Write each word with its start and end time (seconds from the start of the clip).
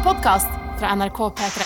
en 0.00 0.06
podkast 0.06 0.48
fra 0.78 0.94
NRK 0.96 1.18
P3. 1.36 1.64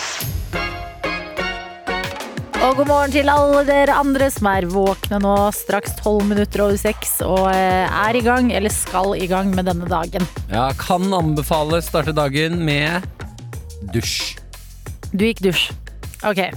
Og 2.65 2.79
god 2.79 2.87
morgen 2.89 3.13
til 3.13 3.29
alle 3.31 3.61
dere 3.67 3.95
andre 3.95 4.27
som 4.33 4.49
er 4.49 4.67
våkne 4.67 5.19
nå, 5.23 5.35
straks 5.55 5.95
tolv 6.01 6.25
minutter 6.27 6.65
over 6.65 6.75
seks, 6.79 7.19
og 7.23 7.47
eh, 7.53 7.85
er 7.85 8.17
i 8.17 8.23
gang, 8.25 8.51
eller 8.51 8.73
skal 8.73 9.13
i 9.15 9.27
gang 9.31 9.53
med 9.55 9.69
denne 9.69 9.87
dagen. 9.87 10.27
Ja, 10.51 10.67
kan 10.79 11.13
anbefale 11.15 11.79
starte 11.85 12.15
dagen 12.15 12.59
med 12.65 13.05
dusj. 13.93 14.35
Du 15.13 15.27
gikk 15.29 15.43
dusj. 15.45 15.69
Ok. 16.27 16.49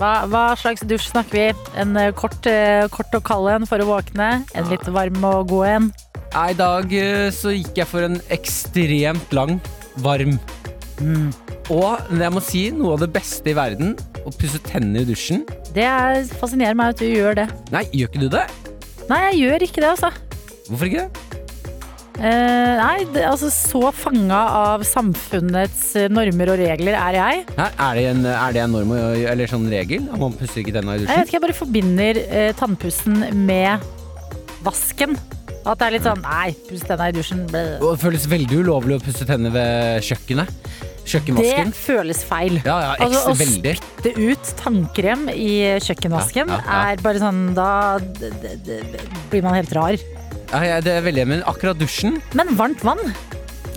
Hva, 0.00 0.12
hva 0.32 0.44
slags 0.58 0.82
dusj 0.82 1.12
snakker 1.12 1.36
vi? 1.36 1.74
En 1.78 1.94
eh, 2.00 2.14
kort, 2.16 2.40
eh, 2.50 2.88
kort 2.90 3.14
og 3.14 3.26
kald 3.28 3.52
en 3.52 3.68
for 3.70 3.82
å 3.82 3.90
våkne? 3.92 4.32
En 4.56 4.72
litt 4.72 4.88
varm 4.88 5.28
og 5.28 5.52
god 5.52 5.74
en? 5.76 5.92
I 6.30 6.54
dag 6.58 6.94
så 7.34 7.52
gikk 7.54 7.82
jeg 7.82 7.90
for 7.90 8.06
en 8.06 8.18
ekstremt 8.34 9.36
lang, 9.36 9.60
varm. 10.02 10.40
Og 11.70 12.10
jeg 12.20 12.34
må 12.34 12.42
si 12.44 12.64
noe 12.74 12.96
av 12.96 13.04
det 13.04 13.10
beste 13.14 13.52
i 13.52 13.56
verden, 13.56 13.94
å 14.26 14.32
pusse 14.34 14.60
tennene 14.66 15.04
i 15.04 15.08
dusjen. 15.08 15.44
Det 15.74 15.86
er, 15.86 16.24
fascinerer 16.40 16.76
meg 16.76 16.94
at 16.94 17.02
du 17.02 17.08
gjør 17.08 17.38
det. 17.42 17.48
Nei, 17.72 17.86
gjør 17.96 18.10
ikke 18.12 18.24
du 18.26 18.30
det? 18.34 18.46
Nei, 19.10 19.20
jeg 19.30 19.42
gjør 19.44 19.66
ikke 19.66 19.82
det, 19.82 19.92
altså. 19.96 20.10
Hvorfor 20.68 20.90
ikke 20.90 21.06
det? 21.06 21.26
Eh, 22.20 22.74
nei, 22.76 23.06
det, 23.14 23.22
altså 23.24 23.48
så 23.48 23.88
fanga 23.96 24.38
av 24.52 24.82
samfunnets 24.84 25.86
eh, 25.96 26.10
normer 26.12 26.50
og 26.52 26.58
regler 26.60 26.98
er 26.98 27.16
jeg. 27.16 27.44
Nei, 27.56 27.68
Er, 27.70 27.96
det 27.96 28.02
en, 28.10 28.26
er 28.28 28.52
det 28.52 28.60
en 28.66 28.74
norm 28.76 28.92
eller 28.92 29.48
sånn 29.48 29.64
regel? 29.72 30.04
Man 30.20 30.36
pusser 30.36 30.60
ikke 30.60 30.74
tennene 30.76 30.98
i 30.98 31.00
dusjen? 31.00 31.14
Jeg 31.14 31.22
vet 31.22 31.30
ikke, 31.30 31.38
jeg 31.38 31.44
bare 31.46 31.56
forbinder 31.62 32.20
eh, 32.26 32.50
tannpussen 32.60 33.22
med 33.46 33.88
vasken. 34.66 35.16
At 35.64 35.80
det 35.80 35.86
er 35.86 35.94
litt 35.96 36.04
sånn 36.08 36.20
Nei, 36.24 36.52
puss 36.68 36.84
tenna 36.88 37.08
i 37.08 37.16
dusjen. 37.16 37.46
Ble. 37.48 37.64
Det 37.80 37.96
føles 38.04 38.28
veldig 38.28 38.60
ulovlig 38.66 38.98
å 38.98 39.02
pusse 39.04 39.24
tennene 39.28 39.52
ved 39.56 40.04
kjøkkenet. 40.10 40.70
Det 41.10 41.74
føles 41.76 42.22
feil. 42.26 42.60
Ja, 42.64 42.76
ja, 42.84 42.94
Altså, 43.06 43.32
å 43.32 43.34
veldig. 43.38 43.74
spytte 43.80 44.12
ut 44.18 44.52
tannkrem 44.60 45.26
i 45.32 45.50
kjøkkenvasken 45.84 46.48
Ja, 46.54 46.60
er 46.90 47.02
bare 47.04 47.20
sånn 47.22 47.42
Da 47.56 47.98
blir 49.30 49.42
man 49.44 49.54
helt 49.58 49.72
rar. 49.76 49.98
Ja, 50.50 50.62
ja, 50.66 50.78
det 50.82 50.96
er 50.98 51.04
veldig, 51.06 51.26
men 51.30 51.42
akkurat 51.46 51.78
dusjen 51.78 52.18
Men 52.34 52.54
varmt 52.58 52.82
vann? 52.86 53.02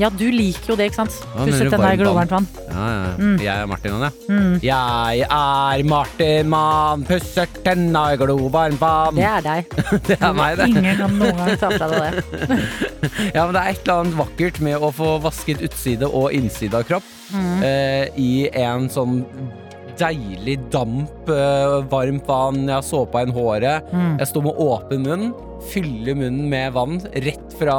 Ja, 0.02 0.10
du 0.10 0.26
liker 0.34 0.74
jo 0.74 0.76
det, 0.80 0.88
ikke 0.90 1.04
sant? 1.04 1.16
Hva 1.36 1.46
Pusset 1.46 1.70
den 1.70 1.84
der 1.84 1.94
i 1.94 2.00
glovarmt 2.00 2.32
vann. 2.34 2.48
Ja, 2.68 2.86
ja. 2.90 3.12
Mm. 3.20 3.36
Jeg 3.44 3.54
er 3.54 3.68
Martin, 3.70 3.92
han, 4.02 4.20
Mm. 4.30 4.54
Jeg 4.64 5.26
er 5.30 5.84
Martin, 5.86 6.50
mann, 6.50 7.04
pusser 7.08 7.48
tenna 7.64 8.04
i 8.14 8.18
glovarmt 8.18 8.82
vann. 8.82 9.16
Det 9.20 9.28
er 9.30 9.46
deg. 9.46 9.76
Det 10.10 10.18
er 10.20 10.34
meg, 10.38 10.58
det. 10.58 10.70
Ingen 10.74 10.98
kan 10.98 11.18
noen 11.20 11.38
gang 11.44 11.58
ta 11.62 11.70
fra 11.76 11.90
deg 11.94 12.18
det. 12.18 12.62
Ja, 13.36 13.44
men 13.46 13.54
det 13.54 13.62
er 13.62 13.70
et 13.74 13.82
eller 13.84 14.00
annet 14.04 14.18
vakkert 14.18 14.60
med 14.64 14.82
å 14.82 14.90
få 14.96 15.18
vasket 15.24 15.62
utside 15.66 16.08
og 16.10 16.32
innside 16.34 16.80
av 16.80 16.88
kropp 16.90 17.10
Mm. 17.34 17.64
uh, 17.64 18.06
i 18.22 18.46
en 18.62 18.84
sånn 18.94 19.24
deilig 19.98 20.60
damp, 20.74 21.30
uh, 21.30 21.80
varmt 21.90 22.28
vann. 22.30 22.60
Jeg 22.68 22.76
har 22.76 22.86
såpa 22.86 23.24
inn 23.26 23.34
håret. 23.34 23.88
Mm. 23.94 24.20
Jeg 24.22 24.30
står 24.30 24.46
med 24.46 24.60
åpen 24.62 25.06
munn, 25.08 25.26
fyller 25.72 26.14
munnen 26.20 26.46
med 26.52 26.74
vann 26.78 27.00
rett 27.26 27.56
fra 27.58 27.78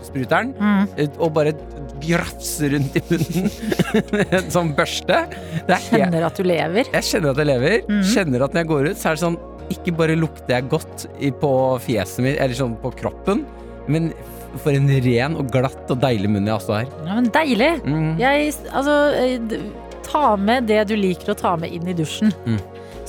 dusjspruteren. 0.00 0.54
Mm. 0.56 1.12
Og 1.20 1.30
bare 1.36 1.52
grafse 2.00 2.70
rundt 2.72 2.96
i 2.96 3.02
munnen 3.10 3.50
med 4.16 4.34
en 4.40 4.50
sånn 4.52 4.72
børste. 4.76 5.22
Det 5.68 5.76
er 5.76 5.86
Kjenner 5.90 6.26
at 6.30 6.40
du 6.40 6.46
lever. 6.48 6.88
jeg 6.90 7.08
kjenner 7.10 7.34
at 7.34 7.42
jeg 7.42 7.50
lever. 7.50 7.78
Mm. 7.90 8.02
Kjenner 8.14 8.44
at 8.46 8.56
når 8.56 8.64
jeg 8.64 8.70
går 8.72 8.90
ut, 8.90 9.00
så 9.00 9.10
er 9.10 9.18
det 9.18 9.24
sånn 9.26 9.38
Ikke 9.70 9.94
bare 9.94 10.16
lukter 10.18 10.56
jeg 10.56 10.68
godt 10.72 11.06
på 11.40 11.52
fjeset 11.84 12.24
mitt, 12.24 12.40
eller 12.42 12.56
sånn 12.58 12.72
på 12.82 12.90
kroppen, 12.98 13.44
men 13.86 14.10
for 14.64 14.74
en 14.74 14.88
ren 15.04 15.36
og 15.38 15.46
glatt 15.54 15.92
og 15.92 16.00
deilig 16.02 16.26
munn 16.32 16.48
jeg 16.48 16.56
også 16.56 16.74
har. 16.74 16.88
Ja, 17.06 17.14
men 17.20 17.28
deilig. 17.30 17.68
Mm. 17.86 18.08
Jeg, 18.18 18.48
altså, 18.74 18.96
eh, 19.14 19.60
ta 20.08 20.34
med 20.40 20.66
det 20.66 20.80
du 20.90 20.96
liker 20.98 21.30
å 21.30 21.38
ta 21.38 21.52
med 21.60 21.70
inn 21.70 21.86
i 21.86 21.94
dusjen. 21.94 22.32
Mm. 22.48 22.58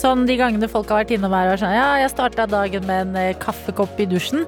Sånn 0.02 0.28
de 0.30 0.36
gangene 0.38 0.70
folk 0.70 0.90
har 0.94 1.02
vært 1.02 1.16
innom 1.18 1.34
her 1.34 1.50
og 1.52 1.60
sånn 1.62 1.74
Ja, 1.74 1.96
jeg 2.02 2.14
starta 2.14 2.46
dagen 2.50 2.86
med 2.86 3.08
en 3.08 3.18
eh, 3.24 3.34
kaffekopp 3.42 3.98
i 4.02 4.08
dusjen. 4.10 4.46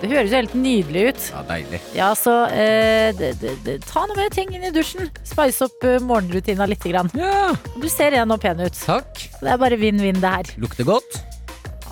Det 0.00 0.08
høres 0.08 0.30
jo 0.32 0.38
helt 0.40 0.54
nydelig 0.56 1.02
ut. 1.10 1.24
Ja, 1.34 1.40
deilig. 1.48 1.80
Ja, 1.96 2.06
så 2.16 2.34
eh, 2.48 3.10
d 3.18 3.32
d 3.40 3.50
d 3.66 3.74
ta 3.84 4.06
noe 4.08 4.16
med 4.16 4.32
ting 4.32 4.52
inn 4.56 4.64
i 4.64 4.70
dusjen. 4.72 5.10
Spice 5.28 5.66
opp 5.66 5.84
eh, 5.84 5.98
morgenrutina 6.00 6.64
litt. 6.70 6.84
Grann. 6.88 7.10
Ja, 7.14 7.50
Du 7.76 7.88
ser 7.92 8.14
ren 8.16 8.32
og 8.32 8.40
pen 8.40 8.60
ut. 8.64 8.72
takk. 8.86 9.26
Det 9.42 9.50
er 9.52 9.60
bare 9.60 9.76
vinn-vinn, 9.80 10.20
det 10.22 10.30
her. 10.32 10.48
Lukter 10.62 10.88
godt. 10.88 11.20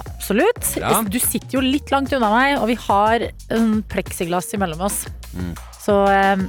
Absolutt. 0.00 0.62
Bra. 0.78 1.02
Du 1.08 1.18
sitter 1.20 1.58
jo 1.58 1.64
litt 1.64 1.90
langt 1.92 2.12
unna 2.16 2.30
meg, 2.32 2.56
og 2.62 2.68
vi 2.70 2.76
har 2.88 3.28
en 3.54 3.82
pleksiglass 3.92 4.48
imellom 4.56 4.80
oss. 4.88 5.02
Mm. 5.36 5.52
Så 5.84 5.98
eh, 6.12 6.46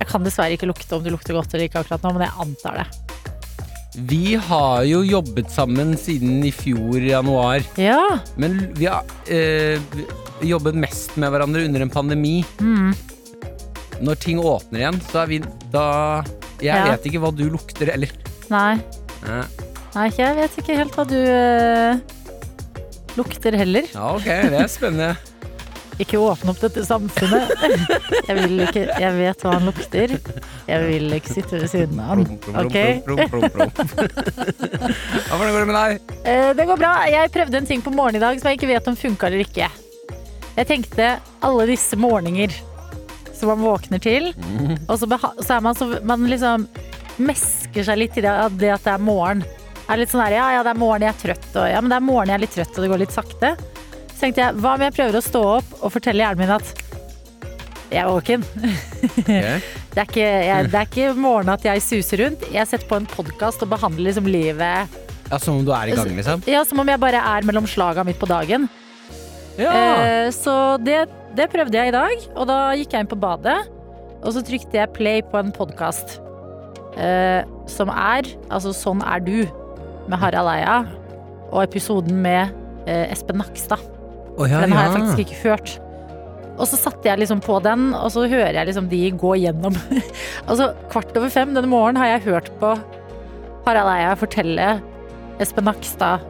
jeg 0.00 0.08
kan 0.10 0.24
dessverre 0.26 0.54
ikke 0.56 0.70
lukte 0.70 0.94
om 0.96 1.02
du 1.04 1.10
lukter 1.14 1.34
godt 1.36 1.54
eller 1.54 1.66
ikke 1.68 1.82
akkurat 1.82 2.02
nå, 2.06 2.14
men 2.16 2.26
jeg 2.28 2.38
antar 2.46 2.80
det. 2.82 2.86
Vi 4.10 4.34
har 4.42 4.82
jo 4.90 5.04
jobbet 5.06 5.50
sammen 5.54 5.92
siden 5.98 6.40
i 6.46 6.50
fjor 6.54 6.98
januar, 6.98 7.62
Ja. 7.78 8.00
men 8.36 8.56
vi 8.74 8.88
har 8.90 9.04
eh, 9.30 9.78
jobbet 10.42 10.74
mest 10.74 11.16
med 11.20 11.30
hverandre 11.30 11.64
under 11.68 11.80
en 11.84 11.90
pandemi. 11.90 12.44
Mm. 12.60 12.94
Når 14.04 14.14
ting 14.20 14.38
åpner 14.42 14.80
igjen, 14.82 15.00
så 15.10 15.22
er 15.22 15.26
vi 15.30 15.38
da 15.72 16.22
Jeg 16.60 16.74
Ja. 16.74 16.84
vet 16.90 17.04
ikke 17.06 17.20
hva 17.20 17.30
du 17.36 17.44
lukter, 17.50 17.88
eller 17.92 18.08
Nei. 18.50 18.78
Nei, 19.94 20.08
ikke- 20.10 20.18
jeg 20.26 20.36
vet 20.36 20.56
ikke 20.58 20.76
helt 20.76 20.92
hva 20.96 21.04
du 21.06 21.16
eh, 21.16 21.96
lukter 23.16 23.52
heller. 23.56 23.82
Ja, 23.94 24.14
ok, 24.14 24.24
det 24.24 24.60
er 24.60 24.68
spennende. 24.68 25.16
Ikke 26.02 26.18
åpne 26.18 26.50
opp 26.50 26.58
dette 26.58 26.82
samfunnet. 26.82 27.46
Jeg 28.28 28.34
vil 28.36 28.60
ikke 28.66 28.82
Jeg 28.98 29.12
vet 29.14 29.38
hva 29.44 29.52
han 29.54 29.64
lukter. 29.68 30.16
Jeg 30.66 30.80
vil 30.88 31.12
ikke 31.14 31.30
sitte 31.36 31.60
ved 31.60 31.68
siden 31.70 32.00
av 32.02 32.18
han. 32.18 32.24
Ok? 32.64 32.74
Hvordan 34.18 35.52
går 35.52 35.58
det 35.60 35.66
med 35.70 35.76
deg? 35.78 36.00
Eh, 36.26 36.50
Det 36.58 36.66
går 36.66 36.76
bra. 36.80 36.92
Jeg 37.06 37.30
prøvde 37.30 37.56
en 37.60 37.66
ting 37.70 37.82
på 37.84 37.92
morgenen 37.94 38.18
i 38.18 38.24
dag 38.26 38.40
som 38.40 38.50
jeg 38.50 38.58
ikke 38.58 38.72
vet 38.74 38.88
om 38.90 38.96
funka 38.98 39.26
eller 39.30 39.44
ikke. 39.46 39.68
Jeg 40.54 40.68
tenkte 40.70 41.08
alle 41.44 41.66
disse 41.66 41.96
morgener 41.98 42.54
som 43.34 43.50
man 43.50 43.64
våkner 43.64 43.98
til, 43.98 44.30
og 44.86 44.94
så, 45.00 45.08
så 45.42 45.56
er 45.56 45.62
man 45.64 45.74
så 45.74 45.88
Man 46.06 46.22
liksom 46.30 46.68
mesker 47.18 47.84
seg 47.86 47.98
litt 47.98 48.16
i 48.18 48.22
det, 48.24 48.32
det 48.60 48.70
at 48.74 48.84
det 48.86 48.92
er 48.94 49.02
morgen. 49.02 49.42
Er 49.90 49.98
litt 50.00 50.10
sånn 50.12 50.22
der, 50.24 50.36
ja, 50.38 50.46
ja, 50.56 50.62
det 50.66 50.72
er 50.72 50.78
morgen, 50.80 51.02
jeg 51.04 51.12
er 51.12 51.20
trøtt, 51.20 51.48
og 51.58 51.66
ja, 51.68 51.80
men 51.82 51.92
det 51.92 51.98
er 51.98 52.06
morgen, 52.06 52.30
jeg 52.30 52.38
er 52.38 52.44
litt 52.46 52.54
trøtt, 52.54 52.72
og 52.78 52.84
det 52.86 52.90
går 52.92 53.02
litt 53.02 53.14
sakte. 53.14 53.50
Så 54.14 54.20
tenkte 54.22 54.44
jeg, 54.44 54.56
hva 54.62 54.76
om 54.78 54.84
jeg 54.86 54.94
prøver 54.96 55.18
å 55.18 55.24
stå 55.26 55.42
opp 55.58 55.74
og 55.80 55.92
fortelle 55.94 56.24
hjernen 56.24 56.44
min 56.44 56.54
at 56.54 56.70
jeg 57.90 58.00
er 58.00 58.08
våken. 58.10 58.46
Okay. 59.20 59.58
Det 59.94 60.00
er 60.02 60.08
ikke, 60.08 60.22
jeg, 60.26 60.70
det 60.72 60.78
er 60.80 60.86
ikke 60.88 61.10
morgen 61.22 61.50
at 61.52 61.62
jeg 61.62 61.82
suser 61.84 62.18
rundt. 62.24 62.40
Jeg 62.50 62.66
setter 62.66 62.88
på 62.90 62.96
en 62.98 63.04
podkast 63.06 63.60
og 63.62 63.68
behandler 63.70 64.08
liksom 64.08 64.26
livet 64.26 64.96
Ja, 65.28 65.38
Som 65.38 65.60
om 65.60 65.68
du 65.68 65.70
er 65.70 65.92
i 65.92 65.94
gang, 65.94 66.10
liksom? 66.18 66.42
ja, 66.50 66.64
som 66.66 66.82
om 66.82 66.90
jeg 66.90 66.98
bare 66.98 67.20
er 67.22 67.46
mellom 67.46 67.68
slaga 67.70 68.02
midt 68.02 68.18
på 68.18 68.26
dagen. 68.26 68.66
Ja. 69.60 69.70
Eh, 69.70 70.28
så 70.34 70.76
det, 70.82 71.04
det 71.38 71.48
prøvde 71.52 71.78
jeg 71.78 71.92
i 71.92 71.94
dag, 71.94 72.26
og 72.34 72.48
da 72.50 72.58
gikk 72.78 72.94
jeg 72.94 73.04
inn 73.04 73.10
på 73.10 73.20
badet. 73.20 73.58
Og 74.24 74.32
så 74.34 74.42
trykte 74.44 74.78
jeg 74.78 74.94
play 74.96 75.20
på 75.28 75.38
en 75.38 75.52
podkast 75.54 76.18
eh, 76.96 77.44
som 77.68 77.90
er 77.92 78.28
altså 78.48 78.72
Sånn 78.76 79.02
er 79.04 79.20
du, 79.24 79.44
med 80.08 80.20
Harald 80.20 80.50
Eia. 80.54 80.82
Og 81.52 81.62
episoden 81.66 82.18
med 82.24 82.54
eh, 82.88 83.10
Espen 83.12 83.38
Nakstad. 83.40 83.82
Oh, 84.34 84.48
ja, 84.48 84.64
Den 84.64 84.74
har 84.74 84.88
jeg 84.88 84.96
faktisk 84.96 85.24
ikke 85.26 85.42
hørt. 85.44 85.76
Og 86.54 86.68
så 86.70 86.78
satte 86.78 87.06
jeg 87.06 87.20
liksom 87.20 87.40
på 87.42 87.58
den, 87.62 87.92
og 87.98 88.12
så 88.14 88.28
hører 88.30 88.54
jeg 88.54 88.70
liksom 88.70 88.88
de 88.90 89.00
gå 89.18 89.34
gjennom. 89.42 89.76
altså 90.48 90.72
kvart 90.90 91.14
over 91.18 91.32
fem 91.34 91.54
denne 91.54 91.70
morgenen 91.70 92.02
har 92.02 92.14
jeg 92.14 92.26
hørt 92.30 92.50
på 92.62 92.74
Harald 93.66 93.90
Eia 93.94 94.14
fortelle 94.18 94.68
Espen 95.42 95.66
Nakstad 95.66 96.22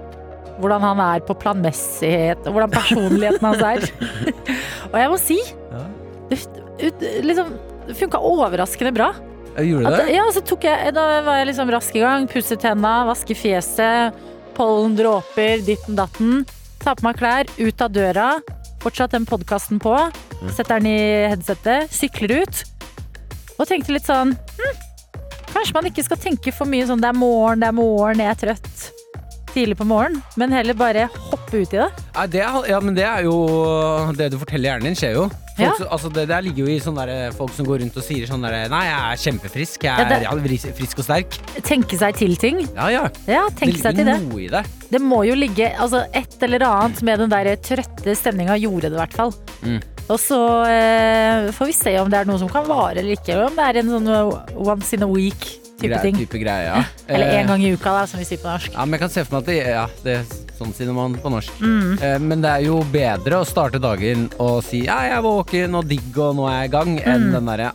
hvordan 0.61 0.83
han 0.87 1.01
er 1.03 1.23
på 1.27 1.35
planmessighet, 1.43 2.45
og 2.47 2.55
hvordan 2.57 2.73
personligheten 2.75 3.47
hans 3.49 3.63
er. 3.67 3.87
og 4.93 4.99
jeg 5.01 5.13
må 5.13 5.21
si, 5.21 5.39
Ja. 5.73 5.85
det, 6.31 6.41
ut- 6.89 7.07
liksom, 7.27 7.55
det 7.89 7.97
funka 7.99 8.21
overraskende 8.23 8.93
bra. 8.97 9.13
Gjorde 9.55 9.91
At, 9.93 10.09
ja, 10.11 10.25
så 10.35 10.41
tok 10.43 10.65
jeg, 10.67 10.95
da 10.97 11.03
var 11.27 11.37
jeg 11.39 11.51
liksom 11.53 11.71
rask 11.71 11.95
i 11.95 12.03
gang. 12.03 12.25
Pusset 12.31 12.59
tenna, 12.65 13.05
vaske 13.07 13.37
fjeset, 13.39 14.17
pollen, 14.57 14.97
dråper, 14.99 15.61
ditten 15.67 15.95
datten. 15.99 16.41
Ta 16.83 16.97
på 16.99 17.07
meg 17.07 17.19
klær, 17.21 17.51
ut 17.59 17.85
av 17.87 17.93
døra. 17.95 18.29
Fortsatt 18.83 19.15
den 19.15 19.25
podkasten 19.29 19.79
på. 19.81 19.95
Setter 20.57 20.81
den 20.83 20.91
i 20.91 20.99
headsetet, 21.31 21.87
sykler 21.95 22.43
ut. 22.43 22.65
Og 23.55 23.69
tenkte 23.71 23.95
litt 23.95 24.05
sånn 24.09 24.33
hm, 24.35 24.81
Kanskje 25.55 25.77
man 25.77 25.87
ikke 25.87 26.03
skal 26.03 26.19
tenke 26.19 26.51
for 26.51 26.67
mye 26.67 26.83
sånn 26.89 26.99
det 26.99 27.13
er 27.13 27.15
morgen, 27.15 27.61
det 27.63 27.69
er 27.71 27.77
morgen, 27.79 28.19
jeg 28.25 28.33
er 28.33 28.41
trøtt. 28.41 28.89
Tidlig 29.55 29.77
på 29.79 29.87
morgenen. 29.87 30.21
Men 30.41 30.51
heller 30.53 30.75
bare 30.75 31.07
hoppe 31.31 31.61
ut 31.63 31.73
i 31.75 31.79
det. 31.79 31.87
Nei, 32.17 32.27
det 32.33 32.41
er, 32.43 32.57
ja, 32.73 32.81
men 32.83 32.95
det 32.97 33.05
er 33.07 33.23
jo 33.29 33.35
Det 34.19 34.33
du 34.33 34.39
forteller 34.41 34.73
hjernen 34.73 34.91
din, 34.91 34.99
skjer 34.99 35.15
jo. 35.15 35.29
Folk, 35.55 35.79
Ja. 35.79 35.87
altså, 35.95 36.09
det 36.11 36.25
der 36.27 36.43
ligger 36.43 36.65
jo 36.67 36.73
i 36.75 36.81
sånne 36.83 37.05
der, 37.07 37.31
folk 37.31 37.53
som 37.55 37.65
går 37.69 37.79
rundt 37.85 37.97
og 37.97 38.03
sier 38.03 38.27
sånn 38.27 38.43
der 38.43 38.69
Nei, 38.73 38.81
jeg 38.89 38.99
er 38.99 39.21
kjempefrisk. 39.23 39.85
Jeg 39.87 39.93
Ja, 39.93 40.03
er 40.03 40.09
det- 40.09 40.23
jeg 40.51 40.67
er 40.67 40.75
frisk 40.75 40.99
og 40.99 41.05
sterk. 41.07 41.31
Tenke 41.63 41.97
seg 41.97 42.17
til 42.17 42.35
ting. 42.37 42.69
Ja, 42.75 42.89
ja. 42.91 43.09
Ja, 43.29 43.47
tenke 43.55 43.79
seg 43.79 43.95
til 43.95 44.05
det. 44.05 44.21
noe 44.27 44.41
i 44.43 44.49
det. 44.49 44.65
Det 44.91 45.01
må 45.01 45.25
jo 45.25 45.35
ligge 45.39 45.71
altså 45.79 46.05
et 46.13 46.43
eller 46.43 46.59
annet 46.67 47.03
med 47.03 47.19
den 47.21 47.31
der 47.31 47.55
trøtte 47.57 48.17
stemninga 48.19 48.59
gjorde 48.59 48.91
det 48.91 48.93
i 48.99 49.03
hvert 49.07 49.13
fall. 49.15 49.33
Mm. 49.63 49.81
Og 50.11 50.19
så 50.19 50.41
eh, 50.67 51.51
får 51.53 51.67
vi 51.67 51.73
se 51.73 51.99
om 51.99 52.11
det 52.11 52.19
er 52.19 52.25
noe 52.27 52.39
som 52.39 52.49
kan 52.49 52.67
vare 52.67 52.99
eller 52.99 53.15
ikke. 53.17 53.29
Eller 53.33 53.47
om 53.47 53.55
det 53.57 53.65
er 53.65 53.79
en 53.79 53.87
sånn 53.95 54.09
eh, 54.11 54.59
once 54.59 54.93
in 54.93 55.03
a 55.05 55.07
week-type 55.07 55.63
Grei- 55.83 56.01
ting. 56.03 56.17
Type 56.17 56.39
greie, 56.39 56.65
ja. 56.69 56.85
Eller 57.09 57.27
Eh, 57.35 57.41
én 57.43 57.47
gang 57.51 57.63
i 57.63 57.73
uka, 57.75 57.91
da, 57.93 58.07
som 58.07 58.19
vi 58.23 58.25
sier 58.29 58.39
på 58.41 58.49
norsk. 58.49 58.73
Ja, 58.73 58.85
men 58.85 58.93
jeg 58.99 59.01
kan 59.05 59.11
se 59.11 59.25
for 59.25 59.37
meg 59.37 59.43
at 59.43 59.47
det, 59.51 59.57
ja, 59.75 59.87
det 60.05 60.15
er 60.21 60.25
sånn 60.59 60.73
sier 60.77 60.93
man 60.95 61.17
på 61.21 61.33
norsk. 61.35 61.57
Mm. 61.61 61.97
Eh, 62.01 62.19
Men 62.23 62.41
det 62.45 62.51
er 62.51 62.63
jo 62.69 62.79
bedre 62.93 63.41
å 63.43 63.47
starte 63.49 63.81
dagen 63.83 64.29
og 64.39 64.63
si 64.65 64.85
ja, 64.87 65.01
jeg 65.09 65.17
er 65.19 65.25
våken 65.27 65.75
og 65.81 65.89
digg 65.91 66.17
og 66.23 66.37
nå 66.39 66.47
er 66.49 66.61
jeg 66.63 66.71
i 66.71 66.75
gang, 66.77 66.95
enn 67.05 67.31
den 67.35 67.51
derre 67.51 67.73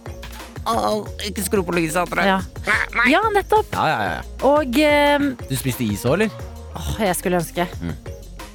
«Au, 0.70 1.06
ikke 1.26 1.42
skru 1.42 1.64
på 1.66 1.74
lyset, 1.74 1.98
Atre. 2.04 2.22
Mm. 2.22 2.30
Ja. 2.30 3.10
ja, 3.10 3.22
nettopp. 3.34 3.72
Ja, 3.74 3.86
ja, 3.90 4.00
ja. 4.10 4.20
Og 4.46 4.76
um, 5.18 5.30
Du 5.50 5.56
spiste 5.58 5.86
is 5.88 6.04
òg, 6.06 6.20
eller? 6.20 6.30
åh, 6.78 6.90
jeg 7.02 7.16
skulle 7.18 7.40
ønske. 7.42 7.66
Mm. 7.82 7.96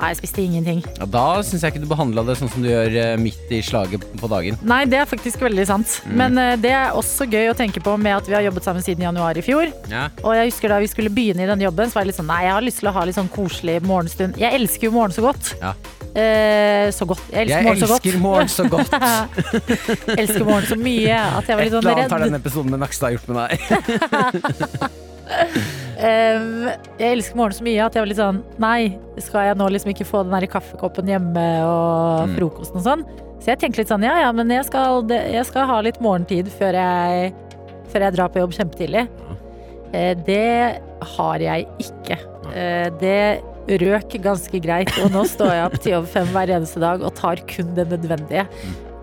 Nei, 0.05 0.11
jeg 0.13 0.19
spiste 0.21 0.43
ingenting. 0.45 0.83
Ja, 1.01 1.07
da 1.09 1.21
syns 1.49 1.63
jeg 1.65 1.73
ikke 1.73 1.81
du 1.81 1.89
behandla 1.89 2.21
det 2.29 2.35
sånn 2.37 2.51
som 2.53 2.61
du 2.61 2.69
gjør 2.69 2.93
eh, 3.01 3.13
midt 3.17 3.53
i 3.57 3.63
slaget 3.65 4.03
på 4.21 4.29
dagen. 4.29 4.59
Nei, 4.69 4.83
det 4.91 4.99
er 5.01 5.09
faktisk 5.09 5.41
veldig 5.41 5.65
sant. 5.71 5.95
Mm. 6.05 6.15
Men 6.21 6.41
eh, 6.43 6.57
det 6.61 6.73
er 6.77 6.93
også 6.99 7.25
gøy 7.25 7.49
å 7.49 7.57
tenke 7.57 7.81
på 7.81 7.95
med 7.97 8.19
at 8.19 8.29
vi 8.29 8.37
har 8.37 8.45
jobbet 8.45 8.67
sammen 8.69 8.85
siden 8.85 9.07
januar 9.07 9.41
i 9.41 9.45
fjor. 9.47 9.73
Ja. 9.89 10.11
Og 10.21 10.37
jeg 10.37 10.51
husker 10.53 10.75
da 10.75 10.83
vi 10.85 10.91
skulle 10.93 11.09
begynne 11.15 11.47
i 11.47 11.49
den 11.49 11.65
jobben, 11.65 11.89
så 11.89 11.97
var 11.97 12.05
jeg 12.05 12.13
litt 12.13 12.21
sånn 12.21 12.29
nei, 12.29 12.43
jeg 12.45 12.53
har 12.59 12.67
lyst 12.69 12.83
til 12.85 12.91
å 12.93 12.95
ha 12.99 13.07
litt 13.09 13.17
sånn 13.17 13.33
koselig 13.33 13.79
morgenstund. 13.89 14.37
Jeg 14.45 14.61
elsker 14.61 14.91
jo 14.91 14.97
morgen 14.99 15.17
så 15.17 15.25
godt. 15.25 15.55
Ja. 15.63 15.73
Eh, 16.15 16.91
så 16.95 17.09
godt. 17.11 17.25
Jeg 17.33 17.49
elsker 17.49 17.57
Jeg 17.57 17.65
morgen 18.21 18.53
så 18.53 18.69
godt. 18.69 18.93
elsker 20.19 20.45
morgen 20.45 20.69
så 20.69 20.77
mye 20.91 21.17
at 21.41 21.49
jeg 21.49 21.57
var 21.57 21.65
Et 21.65 21.71
litt 21.71 21.79
sånn 21.79 21.81
eller 21.81 21.97
annet 22.05 22.13
har 22.13 22.21
redd. 22.21 22.29
denne 22.29 22.43
episoden 22.45 22.77
med 22.77 22.85
Nakstad 22.85 23.17
gjort 23.17 23.33
med 23.33 23.41
deg. 23.49 24.93
Um, 25.95 26.67
jeg 26.99 27.15
elsker 27.15 27.39
morgenen 27.39 27.57
så 27.57 27.65
mye 27.65 27.85
at 27.85 27.95
jeg 27.95 28.03
var 28.03 28.09
litt 28.11 28.19
sånn 28.19 28.41
Nei, 28.61 28.97
skal 29.23 29.47
jeg 29.47 29.59
nå 29.61 29.69
liksom 29.71 29.93
ikke 29.93 30.07
få 30.09 30.25
den 30.27 30.35
der 30.35 30.47
kaffekoppen 30.51 31.07
hjemme 31.09 31.45
og 31.65 32.29
Mm. 32.29 32.35
frokosten 32.37 32.81
og 32.81 32.85
sånn? 32.85 33.05
Så 33.39 33.53
jeg 33.53 33.61
tenkte 33.63 33.83
litt 33.83 33.93
sånn 33.93 34.05
ja 34.05 34.17
ja, 34.25 34.33
men 34.35 34.51
jeg 34.51 34.67
skal, 34.67 35.05
jeg 35.09 35.47
skal 35.47 35.67
ha 35.71 35.79
litt 35.87 36.01
morgentid 36.05 36.51
før 36.59 36.77
jeg, 36.81 37.33
før 37.93 38.07
jeg 38.07 38.17
drar 38.17 38.29
på 38.35 38.43
jobb 38.43 38.55
kjempetidlig. 38.59 39.07
Ja. 39.95 40.15
det 40.27 40.81
har 41.15 41.39
jeg 41.45 41.67
ikke. 41.79 42.19
Eh, 42.55 42.89
det 43.01 43.81
røk 43.81 44.17
ganske 44.25 44.61
greit, 44.61 44.91
og 45.05 45.13
nå 45.15 45.25
står 45.29 45.53
jeg 45.55 45.67
opp 45.69 45.77
til 45.81 45.93
jobb 45.95 46.09
fem 46.11 46.27
hver 46.35 46.51
eneste 46.59 46.81
dag 46.83 47.05
og 47.05 47.15
tar 47.15 47.37
kun 47.49 47.75
det 47.77 47.87
nødvendige. 47.93 48.47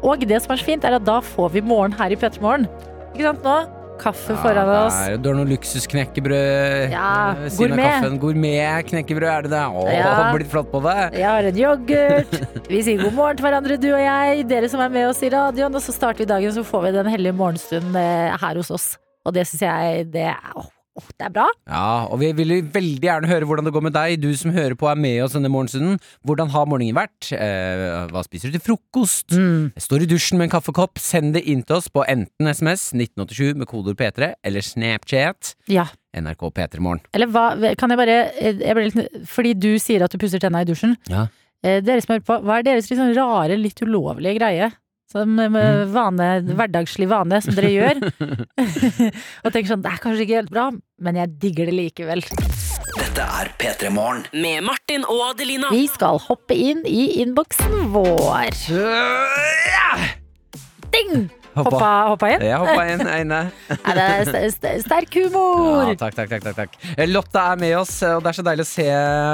Og 0.03 0.25
det 0.27 0.41
som 0.41 0.51
er 0.53 0.57
så 0.61 0.65
fint, 0.65 0.83
er 0.83 0.97
at 0.97 1.05
da 1.05 1.19
får 1.21 1.53
vi 1.55 1.61
morgen 1.61 1.93
her 1.97 2.11
i 2.11 2.17
P3 2.17 2.41
Morgen. 2.41 2.67
Ikke 3.13 3.29
sant 3.29 3.45
nå? 3.45 3.80
Kaffe 4.01 4.33
foran 4.41 4.69
oss. 4.87 4.95
er- 5.07 5.17
Du 5.21 5.29
har 5.29 5.35
noe 5.37 5.45
luksusknekkebrød 5.45 6.91
Ja, 6.91 7.33
ved 7.37 7.51
siden 7.51 7.69
gourmet. 7.69 7.85
av 7.85 8.01
kaffen. 8.01 8.19
Gourmet-knekkebrød, 8.19 9.29
er 9.29 9.41
det 9.45 9.51
det? 9.51 9.61
Å, 9.61 9.83
Ja. 9.93 10.33
blitt 10.33 10.49
flott 10.49 10.71
på 10.71 10.81
det. 10.81 11.19
Jeg 11.19 11.27
har 11.29 11.43
en 11.43 11.55
yoghurt. 11.55 12.67
Vi 12.67 12.81
sier 12.81 12.97
god 13.03 13.13
morgen 13.13 13.37
til 13.37 13.45
hverandre, 13.45 13.77
du 13.79 13.89
og 13.93 13.99
jeg. 14.01 14.47
Dere 14.47 14.69
som 14.69 14.79
er 14.81 14.89
med 14.89 15.07
oss 15.09 15.21
i 15.23 15.29
radioen. 15.29 15.73
Og 15.75 15.81
så 15.81 15.93
starter 15.93 16.19
vi 16.25 16.25
dagen, 16.25 16.51
så 16.51 16.63
får 16.65 16.83
vi 16.87 16.91
den 16.97 17.05
hellige 17.13 17.33
morgenstunden 17.37 17.95
eh, 17.95 18.37
her 18.37 18.55
hos 18.55 18.71
oss. 18.71 18.97
Og 19.25 19.33
det 19.33 19.45
syns 19.47 19.61
jeg 19.61 20.11
det 20.11 20.27
er, 20.33 20.65
åh, 20.97 21.03
oh, 21.03 21.09
det 21.17 21.27
er 21.27 21.33
bra. 21.33 21.45
Ja, 21.69 22.07
og 22.11 22.19
vi 22.21 22.31
vil 22.35 22.53
veldig 22.73 23.07
gjerne 23.07 23.29
høre 23.31 23.47
hvordan 23.47 23.67
det 23.67 23.73
går 23.75 23.85
med 23.87 23.95
deg. 23.95 24.17
Du 24.21 24.29
som 24.37 24.53
hører 24.55 24.75
på 24.79 24.89
er 24.91 24.99
med 24.99 25.21
oss 25.25 25.35
denne 25.37 25.51
morgenstunden. 25.51 25.99
Hvordan 26.27 26.51
har 26.53 26.67
morgenen 26.69 26.97
vært? 26.97 27.31
Eh, 27.35 27.85
hva 28.11 28.23
spiser 28.27 28.51
du 28.51 28.57
til 28.57 28.65
frokost? 28.65 29.31
Mm. 29.35 29.71
Står 29.79 30.05
i 30.05 30.09
dusjen 30.11 30.41
med 30.41 30.49
en 30.49 30.55
kaffekopp. 30.57 30.99
Send 31.01 31.35
det 31.37 31.45
inn 31.49 31.63
til 31.63 31.79
oss 31.79 31.89
på 31.91 32.05
enten 32.07 32.51
SMS 32.51 32.89
1987 32.95 33.61
med 33.61 33.69
kodeord 33.71 33.99
P3 34.01 34.33
eller 34.43 34.65
Snapchat 34.65 35.55
Ja. 35.71 35.87
NRK 36.17 36.49
P3 36.51 36.81
Morgen. 36.83 36.99
Eller 37.15 37.29
hva 37.31 37.45
Kan 37.79 37.93
jeg 37.93 37.99
bare 38.01 38.17
eh, 38.35 38.57
jeg 38.59 38.75
litt, 38.91 39.21
Fordi 39.31 39.53
du 39.55 39.71
sier 39.79 40.03
at 40.03 40.11
du 40.11 40.19
pusser 40.19 40.43
tenna 40.43 40.65
i 40.65 40.67
dusjen. 40.67 40.97
Ja. 41.07 41.29
Eh, 41.63 41.79
Dere 41.85 42.01
som 42.01 42.15
hører 42.15 42.25
på, 42.25 42.39
hva 42.43 42.59
er 42.59 42.65
deres 42.65 42.89
sånn 42.89 43.13
rare, 43.15 43.57
litt 43.59 43.81
ulovlige 43.85 44.39
greie? 44.39 44.71
Som 45.11 45.39
eh, 45.43 45.83
vane, 45.91 46.27
hverdagslig 46.55 47.09
vane 47.11 47.41
som 47.43 47.57
dere 47.57 47.71
gjør. 47.73 47.99
og 49.43 49.51
tenker 49.51 49.67
sånn, 49.73 49.83
det 49.83 49.91
er 49.91 50.03
kanskje 50.03 50.27
ikke 50.27 50.39
helt 50.39 50.53
bra, 50.53 50.69
men 51.03 51.19
jeg 51.19 51.33
digger 51.41 51.71
det 51.71 51.75
likevel. 51.75 52.23
Dette 52.95 53.27
er 53.41 53.51
P3 53.59 53.91
Morgen. 53.91 54.23
Med 54.31 54.63
Martin 54.67 55.03
og 55.07 55.31
Adelina. 55.31 55.71
Vi 55.75 55.83
skal 55.91 56.21
hoppe 56.29 56.55
inn 56.55 56.85
i 56.87 57.09
innboksen 57.23 57.91
vår. 57.91 58.55
Ding! 60.95 61.29
Hoppa, 61.51 61.89
hoppa 62.07 62.29
inn? 62.31 62.43
Ja, 62.47 62.59
hoppa 62.61 62.85
inn, 62.87 63.01
Eine. 63.11 63.39
Er 63.91 63.97
det 63.97 64.05
st 64.29 64.41
st 64.55 64.69
sterk 64.85 65.17
humor? 65.19 65.89
Ja, 65.89 65.95
takk, 65.99 66.15
takk, 66.15 66.31
takk, 66.45 66.55
takk. 66.55 66.77
Eh, 66.95 67.09
Lotte 67.09 67.41
er 67.41 67.59
med 67.59 67.75
oss, 67.81 67.97
og 68.07 68.21
det 68.23 68.31
er 68.31 68.37
så 68.37 68.45
deilig 68.47 68.65
å 68.67 68.69
se 68.69 68.85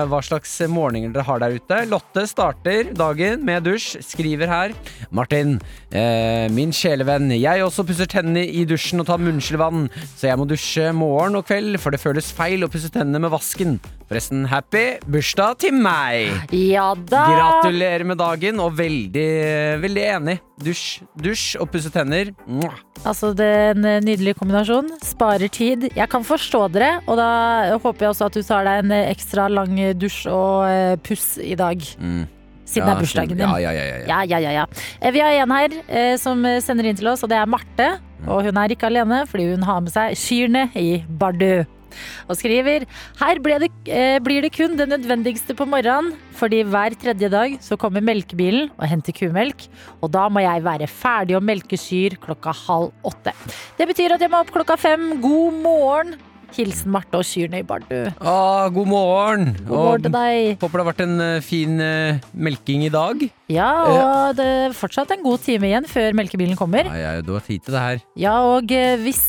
hva 0.10 0.22
slags 0.26 0.56
morgener 0.74 1.14
dere 1.14 1.26
har 1.28 1.44
der 1.44 1.58
ute. 1.60 1.82
Lotte 1.92 2.24
starter 2.30 2.90
dagen 2.98 3.46
med 3.46 3.68
dusj, 3.68 4.00
skriver 4.08 4.50
her. 4.50 4.74
Martin, 5.14 5.58
eh, 5.92 6.48
min 6.54 6.74
sjelevenn. 6.74 7.30
Jeg 7.38 7.66
også 7.66 7.86
pusser 7.88 8.10
tennene 8.10 8.48
i 8.48 8.66
dusjen 8.70 9.04
og 9.04 9.10
tar 9.12 9.22
munnskjelvann, 9.22 9.86
så 10.18 10.32
jeg 10.32 10.42
må 10.42 10.50
dusje 10.50 10.90
morgen 10.98 11.38
og 11.38 11.46
kveld, 11.52 11.78
for 11.84 11.94
det 11.94 12.02
føles 12.02 12.32
feil 12.34 12.66
å 12.66 12.72
pusse 12.72 12.90
tennene 12.94 13.22
med 13.28 13.34
vasken. 13.36 13.78
Forresten, 14.08 14.46
happy 14.48 15.02
bursdag 15.12 15.58
til 15.66 15.74
meg! 15.76 16.48
Ja 16.56 16.94
da! 16.96 17.26
Gratulerer 17.28 18.08
med 18.08 18.18
dagen, 18.22 18.62
og 18.64 18.78
veldig, 18.80 19.30
veldig 19.84 20.06
enig. 20.16 20.38
Dusj, 20.64 21.04
dusj 21.20 21.58
og 21.62 21.68
pusse 21.74 21.92
tenner. 21.94 22.07
Mwah. 22.48 22.78
Altså, 23.06 23.34
det 23.38 23.46
er 23.46 23.76
en 23.76 23.86
eh, 23.86 24.00
nydelig 24.04 24.36
kombinasjon. 24.40 24.90
Sparer 25.06 25.52
tid. 25.54 25.90
Jeg 25.96 26.10
kan 26.12 26.26
forstå 26.28 26.64
dere, 26.74 26.98
og 27.08 27.20
da 27.20 27.28
håper 27.78 28.08
jeg 28.08 28.14
også 28.16 28.30
at 28.30 28.40
du 28.40 28.42
tar 28.48 28.66
deg 28.68 28.86
en 28.86 28.96
eh, 28.96 29.12
ekstra 29.12 29.48
lang 29.52 29.78
dusj 30.00 30.26
og 30.32 30.66
eh, 30.72 30.96
puss 31.06 31.36
i 31.44 31.56
dag. 31.60 31.84
Mm. 32.00 32.26
Siden 32.68 32.90
det 32.90 32.94
er 32.96 33.00
bursdagen 33.00 33.38
din. 33.38 33.46
Ja, 33.46 33.58
ja, 33.64 33.72
ja, 33.72 33.84
ja, 33.86 33.98
ja. 34.02 34.08
Ja, 34.08 34.20
ja, 34.28 34.40
ja, 34.44 34.52
ja. 34.52 34.66
Eh, 35.00 35.12
Vi 35.16 35.24
har 35.24 35.32
en 35.44 35.52
her 35.56 35.78
eh, 35.88 36.16
som 36.20 36.44
eh, 36.46 36.60
sender 36.64 36.90
inn 36.90 37.00
til 37.00 37.08
oss, 37.08 37.24
og 37.24 37.32
det 37.32 37.40
er 37.40 37.48
Marte. 37.48 37.94
Og 38.28 38.44
hun 38.44 38.58
er 38.60 38.74
ikke 38.74 38.90
alene, 38.90 39.22
fordi 39.30 39.52
hun 39.54 39.64
har 39.64 39.80
med 39.86 39.94
seg 39.94 40.18
kyrne 40.20 40.68
i 40.76 41.04
Bardu. 41.08 41.64
Og 42.28 42.38
skriver 42.40 42.86
Her 43.20 43.42
det, 43.42 43.72
eh, 43.88 44.20
blir 44.20 44.42
det 44.42 44.54
kun 44.54 44.78
det 44.78 44.90
nødvendigste 44.90 45.56
på 45.56 45.68
morgenen, 45.68 46.16
fordi 46.34 46.64
hver 46.64 46.96
tredje 47.00 47.30
dag 47.30 47.58
så 47.62 47.78
kommer 47.78 48.02
melkebilen 48.02 48.70
og 48.78 48.88
henter 48.88 49.14
kumelk, 49.14 49.68
og 50.02 50.12
da 50.12 50.28
må 50.30 50.44
jeg 50.44 50.64
være 50.64 50.88
ferdig 50.88 51.38
å 51.38 51.44
melke 51.44 51.78
kyr 51.78 52.18
klokka 52.22 52.54
halv 52.54 52.92
åtte. 53.04 53.34
Det 53.78 53.88
betyr 53.88 54.16
at 54.16 54.22
jeg 54.22 54.30
må 54.32 54.42
opp 54.42 54.52
klokka 54.52 54.78
fem. 54.78 55.22
God 55.22 55.54
morgen! 55.64 56.18
Hilsen 56.56 56.92
Marte 56.94 57.20
og 57.20 57.28
kyrne 57.28 57.60
i 57.62 57.66
Bardu. 57.68 57.96
Ah, 58.22 58.68
god 58.74 58.90
morgen! 58.90 59.50
God 59.68 59.76
morgen 59.76 60.06
til 60.08 60.14
deg. 60.16 60.62
Håper 60.62 60.80
det 60.80 60.84
har 60.84 60.90
vært 60.90 61.04
en 61.06 61.24
eh, 61.24 61.40
fin 61.44 61.82
uh, 61.82 62.22
melking 62.48 62.86
i 62.88 62.92
dag. 62.94 63.26
Ja, 63.52 63.72
og 63.92 64.38
det 64.40 64.48
er 64.48 64.78
fortsatt 64.78 65.12
en 65.16 65.26
god 65.26 65.44
time 65.44 65.70
igjen 65.70 65.90
før 65.90 66.16
melkebilen 66.18 66.58
kommer. 66.60 66.88
Ja, 66.88 67.18
ja, 67.18 67.26
du 67.26 67.34
har 67.36 67.46
tid 67.46 67.66
til 67.66 67.76
det 67.76 67.84
her. 67.84 68.06
Ja, 68.20 68.38
og 68.56 68.72
uh, 68.72 68.96
hvis 69.04 69.24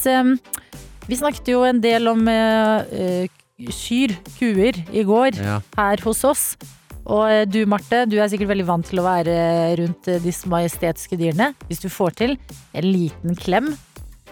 Vi 1.08 1.16
snakket 1.16 1.48
jo 1.54 1.62
en 1.64 1.80
del 1.80 2.08
om 2.10 2.26
eh, 2.28 3.28
kyr, 3.72 4.12
kuer, 4.38 4.76
i 4.92 5.04
går 5.08 5.38
Ja. 5.40 5.60
her 5.78 6.02
hos 6.04 6.20
oss. 6.28 6.42
Og 7.08 7.24
eh, 7.32 7.44
du, 7.48 7.62
Marte, 7.70 8.02
du 8.10 8.18
er 8.20 8.28
sikkert 8.28 8.50
veldig 8.52 8.66
vant 8.68 8.84
til 8.86 9.00
å 9.00 9.06
være 9.06 9.36
rundt 9.80 10.10
disse 10.24 10.48
majestetiske 10.52 11.16
dyrene. 11.16 11.54
Hvis 11.70 11.80
du 11.80 11.88
får 11.88 12.16
til 12.20 12.36
en 12.76 12.84
liten 12.84 13.34
klem, 13.40 13.70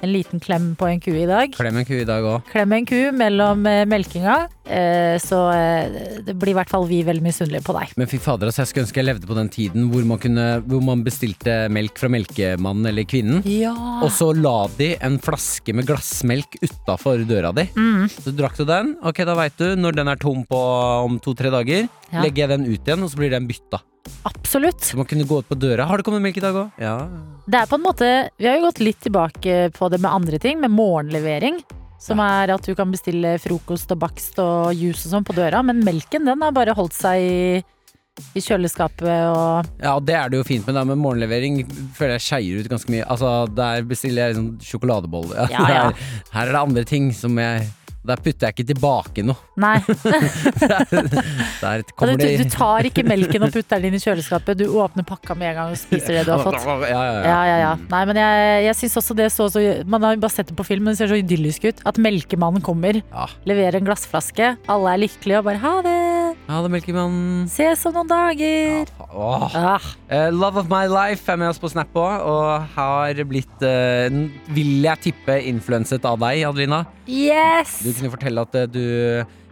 en 0.05 0.13
liten 0.13 0.41
klem 0.43 0.75
på 0.79 0.89
en 0.91 1.01
ku 1.01 1.11
i 1.17 1.27
dag. 1.29 1.53
Klem 1.57 1.79
en 1.81 1.87
ku 1.89 1.95
i 1.97 2.07
dag 2.09 2.25
òg. 2.27 2.45
Klem 2.53 2.73
en 2.77 2.87
ku 2.89 2.99
mellom 3.17 3.65
eh, 3.71 3.85
melkinga, 3.89 4.37
eh, 4.69 5.17
så 5.23 5.39
eh, 5.55 6.21
det 6.27 6.35
blir 6.37 6.53
i 6.53 6.57
hvert 6.59 6.73
fall 6.73 6.87
vi 6.91 7.01
veldig 7.07 7.25
misunnelige 7.25 7.65
på 7.67 7.77
deg. 7.79 7.95
Men 8.01 8.11
fy 8.11 8.21
fader, 8.23 8.51
altså, 8.51 8.63
jeg 8.65 8.73
skulle 8.73 8.87
ønske 8.87 9.01
jeg 9.03 9.09
levde 9.09 9.31
på 9.31 9.39
den 9.39 9.51
tiden 9.53 9.89
hvor 9.93 10.05
man, 10.09 10.21
kunne, 10.23 10.47
hvor 10.69 10.85
man 10.85 11.05
bestilte 11.07 11.57
melk 11.73 11.99
fra 12.01 12.11
melkemannen 12.13 12.91
eller 12.93 13.09
kvinnen. 13.09 13.43
Ja. 13.49 13.75
Og 14.05 14.11
så 14.15 14.31
la 14.37 14.57
de 14.77 14.93
en 15.01 15.19
flaske 15.23 15.75
med 15.77 15.89
glassmelk 15.89 16.59
utafor 16.63 17.25
døra 17.29 17.55
di. 17.57 17.67
Mm. 17.77 18.07
Så 18.13 18.35
drakk 18.37 18.61
du 18.61 18.67
den. 18.69 18.95
Ok, 19.07 19.25
da 19.27 19.37
veit 19.39 19.57
du. 19.61 19.69
Når 19.81 19.97
den 20.01 20.13
er 20.13 20.21
tom 20.21 20.45
på 20.49 20.61
om 21.07 21.21
to-tre 21.23 21.53
dager, 21.55 21.89
Ja. 22.13 22.21
legger 22.23 22.45
jeg 22.45 22.49
den 22.53 22.67
ut 22.71 22.87
igjen, 22.87 23.03
og 23.03 23.11
så 23.11 23.19
blir 23.19 23.33
den 23.33 23.49
bytta. 23.49 23.81
Absolutt. 24.27 24.85
Så 24.85 24.97
man 24.99 25.07
kunne 25.07 25.27
gå 25.29 25.39
ut 25.41 25.49
på 25.49 25.59
døra. 25.59 25.87
Har 25.87 25.99
det 25.99 26.07
kommet 26.07 26.25
melk 26.25 26.39
i 26.41 26.45
dag 26.45 26.57
òg? 26.59 26.83
Ja. 26.83 26.97
Det 27.47 27.61
er 27.61 27.71
på 27.71 27.79
en 27.79 27.85
måte 27.85 28.09
Vi 28.39 28.49
har 28.49 28.59
jo 28.59 28.67
gått 28.67 28.83
litt 28.83 29.01
tilbake 29.05 29.71
på 29.77 29.89
det 29.93 30.01
med 30.03 30.11
andre 30.11 30.41
ting, 30.43 30.61
med 30.63 30.75
morgenlevering. 30.75 31.61
Som 32.03 32.21
er 32.21 32.53
at 32.53 32.67
du 32.67 32.75
kan 32.77 32.91
bestille 32.93 33.37
frokost 33.43 33.91
og 33.95 34.03
bakst 34.03 34.37
og 34.43 34.75
juice 34.77 35.07
og 35.07 35.15
sånn 35.15 35.27
på 35.27 35.35
døra. 35.37 35.63
Men 35.67 35.81
melken 35.87 36.29
den 36.29 36.45
har 36.45 36.55
bare 36.55 36.75
holdt 36.77 36.95
seg 36.95 37.23
i, 37.25 37.63
i 38.37 38.43
kjøleskapet 38.45 39.09
og 39.33 39.71
Ja, 39.83 39.95
og 39.97 40.05
det 40.07 40.19
er 40.19 40.31
det 40.31 40.41
jo 40.41 40.47
fint 40.47 40.69
med, 40.69 40.77
da, 40.77 40.85
med 40.89 41.01
morgenlevering 41.01 41.63
føler 41.97 42.17
jeg 42.19 42.27
skeier 42.27 42.61
ut 42.61 42.71
ganske 42.71 42.93
mye. 42.93 43.07
Altså, 43.09 43.33
Der 43.57 43.87
bestiller 43.89 44.27
jeg 44.27 44.37
liksom 44.37 44.53
sjokoladebolle. 44.69 45.49
Ja, 45.51 45.65
ja. 45.67 45.67
her, 45.73 46.07
her 46.35 46.47
er 46.47 46.55
det 46.55 46.63
andre 46.63 46.87
ting 46.89 47.11
som 47.17 47.39
jeg 47.41 47.67
Der 48.07 48.21
putter 48.23 48.49
jeg 48.49 48.55
ikke 48.57 48.67
tilbake 48.73 49.25
noe. 49.27 49.37
Nei. 49.61 49.79
Der 51.63 51.83
kommer 51.97 52.17
du, 52.21 52.27
du 52.39 52.45
tar 52.53 52.87
ikke 52.89 53.03
melken 53.07 53.47
og 53.47 53.53
putter 53.55 53.81
den 53.81 53.91
inn 53.91 53.99
i 53.99 54.03
kjøleskapet. 54.03 54.59
Du 54.61 54.67
åpner 54.81 55.07
pakka 55.07 55.37
med 55.39 55.51
en 55.53 55.59
gang 55.61 55.75
og 55.75 55.81
spiser 55.81 56.19
det 56.21 56.25
du 56.29 56.33
har 56.35 56.45
fått. 56.45 56.59
Ja, 56.67 56.77
ja, 56.87 57.03
ja. 57.03 57.23
Ja, 57.27 57.41
ja, 57.51 57.57
ja. 57.65 57.73
Nei, 57.93 58.03
men 58.11 58.21
jeg, 58.21 58.65
jeg 58.69 58.79
syns 58.83 58.97
også 59.03 59.17
det 59.19 59.29
så 59.35 59.49
så 59.53 59.63
Man 59.89 60.05
har 60.07 60.19
bare 60.23 60.33
sett 60.35 60.51
det 60.51 60.57
på 60.59 60.67
film, 60.67 60.87
men 60.87 60.95
det 60.95 61.01
ser 61.03 61.11
så 61.13 61.19
idyllisk 61.21 61.67
ut. 61.69 61.83
At 61.89 61.99
melkemannen 62.03 62.63
kommer, 62.65 63.01
leverer 63.49 63.81
en 63.81 63.87
glassflaske, 63.89 64.53
alle 64.71 64.95
er 64.95 65.03
lykkelige 65.07 65.41
og 65.43 65.49
bare 65.51 65.63
ha 65.63 65.75
det. 65.87 65.97
Ha 66.49 66.63
det 66.65 66.73
melkemannen. 66.77 67.47
Ses 67.51 67.85
om 67.89 67.97
noen 67.97 68.11
dager. 68.13 68.93
Åh. 69.11 69.49
Ah, 69.57 69.93
Uh, 70.07 70.29
Love 70.31 70.61
of 70.61 70.69
my 70.71 70.85
life 70.87 71.27
er 71.33 71.35
med 71.41 71.49
oss 71.51 71.59
på 71.59 71.67
Snap 71.73 71.91
òg, 71.99 72.23
og 72.31 72.69
har 72.77 73.19
blitt, 73.27 73.57
uh, 73.67 74.07
vil 74.55 74.85
jeg 74.87 75.01
tippe, 75.09 75.35
influenset 75.51 76.05
av 76.07 76.21
deg, 76.23 76.45
Adelina. 76.47 76.85
yes! 77.11 77.81
Du 77.83 77.91
kunne 77.99 78.13
fortelle 78.15 78.47
at 78.47 78.57
eh, 78.61 78.69
du 78.71 78.83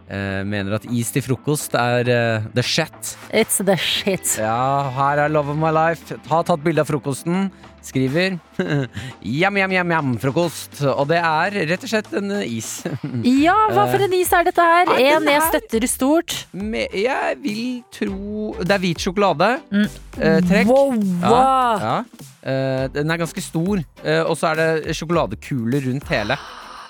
eh, 0.09 0.41
mener 0.45 0.77
at 0.77 0.87
is 0.93 1.11
til 1.13 1.25
frokost 1.25 1.75
er 1.79 2.09
eh, 2.11 2.49
the 2.55 2.63
shit. 2.65 3.15
It's 3.33 3.61
the 3.63 3.77
shit. 3.77 4.37
Ja, 4.41 4.89
her 4.95 5.25
er 5.25 5.31
Love 5.33 5.55
of 5.55 5.61
my 5.61 5.71
life. 5.75 6.17
Har 6.29 6.45
tatt 6.47 6.63
bilde 6.65 6.83
av 6.85 6.89
frokosten. 6.91 7.49
Skriver 7.85 8.39
jam, 9.41 9.57
jam, 9.61 9.73
jam, 9.75 9.91
jam, 9.93 10.13
frokost. 10.17 10.79
Og 10.89 11.05
det 11.11 11.19
er 11.21 11.57
rett 11.69 11.83
og 11.85 11.91
slett 11.91 12.13
en 12.17 12.31
eh, 12.39 12.57
is. 12.57 12.79
Ja, 13.45 13.57
hva 13.73 13.85
for 13.91 14.01
en 14.05 14.15
is 14.17 14.33
er 14.33 14.47
dette 14.47 14.65
her? 14.65 14.89
Er 14.95 15.19
En 15.19 15.29
jeg 15.29 15.43
støtter 15.51 15.87
stort. 15.89 16.37
Med, 16.55 16.93
jeg 16.97 17.37
vil 17.43 17.65
tro 17.93 18.55
Det 18.61 18.73
er 18.73 18.81
hvit 18.81 19.05
sjokolade. 19.05 19.51
Mm. 19.69 19.85
Eh, 20.17 20.39
trekk. 20.49 20.71
Wow, 20.71 20.95
wow. 21.21 21.85
Ja. 21.85 21.97
Eh, 22.45 22.85
den 22.93 23.09
er 23.09 23.21
ganske 23.21 23.41
stor, 23.41 23.81
eh, 24.03 24.21
og 24.21 24.35
så 24.37 24.51
er 24.53 24.61
det 24.61 24.97
sjokoladekuler 24.97 25.85
rundt 25.89 26.09
hele. 26.13 26.37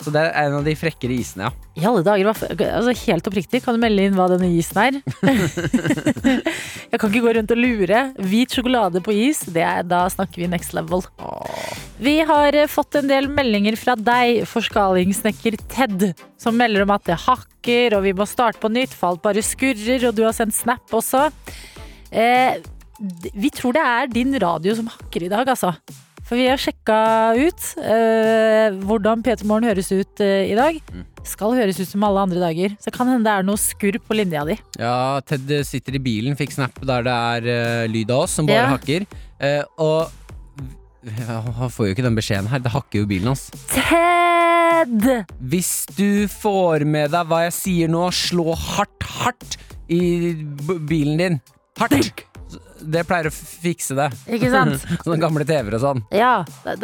Så 0.04 0.12
det 0.14 0.22
er 0.22 0.34
en 0.46 0.58
av 0.60 0.66
de 0.66 0.74
frekkere 0.78 1.16
isene, 1.16 1.48
ja. 1.48 1.66
I 1.76 1.84
alle 1.90 2.04
dager, 2.06 2.30
altså 2.32 2.94
Helt 3.06 3.28
oppriktig, 3.28 3.60
kan 3.66 3.76
du 3.76 3.82
melde 3.84 4.06
inn 4.08 4.16
hva 4.16 4.30
denne 4.32 4.48
isen 4.56 4.78
er? 4.80 5.00
jeg 6.92 7.00
kan 7.00 7.10
ikke 7.10 7.24
gå 7.26 7.34
rundt 7.36 7.52
og 7.52 7.60
lure. 7.60 8.02
Hvit 8.32 8.56
sjokolade 8.56 9.02
på 9.04 9.16
is, 9.16 9.44
det 9.52 9.64
er, 9.66 9.84
da 9.88 10.06
snakker 10.12 10.44
vi 10.44 10.50
next 10.52 10.76
level. 10.78 11.04
Vi 12.00 12.16
har 12.28 12.56
eh, 12.56 12.70
fått 12.72 13.00
en 13.00 13.12
del 13.12 13.28
meldinger 13.32 13.76
fra 13.80 13.98
deg, 14.00 14.46
forskalingssnekker 14.52 15.60
Ted, 15.72 16.08
som 16.40 16.56
melder 16.60 16.86
om 16.86 16.96
at 16.96 17.06
det 17.10 17.20
hakker, 17.26 17.98
og 17.98 18.06
vi 18.08 18.16
må 18.16 18.28
starte 18.30 18.62
på 18.64 18.72
nytt, 18.72 18.96
falt 18.96 19.24
bare 19.26 19.44
skurrer, 19.44 20.10
og 20.10 20.16
du 20.16 20.24
har 20.28 20.36
sendt 20.36 20.56
snap 20.56 20.96
også. 20.96 21.28
Eh, 22.16 22.64
vi 23.36 23.52
tror 23.52 23.76
det 23.76 23.84
er 23.84 24.12
din 24.12 24.36
radio 24.40 24.76
som 24.78 24.88
hakker 24.92 25.28
i 25.28 25.32
dag, 25.32 25.48
altså. 25.52 25.76
For 26.26 26.40
vi 26.40 26.48
har 26.50 26.58
sjekka 26.58 26.96
ut 27.38 27.66
eh, 27.86 28.74
hvordan 28.82 29.22
P3 29.26 29.46
Morgen 29.46 29.68
høres 29.70 29.92
ut 29.94 30.22
eh, 30.26 30.48
i 30.50 30.56
dag. 30.58 30.80
Skal 31.26 31.54
høres 31.58 31.78
ut 31.82 31.90
som 31.90 32.04
alle 32.08 32.24
andre 32.26 32.42
dager. 32.42 32.74
Så 32.82 32.90
kan 32.94 33.10
hende 33.12 33.28
det 33.28 33.34
er 33.36 33.46
noe 33.46 33.62
skurr 33.62 34.00
på 34.02 34.18
linja 34.18 34.42
di. 34.50 34.56
Ja, 34.82 35.22
Ted 35.26 35.54
sitter 35.70 35.98
i 35.98 36.02
bilen, 36.02 36.38
fikk 36.40 36.56
snap 36.58 36.78
der 36.82 37.06
det 37.06 37.14
er 37.14 37.50
eh, 37.54 37.86
lyd 37.94 38.14
av 38.14 38.26
oss 38.26 38.38
som 38.40 38.50
bare 38.50 38.64
Ja. 38.64 38.72
hakker. 38.74 39.06
Eh, 39.38 39.62
og 39.78 40.10
han 41.06 41.70
får 41.70 41.92
jo 41.92 41.94
ikke 41.94 42.08
den 42.08 42.18
beskjeden 42.18 42.50
her. 42.50 42.64
Det 42.66 42.74
hakker 42.74 43.04
jo 43.04 43.10
bilen 43.14 43.30
hans. 43.30 43.46
Ted! 43.70 45.06
Hvis 45.46 45.86
du 45.94 46.26
får 46.42 46.88
med 46.90 47.14
deg 47.14 47.30
hva 47.30 47.44
jeg 47.46 47.54
sier 47.62 47.92
nå, 47.94 48.08
slå 48.14 48.56
hardt, 48.58 49.06
hardt 49.22 49.60
i 49.94 50.34
b 50.42 50.80
bilen 50.90 51.22
din. 51.22 51.38
Hardt! 51.78 52.26
Det 52.86 53.02
pleier 53.10 53.30
å 53.30 53.34
fikse 53.34 53.96
det. 53.98 54.08
Ikke 54.38 54.50
sant? 54.54 54.84
Sånne 55.06 55.18
gamle 55.22 55.46
TV-er 55.48 55.78
og 55.78 55.82
sånn. 55.84 56.02
Ja, 56.14 56.34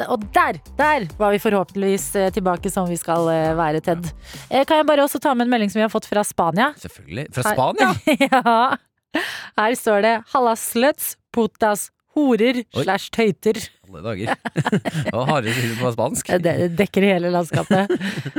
og 0.09 0.25
der, 0.35 0.57
der 0.79 1.05
var 1.19 1.33
vi 1.35 1.41
forhåpentligvis 1.43 2.07
eh, 2.19 2.29
tilbake 2.35 2.71
som 2.73 2.89
vi 2.89 2.97
skal 2.99 3.27
eh, 3.33 3.51
være, 3.57 3.81
Ted. 3.85 4.07
Eh, 4.49 4.65
Kan 4.65 4.81
jeg 4.81 4.87
bare 4.89 5.05
også 5.05 5.21
ta 5.21 5.35
med 5.35 5.45
en 5.47 5.53
melding 5.53 5.71
som 5.73 5.79
vi 5.81 5.85
har 5.85 5.93
fått 5.93 6.09
fra 6.09 6.23
Spania? 6.27 6.71
Selvfølgelig. 6.81 7.27
Fra 7.35 7.45
Her- 7.47 7.57
Spania? 7.57 7.91
ja. 8.31 9.21
Her 9.59 9.75
står 9.75 10.01
det 10.05 10.13
'Halla 10.31 10.53
sluts, 10.55 11.15
putas, 11.35 11.89
horer 12.15 12.61
slash 12.73 13.09
tøyter'. 13.11 13.59
Alle 13.91 14.01
dager. 14.05 14.35
Det 15.43 15.55
på 15.81 15.91
spansk. 15.93 16.31
Det 16.43 16.55
dekker 16.79 17.03
hele 17.03 17.31
landskapet. 17.33 17.91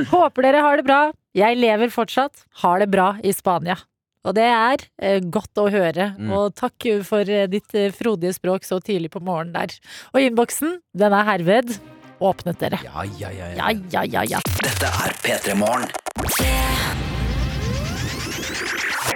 Håper 0.09 0.47
dere 0.47 0.63
har 0.65 0.77
det 0.81 0.85
bra. 0.87 1.01
Jeg 1.37 1.57
lever 1.61 1.93
fortsatt. 1.93 2.45
Har 2.63 2.81
det 2.81 2.89
bra 2.93 3.13
i 3.23 3.33
Spania. 3.33 3.77
Og 4.23 4.35
det 4.37 4.45
er 4.47 4.83
eh, 5.03 5.19
godt 5.19 5.59
å 5.59 5.67
høre. 5.71 6.13
Mm. 6.15 6.29
Og 6.31 6.53
takk 6.55 6.87
for 7.07 7.27
eh, 7.27 7.47
ditt 7.51 7.75
eh, 7.75 7.91
frodige 7.91 8.35
språk 8.37 8.63
så 8.67 8.79
tidlig 8.79 9.11
på 9.11 9.21
morgenen 9.23 9.55
der. 9.57 9.75
Og 10.15 10.23
innboksen, 10.23 10.77
den 10.95 11.15
er 11.17 11.27
herved 11.27 11.75
åpnet, 12.23 12.59
dere. 12.61 12.79
Ja, 12.85 13.03
ja, 13.19 13.33
ja. 13.35 13.49
Ja, 13.57 13.73
ja, 13.91 14.03
ja, 14.07 14.23
ja. 14.35 14.39
Dette 14.63 14.87
er 14.87 15.15
P3 15.25 15.57
Morgen. 15.59 15.91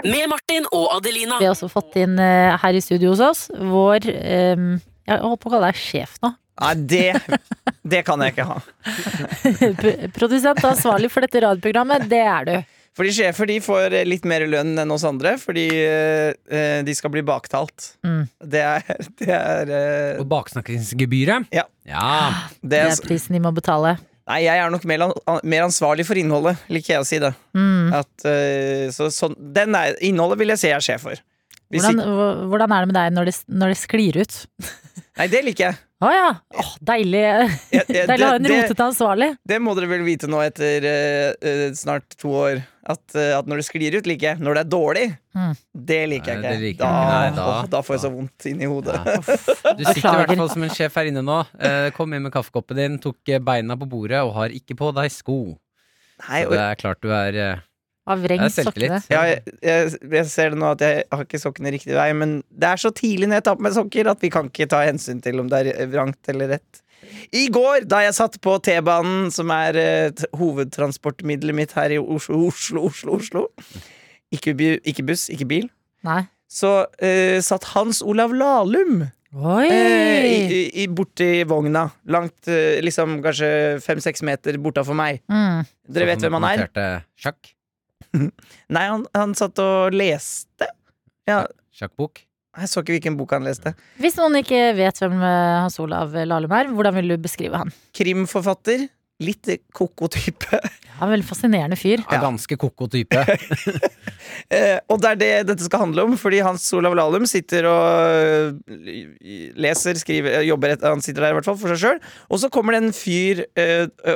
Med 0.04 0.28
Martin 0.30 0.68
og 0.76 0.92
Adelina. 0.98 1.40
Vi 1.40 1.48
har 1.48 1.56
også 1.56 1.72
fått 1.72 1.96
inn 2.04 2.20
eh, 2.20 2.58
her 2.60 2.76
i 2.76 2.84
studio 2.84 3.16
hos 3.16 3.24
oss 3.24 3.48
vår 3.56 4.10
eh, 4.12 4.60
Jeg 5.08 5.24
holdt 5.24 5.42
på 5.42 5.50
å 5.50 5.56
kalle 5.56 5.72
deg 5.72 5.80
sjef 5.80 6.20
nå. 6.24 6.36
Nei, 6.58 6.74
det, 6.90 7.14
det 7.86 8.04
kan 8.04 8.20
jeg 8.26 8.34
ikke 8.34 8.48
ha. 8.50 8.60
Produsent 10.18 10.64
ansvarlig 10.66 11.12
for 11.14 11.24
dette 11.24 11.44
radioprogrammet, 11.46 12.08
det 12.10 12.24
er 12.26 12.48
du. 12.50 12.56
Fordi 12.98 13.14
sjefer 13.14 13.50
de 13.50 13.60
får 13.62 13.94
litt 14.10 14.26
mer 14.26 14.48
lønn 14.50 14.74
enn 14.82 14.94
oss 14.94 15.06
andre, 15.06 15.36
fordi 15.38 15.68
eh, 15.70 16.80
de 16.86 16.96
skal 16.98 17.14
bli 17.14 17.22
baktalt. 17.26 17.92
Mm. 18.06 18.24
Det 18.42 18.64
er, 18.66 18.88
det 19.22 19.32
er, 19.36 19.74
eh, 19.78 20.22
Og 20.22 20.26
baksnakkingsgebyret? 20.32 21.52
Ja. 21.54 21.68
ja. 21.86 22.12
det 22.62 22.74
Det 22.74 22.84
er 22.88 22.96
er 22.96 23.04
prisen 23.06 23.38
de 23.38 23.44
må 23.44 23.54
betale. 23.54 23.98
Nei, 24.28 24.42
jeg 24.44 24.60
er 24.60 24.72
nok 24.74 24.84
mer, 24.90 25.06
mer 25.48 25.68
ansvarlig 25.70 26.04
for 26.10 26.20
innholdet, 26.20 26.60
liker 26.74 26.98
jeg 26.98 27.06
å 27.06 27.08
si 27.08 27.22
det. 27.24 27.32
Mm. 27.56 27.94
At, 27.96 28.12
eh, 28.28 28.90
så, 28.92 29.08
så 29.14 29.32
den 29.38 29.78
er, 29.78 29.96
innholdet 30.04 30.42
vil 30.42 30.52
jeg 30.52 30.64
si 30.64 30.72
jeg 30.74 30.82
er 30.82 30.88
sjef 30.90 31.06
for. 31.08 31.26
Hvis 31.72 31.84
Hvordan, 31.84 32.48
hvordan 32.48 32.74
er 32.74 32.84
det 32.84 32.90
med 32.90 32.96
deg 32.98 33.16
når 33.16 33.30
det, 33.30 33.36
når 33.62 33.74
det 33.74 33.80
sklir 33.80 34.20
ut? 34.24 34.36
nei, 35.20 35.28
det 35.32 35.44
liker 35.48 35.70
jeg. 35.70 35.80
Å 35.98 36.10
ja! 36.14 36.28
Oh, 36.62 36.74
deilig. 36.86 37.24
Deilig 37.90 38.22
å 38.22 38.30
ha 38.30 38.36
en 38.38 38.50
rotete 38.52 38.86
ansvarlig. 38.86 39.32
Det 39.50 39.58
må 39.64 39.74
dere 39.78 39.90
vel 39.90 40.04
vite 40.06 40.30
nå 40.30 40.44
etter 40.44 40.86
eh, 40.86 41.32
eh, 41.42 41.64
snart 41.78 42.14
to 42.22 42.36
år. 42.38 42.62
At, 42.88 43.04
eh, 43.20 43.34
at 43.36 43.46
når 43.52 43.60
det 43.60 43.66
sklir 43.68 43.96
ut, 44.00 44.06
liker 44.08 44.30
jeg. 44.30 44.40
Når 44.40 44.54
det 44.56 44.62
er 44.64 44.70
dårlig, 44.72 45.06
Mm. 45.36 45.56
det 45.76 45.98
liker 46.10 46.32
jeg 46.32 46.38
ikke. 46.40 46.50
Nei, 46.54 46.62
liker 46.62 46.80
da, 46.80 46.92
jeg. 46.92 47.10
Nei, 47.12 47.36
da- 47.36 47.48
Å, 47.52 47.70
da 47.70 47.82
får 47.84 47.96
jeg 47.98 48.02
så 48.06 48.12
vondt 48.14 48.46
inni 48.48 48.66
hodet. 48.72 48.96
Ja. 49.06 49.74
Du 49.78 49.84
sitter 49.84 50.08
i 50.08 50.20
hvert 50.24 50.38
fall 50.40 50.50
som 50.54 50.64
en 50.64 50.70
sjef 50.74 50.96
her 50.96 51.10
inne 51.12 51.22
nå. 51.28 51.40
Eh, 51.60 51.90
kom 51.98 52.14
inn 52.16 52.24
med 52.24 52.32
kaffekoppen 52.34 52.80
din, 52.80 52.96
tok 53.04 53.18
eh, 53.36 53.40
beina 53.44 53.76
på 53.78 53.90
bordet 53.92 54.24
og 54.24 54.32
har 54.40 54.50
ikke 54.56 54.78
på 54.80 54.94
deg 54.96 55.12
sko. 55.12 55.58
Nei, 56.30 56.44
Så 56.48 56.50
det 56.56 56.60
er 56.64 56.80
klart 56.80 57.02
du 57.04 57.12
er 57.14 57.36
eh, 57.44 57.60
vrengt 58.24 58.56
sokkene. 58.56 59.02
ja, 59.12 59.22
jeg, 59.34 59.44
jeg, 59.62 59.92
jeg 60.16 60.26
ser 60.32 60.56
det 60.56 60.58
nå 60.64 60.72
at 60.72 60.80
jeg 60.88 61.04
har 61.12 61.26
ikke 61.28 61.44
sokkene 61.44 61.76
riktig 61.76 61.94
vei, 62.00 62.08
men 62.16 62.38
det 62.50 62.72
er 62.72 62.80
så 62.82 62.90
tidlig 62.96 63.28
når 63.28 63.42
jeg 63.42 63.48
tar 63.52 63.60
på 63.60 63.68
meg 63.68 63.76
sokker 63.76 64.10
at 64.16 64.24
vi 64.24 64.32
kan 64.34 64.48
ikke 64.50 64.70
ta 64.72 64.80
hensyn 64.88 65.20
til 65.22 65.44
om 65.44 65.52
det 65.52 65.66
er 65.76 65.92
vrangt 65.92 66.32
eller 66.32 66.56
rett. 66.56 66.82
I 67.36 67.46
går, 67.54 67.86
da 67.90 68.00
jeg 68.06 68.16
satt 68.18 68.38
på 68.44 68.56
T-banen, 68.66 69.28
som 69.32 69.52
er 69.54 69.78
uh, 69.80 70.24
hovedtransportmiddelet 70.40 71.56
mitt 71.56 71.76
her 71.78 71.94
i 71.96 72.00
Oslo, 72.02 72.40
Oslo, 72.50 72.86
Oslo, 72.90 73.18
Oslo 73.20 73.46
ikke, 74.34 74.54
bu- 74.60 74.80
ikke 74.88 75.06
buss, 75.08 75.28
ikke 75.32 75.46
bil, 75.48 75.68
Nei. 76.08 76.24
så 76.52 76.72
uh, 76.88 77.38
satt 77.46 77.68
Hans 77.76 78.02
Olav 78.04 78.34
Lahlum 78.36 79.06
Oi! 79.38 79.68
eh, 79.70 80.72
i, 80.82 80.86
borti 80.88 81.44
vogna. 81.48 81.86
Langt, 82.10 82.48
uh, 82.50 82.80
liksom 82.84 83.20
kanskje 83.24 83.50
fem-seks 83.84 84.24
meter 84.26 84.58
bortafor 84.64 84.96
meg. 84.98 85.20
Mm. 85.30 85.62
Dere 85.94 86.08
vet 86.10 86.24
hvem 86.26 86.38
han 86.40 86.48
er? 86.50 87.04
Sjakk. 87.20 87.52
Nei, 88.74 88.86
han, 88.88 89.04
han 89.16 89.36
satt 89.38 89.60
og 89.62 89.94
leste. 89.96 90.72
Ja, 91.28 91.44
Sjakkbok. 91.78 92.24
Jeg 92.66 92.72
så 92.72 92.82
ikke 92.84 92.96
hvilken 92.98 93.18
bok 93.20 93.36
han 93.38 93.46
leste. 93.48 93.74
Hvis 94.02 94.18
noen 94.20 94.40
ikke 94.42 94.62
vet 94.78 95.02
hvem 95.04 95.18
eh, 95.22 95.58
Hans 95.64 95.78
Olav 95.84 96.16
Lahlum 96.18 96.56
er, 96.58 96.72
hvordan 96.74 96.98
vil 96.98 97.14
du 97.14 97.18
beskrive 97.22 97.60
han? 97.62 97.74
Krimforfatter. 97.98 98.88
Litt 99.24 99.50
ko-ko 99.74 100.06
type. 100.14 100.60
En 101.02 101.10
veldig 101.10 101.26
fascinerende 101.26 101.78
fyr. 101.78 102.02
Ja. 102.06 102.20
Ganske 102.22 102.58
koko 102.60 102.90
type. 102.92 103.24
Eh, 104.54 104.78
og 104.92 105.00
det 105.02 105.10
er 105.10 105.18
det 105.20 105.30
dette 105.50 105.66
skal 105.66 105.82
handle 105.82 106.04
om, 106.06 106.14
fordi 106.20 106.38
Hans 106.44 106.64
Olav 106.76 106.94
Lahlum 106.96 107.26
sitter 107.28 107.66
og 107.68 108.14
øh, 108.14 109.08
leser, 109.60 109.98
skriver, 110.00 110.38
øh, 110.40 110.46
jobber 110.48 110.76
Han 110.84 111.02
sitter 111.04 111.26
der 111.26 111.34
i 111.34 111.38
hvert 111.38 111.48
fall 111.48 111.58
for 111.60 111.74
seg 111.74 111.80
sjøl. 111.82 112.02
Og 112.32 112.42
så 112.42 112.50
kommer 112.54 112.76
det 112.76 112.82
en 112.84 112.96
fyr, 112.96 113.42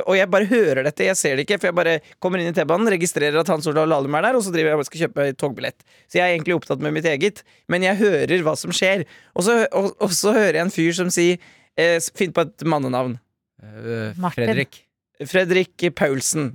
og 0.04 0.14
jeg 0.16 0.30
bare 0.32 0.48
hører 0.48 0.86
dette, 0.86 1.08
jeg 1.08 1.18
ser 1.18 1.36
det 1.36 1.46
ikke, 1.46 1.58
for 1.60 1.70
jeg 1.70 1.78
bare 1.78 1.96
kommer 2.22 2.40
inn 2.40 2.52
i 2.52 2.54
T-banen, 2.56 2.92
registrerer 2.92 3.40
at 3.40 3.50
Hans 3.52 3.68
Olav 3.72 3.88
Lahlum 3.90 4.16
er 4.20 4.28
der, 4.28 4.38
og 4.38 4.46
så 4.46 4.54
driver 4.54 4.72
jeg 4.72 4.84
og 4.84 4.88
skal 4.88 5.04
kjøpe 5.06 5.26
togbillett. 5.40 5.84
Så 6.06 6.20
jeg 6.20 6.24
er 6.26 6.36
egentlig 6.36 6.56
opptatt 6.60 6.84
med 6.84 6.96
mitt 6.96 7.08
eget, 7.08 7.42
men 7.72 7.84
jeg 7.88 8.00
hører 8.00 8.46
hva 8.46 8.56
som 8.60 8.72
skjer. 8.76 9.04
Og 9.34 9.48
så, 9.48 9.58
og, 9.72 9.92
og 9.98 10.16
så 10.16 10.36
hører 10.36 10.60
jeg 10.60 10.68
en 10.68 10.76
fyr 10.76 10.96
som 11.02 11.12
sier 11.12 11.40
eh, 11.76 11.98
Finn 12.16 12.32
på 12.36 12.46
et 12.46 12.68
mannenavn. 12.68 13.18
Eh, 13.62 14.16
Martin. 14.16 14.46
Fredrik. 14.46 14.84
Fredrik 15.30 15.84
Paulsen. 15.98 16.52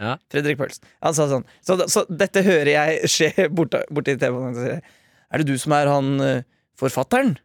Ja. 0.00 0.16
Fredrik 0.32 0.58
Paulsen. 0.58 0.84
Han 1.04 1.14
sa 1.16 1.28
sånn. 1.30 1.46
Så, 1.64 1.76
så 1.90 2.04
dette 2.10 2.42
hører 2.46 2.72
jeg 2.72 3.10
skje 3.12 3.48
borte, 3.54 3.84
i 3.86 4.16
TV-en. 4.18 4.56
Sier 4.58 4.80
Er 4.82 5.42
det 5.42 5.48
du 5.48 5.54
som 5.60 5.74
er 5.76 5.90
han 5.90 6.12
eh, 6.24 6.44
forfatteren? 6.80 7.36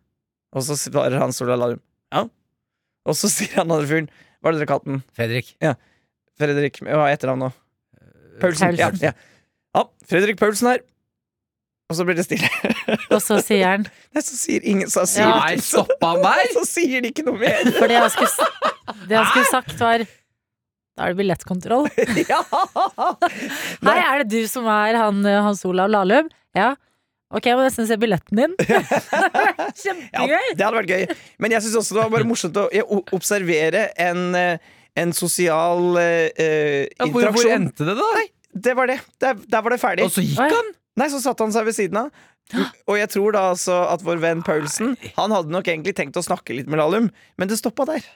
Og 0.56 0.66
så 0.66 0.78
svarer 0.80 1.20
han 1.22 1.34
Sola 1.36 1.58
Lahlum. 1.60 1.82
Ja. 2.14 2.26
Og 3.10 3.18
så 3.18 3.30
sier 3.36 3.62
han 3.62 3.70
andre 3.70 3.90
fyren 3.90 4.12
Hva 4.40 4.50
er 4.52 4.58
det 4.58 4.64
dere 4.64 4.72
kalte 4.74 4.94
den? 4.94 5.02
Fredrik. 5.18 5.56
Fredrik 6.40 6.82
Hva 6.86 7.08
er 7.08 7.18
etternavnet 7.18 7.50
nå? 7.50 7.56
Paulsen. 8.40 8.78
Ja, 8.80 8.88
Paulsen. 8.88 9.10
ja. 9.10 9.12
ja, 9.76 9.84
Fredrik 10.08 10.40
Paulsen 10.40 10.72
her. 10.72 10.86
Og 11.90 11.98
så 11.98 12.06
blir 12.06 12.20
det 12.20 12.24
stille. 12.28 12.48
Og 13.16 13.22
så 13.22 13.40
sier 13.42 13.66
han 13.66 13.86
Nei, 14.14 14.22
så 14.22 14.36
sier 14.38 14.66
ingen 14.70 14.90
så 14.92 15.06
sier 15.10 15.26
Ja. 15.26 15.40
Nei, 15.42 15.58
stoppa 15.64 16.14
han 16.14 16.22
der?! 16.24 16.52
så 16.54 16.64
sier 16.70 17.02
de 17.04 17.12
ikke 17.14 17.26
noe 17.26 17.40
mer. 17.42 17.66
For 17.78 17.90
det 17.90 17.98
han 18.00 18.12
skulle, 18.14 18.50
det 19.10 19.18
han 19.18 19.28
skulle 19.32 19.50
sagt, 19.50 19.76
var 19.82 20.06
Da 21.00 21.08
er 21.08 21.14
det 21.14 21.22
billettkontroll. 21.22 21.86
ja. 22.28 22.42
Hei, 23.88 24.00
er 24.04 24.26
det 24.26 24.28
du 24.34 24.42
som 24.52 24.66
er 24.68 24.98
han 25.00 25.24
eh, 25.24 25.40
Hans 25.46 25.62
Olav 25.64 25.88
Lahlum? 25.94 26.28
Ja. 26.58 26.74
Ok, 27.32 27.46
jeg 27.48 27.56
må 27.56 27.64
nesten 27.64 27.88
se 27.88 27.96
billetten 28.02 28.42
din. 28.42 28.56
Ja, 28.68 29.70
Kjempegøy! 29.80 30.50
det 30.58 30.66
hadde 30.66 30.76
vært 30.82 30.92
gøy. 30.92 31.06
Men 31.40 31.56
jeg 31.56 31.64
syns 31.64 31.78
også 31.80 31.96
det 31.96 32.02
var 32.02 32.12
bare 32.18 32.28
morsomt 32.28 32.60
å 32.60 32.68
observere 33.16 33.86
en, 34.02 34.26
eh, 34.36 34.74
en 35.00 35.16
sosial 35.16 35.96
uh, 35.96 36.02
interaksjon. 36.04 36.90
Ja, 37.00 37.08
hvor, 37.14 37.30
hvor 37.38 37.54
endte 37.54 37.88
det, 37.88 37.96
da? 37.96 38.10
Nei, 38.20 38.26
det 38.68 38.76
var 38.76 38.92
det. 38.92 39.00
Der, 39.24 39.40
der 39.56 39.64
var 39.64 39.78
det 39.78 39.80
ferdig. 39.80 40.10
Og 40.10 40.12
så 40.18 40.26
gikk 40.26 40.44
han! 40.44 40.74
Nei, 41.00 41.08
så 41.14 41.22
satte 41.24 41.48
han 41.48 41.56
seg 41.56 41.70
ved 41.70 41.78
siden 41.80 42.02
av. 42.02 42.12
Og 42.90 42.98
jeg 42.98 43.14
tror 43.14 43.38
da 43.38 43.46
altså 43.54 43.78
at 43.88 44.02
vår 44.02 44.18
venn 44.24 44.40
Paulsen 44.42 44.96
Han 45.20 45.30
hadde 45.30 45.54
nok 45.54 45.68
egentlig 45.70 45.94
tenkt 46.00 46.18
å 46.18 46.24
snakke 46.26 46.56
litt 46.58 46.66
med 46.66 46.82
Lahlum, 46.82 47.12
men 47.38 47.52
det 47.52 47.60
stoppa 47.62 47.86
der. 47.88 48.08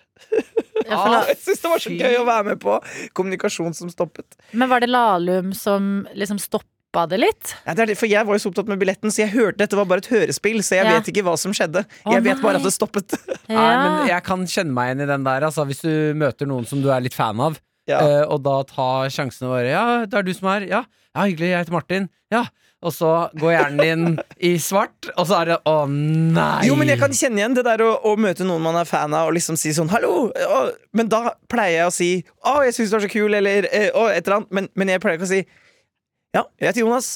Ja, 0.89 1.23
Jeg 1.29 1.37
synes 1.41 1.61
det 1.63 1.71
var 1.71 1.79
så 1.83 1.93
gøy 1.97 2.17
å 2.19 2.25
være 2.27 2.45
med 2.51 2.59
på 2.63 2.77
kommunikasjon 3.17 3.73
som 3.77 3.89
stoppet. 3.89 4.37
Men 4.53 4.69
var 4.69 4.79
det 4.83 4.89
Lahlum 4.89 5.53
som 5.55 6.07
liksom 6.15 6.39
stoppa 6.41 7.07
det 7.09 7.17
litt? 7.23 7.55
Ja, 7.65 7.73
det 7.73 7.79
er 7.85 7.91
det, 7.93 7.97
for 7.97 8.05
Jeg 8.11 8.25
var 8.27 8.37
jo 8.37 8.43
så 8.43 8.51
opptatt 8.51 8.67
med 8.69 8.79
billetten, 8.81 9.09
så 9.13 9.23
jeg 9.25 9.31
hørte 9.33 9.57
dette 9.63 9.75
var 9.79 9.85
bare 9.89 10.03
et 10.03 10.09
hørespill. 10.13 10.59
Så 10.61 10.75
jeg 10.77 10.85
Ja. 10.85 10.97
vet 10.99 11.09
ikke 11.13 11.23
hva 11.25 11.35
som 11.37 11.51
skjedde. 11.53 11.85
jeg 12.05 12.13
Jeg 12.13 12.23
vet 12.23 12.41
bare 12.41 12.55
at 12.61 12.63
det 12.63 12.73
stoppet. 12.73 13.15
Nei, 13.49 13.75
men 13.83 14.07
jeg 14.07 14.23
kan 14.23 14.45
kjenne 14.45 14.73
meg 14.73 14.91
igjen 14.91 15.01
i 15.07 15.11
den 15.13 15.23
der. 15.23 15.41
Altså, 15.49 15.65
hvis 15.65 15.81
du 15.81 16.13
møter 16.13 16.45
noen 16.47 16.67
som 16.67 16.81
du 16.81 16.89
er 16.91 17.01
litt 17.01 17.13
fan 17.17 17.39
av, 17.39 17.59
Ja. 17.87 17.99
eh, 17.99 18.23
og 18.31 18.43
da 18.43 18.63
tar 18.63 19.09
sjansene 19.11 19.49
våre 19.51 19.67
Ja, 19.73 20.05
det 20.05 20.13
er 20.13 20.23
du 20.23 20.33
som 20.33 20.47
er 20.47 20.61
Ja, 20.69 20.83
ja 21.15 21.21
hyggelig, 21.27 21.49
jeg 21.51 21.65
heter 21.65 21.71
Martin. 21.75 22.09
Ja. 22.31 22.45
Og 22.83 22.91
så 22.91 23.09
går 23.39 23.53
hjernen 23.55 23.79
din 23.79 24.17
i 24.43 24.53
svart, 24.59 25.07
og 25.15 25.27
så 25.29 25.39
er 25.39 25.51
det 25.53 25.57
Å, 25.69 25.75
nei! 25.87 26.67
Jo, 26.67 26.75
men 26.79 26.91
jeg 26.91 26.99
kan 26.99 27.15
kjenne 27.15 27.39
igjen 27.39 27.55
det 27.55 27.63
der 27.67 27.83
å, 27.85 27.93
å 28.11 28.15
møte 28.19 28.47
noen 28.47 28.63
man 28.65 28.77
er 28.79 28.89
fan 28.89 29.15
av, 29.15 29.29
og 29.31 29.37
liksom 29.37 29.57
si 29.59 29.71
sånn 29.75 29.91
'hallo'. 29.91 30.29
Å, 30.33 30.61
men 30.91 31.11
da 31.11 31.35
pleier 31.51 31.85
jeg 31.85 31.87
å 31.87 31.95
si 31.95 32.09
'å, 32.43 32.59
jeg 32.67 32.75
syns 32.75 32.91
du 32.91 32.97
er 32.99 33.05
så 33.05 33.11
kul', 33.13 33.37
eller 33.39 33.69
eh, 33.71 33.89
'å, 33.93 34.09
et 34.11 34.27
eller 34.27 34.41
annet. 34.41 34.51
Men, 34.51 34.69
men 34.75 34.91
jeg 34.91 35.03
pleier 35.03 35.19
ikke 35.19 35.29
å 35.29 35.33
si 35.33 35.43
'ja, 35.43 36.43
jeg 36.59 36.69
heter 36.69 36.83
Jonas'. 36.83 37.13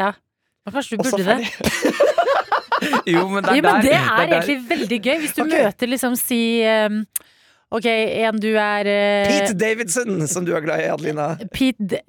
Ja. 0.00 0.14
Men 0.64 0.78
kanskje 0.78 0.96
du 0.96 1.04
burde 1.04 1.24
det? 1.26 1.38
Jo, 3.06 3.28
men 3.30 3.44
det 3.44 3.52
er 3.52 3.56
Jo, 3.56 3.62
men 3.62 3.74
der. 3.74 3.82
det 3.82 3.90
det 3.90 3.98
er 3.98 4.16
der. 4.16 4.32
egentlig 4.32 4.56
veldig 4.68 4.98
gøy. 5.02 5.18
Hvis 5.22 5.34
du 5.36 5.42
okay. 5.44 5.64
møter 5.64 5.90
liksom 5.90 6.16
si 6.18 6.40
um, 6.66 7.04
Ok, 7.72 7.86
en 7.88 8.36
du 8.42 8.50
er 8.60 8.88
uh, 8.90 9.30
Pete 9.30 9.54
Davidson, 9.56 10.20
som 10.28 10.44
du 10.44 10.50
er 10.56 10.60
glad 10.64 10.82
i, 10.84 10.88
Adelina. 10.92 11.30
Pete, 11.54 12.02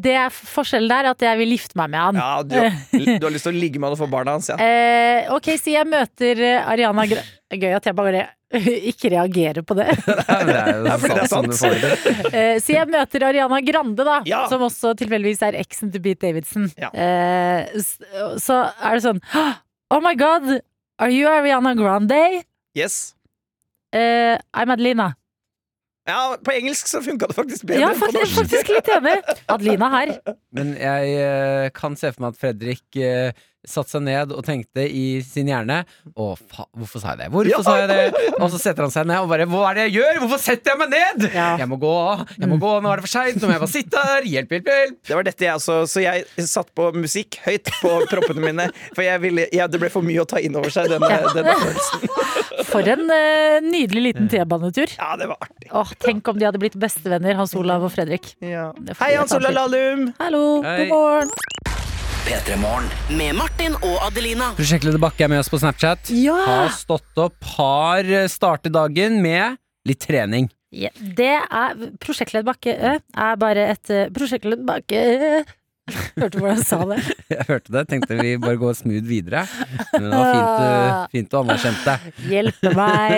det 0.00 0.14
er 0.16 0.32
forskjellen 0.32 0.88
der 0.88 1.10
at 1.12 1.24
jeg 1.26 1.40
vil 1.42 1.52
gifte 1.58 1.76
meg 1.76 1.90
med 1.92 2.00
han. 2.06 2.20
Ja, 2.22 2.30
du, 2.42 2.56
har- 2.56 3.18
du 3.20 3.26
har 3.28 3.34
lyst 3.34 3.44
til 3.48 3.52
å 3.52 3.60
ligge 3.60 3.80
med 3.82 3.90
han 3.90 3.98
og 3.98 4.00
få 4.00 4.08
barna 4.12 4.38
hans, 4.38 4.48
ja. 4.48 4.56
Uh, 4.56 5.34
ok, 5.36 5.50
si 5.60 5.74
jeg 5.76 5.88
møter 5.90 6.40
eh, 6.46 6.70
Ariana 6.72 7.04
Gra 7.10 7.20
Gøy 7.50 7.72
at 7.74 7.88
jeg 7.90 7.96
bare 7.98 8.24
ikke 8.90 9.10
reagerer 9.12 9.64
på 9.66 9.74
det. 9.78 9.88
Nei, 10.30 10.40
men 10.46 10.50
det 10.54 10.60
er 10.62 10.70
jo 10.70 10.88
sant, 10.88 11.04
det 11.04 11.20
er 11.20 11.30
sånn 11.34 11.52
sant. 11.58 11.84
det. 11.84 12.32
Eh, 12.32 12.56
si 12.62 12.74
jeg 12.78 12.88
møter 12.90 13.24
Ariana 13.28 13.60
Grande, 13.66 14.06
da. 14.06 14.16
Ja. 14.26 14.44
Som 14.50 14.62
også 14.66 14.92
tilfeldigvis 14.98 15.42
er 15.50 15.58
eksen 15.60 15.90
til 15.94 16.02
Pete 16.04 16.28
Davidson. 16.30 16.68
Ja. 16.80 16.90
Eh, 16.94 17.80
så 18.42 18.62
er 18.80 18.96
det 18.98 19.04
sånn 19.06 19.20
Oh 19.94 19.98
my 20.02 20.14
god, 20.18 20.46
are 21.02 21.10
you 21.12 21.26
Ariana 21.28 21.74
Grande? 21.78 22.20
Yes. 22.78 23.16
Eh, 23.92 24.36
I'm 24.54 24.72
Adelina. 24.72 25.12
Ja, 26.08 26.36
på 26.44 26.52
engelsk 26.54 26.88
så 26.88 27.02
funka 27.04 27.28
det 27.30 27.36
faktisk 27.36 27.66
bedre. 27.68 27.82
Ja, 27.82 27.90
enn 27.92 28.00
på 28.00 28.08
faktisk, 28.08 28.34
faktisk 28.38 28.70
litt 28.72 28.88
enig. 28.94 29.16
Adelina 29.52 29.90
her. 29.92 30.12
Men 30.56 30.72
jeg 30.78 31.16
uh, 31.20 31.66
kan 31.76 31.96
se 31.98 32.10
for 32.14 32.24
meg 32.24 32.34
at 32.34 32.40
Fredrik 32.40 32.98
eh, 32.98 33.46
satte 33.68 33.92
seg 33.92 34.02
ned 34.06 34.32
og 34.32 34.44
tenkte 34.46 34.84
i 34.88 35.20
sin 35.26 35.48
hjerne 35.50 35.82
Å, 36.14 36.30
fa 36.38 36.64
hvorfor 36.76 37.02
sa 37.02 37.12
jeg 37.12 37.18
det? 37.24 37.28
Hvorfor 37.34 37.50
Ja. 37.50 37.60
sa 37.66 37.74
jeg 37.80 37.88
det? 37.90 38.32
Og 38.40 38.46
så 38.52 38.60
setter 38.62 38.86
han 38.86 38.92
seg 38.94 39.08
ned 39.10 39.20
og 39.20 39.28
bare 39.32 39.46
Hva 39.50 39.62
er 39.70 39.74
det 39.80 39.84
jeg 39.88 39.96
gjør? 40.00 40.20
Hvorfor 40.24 40.40
setter 40.42 40.72
jeg 40.72 40.80
meg 40.80 40.92
ned? 40.94 41.26
Ja. 41.34 41.48
Jeg 41.60 41.68
må 41.68 41.76
gå, 41.82 41.92
jeg 42.40 42.48
må 42.50 42.56
gå, 42.62 42.72
nå 42.80 42.92
er 42.92 43.00
det 43.00 43.06
for 43.06 43.12
seint, 43.12 43.36
nå 43.42 43.48
må 43.50 43.56
jeg 43.56 43.62
bare 43.64 43.72
sitte 43.74 44.04
her. 44.06 44.28
Hjelp, 44.30 44.54
hjelp, 44.56 44.70
hjelp. 44.72 44.96
Det 45.10 45.16
var 45.18 45.26
dette 45.28 45.44
jeg 45.46 45.58
også, 45.60 45.76
så 45.90 46.02
jeg 46.04 46.46
satt 46.48 46.70
på 46.76 46.88
musikk 46.96 47.38
høyt 47.44 47.68
på 47.82 47.92
proppene 48.10 48.44
mine. 48.46 48.68
For 48.96 49.04
jeg 49.04 49.20
ville, 49.24 49.46
ja, 49.56 49.66
det 49.70 49.80
ble 49.82 49.90
for 49.92 50.06
mye 50.06 50.22
å 50.24 50.28
ta 50.30 50.40
inn 50.40 50.56
over 50.56 50.72
seg, 50.72 50.88
denne, 50.92 51.10
denne 51.36 51.56
følelsen. 51.60 52.08
For 52.70 52.86
en 52.92 53.06
uh, 53.08 53.58
nydelig 53.64 54.02
liten 54.10 54.28
T-banetur. 54.30 54.92
Ja, 54.98 55.14
det 55.18 55.30
var 55.30 55.40
artig. 55.42 55.70
Åh, 55.74 55.92
tenk 56.04 56.28
om 56.30 56.38
de 56.38 56.46
hadde 56.48 56.60
blitt 56.62 56.76
bestevenner, 56.80 57.34
Hans 57.40 57.54
Olav 57.58 57.84
og 57.88 57.92
Fredrik. 57.94 58.34
Ja. 58.44 58.68
Hei, 59.00 59.14
Hans 59.18 59.34
Olav 59.36 59.50
Ola. 59.54 59.64
Lahlum! 59.64 60.10
Hallo, 60.20 60.44
Hei. 60.66 60.76
god 60.84 60.94
morgen. 60.94 61.79
P3 62.26 62.56
Morgen. 62.60 62.86
Med 63.18 63.34
Martin 63.38 63.76
og 63.80 63.96
Adelina. 64.06 64.50
Prosjektleder 64.58 65.00
Bakke 65.02 65.24
er 65.26 65.30
med 65.32 65.42
oss 65.42 65.50
på 65.52 65.60
Snapchat. 65.60 66.10
Ja. 66.14 66.36
Har 66.46 66.72
stått 66.74 67.20
opp, 67.20 67.38
har 67.56 68.08
startet 68.32 68.74
dagen 68.74 69.20
med 69.24 69.60
litt 69.88 70.02
trening. 70.04 70.50
Ja, 70.70 70.92
det 70.96 71.32
er 71.42 71.80
Prosjektleder 72.02 72.46
Bakke 72.46 72.76
eh, 72.76 73.00
er 73.00 73.40
bare 73.40 73.70
et 73.72 73.90
Prosjektleder 74.14 74.62
Bakke 74.68 75.00
eh. 75.00 75.56
Hørte 76.20 76.36
du 76.36 76.40
hvordan 76.42 76.58
jeg 76.58 76.66
sa 76.66 76.78
det? 76.90 76.98
Jeg 77.34 77.46
hørte 77.48 77.74
det, 77.74 77.82
tenkte 77.90 78.18
vi 78.20 78.34
bare 78.42 78.58
går 78.60 78.76
smooth 78.78 79.06
videre. 79.06 79.44
Men 79.94 80.06
det 80.06 80.12
var 80.12 80.30
fint, 80.30 80.62
uh, 80.62 81.04
fint 81.14 81.34
å 81.34 81.42
anerkjente 81.44 81.94
det. 81.94 82.14
Hjelpe 82.30 82.72
meg 82.76 83.16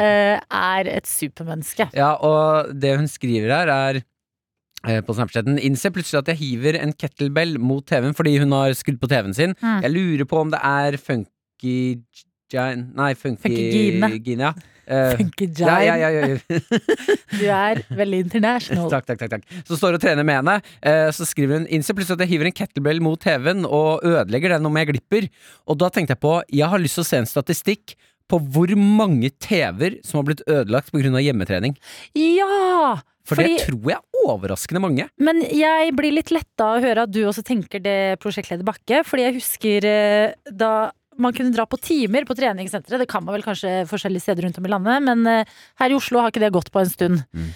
eh, 0.00 0.36
er 0.60 0.90
et 0.96 1.08
supermenneske. 1.08 1.90
Ja, 1.96 2.14
og 2.16 2.72
det 2.80 2.94
hun 2.98 3.08
skriver 3.10 3.54
her 3.54 3.72
er 3.74 4.00
eh, 4.00 4.06
på 4.80 5.14
Snapchaten 5.16 5.58
Innser 5.60 5.92
plutselig 5.92 6.22
at 6.22 6.32
jeg 6.32 6.40
hiver 6.40 6.78
en 6.80 6.94
kettlebell 6.96 7.58
mot 7.60 7.84
TV-en 7.84 8.16
fordi 8.16 8.38
hun 8.40 8.54
har 8.56 8.72
skrudd 8.78 9.00
på 9.02 9.10
TV-en 9.10 9.36
sin. 9.36 9.54
Mm. 9.60 9.80
Jeg 9.84 9.94
lurer 9.94 10.28
på 10.30 10.40
om 10.40 10.52
det 10.52 10.60
er 10.64 10.96
funky 11.00 11.78
Nei, 12.50 13.14
funky 13.14 13.44
Funkygine. 13.44 14.08
Gine, 14.24 14.48
ja. 14.48 14.70
Uh, 14.90 15.14
Funky 15.20 15.46
ja, 15.54 15.76
ja, 15.86 15.94
ja, 16.00 16.08
ja, 16.10 16.22
ja. 16.32 16.38
Du 17.40 17.44
er 17.46 17.82
veldig 17.94 18.24
international. 18.24 18.88
Takk, 18.90 19.06
takk, 19.06 19.20
takk, 19.20 19.36
takk. 19.36 19.44
Så 19.68 19.78
står 19.78 19.98
og 19.98 20.02
trener 20.02 20.26
med 20.26 20.40
henne. 20.40 20.56
Uh, 20.82 21.12
så 21.14 21.28
skriver 21.28 21.60
hun 21.60 21.68
Innser 21.70 21.94
plutselig 21.94 22.18
at 22.18 22.24
jeg 22.26 22.32
hiver 22.32 22.50
en 22.50 22.56
kettlebell 22.56 23.02
mot 23.04 23.20
TV-en 23.22 23.62
og 23.68 24.02
ødelegger 24.02 24.56
den 24.56 24.66
om 24.66 24.80
jeg 24.80 24.90
glipper. 24.90 25.28
Og 25.70 25.78
da 25.78 25.92
tenkte 25.94 26.16
jeg 26.16 26.24
på 26.24 26.40
Jeg 26.50 26.72
har 26.72 26.82
lyst 26.82 26.98
til 26.98 27.06
å 27.06 27.10
se 27.12 27.22
en 27.22 27.30
statistikk 27.30 27.94
på 28.30 28.38
hvor 28.54 28.70
mange 28.78 29.30
TV-er 29.42 30.00
som 30.06 30.20
har 30.20 30.28
blitt 30.30 30.42
ødelagt 30.48 30.90
pga. 30.90 31.22
hjemmetrening. 31.22 31.78
Ja! 32.18 32.98
For 33.30 33.38
Fordi, 33.38 33.56
det 33.56 33.66
tror 33.68 33.92
jeg 33.92 33.98
er 34.00 34.22
overraskende 34.26 34.82
mange. 34.82 35.06
men 35.22 35.42
jeg 35.46 35.92
blir 35.94 36.16
litt 36.16 36.32
letta 36.34 36.72
av 36.72 36.80
å 36.80 36.84
høre 36.84 37.04
at 37.06 37.12
du 37.14 37.20
også 37.22 37.44
tenker 37.46 37.82
det, 37.82 38.18
prosjektleder 38.22 38.66
Bakke. 38.66 39.04
Fordi 39.06 39.28
jeg 39.28 39.38
husker 39.38 39.86
eh, 39.86 40.34
da 40.50 40.90
man 41.20 41.34
kunne 41.36 41.52
dra 41.54 41.66
på 41.68 41.78
timer 41.80 42.24
på 42.26 42.34
treningssenteret. 42.38 43.02
Det 43.02 43.10
kan 43.10 43.24
man 43.24 43.36
vel 43.36 43.44
kanskje 43.44 43.84
forskjellige 43.90 44.24
steder 44.24 44.46
rundt 44.46 44.58
om 44.58 44.66
i 44.66 44.72
landet, 44.72 45.04
men 45.06 45.26
eh, 45.28 45.58
her 45.80 45.92
i 45.92 45.98
Oslo 45.98 46.22
har 46.22 46.32
ikke 46.32 46.42
det 46.42 46.54
gått 46.54 46.72
på 46.74 46.82
en 46.82 46.90
stund. 46.90 47.22
Mm. 47.36 47.50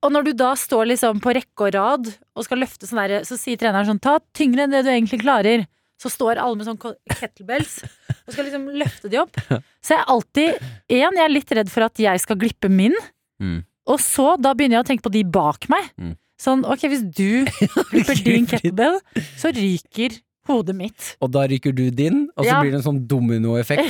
Og 0.00 0.14
når 0.14 0.30
du 0.30 0.32
da 0.36 0.54
står 0.56 0.88
liksom 0.94 1.20
på 1.20 1.34
rekke 1.36 1.66
og 1.66 1.74
rad 1.76 2.08
og 2.08 2.46
skal 2.46 2.62
løfte 2.62 2.88
sånn 2.88 3.02
der, 3.02 3.26
så 3.28 3.36
sier 3.40 3.60
treneren 3.60 3.88
sånn 3.88 4.00
ta 4.02 4.16
tyngre 4.36 4.64
enn 4.64 4.72
det 4.72 4.84
du 4.86 4.92
egentlig 4.92 5.20
klarer. 5.24 5.66
Så 6.00 6.08
står 6.08 6.40
alle 6.40 6.56
med 6.56 6.64
sånn 6.64 6.78
kettlebells 6.80 7.82
og 7.84 8.32
skal 8.32 8.46
liksom 8.48 8.70
løfte 8.80 9.10
de 9.12 9.18
opp. 9.20 9.36
Så 9.84 9.92
jeg 9.92 10.00
er 10.00 10.12
alltid 10.14 10.54
En, 10.96 11.18
jeg 11.18 11.24
er 11.26 11.32
litt 11.32 11.52
redd 11.58 11.68
for 11.72 11.84
at 11.84 12.00
jeg 12.00 12.22
skal 12.22 12.38
glippe 12.40 12.70
min. 12.72 12.96
Mm. 13.40 13.58
Og 13.90 14.00
så, 14.02 14.34
da 14.38 14.54
begynner 14.54 14.78
jeg 14.78 14.86
å 14.86 14.88
tenke 14.92 15.06
på 15.06 15.14
de 15.14 15.24
bak 15.26 15.66
meg. 15.72 15.90
Mm. 16.00 16.16
Sånn, 16.40 16.64
ok, 16.64 16.86
hvis 16.88 17.04
du 17.04 17.44
klipper 17.90 18.20
din 18.24 18.48
kettlebell, 18.48 19.00
så 19.40 19.52
ryker 19.52 20.16
hodet 20.48 20.74
mitt. 20.76 21.14
Og 21.20 21.30
da 21.34 21.44
ryker 21.50 21.74
du 21.76 21.90
din, 21.90 22.28
og 22.36 22.44
så 22.44 22.48
Ja. 22.50 22.60
blir 22.62 22.72
det 22.72 22.80
en 22.80 22.86
sånn 22.86 23.06
dominoeffekt. 23.06 23.84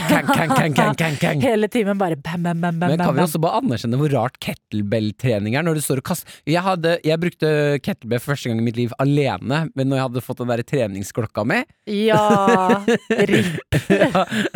Hele 1.44 1.68
timen 1.68 1.98
bare 1.98 2.16
bam, 2.16 2.42
bam, 2.42 2.60
bam, 2.60 2.78
bam. 2.80 2.90
Men 2.90 2.98
kan 2.98 3.14
vi 3.14 3.22
også 3.22 3.40
bare 3.40 3.60
anerkjenne 3.62 3.96
hvor 4.00 4.10
rart 4.12 4.38
kettlebell-trening 4.42 5.56
er? 5.56 5.62
Når 5.66 5.78
du 5.78 5.82
står 5.84 6.02
og 6.02 6.08
kaster 6.10 6.28
Jeg, 6.46 6.62
hadde, 6.64 6.98
jeg 7.06 7.20
brukte 7.22 7.52
kettlebell 7.84 8.20
for 8.20 8.34
første 8.34 8.50
gang 8.50 8.60
i 8.60 8.66
mitt 8.66 8.76
liv 8.76 8.92
alene, 8.98 9.70
men 9.74 9.88
når 9.88 9.96
jeg 10.00 10.06
hadde 10.08 10.24
fått 10.26 10.42
den 10.42 10.52
der 10.52 10.62
treningsklokka 10.66 11.46
mi, 11.46 11.62
Ja. 11.86 12.84
Rip. 13.30 13.60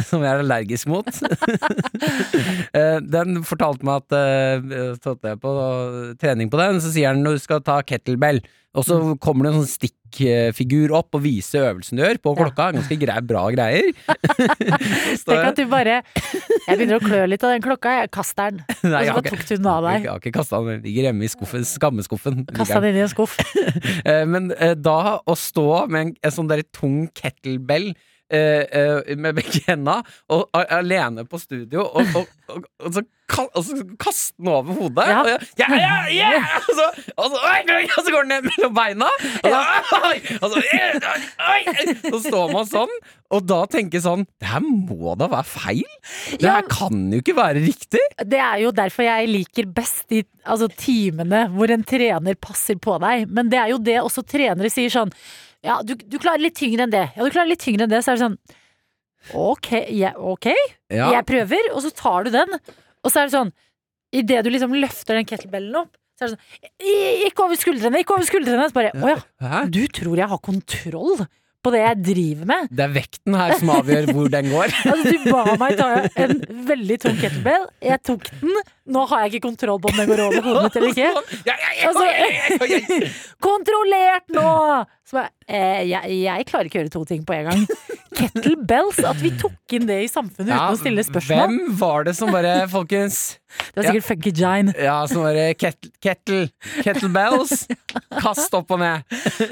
som 0.05 0.23
jeg 0.23 0.31
er 0.31 0.43
allergisk 0.43 0.87
mot 0.91 1.07
eh, 2.75 2.99
Den 3.01 3.43
fortalte 3.47 3.87
meg 3.87 4.03
at 4.03 4.17
uh, 4.17 5.17
jeg 5.25 5.41
på 5.43 5.55
trening 6.21 6.51
på 6.53 6.61
den, 6.61 6.81
så 6.83 6.93
sier 6.95 7.15
den 7.15 7.25
når 7.27 7.39
du 7.39 7.45
skal 7.45 7.63
ta 7.65 7.81
kettlebell, 7.87 8.43
og 8.75 8.85
så 8.87 8.97
Mm. 9.01 9.19
kommer 9.23 9.47
det 9.47 9.53
en 9.55 9.61
sånn 9.63 9.71
stikkfigur 9.71 10.91
opp 10.99 11.15
og 11.15 11.23
viser 11.23 11.63
øvelsen 11.71 11.99
du 11.99 12.03
gjør 12.03 12.19
på 12.23 12.33
klokka. 12.39 12.73
Ganske 12.75 12.97
grei, 12.99 13.21
bra 13.23 13.45
greier. 13.55 13.93
Tenk 15.25 15.45
at 15.51 15.57
du 15.59 15.65
bare 15.71 16.01
Jeg 16.67 16.79
begynner 16.79 16.99
å 16.99 17.05
klø 17.05 17.21
litt 17.29 17.45
av 17.45 17.55
den 17.55 17.65
klokka, 17.65 17.93
jeg 18.03 18.11
kaster 18.15 18.51
den. 18.55 18.63
Nei, 18.93 19.05
Og 19.05 19.11
så 19.11 19.17
bare 19.19 19.31
tok 19.31 19.45
du 19.49 19.55
den 19.57 19.69
av 19.71 19.85
deg. 19.87 19.99
Jeg 20.07 20.11
har 20.13 20.23
ikke 20.23 20.35
kasta 20.39 20.61
den, 20.63 20.71
den 20.81 20.89
ligger 20.89 21.09
hjemme 21.11 21.27
i 21.27 21.31
skuffen, 21.33 21.67
skammeskuffen. 21.69 22.43
Kasta 22.55 22.81
den 22.83 22.95
inn 22.95 23.03
i 23.03 23.07
en 23.07 23.13
skuff. 23.15 23.37
Eh, 24.05 24.25
Men 24.29 24.51
eh, 24.59 24.75
da 24.77 25.19
å 25.25 25.35
stå 25.39 25.87
med 25.89 26.01
en, 26.01 26.11
en 26.25 26.33
sånn 26.35 26.49
der 26.51 26.63
tung 26.75 27.07
kettlebell 27.17 27.93
med 28.31 29.37
begge 29.37 29.61
hendene 29.67 30.01
og 30.33 30.49
alene 30.73 31.27
på 31.29 31.39
studio, 31.39 31.85
og, 31.85 32.15
og, 32.17 32.31
og, 32.49 32.65
og, 32.81 32.89
så, 32.97 33.03
ka, 33.31 33.45
og 33.53 33.65
så 33.67 33.77
kaster 34.01 34.35
den 34.41 34.51
over 34.53 34.79
hodet. 34.79 35.07
Ja. 35.09 35.19
Og, 35.21 35.29
jeg, 35.29 35.49
ja, 35.61 35.69
ja, 35.79 36.31
ja, 36.39 36.41
og, 36.61 36.71
så, 36.79 36.87
og, 37.17 37.35
så, 37.35 37.43
og 37.85 38.07
så 38.07 38.15
går 38.15 38.27
den 38.27 38.33
ned 38.33 38.49
mellom 38.49 38.75
beina. 38.77 39.11
Og 39.45 39.51
så, 39.51 39.61
og 40.41 40.55
så, 40.55 40.65
så 42.09 42.23
står 42.29 42.55
man 42.55 42.69
sånn, 42.69 42.97
og 43.35 43.47
da 43.49 43.63
tenker 43.71 44.03
sånn 44.05 44.27
Det 44.41 44.47
her 44.47 44.63
må 44.63 45.15
da 45.19 45.29
være 45.33 45.49
feil? 45.49 45.87
Det 46.39 46.49
her 46.49 46.67
kan 46.71 47.09
jo 47.13 47.23
ikke 47.23 47.37
være 47.39 47.65
riktig. 47.65 48.03
Det 48.21 48.41
er 48.41 48.61
jo 48.65 48.75
derfor 48.75 49.07
jeg 49.09 49.31
liker 49.31 49.71
best 49.75 50.07
de 50.13 50.23
altså, 50.45 50.69
timene 50.79 51.47
hvor 51.55 51.73
en 51.73 51.87
trener 51.87 52.39
passer 52.39 52.79
på 52.81 52.99
deg. 53.03 53.27
Men 53.33 53.51
det 53.53 53.61
er 53.63 53.73
jo 53.75 53.81
det 53.83 53.99
også 54.03 54.27
trenere 54.29 54.73
sier 54.73 54.93
sånn 54.93 55.13
Ja, 55.65 55.79
du, 55.83 55.95
du 55.97 56.19
klarer 56.21 56.43
litt 56.45 56.57
tyngre 56.61 56.85
enn 56.87 56.93
det. 56.93 57.07
Ja, 57.17 57.25
du 57.25 57.33
klarer 57.33 57.49
litt 57.51 57.63
tyngre 57.65 57.87
enn 57.87 57.93
det. 57.95 58.03
Så 58.05 58.13
er 58.13 58.19
det 58.21 58.27
sånn 58.27 58.39
Ok, 59.41 59.71
ja, 59.97 60.11
ok, 60.21 60.51
Ja. 60.93 61.07
jeg 61.17 61.25
prøver. 61.31 61.71
Og 61.73 61.81
så 61.87 61.91
tar 61.97 62.27
du 62.27 62.35
den. 62.35 62.59
Og 63.05 63.09
så 63.13 63.23
er 63.23 63.31
det 63.31 63.37
sånn 63.39 63.53
Idet 64.15 64.45
du 64.47 64.51
liksom 64.53 64.75
løfter 64.79 65.17
den 65.19 65.25
kettlebellen 65.27 65.75
opp, 65.81 65.97
så 66.15 66.27
er 66.29 66.29
det 66.29 66.37
sånn 66.37 67.25
Ikke 67.27 67.43
over 67.49 67.59
skuldrene, 67.59 67.99
ikke 68.05 68.15
over 68.15 68.29
skuldrene! 68.29 68.69
Så 68.71 68.77
bare 68.77 68.93
Å 68.95 69.09
ja, 69.17 69.65
du 69.67 69.81
tror 69.91 70.21
jeg 70.21 70.29
har 70.31 70.39
kontroll 70.45 71.25
på 71.65 71.73
det 71.73 71.81
jeg 71.81 71.99
driver 72.05 72.47
med? 72.51 72.67
Det 72.77 72.85
er 72.85 72.93
vekten 72.93 73.35
her 73.41 73.55
som 73.57 73.71
avgjør 73.73 74.11
hvor 74.13 74.29
den 74.29 74.51
går. 74.53 74.75
Altså, 74.93 75.15
du 75.17 75.31
ba 75.33 75.55
meg 75.59 75.79
ta 75.81 75.87
en 76.21 76.35
veldig 76.69 76.99
tung 77.01 77.17
kettlebell. 77.17 77.65
Jeg 77.89 78.03
tok 78.05 78.27
den. 78.43 78.53
Nå 78.93 79.07
har 79.09 79.23
jeg 79.25 79.33
ikke 79.33 79.47
kontroll 79.49 79.81
på 79.81 79.89
om 79.89 79.97
den 79.97 80.11
går 80.13 80.23
over 80.27 80.45
hodet 80.45 80.65
mitt 80.69 80.77
eller 80.77 80.93
ikke. 80.93 81.11
Altså. 81.89 83.09
Kontrollert 83.49 84.29
nå! 84.37 84.47
Bare, 85.13 85.31
eh, 85.47 85.85
jeg, 85.91 86.17
jeg 86.25 86.47
klarer 86.49 86.71
ikke 86.71 86.81
å 86.81 86.83
gjøre 86.85 86.95
to 86.95 87.05
ting 87.09 87.25
på 87.29 87.37
en 87.37 87.51
gang. 87.51 87.67
Kettlebells, 88.15 89.01
at 89.05 89.19
vi 89.23 89.33
tok 89.39 89.75
inn 89.75 89.89
det 89.89 89.99
i 90.05 90.11
samfunnet 90.11 90.53
uten 90.53 90.77
å 90.77 90.79
stille 90.79 91.05
spørsmål. 91.07 91.41
Hvem 91.43 91.73
var 91.81 92.07
det 92.07 92.15
som 92.19 92.31
bare, 92.33 92.53
folkens 92.75 93.41
Det 93.75 93.81
var 93.81 93.89
sikkert 93.89 94.07
Funky 94.07 94.33
Gine. 94.35 94.75
Ja, 94.79 94.97
som 95.11 95.25
bare 95.27 95.49
kettle, 95.59 95.91
kettle, 96.03 96.47
Kettlebells. 96.85 97.67
Kast 98.25 98.55
opp 98.57 98.71
og 98.75 98.81
ned. 98.83 99.05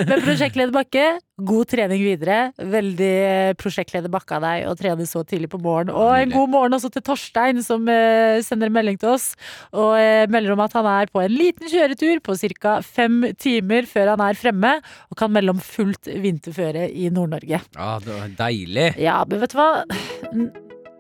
Men 0.06 0.22
prosjektleder 0.22 0.74
Bakke, 0.74 1.06
god 1.42 1.70
trening 1.70 2.02
videre. 2.04 2.38
Veldig 2.56 3.12
prosjektleder 3.60 4.12
Bakke 4.12 4.38
av 4.38 4.46
deg 4.46 4.66
å 4.70 4.76
trene 4.78 5.06
så 5.10 5.24
tidlig 5.26 5.50
på 5.52 5.60
morgen. 5.62 5.90
Og 5.94 6.14
en 6.16 6.34
god 6.34 6.54
morgen 6.54 6.78
også 6.78 6.92
til 6.94 7.04
Torstein, 7.06 7.62
som 7.66 7.86
eh, 7.90 8.38
sender 8.46 8.70
en 8.70 8.76
melding 8.78 8.98
til 9.02 9.14
oss. 9.16 9.32
Og 9.74 9.96
eh, 9.98 10.28
melder 10.30 10.54
om 10.54 10.62
at 10.64 10.78
han 10.78 10.86
er 10.86 11.10
på 11.10 11.22
en 11.22 11.34
liten 11.34 11.70
kjøretur 11.70 12.22
på 12.22 12.38
ca. 12.62 12.78
fem 12.86 13.20
timer 13.42 13.90
før 13.90 14.14
han 14.14 14.24
er 14.30 14.38
fremme. 14.38 14.76
Og 15.10 15.18
kan 15.18 15.34
melde 15.34 15.41
om 15.50 15.58
fullt 15.58 16.06
vinterføre 16.06 16.86
i 16.92 17.08
Nord-Norge. 17.10 17.58
Ja, 17.74 17.88
det 18.04 18.12
var 18.20 18.28
deilig. 18.38 18.86
Ja, 19.02 19.24
men 19.28 19.40
vet 19.42 19.50
du 19.54 19.58
hva? 19.58 19.70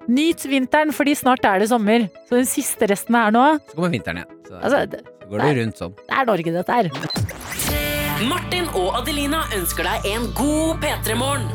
Nyt 0.08 0.42
vinteren, 0.50 0.90
fordi 0.92 1.14
snart 1.14 1.44
er 1.46 1.62
det 1.62 1.68
sommer. 1.70 2.08
Så 2.26 2.40
den 2.40 2.48
siste 2.50 2.88
resten 2.90 3.14
er 3.14 3.30
nå. 3.34 3.44
Så 3.70 3.76
kommer 3.78 3.92
vinteren 3.94 4.22
igjen. 4.24 4.38
Så, 4.48 4.58
Altså, 4.58 5.02
så 5.22 5.28
går 5.30 5.44
det 5.46 5.52
rundt 5.60 5.78
sånn. 5.78 5.94
det 6.08 6.16
er 6.18 6.26
Norge, 6.26 6.52
dette 6.58 6.72
her. 6.80 6.90
Martin 8.28 8.66
og 8.78 8.98
Adelina 9.00 9.44
ønsker 9.56 9.86
deg 9.86 10.10
en 10.12 10.26
god 10.36 10.82
P3-morgen. 10.82 11.46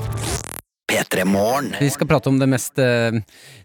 P3 0.88 1.26
Morgen. 1.28 1.74
Vi 1.82 1.90
skal 1.92 2.08
prate 2.08 2.30
om 2.32 2.38
det 2.40 2.48
mest 2.48 2.80
eh, 2.80 3.12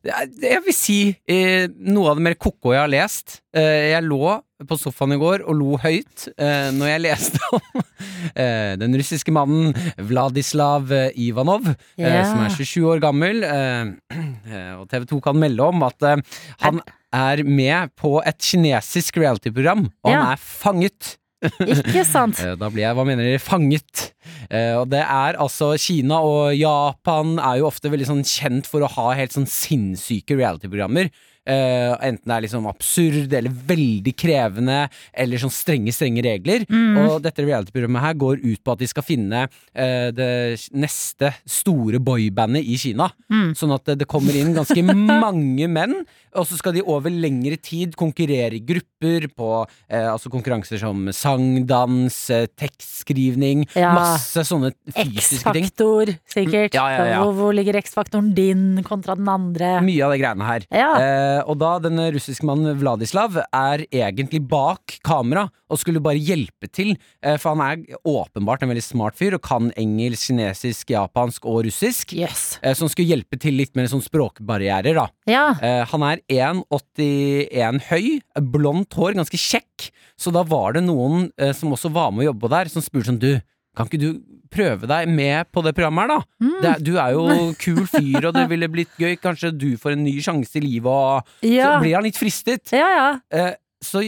Jeg 0.03 0.59
vil 0.65 0.75
si 0.75 0.97
eh, 1.31 1.69
noe 1.71 2.11
av 2.11 2.19
det 2.19 2.25
mer 2.27 2.35
ko-ko 2.35 2.73
jeg 2.75 2.83
har 2.83 2.91
lest. 2.91 3.37
Eh, 3.55 3.93
jeg 3.93 4.03
lå 4.09 4.33
på 4.69 4.79
sofaen 4.81 5.15
i 5.17 5.19
går 5.21 5.43
og 5.49 5.57
lo 5.59 5.77
høyt 5.83 6.29
eh, 6.37 6.71
når 6.77 6.91
jeg 6.93 7.03
leste 7.05 7.41
om 7.57 7.83
eh, 8.35 8.73
den 8.81 8.95
russiske 8.99 9.33
mannen 9.35 9.73
Vladislav 9.99 10.91
Ivanov, 11.15 11.67
Ivanov, 11.69 11.71
eh, 11.99 12.23
som 12.29 12.43
er 12.45 12.53
27 12.55 12.87
år 12.95 13.03
gammel. 13.05 13.43
eh, 13.47 13.93
eh, 14.53 14.73
og 14.81 14.87
TV 14.93 15.07
2 15.15 15.21
kan 15.25 15.39
melde 15.41 15.65
om 15.73 15.83
at 15.89 16.09
eh, 16.13 16.23
han 16.67 16.81
er 17.13 17.43
med 17.45 17.91
på 18.01 18.15
et 18.25 18.39
kinesisk 18.41 19.19
reality-program, 19.21 19.89
og 20.05 20.11
Ja. 20.15 20.21
han 20.23 20.33
er 20.33 20.41
fanget. 20.41 21.17
Ikke 21.43 22.05
sant? 22.15 22.39
Eh, 22.41 22.55
Da 22.57 22.69
blir 22.71 22.85
jeg, 22.87 22.95
hva 22.97 23.05
mener 23.05 23.27
dere, 23.27 23.41
fanget. 23.43 24.13
Eh, 24.49 24.77
og 24.79 24.87
det 24.93 25.03
er 25.03 25.37
altså 25.43 25.73
Kina 25.81 26.21
og 26.25 26.55
Japan 26.57 27.35
er 27.43 27.59
jo 27.61 27.67
ofte 27.69 27.91
veldig 27.93 28.09
sånn 28.09 28.23
kjent 28.25 28.69
for 28.71 28.85
å 28.87 28.91
ha 28.95 29.09
helt 29.19 29.35
sånn 29.35 29.49
sinnssyke 29.51 30.39
reality-programmer. 30.39 31.11
Eh, 31.43 31.93
enten 32.07 32.29
det 32.31 32.37
er 32.37 32.45
liksom 32.45 32.69
absurd 32.71 33.33
eller 33.35 33.51
veldig 33.51 34.13
krevende 34.15 34.85
eller 35.11 35.41
sånn 35.43 35.53
strenge, 35.53 35.91
strenge 35.95 36.23
regler. 36.25 36.67
Og 37.03 37.19
dette 37.25 37.43
reality-programmet 37.43 38.05
her 38.05 38.19
går 38.21 38.43
ut 38.45 38.63
på 38.63 38.75
at 38.75 38.83
de 38.83 38.89
skal 38.91 39.05
finne 39.07 39.45
uh, 39.49 40.09
det 40.15 40.31
neste 40.77 41.33
store 41.49 41.99
boybandet 42.03 42.63
i 42.63 42.77
Kina. 42.81 43.09
Sånn 43.59 43.75
at 43.75 43.87
det, 43.89 43.99
det 44.03 44.09
kommer 44.11 44.37
inn 44.39 44.55
ganske 44.55 44.85
mange 45.25 45.67
menn, 45.71 45.97
og 46.33 46.47
så 46.49 46.57
skal 46.57 46.77
de 46.77 46.85
over 46.89 47.13
lengre 47.13 47.59
tid 47.61 47.97
konkurrere 47.99 48.57
i 48.57 48.63
grupper 48.65 49.27
på 49.37 49.51
uh, 49.67 50.07
altså 50.13 50.31
konkurranser 50.33 50.81
som 50.81 51.09
sang, 51.17 51.65
dans, 51.69 52.19
eh, 52.33 52.47
tekstskrivning, 52.59 53.67
Ja. 53.77 53.93
masse 53.97 54.45
sånne 54.47 54.73
fysiske 54.95 55.53
ting. 55.53 55.67
X-faktor, 55.67 56.15
sikkert. 56.31 56.77
Ja, 56.77 56.87
ja, 56.95 57.05
ja. 57.11 57.21
Hvor, 57.25 57.35
hvor 57.41 57.57
ligger 57.57 57.77
X-faktoren 57.83 58.33
din 58.37 58.83
kontra 58.87 59.17
den 59.19 59.29
andre? 59.29 59.75
Mye 59.85 60.07
av 60.07 60.15
de 60.15 60.23
greiene 60.23 60.49
her. 60.49 60.67
Ja. 60.71 60.91
Eh, 61.33 61.43
og 61.49 61.59
da 61.61 61.77
denne 61.83 62.09
russiske 62.15 62.47
mannen 62.47 62.77
Vladislav 62.81 63.39
er 63.45 63.85
egentlig 63.89 64.43
bak 64.49 64.99
kamera 65.07 65.47
og 65.73 65.81
skulle 65.81 66.03
bare 66.05 66.21
hjelpe 66.21 66.69
til, 66.69 66.95
eh, 67.23 67.39
for 67.41 67.55
han 67.55 67.63
er 67.65 67.99
åpenbart 68.09 68.63
en 68.63 68.73
veldig 68.73 68.85
smart 68.85 69.17
fyr 69.19 69.37
og 69.39 69.43
kan 69.47 69.71
engelsk, 69.81 70.31
kinesisk, 70.31 70.91
japansk 70.93 71.47
og 71.47 71.65
russisk. 71.67 72.13
yes. 72.13 72.59
Eh, 72.63 72.75
som 72.75 72.89
skulle 72.89 73.09
hjelpe 73.09 73.39
til 73.41 73.55
litt 73.55 73.75
med 73.77 73.89
sånn 73.91 74.05
språkbarrierer, 74.05 74.95
da. 74.95 75.09
Ja. 75.27 75.55
Han 75.93 76.03
er 76.03 76.21
1,81 76.29 77.81
høy, 77.89 78.21
blondt 78.53 78.93
hår, 78.95 79.15
ganske 79.15 79.39
kjekk. 79.39 79.91
Så 80.19 80.33
da 80.33 80.43
var 80.43 80.75
det 80.75 80.85
noen 80.85 81.31
som 81.55 81.73
også 81.73 81.93
var 81.93 82.11
med 82.13 82.25
å 82.25 82.33
jobbe 82.33 82.51
der, 82.53 82.69
som 82.69 82.83
spurte 82.83 83.11
sånn 83.11 83.21
Du, 83.23 83.41
kan 83.77 83.89
ikke 83.89 84.01
du 84.03 84.09
prøve 84.53 84.85
deg 84.91 85.09
med 85.09 85.49
på 85.49 85.63
det 85.65 85.73
programmet 85.77 86.05
her, 86.05 86.11
da? 86.13 86.45
Mm. 86.45 86.57
Det, 86.61 86.73
du 86.85 86.91
er 87.01 87.15
jo 87.17 87.25
kul 87.65 87.83
fyr, 87.89 88.27
og 88.29 88.35
det 88.37 88.47
ville 88.51 88.69
blitt 88.69 88.93
gøy. 89.01 89.15
Kanskje 89.23 89.53
du 89.57 89.71
får 89.81 89.95
en 89.97 90.05
ny 90.05 90.19
sjanse 90.25 90.59
i 90.61 90.65
livet, 90.65 90.93
og 90.93 91.49
Ja. 91.49 91.75
så 91.77 91.83
blir 91.85 91.97
han 91.97 92.05
litt 92.05 92.21
fristet. 92.21 92.73
ja, 92.77 92.89
ja. 92.99 93.09
Eh, 93.33 93.55
så, 93.83 94.05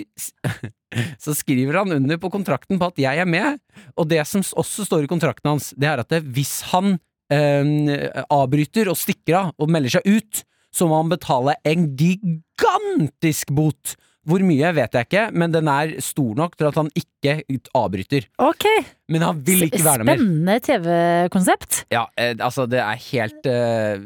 så 1.24 1.32
skriver 1.34 1.80
han 1.80 1.90
under 1.96 2.20
på 2.22 2.28
kontrakten 2.30 2.78
på 2.78 2.86
at 2.92 3.00
jeg 3.02 3.18
er 3.18 3.26
med, 3.26 3.56
og 3.98 4.06
det 4.12 4.20
som 4.30 4.44
også 4.54 4.84
står 4.86 5.06
i 5.06 5.10
kontrakten 5.10 5.50
hans, 5.50 5.72
det 5.74 5.88
er 5.90 5.98
at 6.04 6.12
det, 6.12 6.20
hvis 6.36 6.60
han 6.70 6.98
eh, 7.32 8.20
avbryter 8.30 8.92
og 8.92 9.00
stikker 9.00 9.40
av 9.40 9.50
og 9.58 9.72
melder 9.74 9.96
seg 9.96 10.06
ut, 10.06 10.44
så 10.74 10.86
må 10.90 11.00
han 11.00 11.10
betale 11.10 11.56
en 11.66 11.88
gigantisk 11.98 13.50
bot. 13.54 13.96
Hvor 14.24 14.44
mye 14.46 14.70
vet 14.76 14.96
jeg 14.96 15.08
ikke, 15.08 15.24
men 15.36 15.52
den 15.54 15.68
er 15.68 15.96
stor 16.04 16.34
nok 16.38 16.54
til 16.56 16.68
at 16.70 16.78
han 16.80 16.90
ikke 16.96 17.36
avbryter. 17.76 18.26
Ok. 18.42 18.64
Men 19.12 19.24
han 19.26 19.42
vil 19.44 19.66
ikke 19.66 19.82
være 19.84 20.04
med 20.04 20.10
mer. 20.10 20.20
Spennende 20.22 20.56
TV-konsept. 20.64 21.82
Ja, 21.92 22.06
eh, 22.16 22.32
altså 22.38 22.64
det 22.70 22.80
er 22.80 23.02
helt 23.10 23.50
eh, 23.50 24.00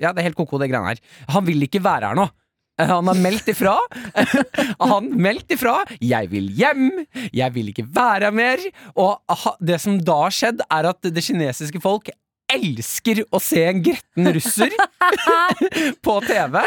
Ja, 0.00 0.12
det 0.12 0.20
er 0.20 0.28
helt 0.28 0.38
koko 0.38 0.60
det 0.60 0.70
greiene 0.70 0.92
her. 0.92 1.00
Han 1.32 1.46
vil 1.48 1.64
ikke 1.68 1.82
være 1.84 2.12
her 2.12 2.18
nå. 2.18 2.28
Eh, 2.78 2.86
Han 2.86 3.08
har 3.10 3.18
meldt 3.18 3.48
ifra. 3.50 3.74
Han 4.92 5.10
meldt 5.16 5.50
ifra. 5.56 5.80
'Jeg 6.00 6.30
vil 6.30 6.48
hjem. 6.54 6.90
Jeg 7.32 7.54
vil 7.54 7.72
ikke 7.72 7.88
være 7.88 8.28
her 8.28 8.34
mer'. 8.34 8.68
Og 8.94 9.18
det 9.60 9.80
som 9.82 9.98
da 9.98 10.22
har 10.28 10.34
skjedd, 10.34 10.62
er 10.70 10.92
at 10.92 11.02
det 11.02 11.24
kinesiske 11.24 11.80
folk 11.82 12.10
elsker 12.48 13.22
å 13.34 13.40
se 13.42 13.62
en 13.68 13.82
gretten 13.84 14.30
russer 14.34 14.72
på 16.04 16.14
TV. 16.24 16.58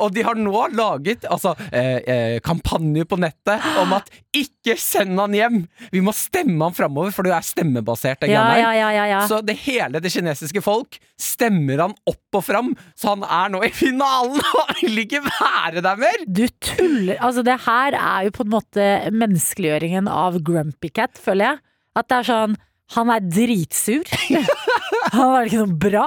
Og 0.00 0.12
de 0.14 0.24
har 0.26 0.38
nå 0.38 0.62
laget 0.76 1.26
altså, 1.28 1.54
eh, 1.68 1.98
eh, 2.00 2.36
kampanje 2.44 3.04
på 3.08 3.18
nettet 3.20 3.64
om 3.82 3.92
at 3.96 4.08
'ikke 4.34 4.76
send 4.80 5.18
han 5.20 5.36
hjem'. 5.36 5.60
Vi 5.92 6.00
må 6.04 6.14
stemme 6.16 6.64
han 6.64 6.76
framover, 6.76 7.12
for 7.14 7.26
det 7.26 7.34
er 7.36 7.44
stemmebasert. 7.46 8.26
Ja, 8.28 8.56
ja, 8.56 8.72
ja, 8.76 8.90
ja, 8.92 9.06
ja. 9.12 9.20
Så 9.28 9.40
det 9.44 9.58
hele 9.64 10.00
det 10.00 10.12
kinesiske 10.12 10.62
folk 10.64 10.98
stemmer 11.18 11.84
han 11.86 11.96
opp 12.08 12.38
og 12.38 12.44
fram, 12.44 12.72
så 12.96 13.16
han 13.16 13.24
er 13.24 13.52
nå 13.52 13.62
i 13.66 13.72
finalen 13.74 14.40
og 14.40 14.74
vil 14.80 15.04
ikke 15.04 15.24
være 15.26 15.82
der 15.84 16.00
mer! 16.00 16.24
Du 16.26 16.46
tuller. 16.60 17.18
Altså, 17.20 17.42
det 17.42 17.58
her 17.66 17.96
er 17.98 18.28
jo 18.28 18.36
på 18.36 18.46
en 18.46 18.54
måte 18.56 18.86
menneskeliggjøringen 19.12 20.08
av 20.08 20.40
Grumpy 20.44 20.92
Cat, 20.94 21.18
føler 21.20 21.52
jeg. 21.52 21.62
At 21.98 22.10
det 22.10 22.18
er 22.20 22.28
sånn 22.28 22.56
han 22.96 23.10
er 23.12 23.20
dritsur. 23.24 24.08
Han 25.08 25.30
er 25.38 25.46
ikke 25.48 25.60
noe 25.62 25.76
bra. 25.80 26.04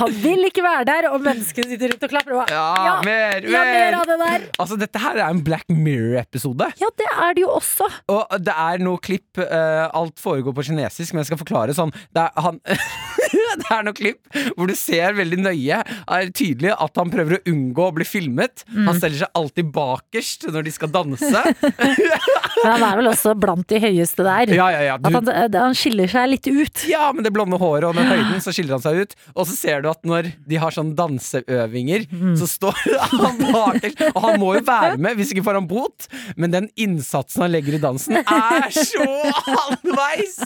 Han 0.00 0.12
vil 0.22 0.46
ikke 0.46 0.62
være 0.64 0.84
der, 0.88 1.06
og 1.10 1.20
menneskene 1.24 1.68
sitter 1.68 1.90
rundt 1.92 2.04
og 2.06 2.12
klapper. 2.12 2.32
Og 2.32 2.38
bare, 2.40 2.54
Ja, 2.86 2.94
mer, 3.04 3.44
ja, 3.44 3.62
mer! 3.66 3.96
av 3.98 4.06
det 4.08 4.16
der. 4.22 4.46
Altså, 4.62 4.78
dette 4.80 5.02
her 5.02 5.18
er 5.20 5.26
en 5.34 5.42
Black 5.44 5.66
Mirror-episode. 5.68 6.70
Ja, 6.80 6.88
det 6.96 7.08
er 7.12 7.36
det 7.36 7.44
jo 7.44 7.50
også. 7.58 7.88
Og 8.14 8.32
det 8.40 8.54
er 8.56 8.80
noe 8.86 9.00
klipp 9.04 9.40
uh, 9.42 9.90
Alt 10.00 10.20
foregår 10.22 10.56
på 10.56 10.64
kinesisk, 10.70 11.12
men 11.12 11.22
jeg 11.24 11.32
skal 11.32 11.42
forklare 11.42 11.76
sånn. 11.76 11.92
Det 12.16 12.24
er 12.24 12.46
han 12.46 12.60
det 13.60 13.68
er 13.70 13.84
noen 13.86 13.96
klipp 13.96 14.38
hvor 14.56 14.70
du 14.70 14.74
ser 14.78 15.14
veldig 15.16 15.38
nøye 15.42 15.78
Er 15.80 16.30
tydelig 16.36 16.72
at 16.74 16.98
han 17.00 17.10
prøver 17.12 17.38
å 17.38 17.40
unngå 17.50 17.86
å 17.88 17.94
bli 17.96 18.04
filmet. 18.08 18.64
Mm. 18.70 18.86
Han 18.88 18.98
steller 18.98 19.22
seg 19.24 19.38
alltid 19.40 19.70
bakerst 19.74 20.46
når 20.50 20.66
de 20.68 20.72
skal 20.74 20.92
danse. 20.94 21.42
Men 22.60 22.72
han 22.74 22.84
er 22.90 22.98
vel 23.00 23.10
også 23.10 23.34
blant 23.40 23.66
de 23.70 23.80
høyeste 23.82 24.24
der. 24.26 24.52
Ja, 24.56 24.68
ja, 24.74 24.80
ja. 24.90 24.96
At 25.00 25.14
han, 25.16 25.30
han 25.54 25.76
skiller 25.78 26.10
seg 26.10 26.28
litt 26.34 26.46
ut. 26.50 26.84
ja, 26.90 27.08
med 27.16 27.24
det 27.26 27.32
blonde 27.34 27.58
håret 27.60 27.88
og 27.90 27.96
den 27.96 28.08
høyden, 28.10 28.40
så 28.44 28.52
skiller 28.54 28.76
han 28.76 28.84
seg 28.84 29.00
ut. 29.04 29.14
Og 29.34 29.46
så 29.48 29.56
ser 29.56 29.84
du 29.84 29.90
at 29.92 30.04
når 30.08 30.30
de 30.50 30.60
har 30.60 30.74
sånn 30.76 30.94
danseøvinger, 30.98 32.06
Mm. 32.10 32.34
så 32.38 32.46
står 32.48 32.76
han 33.20 33.38
bakerst. 33.40 34.00
Og 34.10 34.20
han 34.24 34.38
må 34.42 34.54
jo 34.56 34.62
være 34.66 34.96
med, 35.00 35.16
hvis 35.18 35.30
ikke 35.34 35.44
får 35.46 35.58
han 35.60 35.68
bot. 35.70 36.06
Men 36.36 36.52
den 36.54 36.68
innsatsen 36.80 37.44
han 37.44 37.52
legger 37.54 37.76
i 37.78 37.80
dansen, 37.82 38.18
er 38.20 38.66
så 38.74 39.06
halvveis! 39.46 40.38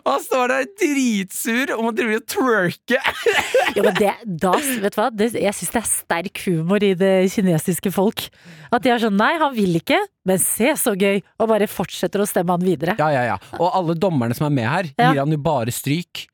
Og 0.00 0.08
han 0.10 0.22
står 0.24 0.50
der 0.50 0.64
dritsur 0.80 1.72
og 1.76 1.82
må 1.86 1.90
drive 1.94 2.16
og 2.18 2.24
twerke. 2.32 2.98
Ja, 3.76 3.84
men 3.86 3.94
det, 4.00 4.14
da, 4.42 4.52
vet 4.82 4.96
du 4.96 4.98
hva? 4.98 5.08
Det, 5.14 5.28
jeg 5.38 5.54
syns 5.54 5.70
det 5.76 5.80
er 5.82 5.90
sterk 5.90 6.40
humor 6.48 6.82
i 6.82 6.92
det 6.98 7.12
kinesiske 7.34 7.92
folk. 7.94 8.24
At 8.74 8.82
de 8.82 8.90
er 8.94 9.02
sånn 9.02 9.18
nei, 9.20 9.32
han 9.38 9.54
vil 9.54 9.78
ikke, 9.78 10.00
men 10.26 10.40
se 10.42 10.72
så 10.80 10.96
gøy! 10.98 11.20
Og 11.38 11.50
bare 11.52 11.68
fortsetter 11.70 12.22
å 12.24 12.26
stemme 12.28 12.56
han 12.56 12.66
videre. 12.66 12.96
Ja, 12.98 13.12
ja, 13.14 13.22
ja. 13.32 13.38
Og 13.60 13.70
alle 13.78 13.94
dommerne 13.98 14.34
som 14.36 14.48
er 14.50 14.56
med 14.58 14.68
her, 14.70 14.90
Ja. 14.98 15.12
gir 15.12 15.22
han 15.22 15.30
jo 15.34 15.38
bare 15.42 15.70
stryk. 15.74 16.26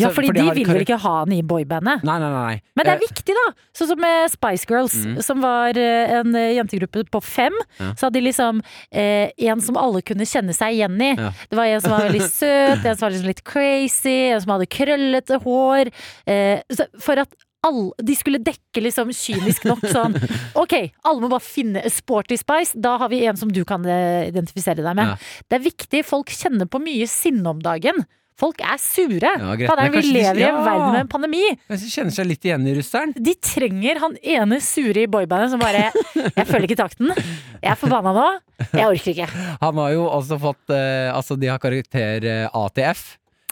Ja, 0.00 0.08
fordi 0.14 0.30
for 0.30 0.38
de 0.38 0.44
vil 0.56 0.66
vel 0.68 0.84
ikke 0.84 0.98
ha 1.02 1.12
han 1.20 1.32
i 1.34 1.40
boybandet? 1.42 2.04
Nei, 2.06 2.18
nei, 2.22 2.30
nei. 2.34 2.60
Men 2.76 2.84
det 2.86 2.92
er 2.92 2.98
Eh, 2.98 3.04
viktig, 3.06 3.34
da! 3.38 3.46
Sånn 3.74 3.90
som 3.92 4.00
med 4.00 4.30
Spice 4.32 4.66
Girls, 4.70 4.94
Mm. 5.04 5.16
som 5.22 5.40
var 5.42 5.76
eh, 5.78 6.12
en 6.20 6.34
eh, 6.34 6.54
jentegruppe 6.58 7.04
på 7.10 7.22
fem. 7.22 7.52
Ja. 7.78 7.92
Så 7.94 8.06
hadde 8.08 8.18
de 8.20 8.26
liksom 8.28 8.62
eh, 8.92 9.30
en 9.48 9.60
som 9.60 9.76
alle 9.76 10.02
kunne 10.02 10.26
kjenne 10.28 10.54
seg 10.56 10.74
igjen 10.78 10.96
i. 11.00 11.10
Ja. 11.18 11.32
Det 11.50 11.56
var 11.58 11.66
en 11.66 11.80
som 11.80 11.90
var 11.96 12.06
veldig 12.08 12.22
søt, 12.30 12.84
en 12.84 12.96
som 12.96 13.06
var 13.06 13.12
liksom 13.16 13.28
litt 13.32 13.44
crazy, 13.44 14.16
en 14.32 14.40
som 14.40 14.54
hadde 14.56 14.66
krøllete 14.70 15.40
hår. 15.44 15.90
Eh, 16.26 16.60
for 17.00 17.18
at 17.18 17.34
alle, 17.66 17.90
de 18.06 18.14
skulle 18.14 18.38
dekke 18.38 18.80
liksom 18.84 19.08
kynisk 19.10 19.64
nok 19.66 19.80
sånn 19.90 20.14
Ok, 20.62 20.76
alle 21.02 21.20
må 21.24 21.26
bare 21.32 21.42
finne 21.42 21.82
Sporty 21.90 22.36
Spice, 22.38 22.78
da 22.78 22.92
har 23.02 23.08
vi 23.10 23.24
en 23.26 23.36
som 23.36 23.50
du 23.50 23.64
kan 23.66 23.82
identifisere 23.82 24.78
deg 24.84 24.94
med. 24.94 25.10
Ja. 25.10 25.42
Det 25.50 25.58
er 25.58 25.64
viktig, 25.66 26.04
folk 26.06 26.30
kjenner 26.30 26.70
på 26.70 26.78
mye 26.84 27.08
sinne 27.10 27.50
om 27.50 27.58
dagen. 27.64 28.04
Folk 28.38 28.60
er 28.62 28.78
sure. 28.78 29.32
Ja, 29.34 29.54
greit, 29.58 29.66
Fader, 29.66 29.90
vi 29.96 30.02
lever 30.14 30.38
i 30.38 30.46
en 30.46 30.60
ja. 30.60 30.62
verden 30.62 30.92
med 30.94 31.00
en 31.02 31.10
pandemi. 31.10 31.42
De 31.72 31.78
kjenner 31.90 32.14
seg 32.14 32.28
litt 32.30 32.46
igjen 32.46 32.66
i 32.70 32.74
russeren. 32.76 33.14
De 33.18 33.34
trenger 33.42 33.98
han 34.04 34.14
ene 34.22 34.60
sure 34.62 35.02
i 35.02 35.10
boybandet 35.10 35.50
som 35.54 35.62
bare 35.62 35.88
Jeg 36.14 36.46
føler 36.46 36.68
ikke 36.68 36.78
takten. 36.78 37.10
Jeg 37.58 37.72
er 37.72 37.78
forbanna 37.80 38.14
nå. 38.14 38.26
Jeg 38.68 38.86
orker 38.86 39.14
ikke. 39.14 39.28
Han 39.62 39.80
har 39.82 39.94
jo 39.96 40.06
også 40.06 40.38
fått 40.42 40.74
eh, 40.74 41.08
Altså, 41.10 41.34
de 41.38 41.50
har 41.50 41.58
karakter 41.62 42.28
ATF. 42.46 42.54
A 42.58 42.68
til 42.74 42.92
F. 42.92 43.06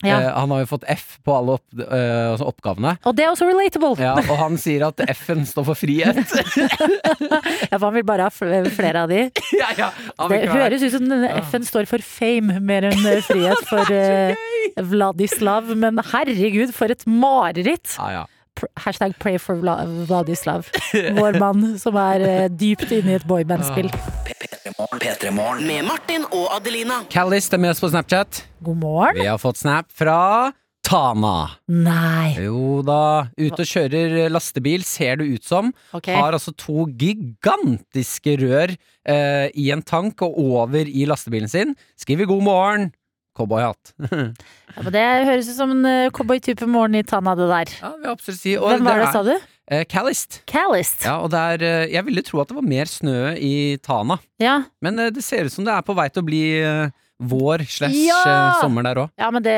Ja. 0.05 0.19
Eh, 0.21 0.29
han 0.37 0.51
har 0.53 0.61
jo 0.61 0.69
fått 0.69 0.85
F 0.93 1.17
på 1.25 1.33
alle 1.33 1.57
opp, 1.57 1.65
eh, 1.81 2.31
altså 2.33 2.51
oppgavene. 2.51 2.97
Og 3.09 3.17
det 3.17 3.25
er 3.25 3.31
også 3.33 3.49
relatable. 3.49 3.95
Ja, 4.03 4.13
og 4.21 4.37
han 4.43 4.59
sier 4.61 4.85
at 4.91 5.01
F-en 5.15 5.47
står 5.49 5.71
for 5.71 5.79
frihet. 5.79 6.21
Ja, 7.67 7.79
for 7.79 7.89
han 7.89 7.97
vil 7.97 8.05
bare 8.07 8.27
ha 8.27 8.31
flere 8.33 9.03
av 9.03 9.11
de. 9.11 9.27
ja, 9.61 9.71
ja, 9.79 9.89
Det 10.31 10.41
høres 10.51 10.85
ut 10.85 10.95
som 10.95 11.11
F-en 11.47 11.67
står 11.67 11.89
for 11.91 12.05
fame 12.05 12.61
mer 12.63 12.87
enn 12.91 13.09
eh, 13.09 13.23
frihet 13.25 13.65
for 13.71 13.91
eh, 13.95 14.37
Vladislav. 14.77 15.73
Men 15.79 16.01
herregud, 16.13 16.75
for 16.77 16.93
et 16.93 17.07
mareritt! 17.09 17.97
ja, 17.99 18.11
ja. 18.21 18.25
Hashtag 18.81 19.13
pray 19.21 19.37
for 19.37 19.61
Vladislav. 19.61 20.71
Vår 21.19 21.37
mann 21.43 21.75
som 21.81 21.99
er 22.01 22.25
eh, 22.25 22.47
dypt 22.49 22.89
inne 22.89 23.13
i 23.13 23.19
et 23.19 23.27
boybandspill. 23.29 23.91
P3morgen. 24.25 24.56
Med 24.77 25.87
Martin 25.87 26.27
og 26.37 26.51
Adelina. 26.53 26.99
Callis 27.09 27.47
er 27.49 27.61
med 27.63 27.73
oss 27.73 27.81
på 27.81 27.89
Snapchat. 27.89 28.43
God 28.61 28.77
morgen. 28.77 29.17
Vi 29.17 29.25
har 29.25 29.39
fått 29.41 29.57
snap 29.63 29.89
fra 29.89 30.53
Tana. 30.85 31.57
Nei. 31.73 32.35
Jo 32.45 32.83
da, 32.85 33.31
ute 33.41 33.65
og 33.65 33.71
kjører 33.71 34.29
lastebil, 34.29 34.85
ser 34.85 35.17
det 35.23 35.31
ut 35.33 35.49
som. 35.49 35.73
Okay. 35.97 36.13
Har 36.19 36.37
altså 36.37 36.53
to 36.61 36.85
gigantiske 36.93 38.37
rør 38.43 38.75
eh, 38.77 39.49
i 39.57 39.71
en 39.73 39.81
tank 39.81 40.21
og 40.27 40.37
over 40.45 40.85
i 40.85 41.09
lastebilen 41.09 41.49
sin. 41.49 41.73
Skriver 41.97 42.29
god 42.29 42.45
morgen. 42.45 42.89
Cowboyhatt. 43.37 43.95
Ja, 44.77 44.91
det 44.93 45.03
høres 45.25 45.47
ut 45.49 45.57
som 45.57 45.71
en 45.73 45.87
eh, 45.89 46.11
cowboytype 46.13 46.67
morgen 46.69 46.99
i 46.99 47.05
Tana, 47.07 47.33
det 47.39 47.47
der. 47.49 47.71
ja, 47.81 47.95
vil 47.97 48.11
absolutt 48.13 48.43
si. 48.43 48.59
Og 48.61 48.75
Hvem 48.75 48.85
var 48.85 49.01
det, 49.01 49.13
sa 49.15 49.23
du? 49.25 49.33
Eh, 49.69 49.83
Callist. 49.91 50.43
Ja, 50.55 51.17
og 51.25 51.31
det 51.33 51.39
er 51.41 51.63
eh, 51.67 51.89
Jeg 51.97 52.05
ville 52.07 52.23
tro 52.23 52.39
at 52.43 52.49
det 52.53 52.55
var 52.59 52.67
mer 52.67 52.87
snø 52.87 53.33
i 53.35 53.77
Tana, 53.83 54.19
Ja. 54.39 54.61
men 54.81 54.99
eh, 55.03 55.11
det 55.11 55.25
ser 55.27 55.49
ut 55.49 55.53
som 55.53 55.67
det 55.67 55.75
er 55.75 55.83
på 55.83 55.97
vei 55.99 56.07
til 56.09 56.23
å 56.23 56.27
bli 56.29 56.43
eh, 56.63 56.93
vår 57.19 57.65
slash 57.67 57.97
Ja! 58.07 58.21
eh, 58.31 58.61
sommer 58.61 58.87
der 58.87 59.01
òg. 59.03 59.11
ja, 59.19 59.31
men 59.35 59.43
det 59.43 59.57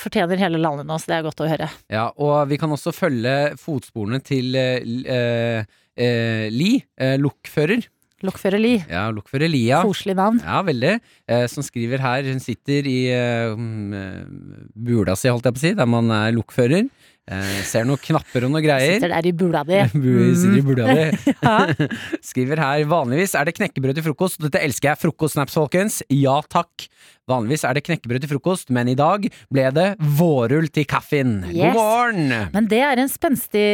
fortjener 0.00 0.40
hele 0.40 0.56
landet 0.62 0.86
nå, 0.88 0.96
så 0.96 1.10
det 1.12 1.18
er 1.18 1.26
godt 1.28 1.42
å 1.44 1.48
høre. 1.50 1.68
Ja, 1.92 2.06
og 2.16 2.48
vi 2.48 2.56
kan 2.62 2.72
også 2.72 2.94
følge 2.96 3.34
fotsporene 3.60 4.22
til 4.24 4.54
eh, 4.56 4.78
L- 4.80 5.04
eh, 5.12 5.66
eh, 5.98 6.46
Li, 6.54 6.78
eh, 6.96 7.18
lokfører. 7.20 7.84
Lokfører 8.24 8.56
Li. 8.62 8.78
Ja, 8.88 9.10
lokfører 9.12 9.50
Lia. 9.52 9.82
Koselig 9.84 10.14
navn. 10.16 10.38
Ja, 10.40 10.62
veldig. 10.64 10.94
Eh, 11.28 11.44
som 11.52 11.66
skriver 11.66 12.00
her, 12.00 12.24
hun 12.30 12.40
sitter 12.40 12.86
i 12.88 13.00
eh, 13.12 13.52
mm, 13.52 13.92
eh, 13.92 14.70
bula 14.72 15.12
si, 15.20 15.28
holdt 15.28 15.44
jeg 15.50 15.58
på 15.58 15.60
å 15.60 15.64
si, 15.66 15.74
der 15.76 15.90
man 15.92 16.08
er 16.14 16.32
lokfører. 16.32 16.86
Eh, 17.24 17.60
ser 17.64 17.86
noen 17.88 18.00
knapper 18.04 18.44
og 18.44 18.50
noe 18.52 18.60
greier. 18.60 18.98
Sitter 18.98 19.12
der 19.14 19.28
i 19.28 19.32
bula 19.32 19.62
di. 19.64 19.78
Sitter 20.40 20.58
i 20.58 20.64
bula 20.64 20.88
di. 20.90 21.04
Ja. 21.44 21.54
Skriver 22.30 22.60
her 22.60 22.84
vanligvis 22.88 23.32
er 23.38 23.48
det 23.48 23.54
knekkebrød 23.56 23.96
til 23.96 24.04
frokost. 24.10 24.40
Dette 24.44 24.60
elsker 24.64 24.90
jeg. 24.92 25.00
Frokostsnaps, 25.06 25.56
folkens. 25.56 26.02
Ja 26.12 26.36
takk. 26.52 26.86
Vanligvis 27.30 27.64
er 27.64 27.78
det 27.78 27.84
knekkebrød 27.86 28.24
til 28.26 28.34
frokost, 28.34 28.72
men 28.74 28.90
i 28.92 28.96
dag 28.98 29.24
ble 29.52 29.64
det 29.76 29.88
vårrull 30.18 30.68
til 30.72 30.84
kaffen. 30.88 31.38
Yes. 31.48 31.72
God 31.72 31.78
morgen! 31.78 32.34
Men 32.52 32.68
det 32.68 32.82
er 32.84 33.00
en 33.00 33.12
spenstig 33.12 33.68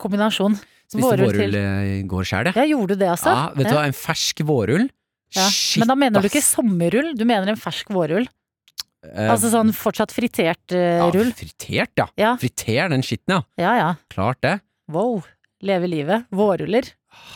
kombinasjon. 0.00 0.56
Spiste 0.86 1.02
Vårrull 1.02 1.34
vårrull 1.34 1.56
eh, 1.58 1.88
i 1.98 2.02
går 2.06 2.28
sjæl, 2.28 2.48
jeg. 2.48 2.56
Ja, 2.56 2.64
gjorde 2.70 2.94
du 2.94 3.02
det, 3.02 3.10
altså? 3.10 3.32
Ja, 3.34 3.46
vet 3.58 3.68
du 3.68 3.74
hva, 3.74 3.84
en 3.90 3.96
fersk 3.96 4.40
vårrull. 4.46 4.86
Ja. 5.34 5.46
Men 5.82 5.90
da 5.90 5.96
mener 5.98 6.22
du 6.22 6.28
ikke 6.30 6.44
sommerull 6.44 7.10
sommerrull, 7.10 7.16
du 7.18 7.24
mener 7.28 7.50
en 7.50 7.58
fersk 7.60 7.90
vårrull? 7.92 8.28
Eh, 9.14 9.30
Altså 9.32 9.50
sånn 9.52 9.72
fortsatt 9.76 10.12
fritert 10.14 10.74
eh, 10.74 10.98
ja, 11.00 11.08
rull? 11.14 11.32
Fritert, 11.36 11.92
ja. 11.98 12.06
Ja. 12.18 12.34
Friter 12.40 12.90
den 12.92 13.04
skitten, 13.06 13.36
ja. 13.38 13.42
Ja 13.60 13.74
ja. 13.78 13.88
Klart 14.12 14.40
det. 14.46 14.58
Wow. 14.92 15.22
Leve 15.62 15.88
livet. 15.90 16.26
Vårruller. 16.34 16.90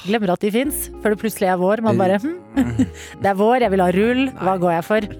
Glemmer 0.05 0.35
at 0.35 0.43
de 0.45 0.51
fins, 0.53 0.89
før 1.01 1.15
det 1.15 1.21
plutselig 1.23 1.49
er 1.49 1.57
vår. 1.61 1.81
Man 1.87 1.97
bare 2.01 2.19
hm, 2.21 2.37
Det 3.23 3.31
er 3.33 3.39
vår, 3.39 3.63
jeg 3.65 3.73
vil 3.75 3.85
ha 3.85 3.91
rull. 3.97 4.27
Hva 4.41 4.57
går 4.61 4.77
jeg 4.77 4.87
for? 4.91 5.11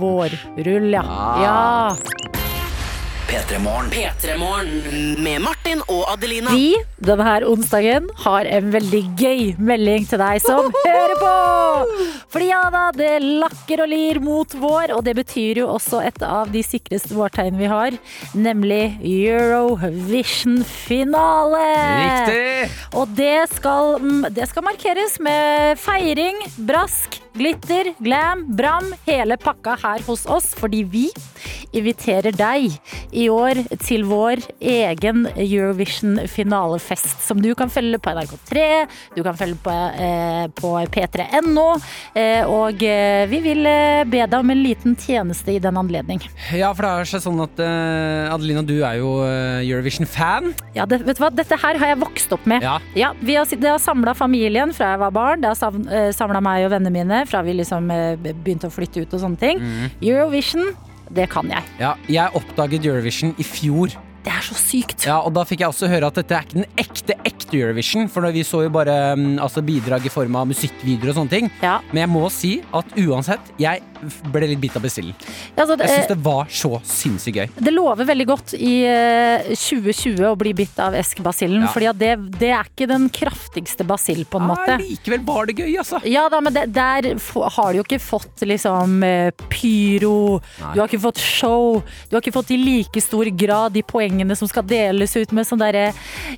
Vårrull, 0.00 0.88
ja. 0.94 1.02
Ah. 1.04 1.42
Ja. 1.44 2.22
P3morgen. 3.32 3.88
P3morgen. 3.92 5.22
Med 5.22 5.40
Martin 5.40 5.61
og 5.88 6.10
Adelina. 6.10 6.50
Vi 6.54 6.76
denne 7.02 7.24
her 7.26 7.42
onsdagen 7.48 8.04
har 8.22 8.44
en 8.46 8.72
veldig 8.72 9.02
gøy 9.18 9.54
melding 9.58 10.06
til 10.10 10.18
deg 10.22 10.40
som 10.44 10.70
hører 10.84 11.14
på! 11.18 11.32
Fordi 12.32 12.46
ja 12.48 12.70
da, 12.72 12.90
det 12.94 13.22
lakker 13.22 13.82
og 13.84 13.88
lir 13.90 14.20
mot 14.22 14.54
vår, 14.58 14.92
og 14.96 15.04
det 15.06 15.14
betyr 15.18 15.58
jo 15.62 15.68
også 15.74 16.00
et 16.06 16.22
av 16.22 16.50
de 16.52 16.62
sikreste 16.64 17.14
vårtegnene 17.16 17.58
vi 17.58 17.66
har, 17.72 17.90
nemlig 18.38 18.98
Eurovision-finale! 19.02 21.66
Riktig! 22.02 22.70
Og 22.98 23.06
det 23.18 23.40
skal, 23.56 23.84
mm, 24.02 24.24
det 24.34 24.46
skal 24.50 24.62
markeres 24.66 25.14
med 25.22 25.78
feiring, 25.82 26.36
brask, 26.68 27.22
glitter, 27.34 27.94
glam, 28.02 28.44
bram, 28.56 28.92
hele 29.08 29.36
pakka 29.40 29.76
her 29.82 30.02
hos 30.06 30.26
oss, 30.30 30.54
fordi 30.58 30.82
vi 30.86 31.08
inviterer 31.72 32.32
deg 32.36 32.70
i 33.16 33.28
år 33.32 33.62
til 33.82 34.04
vår 34.08 34.36
egen 34.60 35.26
Eurovision-finalefest, 35.52 37.20
som 37.26 37.40
du 37.42 37.50
kan 37.58 37.70
følge 37.72 37.98
på 38.02 38.12
NRK3, 38.14 38.64
du 39.16 39.22
kan 39.24 39.36
følge 39.38 39.58
på, 39.62 39.72
eh, 39.72 40.46
på 40.58 40.72
p3.no, 40.94 41.66
eh, 42.18 42.42
og 42.48 42.82
eh, 42.86 43.24
vi 43.30 43.40
vil 43.44 43.66
eh, 43.68 44.02
be 44.08 44.22
deg 44.24 44.38
om 44.38 44.52
en 44.54 44.62
liten 44.62 44.96
tjeneste 44.98 45.54
i 45.54 45.58
den 45.62 45.76
anledning. 45.80 46.22
Ja, 46.56 46.72
for 46.76 46.86
det 46.86 46.92
er 47.02 47.10
seg 47.12 47.24
sånn 47.26 47.42
at 47.44 47.62
eh, 47.62 48.32
Adelina, 48.32 48.62
du 48.66 48.74
er 48.80 49.00
jo 49.00 49.14
eh, 49.26 49.62
Eurovision-fan. 49.66 50.52
Ja, 50.76 50.86
det, 50.88 51.02
vet 51.06 51.18
du 51.20 51.24
hva? 51.24 51.32
Dette 51.34 51.58
her 51.62 51.80
har 51.82 51.92
jeg 51.94 52.00
vokst 52.02 52.32
opp 52.36 52.46
med. 52.50 52.64
Ja. 52.64 52.78
Ja, 52.98 53.12
vi 53.20 53.36
har, 53.38 53.46
det 53.50 53.72
har 53.74 53.82
samla 53.82 54.14
familien 54.18 54.72
fra 54.76 54.92
jeg 54.94 55.02
var 55.02 55.12
barn. 55.14 55.42
Det 55.42 55.52
har 55.52 56.12
samla 56.16 56.40
meg 56.44 56.66
og 56.66 56.72
vennene 56.74 56.92
mine 56.94 57.22
fra 57.28 57.42
vi 57.46 57.54
liksom 57.58 57.88
begynte 58.22 58.68
å 58.68 58.72
flytte 58.74 59.02
ut 59.04 59.14
og 59.16 59.22
sånne 59.22 59.40
ting. 59.40 59.60
Eurovision, 60.02 60.72
det 61.12 61.28
kan 61.32 61.48
jeg. 61.50 61.64
ja. 61.80 61.94
Jeg 62.12 62.32
oppdaget 62.38 62.86
Eurovision 62.88 63.34
i 63.40 63.44
fjor. 63.46 63.92
Det 64.22 64.30
er 64.30 64.44
så 64.46 64.54
sykt. 64.54 65.02
Ja, 65.08 65.16
og 65.26 65.32
da 65.34 65.42
fikk 65.48 65.64
jeg 65.64 65.72
også 65.72 65.88
høre 65.90 66.06
at 66.12 66.18
dette 66.20 66.36
er 66.36 66.44
ikke 66.46 66.60
den 66.60 66.68
ekte, 66.78 67.16
ekte 67.26 67.56
Eurovision. 67.58 68.06
For 68.12 68.22
vi 68.30 68.44
så 68.46 68.60
jo 68.66 68.70
bare 68.70 68.94
mm, 69.18 69.38
altså 69.42 69.62
bidrag 69.66 70.06
i 70.06 70.12
form 70.14 70.36
av 70.38 70.46
musikkvideoer 70.50 71.10
og 71.10 71.16
sånne 71.18 71.32
ting. 71.32 71.50
Ja. 71.62 71.80
Men 71.90 72.04
jeg 72.04 72.10
må 72.12 72.22
si 72.30 72.52
at 72.70 72.94
uansett, 73.02 73.50
jeg 73.58 73.82
ble 74.32 74.48
litt 74.50 74.58
bitt 74.62 74.76
av 74.78 74.82
bestillen. 74.82 75.14
Altså, 75.58 75.74
Jeg 75.78 75.90
syns 75.90 76.06
det, 76.10 76.16
det 76.16 76.24
var 76.26 76.46
så 76.50 76.70
sinnssykt 76.86 77.36
gøy. 77.38 77.50
det 77.66 77.72
lover 77.74 78.06
veldig 78.08 78.26
godt 78.30 78.54
i 78.58 78.72
eh, 78.90 79.50
2020 79.54 80.24
å 80.26 80.36
bli 80.38 80.52
bitt 80.58 80.78
av 80.82 80.94
eskebasillen, 80.98 81.62
Ja. 81.66 81.70
fordi 81.74 81.92
det, 82.00 82.12
det 82.38 82.50
er 82.54 82.66
ikke 82.70 82.88
den 82.90 83.08
kraftigste 83.14 83.86
basill, 83.86 84.24
på 84.26 84.38
en 84.40 84.48
måte. 84.50 84.70
Ja, 84.74 84.78
likevel 84.82 85.22
var 85.26 85.46
det 85.50 85.54
gøy, 85.58 85.70
altså. 85.82 86.00
Ja 86.10 86.28
da, 86.32 86.40
men 86.42 86.54
det, 86.56 86.64
der 86.74 87.10
har 87.58 87.72
du 87.74 87.78
jo 87.80 87.84
ikke 87.86 88.00
fått 88.02 88.42
liksom 88.46 89.02
eh, 89.06 89.30
pyro, 89.50 90.40
Nei. 90.62 90.72
du 90.74 90.80
har 90.82 90.90
ikke 90.90 91.02
fått 91.06 91.22
show, 91.22 91.82
du 92.10 92.16
har 92.16 92.22
ikke 92.24 92.34
fått 92.38 92.50
i 92.54 92.58
like 92.62 93.02
stor 93.02 93.30
grad 93.38 93.74
de 93.78 93.82
poengene 93.86 94.11
som 94.36 94.48
skal 94.48 94.66
deles 94.66 95.16
ut 95.16 95.32
med 95.32 95.46
sånn 95.48 95.62
derre 95.62 95.92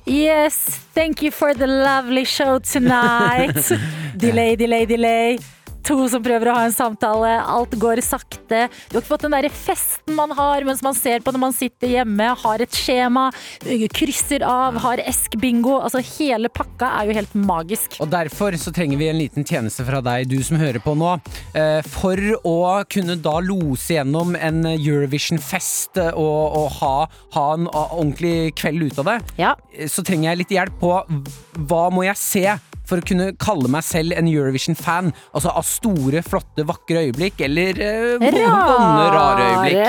Yes, 0.05 0.79
thank 0.93 1.23
you 1.23 1.31
for 1.31 1.53
the 1.53 1.67
lovely 1.67 2.25
show 2.25 2.59
tonight. 2.59 3.71
delay, 4.17 4.55
delay, 4.55 4.85
delay. 4.85 5.37
To 5.85 5.99
som 6.09 6.23
prøver 6.25 6.49
å 6.49 6.53
ha 6.57 6.63
en 6.65 6.73
samtale, 6.73 7.35
alt 7.45 7.75
går 7.77 7.99
sakte. 8.01 8.63
Du 8.89 8.95
har 8.95 9.03
ikke 9.03 9.11
fått 9.11 9.25
den 9.27 9.35
derre 9.35 9.51
festen 9.53 10.15
man 10.17 10.31
har 10.33 10.65
mens 10.65 10.81
man 10.81 10.95
ser 10.97 11.21
på 11.21 11.29
når 11.35 11.43
man 11.43 11.53
sitter 11.53 11.91
hjemme, 11.91 12.31
har 12.41 12.63
et 12.63 12.73
skjema, 12.73 13.27
krysser 13.93 14.41
av, 14.49 14.79
har 14.81 15.01
eskbingo. 15.05 15.75
Altså 15.85 16.01
hele 16.17 16.49
pakka 16.49 16.89
er 17.01 17.11
jo 17.11 17.17
helt 17.19 17.35
magisk. 17.37 17.99
Og 18.01 18.09
derfor 18.09 18.57
så 18.57 18.73
trenger 18.73 18.97
vi 18.97 19.11
en 19.11 19.19
liten 19.21 19.45
tjeneste 19.45 19.85
fra 19.85 20.01
deg, 20.05 20.25
du 20.31 20.39
som 20.45 20.57
hører 20.57 20.81
på 20.81 20.95
nå. 20.97 21.15
Eh, 21.53 21.81
For 21.85 22.17
å 22.41 22.55
kunne 22.89 23.19
da 23.21 23.37
lose 23.45 23.93
gjennom 23.99 24.33
en 24.39 24.63
Eurovision-fest 24.73 26.01
eh, 26.01 26.11
og, 26.17 26.57
og 26.63 26.69
ha, 26.81 26.93
ha 27.37 27.45
en 27.59 27.69
ordentlig 27.69 28.55
kveld 28.57 28.89
ut 28.89 29.03
av 29.05 29.11
det, 29.13 29.19
Ja. 29.43 29.53
eh, 29.77 29.85
så 29.91 30.01
trenger 30.05 30.31
jeg 30.31 30.41
litt 30.45 30.55
hjelp 30.57 30.79
på 30.81 30.95
hva 31.69 31.83
må 31.93 32.07
jeg 32.09 32.17
se 32.19 32.47
for 32.89 33.01
å 33.01 33.05
kunne 33.05 33.31
kalle 33.41 33.71
meg 33.71 33.85
selv 33.85 34.15
en 34.15 34.29
Eurovision-fan. 34.29 35.11
Altså 35.35 35.53
av 35.53 35.67
store, 35.67 36.23
flotte, 36.25 36.65
vakre 36.67 37.05
øyeblikk, 37.07 37.43
eller 37.47 37.81
eh, 37.81 38.15
vonde, 38.21 39.05
rare 39.15 39.49
øyeblikk. 39.51 39.81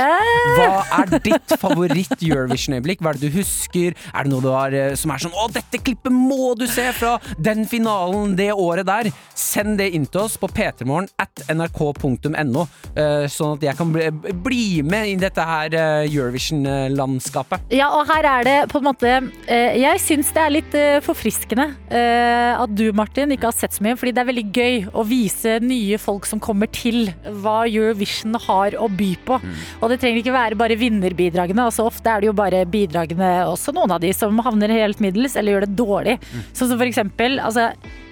Hva 0.57 0.69
er 1.01 1.15
ditt 1.29 1.57
favoritt-Eurovision-øyeblikk? 1.63 3.03
Hva 3.05 3.13
er 3.13 3.21
det 3.21 3.31
du 3.31 3.39
husker? 3.41 3.97
Er 4.13 4.27
det 4.27 4.33
noe 4.33 4.45
du 4.45 4.51
har 4.53 4.75
eh, 4.77 4.95
som 4.99 5.13
er 5.13 5.23
sånn 5.23 5.37
Å, 5.37 5.49
dette 5.53 5.81
klippet 5.83 6.15
må 6.15 6.55
du 6.59 6.67
se 6.71 6.85
fra 6.97 7.17
den 7.39 7.67
finalen 7.69 8.37
det 8.39 8.53
året 8.55 8.89
der! 8.89 9.11
Send 9.37 9.79
det 9.81 9.91
inn 9.97 10.07
til 10.09 10.25
oss 10.25 10.37
på 10.41 10.49
p3morgen 10.53 11.09
at 11.21 11.45
nrk.no, 11.53 12.65
eh, 12.97 13.27
sånn 13.31 13.57
at 13.57 13.67
jeg 13.69 13.79
kan 13.79 13.93
bli, 13.93 14.09
bli 14.45 14.65
med 14.87 15.11
i 15.13 15.17
dette 15.21 15.45
her 15.47 15.77
eh, 15.77 16.09
Eurovision-landskapet. 16.09 17.69
Ja, 17.77 17.91
og 17.97 18.09
her 18.11 18.29
er 18.31 18.47
det 18.47 18.57
på 18.73 18.81
en 18.81 18.89
måte 18.89 19.13
eh, 19.13 19.77
Jeg 19.81 20.01
syns 20.03 20.33
det 20.35 20.43
er 20.43 20.55
litt 20.55 20.77
forfriskende 21.05 21.67
at 21.97 22.73
du, 22.77 22.86
Martin, 22.95 23.33
ikke 23.35 23.49
har 23.51 23.57
sett 23.57 23.75
så 23.77 23.85
mye. 23.85 23.97
Fordi 23.99 24.13
det 24.15 24.23
er 24.23 24.29
veldig 24.31 24.45
gøy 24.55 24.77
å 24.95 25.05
vise 25.09 25.57
nye 25.65 25.99
folk 26.01 26.29
som 26.29 26.43
kommer 26.43 26.71
til, 26.71 27.11
hva 27.43 27.65
Eurovision 27.67 28.39
har 28.47 28.77
å 28.79 28.89
by 28.93 29.11
på. 29.27 29.41
Og 29.81 29.93
det 29.93 30.01
trenger 30.03 30.23
ikke 30.23 30.37
være 30.37 30.61
bare 30.61 30.79
vinnerbidragene. 30.81 31.67
Altså, 31.67 31.87
ofte 31.89 32.13
er 32.13 32.23
det 32.23 32.31
jo 32.31 32.37
bare 32.37 32.65
bidragene, 32.71 33.33
også 33.51 33.75
noen 33.77 33.97
av 33.97 34.03
de 34.05 34.13
som 34.17 34.39
havner 34.47 34.75
helt 34.75 35.03
middels 35.03 35.37
eller 35.37 35.57
gjør 35.57 35.67
det 35.67 35.79
dårlig. 35.79 36.19
Sånn 36.53 36.71
som 36.73 36.79
for 36.79 36.89
eksempel 36.89 37.41
altså, 37.43 37.71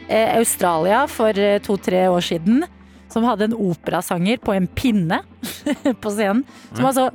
eh, 0.08 0.34
Australia 0.38 1.04
for 1.10 1.38
eh, 1.38 1.60
to-tre 1.64 2.06
år 2.10 2.24
siden. 2.24 2.64
Som 3.12 3.26
hadde 3.28 3.46
en 3.46 3.54
operasanger 3.54 4.40
på 4.42 4.54
en 4.56 4.66
pinne 4.66 5.20
på 6.02 6.10
scenen. 6.10 6.42
Som 6.74 6.88
altså 6.88 7.10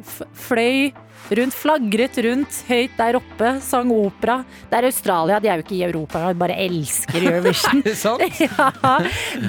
fløy 0.48 0.94
rundt, 1.30 1.54
flagret 1.54 2.18
rundt, 2.26 2.60
høyt 2.70 2.96
der 2.98 3.18
oppe, 3.20 3.52
sang 3.62 3.92
opera. 3.94 4.40
Det 4.70 4.80
er 4.80 4.88
Australia, 4.90 5.40
de 5.44 5.48
er 5.52 5.60
jo 5.62 5.66
ikke 5.66 5.78
i 5.78 5.84
Europa, 5.86 6.22
de 6.34 6.40
bare 6.40 6.56
elsker 6.66 7.20
Eurovision. 7.22 7.82
Er 7.84 7.90
det 7.90 7.98
sant? 7.98 8.40
ja, 8.48 8.70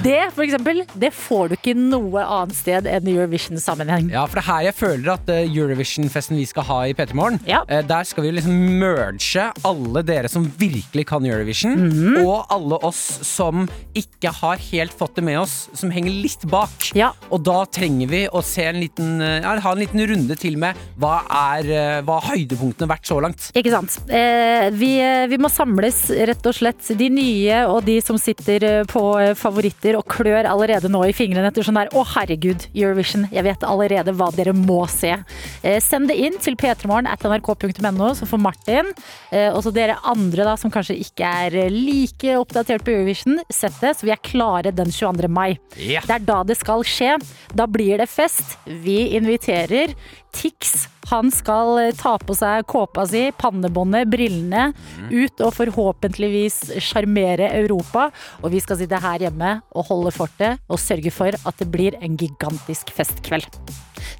det 0.03 0.19
for 0.35 0.43
eksempel, 0.45 0.83
det 0.99 1.11
får 1.15 1.49
du 1.51 1.55
ikke 1.57 1.75
noe 1.77 2.21
annet 2.23 2.55
sted 2.57 2.87
enn 2.89 3.07
i 3.09 3.15
Eurovision-sammenheng. 3.17 4.11
Ja, 4.13 4.25
for 4.29 4.39
det 4.39 4.43
er 4.45 4.49
her 4.51 4.67
jeg 4.69 4.77
føler 4.77 5.13
at 5.15 5.31
eh, 5.33 5.43
Eurovision-festen 5.49 6.37
vi 6.39 6.45
skal 6.49 6.67
ha 6.69 6.79
i 6.89 6.95
P3 6.97 7.15
Morgen, 7.17 7.39
Ja. 7.49 7.63
eh, 7.67 7.81
der 7.87 8.07
skal 8.07 8.25
vi 8.27 8.33
liksom 8.37 8.55
merge 8.81 9.47
alle 9.67 10.03
dere 10.07 10.29
som 10.31 10.45
virkelig 10.59 11.07
kan 11.09 11.25
Eurovision, 11.25 11.75
Mhm. 11.81 12.21
og 12.25 12.45
alle 12.53 12.77
oss 12.85 13.01
som 13.27 13.65
ikke 13.97 14.31
har 14.41 14.57
helt 14.71 14.93
fått 14.97 15.15
det 15.17 15.23
med 15.25 15.39
oss, 15.41 15.69
som 15.77 15.91
henger 15.93 16.11
litt 16.23 16.45
bak. 16.51 16.91
Ja. 16.97 17.11
Og 17.31 17.43
da 17.47 17.63
trenger 17.65 18.07
vi 18.11 18.23
å 18.29 18.41
se 18.45 18.63
en 18.69 18.79
liten, 18.81 19.21
eh, 19.21 19.41
ja, 19.41 19.55
ha 19.61 19.71
en 19.73 19.81
liten 19.81 20.01
runde 20.07 20.37
til 20.39 20.57
med 20.57 20.75
hva 20.99 21.21
er 21.29 21.60
eh, 21.67 21.99
hva 22.05 22.19
har 22.19 22.35
høydepunktene 22.35 22.89
vært 22.89 23.09
så 23.09 23.19
langt. 23.23 23.49
Ikke 23.57 23.73
sant. 23.73 23.97
Eh, 24.11 24.67
vi, 24.75 24.93
vi 25.31 25.39
må 25.41 25.49
samles, 25.51 26.03
rett 26.29 26.47
og 26.47 26.55
slett. 26.57 26.91
De 26.97 27.09
nye 27.13 27.61
og 27.69 27.83
de 27.87 27.97
som 28.03 28.19
sitter 28.21 28.65
eh, 28.67 28.83
på 28.89 29.03
eh, 29.21 29.33
favoritter 29.37 29.97
og 29.99 30.07
klør 30.11 30.49
allerede 30.49 30.91
nå 30.91 31.03
i 31.07 31.15
fingrene 31.15 31.51
etter 31.51 31.65
sånn 31.65 31.79
der 31.79 31.91
Å, 31.97 32.05
herregud, 32.15 32.67
Eurovision. 32.73 33.27
Jeg 33.33 33.45
vet 33.47 33.65
allerede 33.67 34.15
hva 34.17 34.29
dere 34.35 34.55
må 34.57 34.83
se. 34.91 35.13
Eh, 35.61 35.79
send 35.83 36.11
det 36.11 36.17
inn 36.21 36.37
til 36.41 36.57
p3morgen 36.59 37.09
at 37.09 37.23
nrk.no, 37.27 38.11
så 38.17 38.27
får 38.29 38.41
Martin, 38.41 38.91
eh, 39.31 39.49
og 39.51 39.61
så 39.65 39.73
dere 39.75 39.99
andre 40.09 40.47
da 40.47 40.55
som 40.59 40.73
kanskje 40.73 40.97
ikke 41.01 41.31
er 41.45 41.57
eh, 41.65 41.73
like 41.73 42.37
oppdatert 42.39 42.85
på 42.85 42.95
Eurovision, 42.95 43.41
sett 43.51 43.77
det, 43.83 43.95
så 43.97 44.07
vi 44.07 44.13
er 44.15 44.23
klare 44.25 44.73
den 44.75 44.91
22. 44.93 45.29
mai. 45.31 45.57
Yeah. 45.77 46.05
Det 46.07 46.17
er 46.17 46.27
da 46.27 46.41
det 46.47 46.57
skal 46.59 46.85
skje. 46.87 47.15
Da 47.55 47.67
blir 47.69 48.01
det 48.01 48.09
fest. 48.11 48.57
Vi 48.65 49.11
inviterer. 49.17 49.95
Tix 50.35 50.87
han 51.11 51.31
skal 51.33 51.79
eh, 51.81 51.91
ta 51.97 52.15
på 52.21 52.35
seg 52.37 52.65
kåpa 52.71 53.03
si, 53.09 53.25
pannebåndet, 53.35 54.07
brillene, 54.11 54.69
ut 55.11 55.43
og 55.43 55.53
forhåpentligvis 55.57 56.77
sjarmere 56.79 57.49
Europa. 57.59 58.09
Og 58.41 58.53
vi 58.53 58.61
skal 58.63 58.79
sitte 58.79 59.01
her 59.03 59.27
hjemme 59.27 59.57
og 59.75 59.89
holde 59.89 60.13
fortet 60.15 60.61
og 60.71 60.79
sørge 60.81 61.11
for 61.13 61.35
at 61.35 61.61
det 61.61 61.67
blir 61.73 61.97
en 61.99 62.15
gigantisk 62.19 62.93
festkveld. 62.95 63.49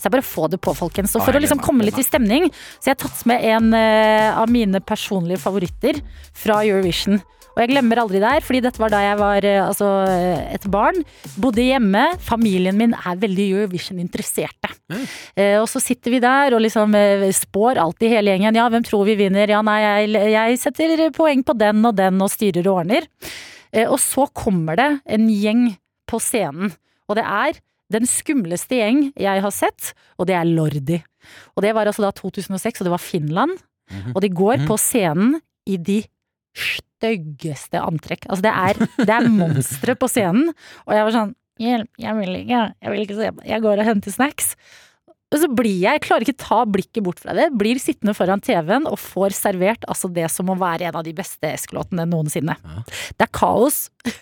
Så 0.02 0.08
jeg 0.08 0.16
bare 0.16 0.26
få 0.26 0.48
det 0.52 0.60
på, 0.62 0.74
folkens. 0.78 1.16
Og 1.16 1.24
for 1.26 1.38
å 1.38 1.42
liksom 1.42 1.62
komme 1.64 1.86
litt 1.86 2.00
i 2.02 2.06
stemning, 2.06 2.50
så 2.80 2.92
jeg 2.92 2.98
har 2.98 3.04
tatt 3.06 3.24
med 3.30 3.46
en 3.54 3.76
eh, 3.78 4.32
av 4.36 4.52
mine 4.52 4.82
personlige 4.84 5.42
favoritter 5.44 6.02
fra 6.38 6.62
Eurovision. 6.66 7.22
Og 7.52 7.60
jeg 7.60 7.72
glemmer 7.74 8.00
aldri 8.00 8.22
det 8.22 8.32
her, 8.32 8.46
fordi 8.46 8.62
dette 8.64 8.80
var 8.82 8.94
da 8.94 9.02
jeg 9.04 9.18
var 9.20 9.48
eh, 9.48 9.60
altså, 9.60 9.90
eh, 10.08 10.54
et 10.56 10.68
barn. 10.72 11.02
Bodde 11.42 11.66
hjemme. 11.66 12.06
Familien 12.24 12.78
min 12.80 12.96
er 12.96 13.20
veldig 13.20 13.48
Eurovision-interesserte. 13.58 14.72
Eh, 15.36 15.58
og 15.60 15.68
så 15.72 15.82
sitter 15.84 16.16
vi 16.16 16.22
der 16.24 16.56
og 16.56 16.64
liksom 16.64 16.96
eh, 16.98 17.28
spår 17.36 17.82
alltid 17.82 18.16
hele 18.16 18.36
gjengen. 18.36 18.60
Ja, 18.60 18.70
hvem 18.72 18.86
tror 18.88 19.04
vi 19.10 19.18
vinner? 19.20 19.52
Ja, 19.52 19.60
nei, 19.66 19.80
jeg, 19.84 20.32
jeg 20.32 20.62
setter 20.62 21.08
poeng 21.16 21.44
på 21.48 21.58
den 21.60 21.84
og 21.88 21.98
den 22.00 22.24
og 22.24 22.32
styrer 22.32 22.72
og 22.72 22.86
ordner. 22.86 23.10
Eh, 23.72 23.88
og 23.88 24.00
så 24.04 24.28
kommer 24.32 24.80
det 24.80 24.90
en 25.12 25.28
gjeng 25.32 25.68
på 26.12 26.22
scenen. 26.24 26.72
Og 27.12 27.20
det 27.20 27.28
er 27.28 27.60
den 27.92 28.08
skumleste 28.08 28.80
gjeng 28.80 29.10
jeg 29.20 29.44
har 29.44 29.52
sett, 29.52 29.92
og 30.16 30.30
det 30.30 30.38
er 30.40 30.48
Lordi. 30.48 31.02
Og 31.56 31.66
det 31.66 31.76
var 31.76 31.90
altså 31.90 32.06
da 32.08 32.14
2006, 32.16 32.80
og 32.80 32.88
det 32.88 32.94
var 32.94 33.04
Finland. 33.04 33.60
Og 34.16 34.22
de 34.24 34.30
går 34.32 34.64
på 34.70 34.78
scenen 34.80 35.42
i 35.68 35.76
de 35.76 36.00
styggeste 36.58 37.82
antrekk. 37.82 38.28
Altså 38.30 38.46
det 38.46 38.54
er, 38.54 38.82
det 39.02 39.16
er 39.16 39.30
monstre 39.32 39.96
på 39.98 40.10
scenen. 40.12 40.52
Og 40.88 40.98
jeg 40.98 41.08
var 41.08 41.18
sånn 41.20 41.38
Hjelp, 41.62 41.92
jeg 42.02 42.18
vil 42.18 42.38
ikke, 42.40 42.60
jeg 42.82 42.90
vil 42.90 43.02
ikke 43.04 43.16
se 43.20 43.28
på. 43.36 43.44
Jeg 43.46 43.62
går 43.62 43.82
og 43.84 43.86
henter 43.86 44.14
snacks. 44.16 44.56
Og 45.32 45.40
så 45.40 45.48
blir 45.48 45.78
jeg, 45.80 45.96
jeg 45.96 46.04
klarer 46.04 46.26
ikke 46.26 46.44
ta 46.44 46.62
blikket 46.68 47.06
bort 47.06 47.22
fra 47.24 47.36
det, 47.38 47.48
blir 47.58 47.80
sittende 47.80 48.16
foran 48.16 48.44
TV-en 48.44 48.88
og 48.90 49.00
får 49.00 49.36
servert 49.38 49.86
altså 49.92 50.10
det 50.12 50.28
som 50.34 50.50
må 50.50 50.58
være 50.60 50.90
en 50.90 50.98
av 51.00 51.06
de 51.08 51.14
beste 51.16 51.48
eskelåtene 51.48 52.06
noensinne. 52.10 52.58
Det 53.16 53.28
er 53.28 53.32
kaos. 53.36 53.86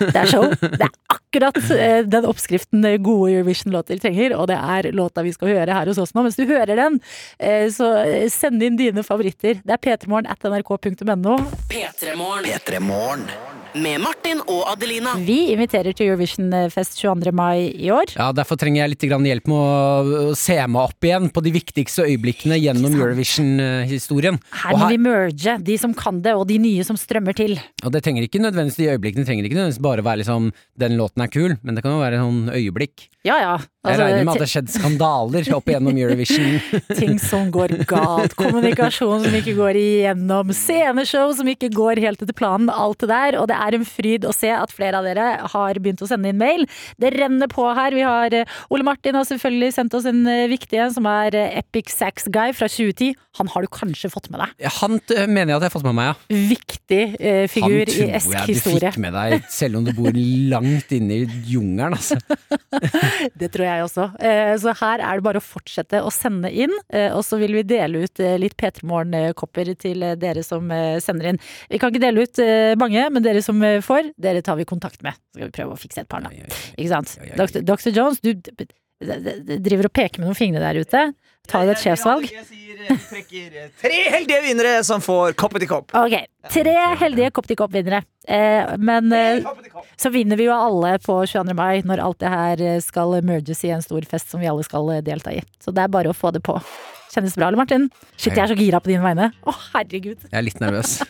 det 0.00 0.14
er 0.16 0.30
show. 0.30 0.48
Det 0.62 0.86
er 0.86 0.94
akkurat 1.12 1.60
eh, 1.74 2.00
den 2.08 2.28
oppskriften 2.28 2.86
gode 3.04 3.34
Eurovision-låter 3.34 4.00
trenger, 4.00 4.36
og 4.38 4.48
det 4.48 4.56
er 4.56 4.90
låta 4.96 5.24
vi 5.26 5.34
skal 5.36 5.52
høre 5.52 5.76
her 5.80 5.92
hos 5.92 6.00
oss 6.00 6.14
nå. 6.16 6.24
Mens 6.24 6.40
du 6.40 6.46
hører 6.48 6.80
den, 6.80 7.00
eh, 7.36 7.68
så 7.74 7.92
send 8.32 8.64
inn 8.64 8.80
dine 8.80 9.04
favoritter. 9.04 9.60
Det 9.60 9.76
er 9.76 9.84
p3morgen 9.84 10.30
at 10.32 10.48
nrk.no. 10.48 11.38
P3 11.68 12.16
Morgen. 12.16 13.28
Med 13.74 14.00
Martin 14.00 14.40
og 14.48 14.62
Adelina. 14.72 15.12
Vi 15.24 15.50
inviterer 15.52 15.92
til 15.96 16.08
Eurovision-fest 16.10 16.96
22. 17.00 17.32
mai 17.36 17.68
i 17.74 17.90
år. 17.92 18.14
Ja, 18.16 18.30
Derfor 18.36 18.56
trenger 18.60 18.82
jeg 18.84 18.92
litt 18.94 19.06
grann 19.10 19.26
hjelp 19.28 19.48
med 19.50 19.58
å, 19.58 20.34
se 20.38 20.56
meg 20.66 20.80
opp 20.88 21.04
igjen 21.08 21.28
på 21.34 21.42
de 21.44 21.52
viktigste 21.54 22.06
øyeblikkene 22.08 22.58
gjennom 22.60 22.94
Eurovision-historien. 22.98 24.38
Her 24.62 24.72
må 24.74 24.78
her- 24.84 24.88
vi 24.94 24.98
merge 24.98 25.56
de 25.64 25.76
som 25.78 25.94
kan 25.94 26.22
det, 26.22 26.34
og 26.34 26.46
de 26.48 26.58
nye 26.58 26.84
som 26.84 26.96
strømmer 26.96 27.34
til. 27.36 27.58
Og 27.84 27.92
det 27.92 28.02
trenger 28.04 28.22
ikke 28.26 28.40
nødvendigvis 28.40 28.76
De 28.78 28.88
øyeblikkene 28.94 29.26
trenger 29.26 29.44
ikke 29.44 29.58
nødvendigvis 29.58 29.82
bare 29.82 30.02
være 30.02 30.18
liksom 30.24 30.52
Den 30.78 30.96
låten 30.96 31.22
er 31.22 31.28
kul, 31.28 31.56
men 31.62 31.74
det 31.74 31.82
kan 31.82 31.92
jo 31.92 31.98
være 32.00 32.18
sånn 32.22 32.50
øyeblikk. 32.54 33.08
Ja 33.26 33.36
ja. 33.42 33.58
Jeg 33.88 33.98
regner 33.98 34.24
med 34.24 34.28
at 34.28 34.28
Altså, 34.28 34.38
det 34.38 34.46
har 34.46 34.52
skjedd 34.54 34.70
skandaler 34.72 35.48
opp 35.56 35.66
igjennom 35.68 35.96
Eurovision. 35.98 36.60
ting 37.00 37.18
som 37.18 37.50
går 37.50 37.74
galt. 37.88 38.34
Kommunikasjon 38.38 39.24
som 39.24 39.34
ikke 39.34 39.54
går 39.58 39.78
igjennom. 39.80 40.52
Sceneshow 40.54 41.32
som 41.34 41.48
ikke 41.50 41.70
går 41.74 42.00
helt 42.04 42.22
etter 42.22 42.36
planen. 42.36 42.70
Alt 42.70 43.02
det 43.02 43.10
der. 43.10 43.38
Og 43.40 43.48
det 43.50 43.57
er 43.66 43.76
en 43.78 43.86
fryd 43.88 44.24
å 44.28 44.32
se 44.36 44.50
at 44.54 44.72
flere 44.74 45.00
av 45.00 45.06
dere 45.08 45.28
har 45.52 45.80
begynt 45.82 46.02
å 46.04 46.08
sende 46.10 46.30
inn 46.32 46.38
mail. 46.40 46.64
Det 47.00 47.12
renner 47.16 47.50
på 47.50 47.66
her. 47.76 47.94
Vi 47.96 48.04
har 48.06 48.34
eh, 48.34 48.58
Ole 48.72 48.86
Martin 48.86 49.16
har 49.18 49.26
selvfølgelig 49.28 49.72
sendt 49.76 49.94
oss 49.98 50.06
en 50.08 50.22
eh, 50.30 50.46
viktig 50.50 50.78
en, 50.84 50.92
som 50.94 51.06
er 51.10 51.34
eh, 51.38 51.58
Epic 51.62 51.92
Sax 51.94 52.28
Guy 52.34 52.52
fra 52.56 52.68
2010. 52.70 53.14
Han 53.38 53.50
har 53.52 53.62
du 53.62 53.68
kanskje 53.70 54.10
fått 54.10 54.30
med 54.34 54.40
deg. 54.42 54.66
Han 54.80 54.96
mener 55.30 55.52
jeg 55.52 55.58
at 55.58 55.62
jeg 55.62 55.70
har 55.70 55.74
fått 55.76 55.86
med 55.86 55.94
meg, 55.98 56.08
ja. 56.10 56.38
Viktig 56.50 57.02
eh, 57.20 57.44
Han 57.44 57.52
figur 57.52 57.84
i 57.84 57.86
tror 57.92 58.08
jeg 58.08 58.22
du 58.24 58.52
historie. 58.52 58.90
fikk 58.92 58.98
med 59.04 59.14
deg, 59.14 59.44
selv 59.54 59.78
om 59.78 59.86
du 59.86 59.92
bor 59.94 60.16
langt 60.54 60.90
inne 60.96 61.20
i 61.22 61.28
jungelen, 61.52 61.94
altså. 61.98 62.18
Det 63.38 63.50
tror 63.54 63.64
jeg 63.68 63.84
også. 63.86 64.08
Eh, 64.22 64.54
Så 64.60 64.74
her 64.80 65.02
er 65.04 65.20
det 65.20 65.24
bare 65.26 65.40
å 65.40 65.44
fortsette 65.44 66.00
å 66.04 66.10
sende 66.14 66.50
inn, 66.50 66.72
eh, 66.90 67.12
og 67.14 67.22
så 67.26 67.38
vil 67.40 67.54
vi 67.60 67.62
dele 67.68 68.02
ut 68.06 68.22
litt 68.42 68.56
P3 68.58 68.82
Morgen-kopper 68.88 69.70
til 69.78 70.02
dere 70.18 70.42
som 70.46 70.66
sender 71.02 71.30
inn. 71.32 71.38
Vi 71.70 71.78
kan 71.80 71.92
ikke 71.92 72.02
dele 72.02 72.24
ut 72.26 72.40
mange, 72.80 73.04
men 73.14 73.22
dere 73.24 73.42
som 73.44 73.47
eh, 73.64 73.80
får, 73.84 74.12
dere 74.20 74.42
tar 74.44 74.58
vi 74.58 74.66
kontakt 74.68 75.02
med. 75.06 75.16
Så 75.32 75.40
skal 75.40 75.50
vi 75.50 75.56
prøve 75.60 75.76
å 75.76 75.80
fikse 75.80 76.04
et 76.04 76.10
par, 76.10 76.24
da. 76.24 76.32
Ikke 76.76 76.90
sant? 76.92 77.16
Dr. 77.38 77.62
Dr. 77.66 77.90
Jones, 77.94 78.20
du 78.24 78.34
driver 78.98 79.86
og 79.86 79.94
peker 79.94 80.20
med 80.20 80.26
noen 80.26 80.38
fingre 80.38 80.62
der 80.62 80.80
ute. 80.82 81.02
Ta 81.48 81.62
deg 81.64 81.76
et 81.76 81.82
sjefsvalg? 81.84 82.26
Jeg 82.28 82.44
eh, 82.90 83.04
trekker 83.08 83.54
eh, 83.56 83.70
tre 83.80 84.00
heldige 84.12 84.40
vinnere 84.44 84.74
som 84.84 85.00
får 85.00 85.36
kopp 85.38 85.56
etter 85.56 85.70
kopp. 85.70 85.94
Ok, 85.96 86.16
tre 86.52 86.74
heldige 87.00 87.30
kopp 87.36 87.48
til 87.48 87.58
kopp-vinnere. 87.60 88.02
Eh, 88.28 88.74
men 88.82 89.14
så 89.96 90.12
vinner 90.12 90.36
vi 90.36 90.48
jo 90.50 90.56
alle 90.56 90.98
på 91.00 91.22
22. 91.24 91.56
mai, 91.56 91.80
når 91.88 92.04
alt 92.04 92.20
det 92.20 92.34
her 92.34 92.64
skal 92.84 93.16
merges 93.24 93.64
i 93.64 93.72
en 93.72 93.84
stor 93.84 94.04
fest 94.10 94.34
som 94.34 94.42
vi 94.42 94.50
alle 94.50 94.66
skal 94.66 94.92
delta 95.06 95.32
i. 95.32 95.40
Så 95.62 95.72
det 95.72 95.86
er 95.86 95.94
bare 95.94 96.12
å 96.12 96.16
få 96.16 96.34
det 96.36 96.44
på. 96.44 96.58
Kjennes 97.08 97.36
bra, 97.38 97.48
eller 97.48 97.56
Martin? 97.60 97.86
Shit, 98.16 98.34
jeg 98.34 98.42
er 98.44 98.50
så 98.52 98.56
gira 98.58 98.80
på 98.84 98.90
dine 98.92 99.00
vegne. 99.04 99.30
Å, 99.48 99.54
herregud. 99.72 100.26
Jeg 100.28 100.36
er 100.40 100.44
litt 100.46 100.60
nervøs. 100.64 100.98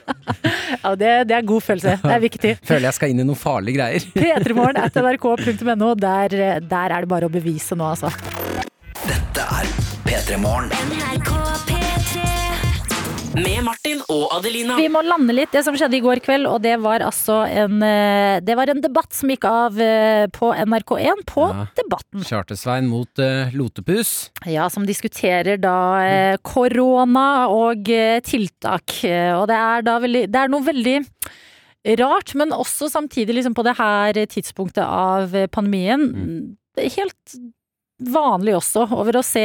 Ja, 0.68 0.90
det, 1.00 1.08
det 1.30 1.34
er 1.34 1.46
god 1.48 1.64
følelse. 1.64 1.94
Det 2.02 2.12
er 2.12 2.20
viktig. 2.20 2.50
Føler 2.68 2.90
jeg 2.90 2.96
skal 2.98 3.14
inn 3.14 3.22
i 3.22 3.26
noen 3.26 3.38
farlige 3.40 3.80
greier. 3.80 4.04
P3morgen 4.20 4.82
at 4.84 4.98
nrk.no. 5.00 5.94
Der, 5.98 6.36
der 6.60 6.94
er 6.98 7.06
det 7.06 7.10
bare 7.10 7.30
å 7.30 7.32
bevise 7.32 7.78
nå, 7.78 7.88
altså. 7.96 8.12
Dette 9.08 9.48
er 9.48 9.72
P3 10.04 10.38
Morgen. 10.44 11.57
Med 13.38 13.60
Martin 13.66 14.00
og 14.10 14.32
Adelina. 14.34 14.76
Vi 14.80 14.88
må 14.90 15.00
lande 15.06 15.34
litt 15.34 15.52
det 15.54 15.62
som 15.66 15.76
skjedde 15.78 15.98
i 15.98 16.02
går 16.02 16.20
kveld, 16.24 16.48
og 16.50 16.62
det 16.64 16.74
var 16.82 17.04
altså 17.06 17.40
en, 17.46 17.78
eh, 17.84 18.38
det 18.44 18.56
var 18.58 18.70
en 18.72 18.82
debatt 18.82 19.14
som 19.14 19.30
gikk 19.30 19.46
av 19.48 19.78
eh, 19.82 20.26
på 20.34 20.50
NRK1 20.54 21.24
på 21.28 21.46
Ja. 21.48 21.66
Debatten. 21.78 22.24
Charter-Svein 22.26 22.88
mot 22.90 23.20
uh, 23.22 23.52
Lotepus. 23.54 24.30
Ja, 24.48 24.68
som 24.72 24.86
diskuterer 24.88 25.60
da 25.60 25.76
uh, 26.02 26.38
korona 26.42 27.48
og 27.52 27.88
uh, 27.88 28.18
tiltak. 28.26 28.98
Og 29.38 29.44
det 29.50 29.58
er 29.58 29.84
da 29.86 29.98
veldig 30.02 30.24
Det 30.32 30.40
er 30.40 30.50
noe 30.52 30.66
veldig 30.66 30.96
rart, 32.00 32.34
men 32.36 32.52
også 32.52 32.90
samtidig 32.90 33.38
liksom 33.38 33.54
på 33.56 33.64
det 33.64 33.76
her 33.78 34.18
tidspunktet 34.26 34.84
av 34.84 35.32
pandemien. 35.54 36.08
Mm. 36.10 36.56
helt 36.98 37.38
vanlig 37.98 38.54
også 38.58 38.84
over 38.94 39.18
å 39.18 39.24
se 39.26 39.42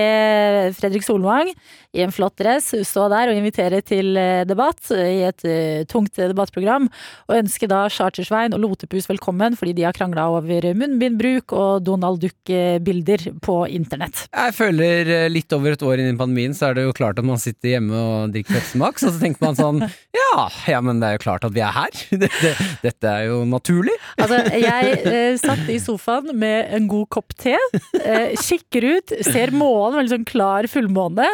Fredrik 0.77 1.05
Solvang 1.05 1.49
i 1.93 2.01
en 2.03 2.13
flott 2.13 2.35
dress 2.37 2.71
stå 2.85 3.07
der 3.11 3.31
og 3.31 3.37
invitere 3.37 3.81
til 3.85 4.17
eh, 4.17 4.43
debatt 4.49 4.91
i 4.93 5.23
et 5.27 5.45
eh, 5.45 5.83
tungt 5.89 6.17
debattprogram, 6.17 6.87
og 7.29 7.35
ønske 7.37 7.69
da 7.69 7.83
Chartersvein 7.93 8.53
og 8.55 8.63
Lotepus 8.63 9.09
velkommen 9.09 9.57
fordi 9.57 9.75
de 9.77 9.85
har 9.87 9.95
krangla 9.97 10.27
over 10.37 10.69
munnbindbruk 10.77 11.53
og 11.57 11.85
Donald 11.85 12.21
Duck-bilder 12.23 13.27
på 13.45 13.57
internett. 13.73 14.25
Jeg 14.29 14.55
føler 14.57 15.13
eh, 15.17 15.27
litt 15.31 15.53
over 15.53 15.75
et 15.75 15.85
år 15.85 16.01
inn 16.01 16.13
i 16.13 16.17
pandemien, 16.19 16.53
så 16.57 16.69
er 16.69 16.77
det 16.77 16.87
jo 16.87 16.95
klart 16.97 17.21
at 17.21 17.29
man 17.29 17.41
sitter 17.41 17.75
hjemme 17.75 17.93
og 17.97 18.33
drikker 18.33 18.57
Pepsi 18.57 18.81
Max, 18.81 19.05
og 19.05 19.15
så 19.15 19.21
tenker 19.21 19.45
man 19.45 19.59
sånn 19.59 19.83
ja, 20.19 20.47
ja, 20.69 20.81
men 20.85 21.01
det 21.01 21.09
er 21.09 21.17
jo 21.17 21.23
klart 21.25 21.45
at 21.45 21.53
vi 21.55 21.61
er 21.65 21.73
her. 21.73 22.01
Dette, 22.23 22.53
dette 22.83 23.09
er 23.09 23.27
jo 23.27 23.41
naturlig. 23.49 23.93
Altså, 24.21 24.39
jeg 24.57 24.97
eh, 25.13 25.37
satt 25.41 25.69
i 25.69 25.79
sofaen 25.81 26.33
med 26.39 26.73
en 26.73 26.89
god 26.89 27.09
kopp 27.13 27.33
te, 27.37 27.57
eh, 28.01 28.33
kikker 28.43 28.85
ut, 28.97 29.15
ser 29.25 29.53
månen, 29.55 29.99
veldig 30.01 30.15
sånn 30.17 30.29
klar 30.29 30.67
fullmåne. 30.71 31.27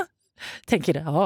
Tenker 0.70 1.02
å, 1.04 1.26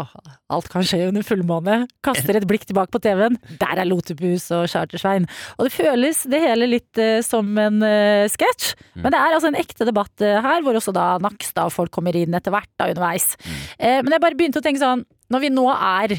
alt 0.54 0.70
kan 0.74 0.86
skje 0.88 1.04
under 1.12 1.26
fullmåne. 1.26 1.84
Kaster 2.06 2.40
et 2.40 2.48
blikk 2.50 2.66
tilbake 2.66 2.90
på 2.94 3.02
TV-en. 3.04 3.38
Der 3.62 3.82
er 3.84 3.86
Lotepus 3.86 4.48
og 4.56 4.66
Chartersvein. 4.72 5.28
Og 5.58 5.68
det 5.68 5.74
føles 5.76 6.24
det 6.32 6.42
hele 6.42 6.70
litt 6.72 7.02
eh, 7.02 7.20
som 7.26 7.52
en 7.62 7.78
eh, 7.86 8.26
sketsj. 8.34 8.74
Men 9.04 9.14
det 9.14 9.20
er 9.22 9.36
altså 9.38 9.52
en 9.52 9.60
ekte 9.60 9.86
debatt 9.90 10.24
eh, 10.26 10.40
her, 10.42 10.66
hvor 10.66 10.80
også 10.80 10.96
da 10.96 11.12
Nakstad 11.22 11.70
og 11.70 11.76
folk 11.76 11.94
kommer 11.94 12.18
inn 12.18 12.34
etter 12.38 12.54
hvert 12.56 12.72
da 12.80 12.90
underveis. 12.90 13.36
Eh, 13.78 14.00
men 14.02 14.16
jeg 14.16 14.24
bare 14.26 14.40
begynte 14.40 14.64
å 14.64 14.66
tenke 14.66 14.82
sånn, 14.82 15.06
når 15.34 15.46
vi 15.46 15.54
nå 15.54 15.68
er 15.76 16.18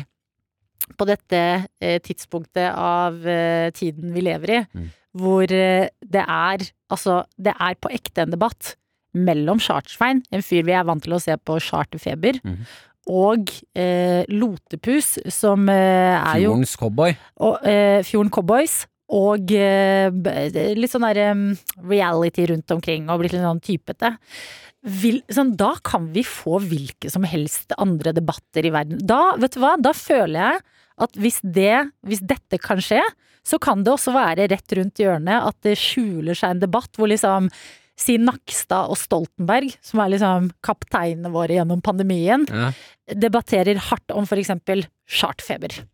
på 0.99 1.07
dette 1.09 1.43
eh, 1.81 1.99
tidspunktet 2.05 2.71
av 2.77 3.27
eh, 3.27 3.71
tiden 3.75 4.15
vi 4.15 4.23
lever 4.27 4.55
i, 4.55 4.63
hvor 5.19 5.51
eh, 5.51 5.89
det 6.05 6.25
er 6.25 6.65
altså 6.93 7.23
det 7.41 7.55
er 7.59 7.79
på 7.81 7.91
ekte 7.95 8.27
en 8.27 8.35
debatt 8.35 8.75
mellom 9.15 9.61
Chartersvein, 9.63 10.23
en 10.35 10.45
fyr 10.45 10.67
vi 10.67 10.75
er 10.77 10.87
vant 10.87 11.03
til 11.05 11.17
å 11.17 11.23
se 11.23 11.37
på 11.39 11.59
Charterfeber, 11.63 12.41
mm. 12.45 12.59
og 13.15 13.53
eh, 13.79 14.25
Lotepus, 14.33 15.17
som 15.33 15.69
eh, 15.73 16.17
er 16.19 16.43
jo 16.43 16.55
Fjordens 16.55 16.75
cowboy. 16.81 17.17
og, 17.41 17.63
eh, 17.69 18.03
Fjorden 18.07 18.35
Cowboys. 18.35 18.83
Og 19.15 19.51
eh, 19.53 20.09
litt 20.75 20.91
sånn 20.91 21.05
der 21.05 21.37
reality 21.85 22.47
rundt 22.49 22.73
omkring, 22.73 23.05
og 23.13 23.21
blitt 23.21 23.35
litt 23.37 23.45
sånn 23.45 23.61
typete. 23.63 24.15
Vil, 24.85 25.21
sånn, 25.33 25.53
da 25.61 25.75
kan 25.85 26.09
vi 26.13 26.25
få 26.27 26.59
hvilke 26.65 27.13
som 27.13 27.27
helst 27.29 27.77
andre 27.81 28.15
debatter 28.17 28.65
i 28.65 28.73
verden. 28.75 28.99
Da, 29.05 29.37
vet 29.41 29.55
du 29.55 29.61
hva, 29.63 29.75
da 29.81 29.93
føler 29.97 30.41
jeg 30.41 30.65
at 31.05 31.21
hvis 31.21 31.41
det, 31.43 31.87
hvis 32.07 32.25
dette 32.25 32.59
kan 32.63 32.83
skje, 32.83 33.03
så 33.45 33.61
kan 33.61 33.85
det 33.85 33.93
også 33.93 34.15
være 34.15 34.49
rett 34.53 34.77
rundt 34.79 35.01
hjørnet 35.01 35.49
at 35.51 35.57
det 35.67 35.77
skjuler 35.79 36.37
seg 36.39 36.55
en 36.55 36.63
debatt 36.65 36.97
hvor 36.97 37.11
liksom 37.11 37.51
Si 37.97 38.17
Nakstad 38.19 38.91
og 38.91 38.99
Stoltenberg, 38.99 39.77
som 39.85 40.01
er 40.03 40.11
liksom 40.17 40.49
kapteinene 40.67 41.31
våre 41.35 41.55
gjennom 41.61 41.83
pandemien, 41.85 42.47
Ja. 42.51 42.73
debatterer 43.15 43.79
hardt 43.79 44.11
om 44.11 44.27
for 44.27 44.37
eksempel 44.41 44.87
chartfeber. 45.07 45.85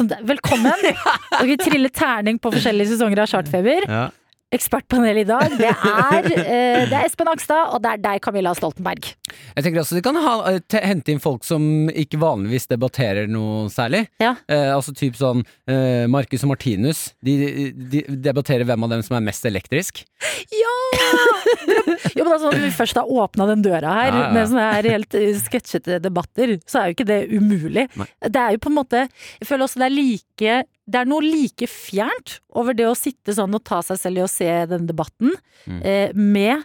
Velkommen! 0.00 0.72
Og 1.40 1.46
vi 1.48 1.56
triller 1.60 1.90
terning 1.92 2.38
på 2.40 2.52
forskjellige 2.54 2.92
sesonger 2.92 3.24
av 3.24 3.26
chartfeber. 3.32 3.84
Ja. 3.88 4.04
Ekspertpanel 4.50 5.20
i 5.20 5.22
dag, 5.28 5.52
det 5.60 5.68
er, 5.70 6.24
eh, 6.26 6.80
det 6.90 6.96
er 6.98 7.04
Espen 7.06 7.28
Akstad, 7.30 7.68
og 7.70 7.84
det 7.84 7.92
er 7.92 8.00
deg, 8.02 8.20
Camilla 8.24 8.50
Stoltenberg. 8.58 9.12
Jeg 9.54 9.62
tenker 9.62 9.78
også 9.84 9.94
de 9.94 10.02
kan 10.02 10.16
ha, 10.18 10.32
eh, 10.50 10.58
te- 10.66 10.80
hente 10.82 11.12
inn 11.14 11.20
folk 11.22 11.44
som 11.46 11.62
ikke 11.94 12.18
vanligvis 12.18 12.66
debatterer 12.66 13.28
noe 13.30 13.68
særlig. 13.70 14.08
Ja. 14.18 14.32
Eh, 14.50 14.72
altså 14.74 14.90
typ 14.98 15.14
sånn 15.14 15.44
eh, 15.70 16.08
Marcus 16.10 16.42
og 16.42 16.50
Martinus. 16.50 17.12
De, 17.22 17.36
de 17.92 18.02
debatterer 18.26 18.66
hvem 18.66 18.88
av 18.88 18.90
dem 18.96 19.04
som 19.06 19.16
er 19.20 19.22
mest 19.28 19.46
elektrisk. 19.46 20.02
Ja! 20.50 20.74
Jo, 22.16 22.24
men 22.24 22.32
altså, 22.34 22.50
Når 22.50 22.62
vi 22.64 22.70
først 22.74 22.98
har 22.98 23.06
åpna 23.22 23.46
den 23.50 23.62
døra 23.64 23.90
her 23.94 24.10
Ja, 24.10 24.16
ja, 24.18 24.24
ja. 24.26 24.32
med 24.34 24.48
sånne 24.50 24.66
her 24.74 24.88
helt 24.96 25.14
eh, 25.18 25.30
sketsjete 25.38 26.00
debatter, 26.02 26.56
så 26.66 26.80
er 26.82 26.90
jo 26.90 26.96
ikke 26.98 27.06
det 27.08 27.20
umulig. 27.36 27.86
Nei. 27.98 28.06
Det 28.26 28.42
er 28.42 28.56
jo 28.56 28.62
på 28.66 28.70
en 28.72 28.78
måte 28.80 29.04
Jeg 29.06 29.46
føler 29.48 29.66
også 29.68 29.78
det 29.82 29.88
er 29.88 29.94
like 29.94 30.58
Det 30.90 30.98
er 31.02 31.08
noe 31.10 31.22
like 31.22 31.68
fjernt 31.70 32.38
over 32.58 32.74
det 32.74 32.88
å 32.90 32.96
sitte 32.98 33.34
sånn 33.36 33.54
og 33.54 33.62
ta 33.68 33.78
seg 33.86 34.00
selv 34.00 34.18
i 34.18 34.24
å 34.26 34.30
se 34.30 34.48
denne 34.70 34.88
debatten, 34.90 35.36
Mm. 35.68 35.80
eh, 35.84 36.12
med 36.16 36.64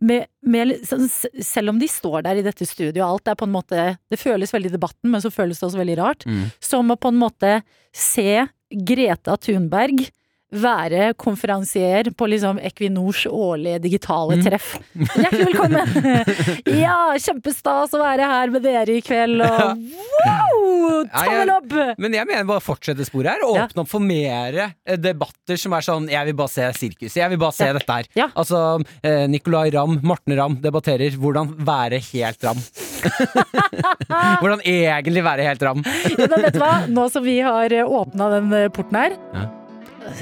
med, 0.00 0.28
med, 0.46 0.76
sånn, 0.86 1.08
selv 1.42 1.72
om 1.72 1.78
de 1.80 1.88
står 1.90 2.22
der 2.22 2.38
i 2.38 2.42
dette 2.46 2.62
studioet, 2.68 3.00
og 3.02 3.16
alt 3.16 3.30
er 3.32 3.34
på 3.34 3.48
en 3.48 3.50
måte 3.56 3.98
Det 4.08 4.18
føles 4.20 4.52
veldig 4.54 4.70
i 4.70 4.76
debatten, 4.76 5.10
men 5.10 5.20
så 5.20 5.32
føles 5.34 5.58
det 5.58 5.66
også 5.66 5.80
veldig 5.80 5.96
rart. 5.98 6.22
Mm. 6.24 6.52
Som 6.62 6.92
å 6.94 6.96
på 6.96 7.10
en 7.10 7.18
måte 7.18 7.50
se 7.92 8.46
Greta 8.70 9.34
Thunberg 9.42 10.04
være 10.48 11.10
konferansier 11.20 12.08
på 12.16 12.24
liksom 12.32 12.56
Equinors 12.64 13.26
årlige 13.28 13.82
digitale 13.84 14.38
Mm. 14.38 14.44
treff. 14.46 14.68
Hjertelig 14.96 15.46
velkommen! 15.50 15.90
Ja, 16.82 17.12
kjempestas 17.20 17.92
å 17.92 18.00
være 18.00 18.24
her 18.30 18.48
med 18.54 18.62
dere 18.64 18.94
i 18.96 19.02
kveld, 19.04 19.42
og 19.44 19.82
wow! 20.24 21.04
Tommel 21.12 21.52
opp! 21.52 21.74
Men 22.00 22.16
jeg 22.16 22.26
mener 22.30 22.48
bare 22.48 22.64
fortsette 22.64 23.04
sporet 23.04 23.34
her, 23.34 23.44
og 23.44 23.58
åpne 23.60 23.84
opp 23.84 23.90
for 23.92 24.00
mer 24.04 24.56
eh, 24.64 24.96
debatter 24.96 25.60
som 25.60 25.76
er 25.76 25.84
sånn 25.84 26.08
Jeg 26.12 26.30
vil 26.30 26.38
bare 26.40 26.52
se 26.54 26.70
sirkus. 26.80 27.16
Jeg 27.20 27.28
vil 27.34 27.40
bare 27.44 27.52
se 27.58 27.68
Ja. 27.68 27.76
dette 27.76 27.98
her. 27.98 28.08
Ja. 28.16 28.28
Altså, 28.34 28.62
eh, 29.04 29.26
Nicolay 29.28 29.70
Ramm, 29.76 29.98
Morten 30.02 30.36
Ramm 30.38 30.56
debatterer 30.64 31.12
hvordan 31.20 31.52
være 31.68 32.00
helt 32.12 32.44
ram. 32.48 32.64
hvordan 34.40 34.64
egentlig 34.64 35.22
være 35.24 35.44
helt 35.46 35.62
ram. 35.62 35.84
Ja, 35.84 36.24
men 36.26 36.42
vet 36.48 36.56
du 36.56 36.60
hva? 36.62 36.72
Nå 36.88 37.08
som 37.12 37.24
vi 37.26 37.38
har 37.44 37.74
åpna 37.84 38.30
den 38.38 38.52
eh, 38.64 38.68
porten 38.72 38.96
her, 39.02 39.18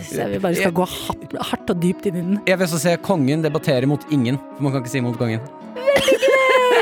Så 0.04 0.20
jeg 0.22 0.34
vi 0.34 0.40
bare 0.42 0.58
skal 0.58 0.74
gå 0.76 0.86
hardt, 0.92 1.36
hardt 1.50 1.72
og 1.72 1.80
dypt 1.82 2.08
inn 2.10 2.18
i 2.18 2.24
den. 2.24 2.40
Jeg 2.48 2.58
vil 2.58 2.68
også 2.68 2.82
se 2.82 2.96
kongen 3.04 3.44
debattere 3.44 3.88
mot 3.88 4.02
ingen, 4.14 4.40
for 4.56 4.66
man 4.68 4.76
kan 4.76 4.84
ikke 4.84 4.94
si 4.96 5.04
mot 5.04 5.18
kongen. 5.20 5.44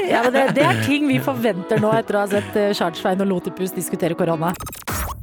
Ja, 0.04 0.20
men 0.26 0.34
det, 0.34 0.42
det 0.58 0.64
er 0.66 0.80
ting 0.84 1.06
vi 1.08 1.16
forventer 1.22 1.80
nå 1.82 1.90
etter 1.96 2.18
å 2.18 2.24
ha 2.24 2.28
sett 2.30 2.56
eh, 2.60 3.14
og 3.14 3.28
Lotepus 3.30 3.72
diskutere 3.74 4.16
korona. 4.18 4.52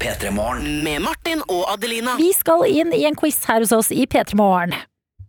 P3 0.02 0.32
Morgen. 0.34 0.82
Med 0.84 1.04
Martin 1.06 1.44
og 1.46 1.68
Adelina. 1.70 2.16
Vi 2.18 2.32
skal 2.34 2.66
inn 2.66 2.94
i 2.98 3.04
en 3.06 3.18
quiz 3.18 3.44
her 3.46 3.62
hos 3.62 3.74
oss 3.76 3.92
i 3.94 4.08
P3 4.10 4.36
Morgen. 4.39 4.74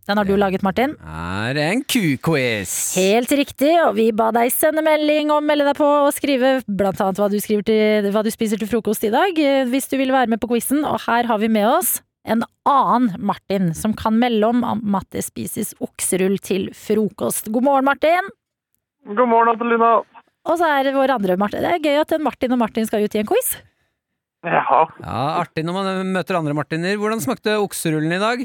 Den 0.03 0.19
har 0.19 0.27
du 0.27 0.33
laget, 0.35 0.63
Martin. 0.65 0.97
Er 1.07 1.55
en 1.63 1.83
ku-quiz. 1.87 2.73
Helt 2.99 3.31
riktig, 3.39 3.71
og 3.85 3.93
vi 3.95 4.09
ba 4.11 4.33
deg 4.35 4.51
sende 4.51 4.83
melding 4.83 5.31
og 5.31 5.45
melde 5.47 5.69
deg 5.69 5.77
på 5.77 5.87
og 5.87 6.09
skrive 6.11 6.57
blant 6.67 6.99
annet 6.99 7.21
hva 7.21 7.29
du, 7.31 7.37
til, 7.39 8.09
hva 8.11 8.23
du 8.25 8.31
spiser 8.33 8.59
til 8.59 8.67
frokost 8.67 9.05
i 9.07 9.13
dag, 9.13 9.39
eh, 9.39 9.63
hvis 9.69 9.87
du 9.93 9.95
vil 10.01 10.11
være 10.11 10.33
med 10.33 10.41
på 10.43 10.49
quizen. 10.51 10.83
Og 10.83 11.05
her 11.05 11.29
har 11.29 11.39
vi 11.39 11.51
med 11.53 11.69
oss 11.69 12.01
en 12.23 12.43
annen 12.69 13.15
Martin 13.19 13.73
som 13.75 13.93
kan 13.97 14.15
melde 14.19 14.47
om 14.47 14.95
at 14.95 15.09
det 15.11 15.25
spises 15.25 15.73
okserull 15.83 16.37
til 16.43 16.69
frokost. 16.77 17.51
God 17.51 17.67
morgen, 17.67 17.87
Martin! 17.89 18.31
God 19.03 19.27
morgen, 19.27 19.51
Adelina. 19.51 19.93
Og 20.43 20.59
så 20.59 20.67
er 20.67 20.87
det 20.87 20.95
vår 20.95 21.15
andre 21.17 21.37
Martin. 21.39 21.63
Det 21.63 21.71
er 21.75 21.83
gøy 21.83 22.01
at 22.01 22.15
en 22.15 22.23
Martin 22.23 22.55
og 22.55 22.61
Martin 22.61 22.87
skal 22.87 23.03
ut 23.03 23.15
i 23.15 23.21
en 23.21 23.27
quiz. 23.27 23.55
Ja. 24.43 24.63
Ja, 24.99 25.19
Artig 25.39 25.63
når 25.63 25.75
man 25.77 26.13
møter 26.15 26.39
andre 26.39 26.55
Martiner. 26.55 26.97
Hvordan 26.99 27.21
smakte 27.23 27.59
okserullen 27.63 28.11
i 28.15 28.23
dag? 28.23 28.43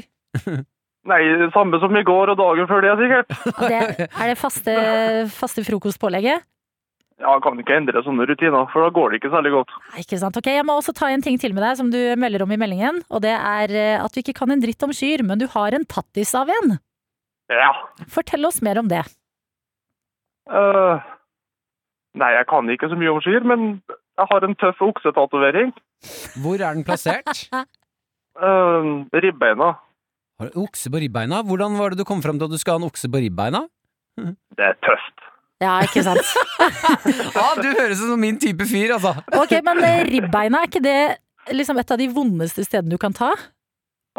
Nei, 1.09 1.19
samme 1.55 1.79
som 1.81 1.95
i 1.95 2.05
går 2.07 2.33
og 2.33 2.39
dagen 2.39 2.67
før 2.69 2.83
det, 2.85 2.93
sikkert. 2.99 3.35
Det, 3.71 4.07
er 4.07 4.31
det 4.31 4.37
faste, 4.39 4.75
faste 5.33 5.63
frokostpålegget? 5.67 6.43
Ja, 7.19 7.33
kan 7.43 7.59
ikke 7.59 7.75
endre 7.75 7.99
sånne 8.05 8.23
rutiner, 8.29 8.67
for 8.71 8.85
da 8.85 8.93
går 8.95 9.11
det 9.11 9.17
ikke 9.19 9.31
særlig 9.33 9.51
godt. 9.51 9.73
Nei, 9.91 10.03
Ikke 10.05 10.19
sant. 10.21 10.37
Ok, 10.39 10.47
Jeg 10.47 10.63
må 10.67 10.77
også 10.79 10.93
ta 10.95 11.09
en 11.11 11.23
ting 11.23 11.39
til 11.41 11.51
med 11.55 11.65
deg 11.65 11.75
som 11.75 11.89
du 11.91 11.99
melder 12.15 12.45
om 12.45 12.53
i 12.55 12.59
meldingen. 12.59 13.01
Og 13.11 13.23
det 13.25 13.33
er 13.35 13.73
eh, 13.75 13.99
at 13.99 14.15
du 14.15 14.21
ikke 14.21 14.37
kan 14.37 14.51
en 14.55 14.63
dritt 14.63 14.85
om 14.87 14.93
kyr, 14.95 15.25
men 15.27 15.41
du 15.41 15.47
har 15.51 15.75
en 15.75 15.83
tattis 15.83 16.31
av 16.39 16.51
en. 16.53 16.77
Ja. 17.51 17.73
Fortell 18.07 18.47
oss 18.47 18.61
mer 18.63 18.79
om 18.79 18.87
det. 18.87 19.03
Uh, 20.49 20.95
nei, 22.17 22.31
jeg 22.37 22.47
kan 22.49 22.71
ikke 22.71 22.89
så 22.89 22.97
mye 22.97 23.11
om 23.11 23.19
skyr, 23.25 23.43
men 23.51 23.67
jeg 23.91 24.31
har 24.31 24.45
en 24.47 24.55
tøff 24.61 24.79
oksetatovering. 24.87 25.75
Hvor 26.39 26.55
er 26.55 26.77
den 26.77 26.87
plassert? 26.87 27.49
Uh, 28.39 29.03
ribbeina. 29.25 29.73
Har 30.39 30.53
du 30.53 30.61
okse 30.63 30.87
på 30.87 31.03
ribbeina? 31.03 31.43
Hvordan 31.43 31.75
var 31.75 31.91
det 31.91 31.99
du 31.99 32.07
kom 32.07 32.23
fram 32.23 32.39
til 32.39 32.47
at 32.47 32.55
du 32.55 32.61
skal 32.61 32.77
ha 32.77 32.83
en 32.83 32.87
okse 32.87 33.11
på 33.11 33.21
ribbeina? 33.25 33.65
Det 34.15 34.71
er 34.71 34.79
tøft. 34.85 35.28
Ja, 35.59 35.77
ikke 35.83 36.03
sant. 36.05 36.23
Ja, 37.35 37.47
du 37.59 37.67
høres 37.67 37.99
ut 37.99 38.07
som 38.13 38.19
min 38.21 38.37
type 38.39 38.65
fyr, 38.69 38.93
altså. 38.95 39.11
Ok, 39.35 39.57
men 39.65 39.81
eh, 39.83 40.01
ribbeina, 40.07 40.61
er 40.63 40.69
ikke 40.71 40.83
det 40.83 40.99
liksom 41.55 41.79
et 41.81 41.91
av 41.91 41.99
de 41.99 42.07
vondeste 42.13 42.63
stedene 42.67 42.93
du 42.93 42.99
kan 43.01 43.15
ta? 43.15 43.31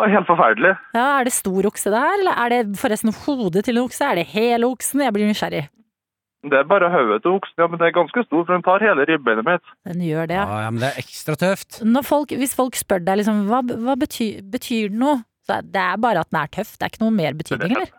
Det 0.01 0.09
helt 0.13 0.29
forferdelig. 0.29 0.73
Ja, 0.97 1.07
Er 1.21 1.27
det 1.29 1.33
stor 1.35 1.67
okse 1.69 1.91
det 1.93 2.01
her, 2.01 2.17
eller 2.23 2.39
er 2.45 2.53
det 2.55 2.79
forresten 2.81 3.13
hodet 3.25 3.67
til 3.67 3.77
en 3.77 3.85
okse? 3.89 4.07
Er 4.07 4.21
det 4.21 4.27
hele 4.33 4.69
oksen? 4.71 5.03
Jeg 5.05 5.13
blir 5.17 5.29
nysgjerrig. 5.29 5.67
Det 6.41 6.57
er 6.57 6.65
bare 6.69 6.89
hodet 6.89 7.19
til 7.25 7.35
oksen, 7.37 7.57
ja, 7.61 7.67
men 7.69 7.81
det 7.81 7.89
er 7.91 7.97
ganske 7.99 8.23
stor, 8.25 8.45
for 8.47 8.55
den 8.55 8.63
tar 8.65 8.81
hele 8.81 9.05
ribbeinet 9.11 9.45
mitt. 9.45 9.73
Den 9.85 10.01
gjør 10.07 10.31
det, 10.31 10.39
Ja, 10.39 10.47
ja. 10.49 10.61
ja, 10.65 10.71
men 10.73 10.81
det 10.81 10.89
er 10.95 11.03
ekstra 11.03 11.37
tøft. 11.37 11.83
Når 11.85 12.07
folk, 12.09 12.33
hvis 12.41 12.55
folk 12.57 12.79
spør 12.81 13.03
deg 13.05 13.21
liksom, 13.21 13.43
hva, 13.51 13.61
hva 13.85 13.97
betyr, 14.01 14.41
betyr 14.55 14.89
det 14.89 15.01
noe? 15.03 15.19
Så 15.45 15.59
det 15.67 15.83
er 15.83 16.01
bare 16.01 16.23
at 16.25 16.31
den 16.33 16.41
er 16.41 16.49
tøff, 16.57 16.77
det 16.79 16.87
er 16.87 16.95
ikke 16.95 17.05
noe 17.05 17.13
mer 17.17 17.37
betydning, 17.37 17.75
eller? 17.77 17.93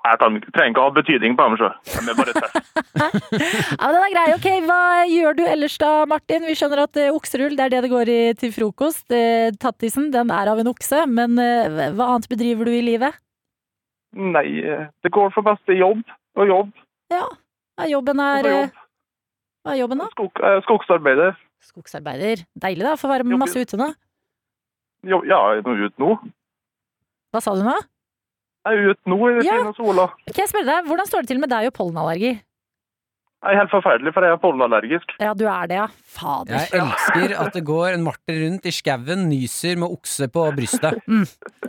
Jeg 0.00 0.16
trenger 0.16 0.70
ikke 0.70 0.80
å 0.80 0.86
ha 0.86 0.92
betydning 0.96 1.34
på 1.36 1.44
dem, 1.44 1.56
sjøl. 1.60 1.72
De 1.84 2.12
er 2.12 2.16
bare 2.16 2.32
tøff. 2.36 2.54
Ja, 3.80 3.88
den 3.92 4.02
er 4.02 4.12
grei. 4.14 4.24
Ok, 4.34 4.46
hva 4.64 4.78
gjør 5.08 5.36
du 5.36 5.42
ellers 5.44 5.76
da, 5.80 5.90
Martin? 6.08 6.46
Vi 6.48 6.54
skjønner 6.56 6.82
at 6.86 6.96
eh, 7.00 7.10
okserull, 7.14 7.52
det 7.56 7.66
er 7.66 7.74
det 7.74 7.82
det 7.84 7.90
går 7.92 8.10
i 8.12 8.18
til 8.40 8.52
frokost. 8.54 9.04
Eh, 9.12 9.50
tattisen, 9.60 10.08
den 10.14 10.32
er 10.34 10.50
av 10.52 10.62
en 10.62 10.70
okse, 10.72 11.02
men 11.10 11.36
eh, 11.42 11.92
hva 11.96 12.08
annet 12.14 12.30
bedriver 12.32 12.70
du 12.70 12.72
i 12.78 12.82
livet? 12.86 13.18
Nei, 14.16 14.46
det 15.04 15.12
går 15.14 15.30
for 15.36 15.46
beste 15.46 15.76
jobb 15.78 16.00
og 16.34 16.48
jobb 16.48 16.70
Ja, 17.14 17.28
ja, 17.78 17.84
jobben 17.92 18.18
er 18.24 18.48
jobb. 18.48 18.80
Hva 19.62 19.76
er 19.76 19.78
jobben 19.84 20.00
da? 20.02 20.08
Skog, 20.16 20.40
skogsarbeider. 20.64 21.36
Skogsarbeider. 21.68 22.42
Deilig 22.64 22.88
da, 22.88 22.96
få 22.98 23.12
være 23.12 23.28
med 23.28 23.38
masse 23.44 23.60
ute 23.60 23.78
nå. 23.78 23.92
Jo, 25.06 25.20
ja, 25.28 25.38
nå 25.60 25.76
ute 25.84 26.00
nå. 26.02 26.16
Hva 27.30 27.44
sa 27.44 27.54
du 27.54 27.62
nå? 27.68 27.76
Jeg 28.66 28.76
er 28.76 28.90
ute 28.92 29.08
nå 29.08 29.16
i 29.30 29.44
Ja. 29.46 29.72
sola. 29.72 30.08
Kan 30.28 30.44
jeg 30.44 30.48
spørre 30.52 30.68
deg, 30.68 30.86
hvordan 30.86 31.06
står 31.08 31.20
det 31.24 31.28
til 31.32 31.40
med 31.40 31.48
deg 31.50 31.66
og 31.70 31.76
pollenallergi? 31.78 32.40
Det 33.40 33.48
er 33.48 33.56
helt 33.56 33.70
forferdelig, 33.72 34.10
for 34.12 34.20
jeg 34.20 34.34
er 34.34 34.40
pollenallergisk. 34.42 35.12
Ja, 35.18 35.30
du 35.32 35.46
er 35.48 35.66
det, 35.70 35.76
ja. 35.78 35.86
Fader. 36.04 36.58
Jeg 36.60 36.68
elsker 36.76 37.32
at 37.40 37.54
det 37.56 37.62
går 37.64 37.94
en 37.94 38.02
marter 38.04 38.36
rundt 38.36 38.66
i 38.68 38.72
skauen, 38.76 39.22
nyser 39.30 39.78
med 39.80 39.88
okse 39.88 40.28
på 40.28 40.42
brystet. 40.58 41.00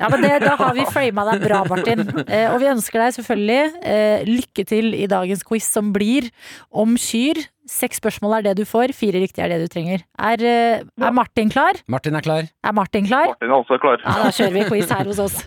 Ja, 0.01 0.09
men 0.11 0.19
det, 0.21 0.33
Da 0.43 0.57
har 0.59 0.73
vi 0.75 0.83
frama 0.83 1.23
deg 1.31 1.45
bra, 1.47 1.61
Martin. 1.69 2.03
Eh, 2.27 2.51
og 2.51 2.59
vi 2.59 2.67
ønsker 2.73 2.99
deg 2.99 3.15
selvfølgelig 3.15 3.85
eh, 3.87 4.25
lykke 4.27 4.65
til 4.67 4.91
i 4.99 5.07
dagens 5.07 5.43
quiz, 5.47 5.63
som 5.71 5.93
blir 5.95 6.27
om 6.75 6.97
kyr. 6.99 7.39
Seks 7.71 8.01
spørsmål 8.01 8.39
er 8.39 8.41
det 8.49 8.57
du 8.59 8.65
får, 8.67 8.91
fire 8.91 9.21
riktige 9.23 9.45
er 9.45 9.53
det 9.53 9.61
du 9.63 9.71
trenger. 9.71 10.03
Er, 10.19 10.43
eh, 10.43 10.83
er 10.83 11.11
Martin 11.15 11.47
klar? 11.53 11.79
Martin 11.87 12.15
er 12.19 12.25
klar. 12.25 12.49
Er 12.67 12.73
Martin 12.75 13.07
klar? 13.07 13.31
Martin 13.31 13.47
er 13.47 13.55
også 13.63 13.79
klar. 13.79 14.03
Ja, 14.03 14.17
da 14.25 14.35
kjører 14.35 14.57
vi 14.59 14.67
quiz 14.67 14.91
her 14.91 15.07
hos 15.07 15.19
oss. 15.23 15.39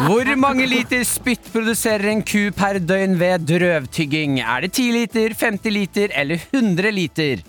Hvor 0.00 0.28
mange 0.38 0.66
liter 0.68 1.02
spytt 1.06 1.48
produserer 1.52 2.10
en 2.12 2.22
ku 2.26 2.48
per 2.56 2.78
døgn 2.82 3.16
ved 3.20 3.44
drøvtygging? 3.48 4.38
Er 4.42 4.64
det 4.66 4.72
10 4.76 4.86
liter, 4.96 5.34
50 5.38 5.74
liter 5.74 6.14
eller 6.22 6.40
100 6.52 6.92
liter? 6.94 7.42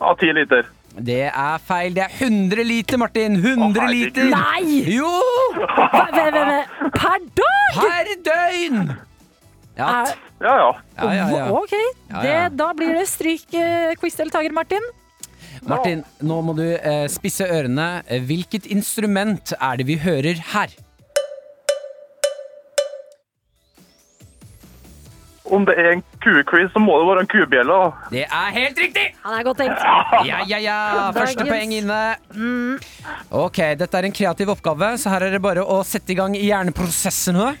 Ja, 0.00 0.12
ti 0.20 0.32
liter. 0.36 0.66
Det 0.96 1.22
er 1.28 1.58
feil. 1.68 1.92
Det 1.96 2.04
er 2.06 2.14
100 2.24 2.64
liter, 2.64 2.96
Martin. 3.00 3.36
100 3.36 3.82
Å, 3.84 3.88
liter! 3.92 4.30
Nei! 4.32 4.78
Jo! 4.96 5.10
Hva- 5.56 5.76
hva- 5.76 6.06
hva- 6.16 6.30
hva- 6.32 6.92
Per 6.96 7.26
dag?! 7.36 7.80
Per 7.80 8.12
døgn! 8.30 8.78
Ja, 9.76 9.88
Er, 9.92 10.14
Ja, 10.40 10.52
ja. 10.56 10.70
ja, 10.96 11.10
ja, 11.12 11.26
ja. 11.36 11.44
Ok, 11.52 11.72
Ja, 12.10 12.22
det, 12.22 12.56
da 12.56 12.70
blir 12.76 12.94
det 12.96 13.06
stryk 13.08 13.52
eh, 13.56 13.92
quizdeltaker, 14.00 14.52
Martin. 14.56 14.84
Martin, 15.66 16.02
nå 16.22 16.40
må 16.46 16.54
du 16.58 16.64
eh, 16.76 17.06
spisse 17.10 17.46
ørene. 17.50 18.02
Eh, 18.06 18.22
Hvilket 18.28 18.68
instrument 18.70 19.52
er 19.58 19.80
det 19.80 19.86
vi 19.88 19.96
hører 20.02 20.38
her? 20.52 20.74
Om 25.46 25.62
det 25.68 25.76
er 25.78 25.92
en 25.92 26.00
kuquiz, 26.24 26.72
så 26.74 26.80
må 26.82 26.96
det 26.98 27.06
være 27.06 27.22
en 27.22 27.28
kubjelle. 27.30 27.74
da. 27.78 28.08
Det 28.10 28.24
er 28.26 28.48
helt 28.56 28.80
riktig! 28.82 29.04
Han 29.22 29.36
er 29.38 29.44
godt 29.46 29.60
tenkt. 29.62 29.84
Ja, 30.26 30.40
ja, 30.50 30.58
ja. 30.58 30.78
Første 31.14 31.44
Dagens- 31.44 31.52
poeng 31.52 31.74
inne. 31.76 32.80
Ok, 33.30 33.60
dette 33.78 34.00
er 34.00 34.08
en 34.08 34.16
kreativ 34.16 34.50
oppgave, 34.56 34.88
så 34.98 35.12
her 35.14 35.28
er 35.28 35.36
det 35.36 35.42
bare 35.44 35.62
å 35.62 35.78
sette 35.86 36.14
i 36.14 36.18
gang 36.18 36.34
hjerneprosessene. 36.34 37.52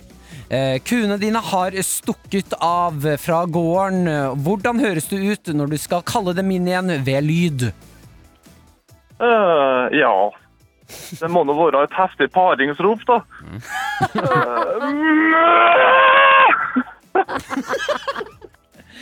Eh, 0.50 0.76
kuene 0.86 1.14
dine 1.22 1.38
har 1.42 1.74
stukket 1.86 2.54
av 2.62 3.06
fra 3.22 3.44
gården. 3.50 4.10
Hvordan 4.46 4.82
høres 4.82 5.06
du 5.10 5.16
ut 5.22 5.54
når 5.54 5.70
du 5.74 5.78
skal 5.78 6.02
kalle 6.06 6.34
dem 6.38 6.50
inn 6.58 6.66
igjen 6.70 6.90
ved 7.06 7.22
lyd? 7.26 7.68
Eh, 9.20 9.98
ja. 9.98 10.30
Det 11.20 11.30
må 11.32 11.42
nå 11.46 11.54
være 11.56 11.84
et 11.86 11.96
heftig 11.98 12.28
paringsrop, 12.34 13.00
da. 13.08 13.20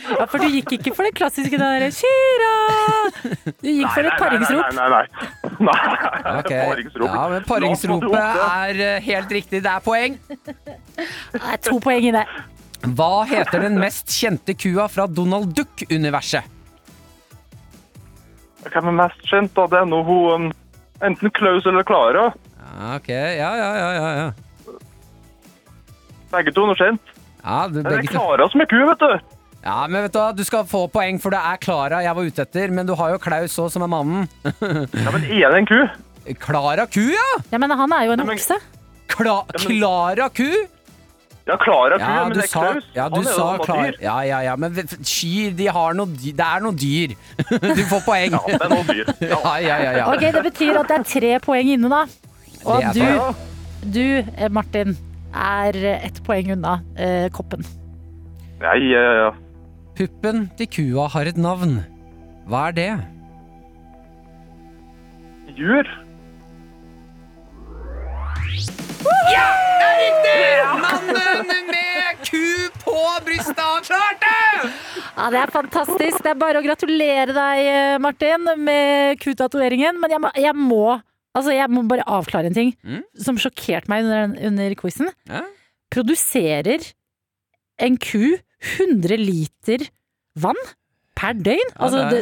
Ja, 0.05 0.25
for 0.29 0.37
du 0.41 0.49
gikk 0.53 0.75
ikke 0.77 0.93
for 0.93 1.07
det 1.07 1.15
klassiske 1.17 1.57
der 1.59 1.87
Kyra! 1.95 2.51
Du 3.63 3.69
gikk 3.69 3.89
for 3.89 4.05
et 4.05 4.17
paringsrop. 4.21 4.65
Nei, 4.69 4.73
nei, 4.77 4.89
nei. 4.93 5.05
nei. 5.57 5.73
nei. 5.73 6.33
Ok, 6.39 6.51
Paringsrop. 6.51 7.07
Ja, 7.09 7.23
men 7.31 7.47
Paringsropet 7.49 8.17
er 8.45 8.81
eh, 8.87 8.97
helt 9.07 9.33
riktig. 9.39 9.63
Det 9.65 9.71
er 9.71 9.85
poeng. 9.85 10.19
Det 10.29 11.41
er 11.41 11.61
to 11.65 11.79
poeng 11.83 12.05
i 12.05 12.13
det. 12.15 12.25
Hva 12.85 13.25
heter 13.29 13.65
den 13.65 13.79
mest 13.81 14.13
kjente 14.13 14.53
kua 14.57 14.85
fra 14.91 15.07
Donald 15.09 15.55
Duck-universet? 15.57 16.54
Hvem 18.73 18.89
er 18.91 18.95
mest 18.97 19.21
kjent, 19.29 19.53
da? 19.55 19.67
Det 19.71 19.79
er 19.81 19.87
nå 19.89 20.01
hun 20.07 20.47
um, 20.47 20.51
Enten 21.05 21.31
Klaus 21.35 21.65
eller 21.67 21.83
Klara. 21.85 22.29
Ja, 22.65 22.95
ok, 22.95 23.09
ja, 23.11 23.49
ja, 23.59 23.69
ja, 23.77 23.89
ja, 23.95 24.09
ja. 24.19 24.75
Begge 26.31 26.53
to 26.55 26.65
er 26.71 26.79
kjent. 26.79 27.13
ja 27.43 27.57
det, 27.71 27.83
Det 27.85 27.97
er. 27.99 28.07
Klara 28.09 28.47
som 28.51 28.63
er 28.63 28.69
ku, 28.71 28.79
vet 28.89 29.03
du. 29.03 29.35
Ja, 29.65 29.87
men 29.89 30.05
vet 30.05 30.13
du 30.13 30.19
hva, 30.19 30.29
du 30.37 30.43
skal 30.45 30.65
få 30.69 30.85
poeng, 30.93 31.17
for 31.21 31.33
det 31.33 31.39
er 31.41 31.57
Klara 31.61 32.01
jeg 32.05 32.15
var 32.17 32.27
ute 32.29 32.45
etter. 32.45 32.73
Men 32.73 32.87
du 32.89 32.93
har 32.97 33.15
jo 33.15 33.21
Klaus 33.21 33.57
òg, 33.61 33.71
som 33.73 33.85
er 33.85 33.91
mannen. 33.91 34.27
Ja, 35.05 35.11
men 35.13 35.25
er 35.25 35.51
det 35.55 35.61
en 35.63 35.69
ku? 35.69 35.79
Klara 36.41 36.87
ku, 36.89 37.03
ja! 37.13 37.27
Ja, 37.51 37.59
men 37.61 37.69
han 37.71 37.93
er 37.93 38.07
jo 38.07 38.15
en 38.15 38.25
okse. 38.29 38.57
Kla 39.11 39.43
Klara 39.61 40.29
ku? 40.33 40.49
Ja, 41.45 41.55
Klara 41.61 41.99
Ja, 42.01 42.23
men 42.25 42.33
du 42.33 42.39
det 42.39 42.45
er 42.47 42.49
sa, 42.49 42.61
Klaus. 42.71 42.85
ja, 42.95 43.03
du 43.09 43.15
Han 43.19 43.25
er 43.27 43.29
jo 43.29 43.35
sa 43.37 43.57
Klar... 43.61 43.83
Dyr. 43.85 43.97
Ja, 44.01 44.15
ja, 44.25 44.39
ja, 44.47 44.55
men 44.57 44.73
kyr, 45.05 45.51
de 45.59 45.67
har 45.75 45.93
noe 45.93 46.07
dy- 46.09 46.31
Det 46.33 46.45
er 46.45 46.63
noe 46.65 46.73
dyr. 46.73 47.13
Du 47.77 47.83
får 47.91 48.01
poeng. 48.07 48.33
Ja, 48.33 48.39
det 48.49 48.61
er 48.65 48.71
noe 48.73 48.85
dyr. 48.89 49.11
Ja. 49.29 49.37
Ja, 49.43 49.55
ja, 49.61 49.75
ja. 49.83 49.91
ja. 49.99 50.05
Ok, 50.13 50.25
Det 50.33 50.41
betyr 50.47 50.79
at 50.81 50.89
det 50.89 50.97
er 50.97 51.05
tre 51.13 51.33
poeng 51.45 51.69
inne, 51.75 51.91
da. 51.93 52.01
Og 52.65 52.81
Det 52.95 53.03
er 53.05 53.19
du, 53.21 53.91
du, 53.93 54.05
eh, 54.41 54.49
Martin, 54.49 54.95
er 55.35 55.77
ett 55.99 56.17
poeng 56.25 56.49
unna 56.55 56.79
eh, 56.97 57.27
koppen. 57.35 57.61
Nei, 58.63 58.77
ja, 58.89 59.01
ja, 59.05 59.13
ja. 59.27 59.31
Puppen 59.95 60.47
til 60.57 60.67
kua 60.73 61.05
har 61.13 61.29
et 61.29 61.37
navn. 61.37 61.77
Hva 62.49 62.65
er 62.71 62.75
det? 62.81 62.89
Jur? 65.55 65.85
Mannen 69.95 71.65
med 71.69 72.21
ku 72.27 72.43
på 72.83 73.01
brystet 73.25 73.59
har 73.61 73.83
klart 73.85 74.21
det! 74.23 74.71
Ja, 75.15 75.29
Det 75.31 75.39
er 75.41 75.51
fantastisk. 75.53 76.21
Det 76.25 76.31
er 76.33 76.39
bare 76.39 76.59
å 76.59 76.65
gratulere 76.65 77.31
deg, 77.35 77.59
eh, 77.71 77.97
Martin, 78.03 78.47
med 78.59 79.19
kutatoveringen. 79.23 79.99
Men 80.01 80.11
jeg 80.15 80.21
må, 80.25 80.31
jeg 80.35 80.55
må 80.55 80.85
Altså, 81.35 81.51
jeg 81.51 81.67
må 81.67 81.81
bare 81.83 82.03
avklare 82.07 82.47
en 82.47 82.53
ting 82.55 82.69
Mm. 82.87 83.01
som 83.19 83.35
sjokkerte 83.35 83.89
meg 83.91 84.05
under, 84.05 84.37
under 84.47 84.75
quizen. 84.79 85.09
Ja. 85.27 85.41
Produserer 85.91 86.79
en 87.77 87.97
ku 87.97 88.37
100 88.77 89.17
liter 89.19 89.83
vann 90.39 90.55
per 91.13 91.33
døgn. 91.35 91.73
Altså, 91.75 92.05
det, 92.09 92.21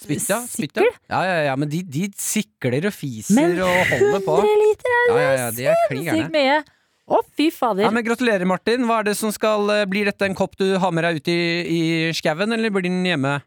Spytt, 0.00 0.24
ja. 0.28 0.40
Spytt, 0.50 0.76
ja. 0.80 0.86
Ja, 1.08 1.20
ja, 1.28 1.36
ja. 1.48 1.56
Men 1.56 1.70
de, 1.70 1.82
de 1.86 2.08
sikler 2.18 2.88
og 2.90 2.94
fiser 2.96 3.36
Men 3.38 3.54
og 3.62 3.92
holder 3.92 4.24
på. 4.26 4.38
100 4.42 4.56
liter 4.64 4.94
er 4.94 5.04
Ja, 5.06 5.18
ja, 5.22 5.50
ja, 5.68 5.74
klin 5.88 6.02
sinnssykt 6.08 6.34
mye. 6.34 6.58
Å, 7.04 7.20
fy 7.36 7.50
fader. 7.52 7.84
Ja, 7.84 7.90
men 7.92 8.04
Gratulerer, 8.06 8.48
Martin. 8.48 8.86
Hva 8.88 9.02
er 9.02 9.10
det 9.10 9.16
som 9.18 9.32
skal, 9.34 9.68
eh, 9.70 9.84
Blir 9.88 10.08
dette 10.08 10.26
en 10.26 10.36
kopp 10.36 10.56
du 10.60 10.78
har 10.80 10.94
med 10.96 11.04
deg 11.04 11.20
ut 11.20 11.28
i, 11.28 11.40
i 11.68 11.80
skauen, 12.16 12.52
eller 12.56 12.72
blir 12.72 12.86
den 12.88 13.04
hjemme? 13.06 13.38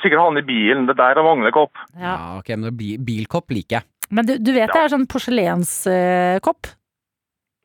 Sikkert 0.00 0.22
han 0.22 0.38
i 0.40 0.44
bilen. 0.46 0.86
Det 0.88 0.96
der 0.96 1.18
er 1.20 1.50
kopp. 1.52 1.74
ja. 1.98 2.14
Ja, 2.14 2.38
ok, 2.38 2.54
men 2.56 2.76
Bilkopp 2.76 3.50
liker 3.52 3.80
jeg. 3.80 3.88
Men 4.12 4.28
du, 4.28 4.36
du 4.38 4.52
vet 4.52 4.72
det 4.72 4.80
er 4.80 4.92
sånn 4.92 5.08
porselenskopp? 5.08 6.68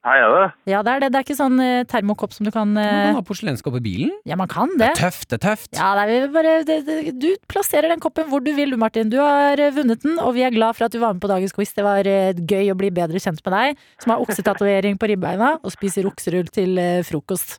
Her 0.08 0.24
er 0.24 0.34
det. 0.38 0.48
Ja, 0.72 0.80
det 0.88 0.92
er 0.94 1.00
det. 1.04 1.08
Det 1.12 1.20
er 1.20 1.26
ikke 1.26 1.36
sånn 1.38 1.60
eh, 1.60 1.82
termokopp 1.92 2.32
som 2.36 2.48
du 2.48 2.52
kan 2.56 2.70
Man 2.72 2.80
eh, 2.80 3.08
kan 3.10 3.18
ha 3.20 3.24
porselenskopp 3.28 3.76
i 3.80 3.84
bilen. 3.84 4.14
Ja, 4.30 4.38
man 4.40 4.48
kan 4.52 4.70
Det 4.74 4.80
det. 4.80 4.90
er 4.94 5.02
tøft, 5.02 5.28
det 5.34 5.38
er 5.38 5.44
tøft. 5.50 5.70
Ja, 5.76 5.90
det 6.08 6.16
er 6.22 6.28
bare, 6.32 6.54
det, 6.68 6.78
det, 6.88 6.98
du 7.20 7.28
plasserer 7.52 7.92
den 7.92 8.00
koppen 8.04 8.30
hvor 8.32 8.40
du 8.46 8.54
vil 8.56 8.72
du, 8.72 8.78
Martin. 8.80 9.12
Du 9.12 9.18
har 9.20 9.60
eh, 9.60 9.74
vunnet 9.76 10.02
den, 10.08 10.16
og 10.24 10.34
vi 10.38 10.46
er 10.48 10.56
glad 10.56 10.78
for 10.80 10.88
at 10.88 10.96
du 10.96 11.00
var 11.04 11.14
med 11.18 11.22
på 11.26 11.30
dagens 11.34 11.52
quiz. 11.58 11.76
Det 11.76 11.84
var 11.86 12.08
eh, 12.08 12.32
gøy 12.40 12.72
å 12.72 12.78
bli 12.80 12.90
bedre 12.96 13.20
kjent 13.20 13.44
med 13.44 13.58
deg, 13.58 13.86
som 14.00 14.16
har 14.16 14.24
oksetatovering 14.24 14.98
på 15.02 15.12
ribbeina 15.12 15.58
og 15.62 15.74
spiser 15.76 16.08
okserull 16.08 16.48
til 16.56 16.78
eh, 16.80 17.02
frokost. 17.08 17.58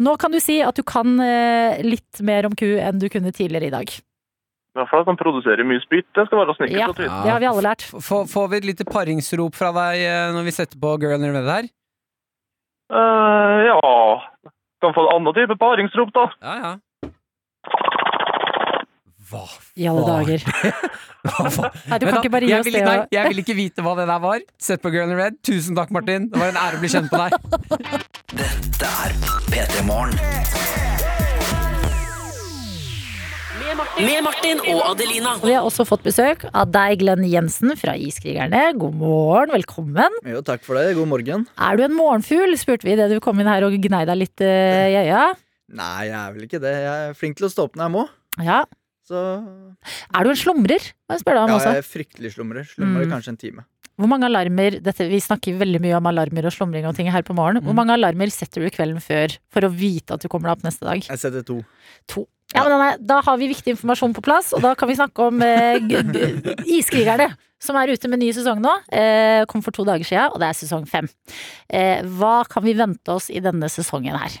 Nå 0.00 0.16
kan 0.16 0.32
du 0.32 0.40
si 0.40 0.62
at 0.64 0.78
du 0.80 0.82
kan 0.88 1.18
eh, 1.20 1.82
litt 1.84 2.22
mer 2.24 2.48
om 2.48 2.54
ku 2.56 2.70
enn 2.80 2.96
du 3.02 3.10
kunne 3.12 3.30
tidligere 3.36 3.68
i 3.68 3.74
dag. 3.76 3.98
I 4.70 4.78
hvert 4.78 4.86
fall 4.92 5.00
at 5.02 5.08
han 5.10 5.16
produserer 5.18 5.66
mye 5.66 5.80
spytt. 5.82 6.06
Det 6.14 6.28
skal 6.28 6.38
være 6.44 6.54
snickers 6.54 6.78
Ja. 6.78 6.86
og 6.92 7.00
Ja, 7.02 7.22
Det 7.26 7.30
har 7.34 7.40
vi 7.42 7.46
alle 7.50 7.64
lært. 7.66 7.82
F- 7.90 8.04
Får 8.06 8.28
får 8.30 8.44
vi 8.52 8.56
et 8.60 8.68
lite 8.68 8.84
paringsrop 8.86 9.56
fra 9.58 9.72
deg 9.74 10.04
eh, 10.06 10.28
når 10.36 10.46
vi 10.46 10.52
setter 10.54 10.78
på 10.78 10.92
Girl 11.02 11.18
in 11.18 11.34
Red 11.34 11.48
her? 11.50 11.66
Eh, 12.90 13.58
ja 13.70 13.80
Kan 14.82 14.94
få 14.96 15.04
en 15.06 15.12
annen 15.16 15.34
type 15.36 15.56
paringsrop, 15.60 16.10
da. 16.16 16.24
Ja, 16.42 16.54
ja. 16.64 16.76
Hva 19.30 19.44
I 19.78 19.86
alle 19.86 20.02
dager. 20.08 20.42
Nei, 21.90 21.98
du 22.00 22.06
kan 22.08 22.16
ikke 22.18 22.32
bare 22.32 22.48
gi 22.48 22.50
jeg 22.50 22.62
oss 22.64 22.66
vil, 22.66 22.78
det. 22.80 22.84
nei, 22.88 22.96
og- 23.04 23.12
jeg 23.14 23.28
vil 23.30 23.42
ikke 23.44 23.54
vite 23.58 23.84
hva 23.84 23.92
det 24.00 24.06
der 24.10 24.22
var. 24.24 24.40
Sett 24.58 24.82
på 24.82 24.90
Girl 24.90 25.12
in 25.12 25.18
Red. 25.20 25.36
Tusen 25.46 25.76
takk, 25.78 25.92
Martin. 25.94 26.26
Det 26.32 26.40
var 26.40 26.50
en 26.50 26.58
ære 26.64 26.80
å 26.80 26.82
bli 26.82 26.90
kjent 26.90 27.12
med 27.12 27.20
deg. 27.20 27.32
Dette 28.40 28.90
er 29.04 29.14
P3 29.52 29.84
Morgen. 29.86 30.18
Med 33.80 34.20
Martin 34.26 34.58
og 34.74 34.80
Adelina. 34.90 35.30
Vi 35.40 35.54
har 35.56 35.64
også 35.64 35.86
fått 35.88 36.02
besøk 36.04 36.42
av 36.50 36.68
deg, 36.74 36.98
Glenn 37.00 37.22
Jensen 37.24 37.72
fra 37.80 37.94
Iskrigerne. 37.96 38.60
God 38.76 38.96
morgen, 39.00 39.52
velkommen. 39.54 40.18
Jo, 40.28 40.42
takk 40.44 40.66
for 40.66 40.76
det. 40.76 40.90
God 40.98 41.08
morgen. 41.08 41.46
Er 41.56 41.78
du 41.80 41.84
en 41.86 41.94
morgenfugl, 41.96 42.52
spurte 42.60 42.84
vi 42.84 42.92
idet 42.92 43.06
du 43.12 43.16
kom 43.24 43.40
inn 43.40 43.48
her 43.48 43.64
og 43.64 43.72
gnei 43.80 44.02
deg 44.08 44.18
litt 44.20 44.44
eh, 44.44 44.90
i 44.92 44.98
øya. 45.06 45.22
Nei, 45.80 46.10
jeg 46.10 46.18
er 46.20 46.34
vel 46.36 46.44
ikke 46.48 46.60
det. 46.60 46.74
Jeg 46.84 47.06
er 47.08 47.16
flink 47.16 47.38
til 47.40 47.48
å 47.48 47.52
stå 47.54 47.68
opp 47.70 47.78
når 47.80 47.86
jeg 47.88 47.94
må. 47.96 48.04
Ja. 48.50 48.58
Så 49.08 49.20
Er 50.12 50.26
du 50.28 50.32
en 50.34 50.38
slumrer? 50.42 50.90
Må 51.08 51.16
jeg 51.16 51.22
spørre 51.24 51.38
deg 51.40 51.46
om 51.46 51.52
ja, 51.54 51.60
også. 51.62 51.72
jeg 51.72 51.84
er 51.84 51.88
fryktelig 51.94 52.32
slumrer. 52.36 52.66
Slumrer 52.74 53.06
Mm. 53.08 53.14
kanskje 53.16 53.32
en 53.32 53.40
time. 53.40 53.64
Hvor 54.00 54.08
mange 54.08 54.28
alarmer 54.28 54.76
dette, 54.80 55.08
Vi 55.08 55.18
snakker 55.20 55.56
veldig 55.60 55.80
mye 55.84 55.96
om 55.96 56.06
alarmer 56.08 56.46
og 56.48 56.52
slumring 56.52 56.86
og 56.88 56.96
ting 56.96 57.08
her 57.12 57.22
på 57.24 57.34
morgen. 57.36 57.60
Mm. 57.62 57.64
Hvor 57.68 57.74
mange 57.80 57.96
alarmer 57.96 58.28
setter 58.32 58.60
du 58.64 58.68
kvelden 58.72 59.00
før 59.00 59.38
for 59.52 59.64
å 59.64 59.72
vite 59.72 60.12
at 60.16 60.20
du 60.20 60.28
kommer 60.28 60.48
deg 60.52 60.58
opp 60.58 60.68
neste 60.68 60.84
dag? 60.88 61.00
Jeg 61.08 61.18
setter 61.20 61.42
to. 61.48 61.58
To. 62.12 62.26
Ja, 62.54 62.64
men 62.64 62.74
Anne, 62.74 62.96
Da 62.98 63.20
har 63.24 63.38
vi 63.38 63.50
viktig 63.52 63.76
informasjon 63.76 64.14
på 64.16 64.24
plass, 64.26 64.50
og 64.56 64.64
da 64.64 64.74
kan 64.78 64.90
vi 64.90 64.98
snakke 64.98 65.28
om 65.30 65.42
eh, 65.44 65.78
Iskrigerne. 66.66 67.30
Som 67.60 67.76
er 67.76 67.90
ute 67.92 68.08
med 68.08 68.22
ny 68.22 68.30
sesong 68.32 68.62
nå. 68.64 68.72
Eh, 68.88 69.42
kom 69.50 69.60
for 69.60 69.76
to 69.76 69.84
dager 69.84 70.06
siden, 70.08 70.30
og 70.32 70.40
det 70.40 70.48
er 70.48 70.56
sesong 70.56 70.86
fem. 70.88 71.10
Eh, 71.68 72.00
hva 72.16 72.40
kan 72.48 72.64
vi 72.64 72.72
vente 72.78 73.12
oss 73.12 73.28
i 73.28 73.42
denne 73.44 73.68
sesongen 73.68 74.16
her? 74.16 74.38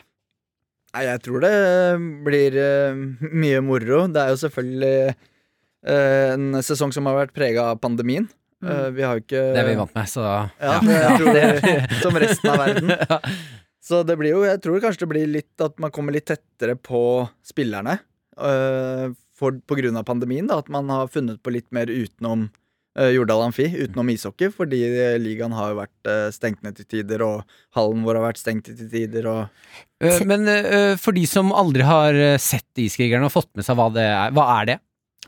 Nei, 0.96 1.04
jeg 1.06 1.20
tror 1.22 1.44
det 1.44 1.52
blir 2.26 2.56
eh, 2.58 2.96
mye 3.28 3.60
moro. 3.62 4.06
Det 4.10 4.24
er 4.24 4.32
jo 4.32 4.40
selvfølgelig 4.40 4.94
eh, 5.12 6.32
en 6.32 6.62
sesong 6.64 6.96
som 6.96 7.06
har 7.10 7.20
vært 7.20 7.36
prega 7.36 7.68
av 7.74 7.82
pandemien. 7.84 8.24
Eh, 8.64 8.88
vi 8.96 9.04
har 9.04 9.16
jo 9.16 9.22
ikke 9.22 9.44
Det 9.54 9.60
er 9.62 9.68
vi 9.68 9.76
vant 9.78 9.94
med, 9.96 10.08
så 10.10 10.24
Ja, 10.24 10.74
jeg 11.04 11.20
tror 11.20 11.36
det, 11.36 12.00
som 12.02 12.18
resten 12.24 12.50
av 12.52 12.60
verden. 12.64 12.92
Så 13.90 14.04
det 14.06 14.14
blir 14.20 14.36
jo, 14.36 14.44
jeg 14.46 14.60
tror 14.62 14.82
kanskje 14.82 15.02
det 15.02 15.10
blir 15.10 15.34
litt 15.40 15.64
at 15.64 15.74
man 15.82 15.90
kommer 15.94 16.14
litt 16.14 16.28
tettere 16.30 16.76
på 16.78 17.26
spillerne. 17.42 17.98
Uh, 18.38 19.10
for, 19.36 19.56
på 19.66 19.76
grunn 19.78 19.96
av 19.98 20.06
pandemien, 20.06 20.46
da, 20.46 20.60
at 20.60 20.68
man 20.72 20.90
har 20.92 21.10
funnet 21.10 21.40
på 21.42 21.52
litt 21.52 21.66
mer 21.74 21.90
utenom 21.90 22.44
uh, 23.00 23.08
Jordal 23.10 23.48
Amfi, 23.48 23.66
utenom 23.72 24.12
ishockey. 24.12 24.52
Fordi 24.54 24.82
øh, 24.92 25.16
ligaen 25.22 25.56
har 25.56 25.72
jo 25.72 25.80
vært 25.80 26.10
uh, 26.10 26.28
stengt 26.34 26.62
ned 26.62 26.78
til 26.78 26.86
tider, 26.92 27.24
og 27.26 27.56
hallen 27.76 28.04
vår 28.06 28.20
har 28.20 28.28
vært 28.28 28.42
stengt 28.42 28.68
til 28.68 28.92
tider. 28.92 29.26
Og 29.32 30.22
Men 30.28 30.46
for 31.00 31.16
de 31.16 31.26
som 31.28 31.50
aldri 31.56 31.88
har 31.88 32.20
sett 32.40 32.84
Iskrigerne 32.84 33.26
og 33.26 33.34
fått 33.34 33.50
med 33.58 33.66
seg 33.66 33.80
hva 33.80 33.90
det 33.96 34.06
er, 34.06 34.36
hva 34.36 34.46
er 34.60 34.70
det? 34.70 34.78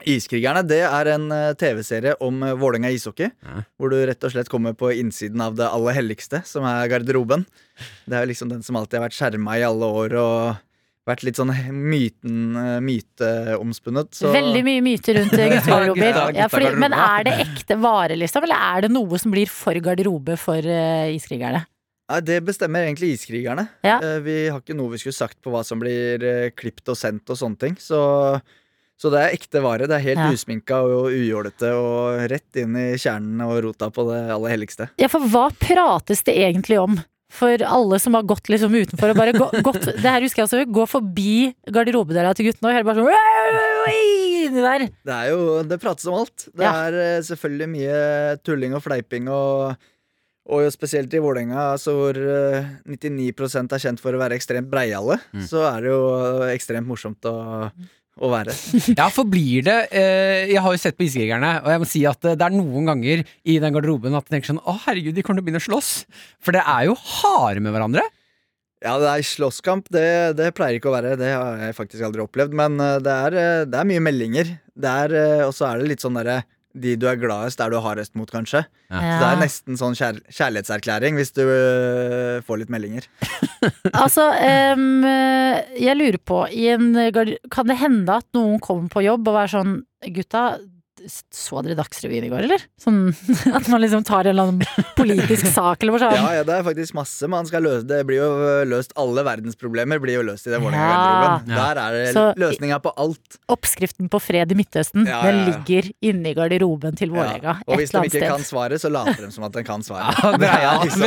Iskrigerne 0.09 0.63
det 0.67 0.81
er 0.87 1.11
en 1.15 1.29
øh, 1.33 1.53
TV-serie 1.59 2.17
om 2.25 2.43
øh, 2.47 2.57
Vålerenga 2.61 2.91
ishockey. 2.95 3.31
Ja. 3.45 3.63
Hvor 3.79 3.93
du 3.93 3.99
rett 4.09 4.25
og 4.27 4.33
slett 4.35 4.51
kommer 4.53 4.75
på 4.79 4.91
innsiden 4.97 5.41
av 5.45 5.57
det 5.59 5.69
aller 5.69 5.97
helligste, 5.99 6.43
som 6.49 6.67
er 6.69 6.91
garderoben. 6.93 7.47
Det 8.07 8.19
er 8.19 8.27
jo 8.27 8.33
liksom 8.33 8.51
den 8.53 8.63
som 8.67 8.77
alltid 8.81 8.99
har 9.01 9.09
vært 9.09 9.19
skjerma 9.19 9.59
i 9.61 9.65
alle 9.67 9.89
år 10.03 10.17
og 10.21 10.61
vært 11.09 11.25
litt 11.27 11.39
sånn 11.41 11.51
myten, 11.75 12.55
øh, 12.55 12.77
myteomspunnet. 12.87 14.13
Så 14.15 14.31
Veldig 14.35 14.63
mye 14.67 14.83
myter 14.85 15.19
rundt 15.19 15.35
eh, 15.35 15.51
guttegarderober. 15.57 16.37
Ja, 16.39 16.47
fordi, 16.53 16.71
men 16.79 16.95
er 16.95 17.27
det 17.27 17.37
ekte 17.47 17.79
vare, 17.83 18.17
liksom? 18.19 18.47
Eller 18.47 18.67
er 18.71 18.87
det 18.87 18.93
noe 18.95 19.19
som 19.23 19.35
blir 19.35 19.51
for 19.51 19.75
garderobe 19.83 20.39
for 20.41 20.63
eh, 20.63 21.11
iskrigerne? 21.17 21.65
Nei, 22.13 22.19
det 22.27 22.41
bestemmer 22.45 22.85
egentlig 22.85 23.15
iskrigerne. 23.17 23.67
Ja. 23.87 23.99
Eh, 24.03 24.19
Vi 24.25 24.37
har 24.53 24.61
ikke 24.61 24.77
noe 24.77 24.93
vi 24.95 25.01
skulle 25.03 25.17
sagt 25.17 25.39
på 25.43 25.53
hva 25.55 25.63
som 25.67 25.81
blir 25.83 26.23
eh, 26.27 26.51
klippet 26.55 26.93
og 26.93 26.99
sendt 26.99 27.31
og 27.33 27.39
sånne 27.41 27.59
ting. 27.63 27.77
Så, 27.81 27.99
så 29.03 29.11
det 29.11 29.21
er 29.25 29.33
ekte 29.35 29.63
vare. 29.65 29.89
Det 29.91 29.97
er 29.99 30.05
helt 30.07 30.23
Ja. 30.23 30.31
usminka 30.31 30.79
og 30.87 31.09
ujålete 31.11 31.73
og 31.75 32.23
rett 32.31 32.61
inn 32.63 32.77
i 32.79 32.93
kjernen 33.03 33.41
og 33.43 33.57
rota 33.67 33.91
på 33.91 34.05
det 34.13 34.21
aller 34.31 34.55
helligste. 34.55 34.91
Ja, 35.03 35.09
for 35.11 35.27
hva 35.27 35.49
prates 35.59 36.23
det 36.29 36.37
egentlig 36.39 36.79
om? 36.79 37.01
For 37.33 37.57
alle 37.65 37.99
som 37.99 38.13
har 38.15 38.27
gått 38.29 38.51
liksom 38.53 38.75
utenfor 38.77 39.11
og 39.11 39.17
bare 39.17 39.33
gå, 39.33 39.47
gått 39.65 39.87
Det 39.89 40.05
her 40.05 40.21
husker 40.21 40.43
jeg 40.43 40.49
også, 40.51 40.67
gå 40.71 40.85
forbi 40.87 41.55
garderobedøra 41.67 42.35
til 42.37 42.51
guttene 42.51 42.69
og 42.69 42.77
høre 42.77 42.85
bare 42.85 43.01
sånn 43.01 43.09
der. 44.53 44.85
Det 45.09 45.15
er 45.17 45.31
jo, 45.33 45.63
det 45.65 45.79
prates 45.81 46.07
om 46.07 46.19
alt. 46.21 46.45
Det 46.55 46.61
Ja. 46.67 46.73
er 46.89 46.93
eh, 47.17 47.21
selvfølgelig 47.25 47.69
mye 47.73 48.43
tulling 48.45 48.75
og 48.77 48.83
fleiping 48.85 49.29
og 49.33 49.77
og 50.51 50.67
spesielt 50.75 51.13
i 51.15 51.21
Vålerenga, 51.23 51.55
altså 51.79 51.93
hvor 51.95 52.17
eh, 52.19 52.65
99 52.85 53.73
er 53.73 53.79
kjent 53.79 54.01
for 54.03 54.13
å 54.13 54.19
være 54.19 54.35
ekstremt 54.35 54.69
breiale, 54.69 55.21
Mm. 55.33 55.47
så 55.47 55.63
er 55.71 55.81
det 55.83 55.91
jo 55.93 56.03
ekstremt 56.51 56.87
morsomt 56.87 57.21
å, 57.23 57.71
å 58.21 58.31
være. 58.33 58.55
Ja, 59.01 59.09
for 59.13 59.29
blir 59.29 59.65
det 59.67 59.77
eh, 59.97 60.51
Jeg 60.51 60.63
har 60.65 60.75
jo 60.75 60.81
sett 60.81 60.99
på 60.99 61.07
Iskrigerne, 61.07 61.55
og 61.63 61.71
jeg 61.73 61.83
må 61.83 61.89
si 61.89 62.03
at 62.09 62.29
eh, 62.29 62.37
det 62.39 62.49
er 62.49 62.57
noen 62.57 62.89
ganger 62.91 63.23
i 63.25 63.59
den 63.63 63.77
garderoben 63.77 64.17
at 64.19 64.27
jeg 64.27 64.37
tenker 64.37 64.53
sånn 64.53 64.65
Å, 64.65 64.77
herregud, 64.87 65.15
de 65.17 65.25
kommer 65.25 65.41
til 65.41 65.47
å 65.47 65.49
begynne 65.49 65.63
å 65.63 65.69
slåss. 65.69 65.93
For 66.43 66.57
det 66.57 66.65
er 66.67 66.91
jo 66.91 66.99
harde 66.99 67.63
med 67.65 67.75
hverandre. 67.75 68.05
Ja, 68.83 68.97
det 68.99 69.09
er 69.09 69.27
slåsskamp. 69.27 69.87
Det, 69.95 70.07
det 70.39 70.51
pleier 70.59 70.79
ikke 70.79 70.91
å 70.91 70.97
være. 70.97 71.15
Det 71.21 71.31
har 71.31 71.61
jeg 71.69 71.77
faktisk 71.79 72.03
aldri 72.07 72.25
opplevd. 72.25 72.57
Men 72.59 72.81
eh, 72.83 72.99
det 73.05 73.15
er, 73.29 73.39
eh, 73.39 73.65
det 73.71 73.79
er 73.79 73.89
mye 73.89 74.03
meldinger. 74.03 74.57
Det 74.73 74.93
og 75.47 75.53
så 75.55 75.69
er 75.69 75.81
det 75.81 75.91
litt 75.93 76.03
sånn 76.03 76.17
derre 76.17 76.41
De 76.73 76.95
du 76.97 77.07
er 77.11 77.19
gladest, 77.21 77.61
er 77.61 77.73
du 77.73 77.77
er 77.79 77.85
hardest 77.85 78.15
mot, 78.19 78.31
kanskje. 78.31 78.65
Så 78.89 79.01
det 79.21 79.29
er 79.29 79.41
nesten 79.41 79.79
sånn 79.81 79.97
kjær 79.99 80.21
kjærlighetserklæring 80.33 81.19
hvis 81.19 81.35
du 81.37 81.43
eh, 81.45 82.41
får 82.47 82.63
litt 82.63 82.73
meldinger. 82.73 83.09
Altså, 83.93 84.25
um, 84.75 85.05
jeg 85.07 85.95
lurer 85.95 86.19
på 86.19 86.41
i 86.51 86.65
en 86.73 86.97
Kan 87.53 87.69
det 87.69 87.77
hende 87.79 88.17
at 88.19 88.27
noen 88.35 88.59
kommer 88.63 88.91
på 88.91 89.05
jobb 89.05 89.29
og 89.31 89.37
er 89.45 89.53
sånn 89.53 89.75
Gutta, 90.17 90.57
så 91.09 91.63
dere 91.65 91.75
Dagsrevyen 91.79 92.25
i 92.25 92.31
går, 92.31 92.45
eller? 92.47 92.63
Sånn 92.81 93.11
at 93.57 93.69
man 93.73 93.81
liksom 93.83 94.05
tar 94.07 94.27
en 94.29 94.33
eller 94.35 94.49
annen 94.51 94.87
politisk 94.97 95.47
sak, 95.51 95.83
eller 95.83 95.97
bare 95.97 96.09
sånn. 96.09 96.17
Ja, 96.23 96.33
ja, 96.39 96.45
det 96.49 96.55
er 96.59 96.67
faktisk 96.67 96.95
masse 96.99 97.29
man 97.31 97.47
skal 97.49 97.65
løse. 97.67 97.87
Det 97.89 97.99
blir 98.09 98.21
jo 98.21 98.29
eh, 98.47 98.63
løst 98.71 98.93
Alle 99.01 99.25
verdensproblemer 99.27 99.99
blir 100.03 100.19
jo 100.21 100.25
løst 100.29 100.47
i 100.47 100.53
den 100.55 100.61
Ja. 100.63 100.67
Vålerenga-garderoben. 100.69 101.53
Ja. 101.57 101.67
Der 101.73 101.81
er 101.83 101.97
det 101.99 102.13
Så- 102.15 102.27
løsninga 102.39 102.79
på 102.85 102.93
alt. 102.97 103.39
Oppskriften 103.53 104.09
på 104.13 104.21
fred 104.23 104.53
i 104.53 104.59
Midtøsten, 104.59 105.07
Ja, 105.09 105.23
den 105.27 105.43
ligger 105.51 105.91
inni 106.03 106.35
garderoben 106.39 106.97
til 106.99 107.11
Vålerenga. 107.15 107.59
Og 107.67 107.75
et 107.75 107.83
hvis 107.83 107.95
de 107.97 108.05
ikke 108.07 108.17
sted. 108.19 108.29
kan 108.29 108.45
svaret, 108.47 108.81
så 108.83 108.91
later 108.93 109.27
de 109.27 109.31
som 109.35 109.45
at 109.49 109.53
de 109.59 109.65
kan 109.67 109.83
svaret. 109.83 110.19
Ja, 110.23 110.37
Det 110.39 110.49
er 110.49 110.85
liksom- 110.85 111.01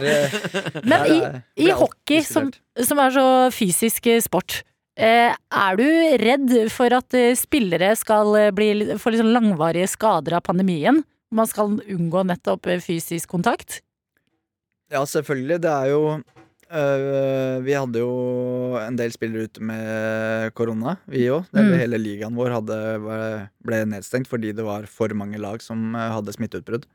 det 0.00 0.14
er, 0.14 0.80
Men 0.84 1.06
i, 1.12 1.66
i 1.66 1.70
hockey, 1.70 2.22
som, 2.26 2.50
som 2.82 2.98
er 2.98 3.10
så 3.14 3.26
fysisk 3.54 4.08
sport, 4.24 4.62
er 4.96 5.76
du 5.76 5.86
redd 6.22 6.54
for 6.72 6.94
at 6.96 7.16
eh, 7.16 7.34
spillere 7.36 7.92
skal 7.98 8.32
eh, 8.38 8.52
bli, 8.54 8.96
få 8.96 9.12
liksom 9.12 9.28
langvarige 9.34 9.90
skader 9.92 10.38
av 10.38 10.46
pandemien? 10.46 11.02
Man 11.34 11.50
skal 11.50 11.76
unngå 11.80 12.22
nettopp 12.24 12.66
eh, 12.70 12.80
fysisk 12.80 13.28
kontakt? 13.28 13.82
Ja, 14.92 15.02
selvfølgelig. 15.04 15.60
Det 15.66 15.72
er 15.72 15.90
jo 15.90 16.00
øh, 16.14 17.56
Vi 17.66 17.74
hadde 17.74 18.00
jo 18.00 18.78
en 18.80 18.96
del 18.96 19.12
spillere 19.12 19.50
ute 19.50 19.60
med 19.60 20.54
korona, 20.54 20.96
vi 21.10 21.26
òg. 21.34 21.44
Mm. 21.52 21.72
Hele 21.82 22.00
ligaen 22.00 22.38
vår 22.38 22.56
hadde, 22.60 22.80
ble 23.66 23.84
nedstengt 23.90 24.30
fordi 24.30 24.54
det 24.56 24.64
var 24.64 24.88
for 24.88 25.12
mange 25.18 25.42
lag 25.42 25.60
som 25.64 25.92
hadde 25.98 26.36
smitteutbrudd. 26.38 26.86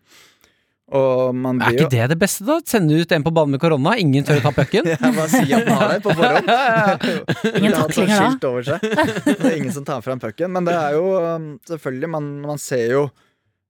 Og 0.92 1.36
man 1.36 1.62
Er 1.64 1.78
ikke 1.78 1.92
det 1.94 2.08
det 2.12 2.18
beste, 2.20 2.44
da? 2.48 2.58
Sende 2.68 2.98
ut 3.00 3.14
en 3.16 3.24
på 3.24 3.32
banen 3.34 3.56
med 3.56 3.62
korona, 3.64 3.96
ingen 4.02 4.26
tør 4.28 4.42
å 4.42 4.46
ta 4.50 4.52
pucken? 4.56 4.90
ja, 4.92 5.00
bare 5.00 5.28
si 5.32 5.56
at 5.56 5.68
man 5.70 5.80
har 5.80 5.94
det 5.94 6.00
på 6.04 6.16
forhånd. 6.20 6.52
Ingen 7.62 7.76
taklinger 7.78 8.12
da. 8.12 8.20
skilt 8.20 8.48
over 8.50 8.68
seg. 8.68 8.86
Det 9.26 9.38
er 9.40 9.58
ingen 9.58 9.76
som 9.76 9.88
tar 9.88 10.04
fram 10.04 10.20
pucken. 10.22 10.52
Men 10.52 10.68
det 10.68 10.76
er 10.76 10.98
jo 10.98 11.06
um, 11.16 11.52
selvfølgelig 11.70 12.10
Man, 12.12 12.32
man 12.44 12.60
ser 12.62 12.86
jo 12.92 13.04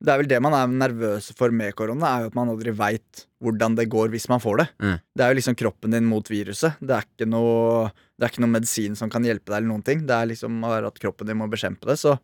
Det 0.02 0.10
er 0.10 0.22
vel 0.24 0.30
det 0.32 0.40
man 0.42 0.56
er 0.58 0.72
nervøs 0.74 1.30
for 1.38 1.54
med 1.54 1.76
korona, 1.78 2.16
er 2.16 2.26
jo 2.26 2.32
at 2.32 2.38
man 2.40 2.50
aldri 2.50 2.74
veit 2.74 3.26
hvordan 3.42 3.78
det 3.78 3.88
går 3.90 4.10
hvis 4.14 4.28
man 4.32 4.42
får 4.42 4.62
det. 4.62 4.68
Mm. 4.82 4.98
Det 5.18 5.26
er 5.26 5.34
jo 5.34 5.38
liksom 5.40 5.58
kroppen 5.62 5.94
din 5.94 6.10
mot 6.10 6.26
viruset. 6.30 6.82
Det 6.82 6.98
er 6.98 7.06
ikke 7.06 7.30
noe 7.30 7.92
Det 8.18 8.26
er 8.26 8.34
ikke 8.34 8.46
noe 8.46 8.56
medisin 8.58 8.98
som 8.98 9.14
kan 9.14 9.26
hjelpe 9.26 9.50
deg, 9.52 9.60
eller 9.60 9.70
noen 9.76 9.86
ting. 9.86 10.02
Det 10.10 10.18
er 10.18 10.34
liksom 10.34 10.64
at 10.66 10.98
kroppen 11.02 11.30
din 11.30 11.38
må 11.38 11.50
bekjempe 11.50 11.90
det. 11.90 12.00
Så 12.02 12.18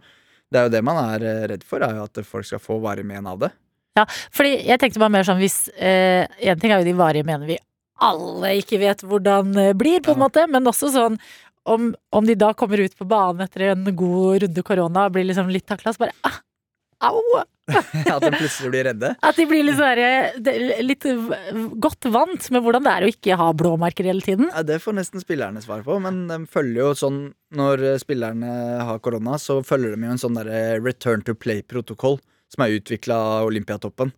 det 0.50 0.60
er 0.60 0.68
jo 0.68 0.74
det 0.78 0.84
man 0.86 1.00
er 1.02 1.26
eh, 1.28 1.46
redd 1.52 1.64
for, 1.68 1.84
er 1.84 1.98
jo 1.98 2.06
at 2.08 2.22
folk 2.26 2.48
skal 2.48 2.62
få 2.64 2.78
varig 2.84 3.06
men 3.06 3.28
av 3.28 3.42
det. 3.46 3.52
Fordi 4.06 4.54
jeg 4.68 4.82
tenkte 4.82 5.02
bare 5.02 5.16
mer 5.16 5.26
sånn 5.28 5.42
hvis 5.42 5.68
eh, 5.74 6.28
En 6.52 6.60
ting 6.60 6.72
er 6.72 6.82
jo 6.82 6.90
de 6.90 6.98
varige 6.98 7.28
mener 7.28 7.50
vi 7.50 7.58
alle 8.04 8.54
ikke 8.62 8.80
vet 8.82 9.04
hvordan 9.08 9.54
eh, 9.58 9.76
blir, 9.78 10.02
på 10.06 10.14
en 10.14 10.22
måte, 10.22 10.46
men 10.52 10.70
også 10.70 10.92
sånn 10.94 11.18
om, 11.68 11.92
om 12.16 12.28
de 12.28 12.38
da 12.40 12.54
kommer 12.56 12.80
ut 12.80 12.96
på 12.96 13.08
banen 13.10 13.44
etter 13.44 13.74
en 13.74 13.88
god 13.98 14.44
runde 14.46 14.64
korona 14.64 15.08
og 15.08 15.18
blir 15.18 15.28
liksom 15.28 15.50
litt 15.52 15.68
takla, 15.68 15.92
så 15.92 16.06
bare 16.06 16.16
ah, 16.28 16.38
au! 17.10 17.42
At 18.08 18.24
de 18.24 18.30
plutselig 18.32 18.70
blir 18.72 18.86
redde. 18.88 19.10
At 19.28 19.36
de 19.36 19.44
blir 19.50 19.66
litt, 19.68 19.76
sånn 19.76 20.86
litt 20.88 21.04
godt 21.84 22.08
vant 22.14 22.48
med 22.56 22.64
hvordan 22.64 22.86
det 22.86 22.94
er 22.94 23.04
å 23.04 23.10
ikke 23.12 23.36
ha 23.42 23.50
blåmerker 23.60 24.08
hele 24.08 24.24
tiden. 24.24 24.48
Ja, 24.54 24.64
det 24.64 24.80
får 24.80 24.96
nesten 24.96 25.20
spillerne 25.20 25.60
svar 25.66 25.84
på, 25.84 25.98
men 26.00 26.24
de 26.30 26.40
følger 26.48 26.86
jo 26.86 26.94
sånn 26.96 27.20
Når 27.58 27.84
eh, 27.84 28.00
spillerne 28.00 28.54
har 28.88 29.04
korona, 29.04 29.36
så 29.40 29.60
følger 29.68 29.98
de 29.98 30.08
jo 30.08 30.16
en 30.16 30.24
sånn 30.24 30.40
derre 30.40 30.80
return 30.80 31.26
to 31.28 31.36
play-protokoll 31.36 32.22
som 32.54 32.64
er 32.66 32.78
utvikla 32.80 33.18
av 33.42 33.50
Olympiatoppen. 33.50 34.14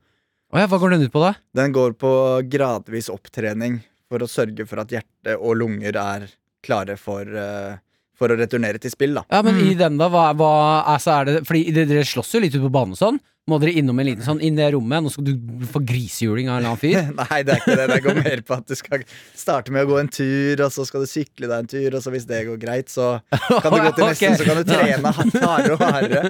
Oh 0.50 0.58
ja, 0.58 0.66
hva 0.70 0.80
går 0.82 0.96
den 0.96 1.06
ut 1.06 1.14
på, 1.14 1.22
da? 1.22 1.36
Den 1.58 1.74
går 1.76 1.94
på 2.02 2.12
gradvis 2.50 3.12
opptrening 3.14 3.80
for 4.10 4.26
å 4.26 4.30
sørge 4.30 4.66
for 4.70 4.82
at 4.82 4.94
hjerte 4.94 5.36
og 5.38 5.60
lunger 5.62 5.98
er 6.02 6.26
klare 6.66 6.96
for, 7.00 7.30
uh, 7.30 7.78
for 8.18 8.34
å 8.34 8.38
returnere 8.40 8.82
til 8.82 8.94
spill, 8.94 9.20
da. 9.20 9.26
Ja, 9.30 9.44
men 9.46 9.60
i 9.62 9.76
den, 9.78 10.00
da? 10.02 10.10
Hva, 10.12 10.32
hva 10.38 10.54
altså 10.96 11.20
er 11.20 11.30
det 11.30 11.36
Fordi 11.48 11.70
dere 11.76 11.92
dere 11.92 12.08
slåss 12.08 12.34
jo 12.36 12.42
litt 12.44 12.56
ute 12.58 12.66
på 12.66 12.74
banen 12.74 12.98
og 12.98 13.02
sånn. 13.02 13.22
Må 13.50 13.58
dere 13.62 13.74
innom 13.82 13.98
en 14.02 14.06
liten 14.12 14.26
sånn 14.26 14.40
inn 14.46 14.54
i 14.54 14.62
det 14.62 14.68
rommet? 14.76 15.02
Nå 15.06 15.10
skal 15.14 15.26
du 15.26 15.66
få 15.72 15.82
grisehjuling 15.90 16.50
av 16.52 16.60
en 16.60 16.62
eller 16.62 16.70
annen 16.70 16.82
fyr? 16.82 17.10
Nei, 17.24 17.40
det 17.48 17.56
er 17.56 17.64
ikke 17.64 17.78
det. 17.80 17.88
Det 17.96 18.00
går 18.06 18.20
mer 18.22 18.44
på 18.46 18.58
at 18.60 18.68
du 18.70 18.76
skal 18.78 19.06
starte 19.38 19.74
med 19.74 19.88
å 19.88 19.90
gå 19.90 19.98
en 20.04 20.12
tur, 20.14 20.62
og 20.68 20.74
så 20.76 20.86
skal 20.88 21.04
du 21.06 21.10
sykle 21.10 21.50
deg 21.50 21.56
en 21.64 21.70
tur, 21.72 21.98
og 21.98 22.04
så 22.06 22.14
hvis 22.14 22.28
det 22.30 22.44
går 22.50 22.60
greit, 22.62 22.94
så 22.94 23.10
kan 23.34 23.74
du 23.74 23.80
gå 23.88 23.92
til 23.98 24.06
neste, 24.06 24.30
Ok. 24.34 24.38
så 24.40 24.48
kan 24.48 24.62
du 24.62 24.70
trene 24.70 25.14
hardere 25.18 25.76
og 25.76 25.84
hardere. 25.84 26.24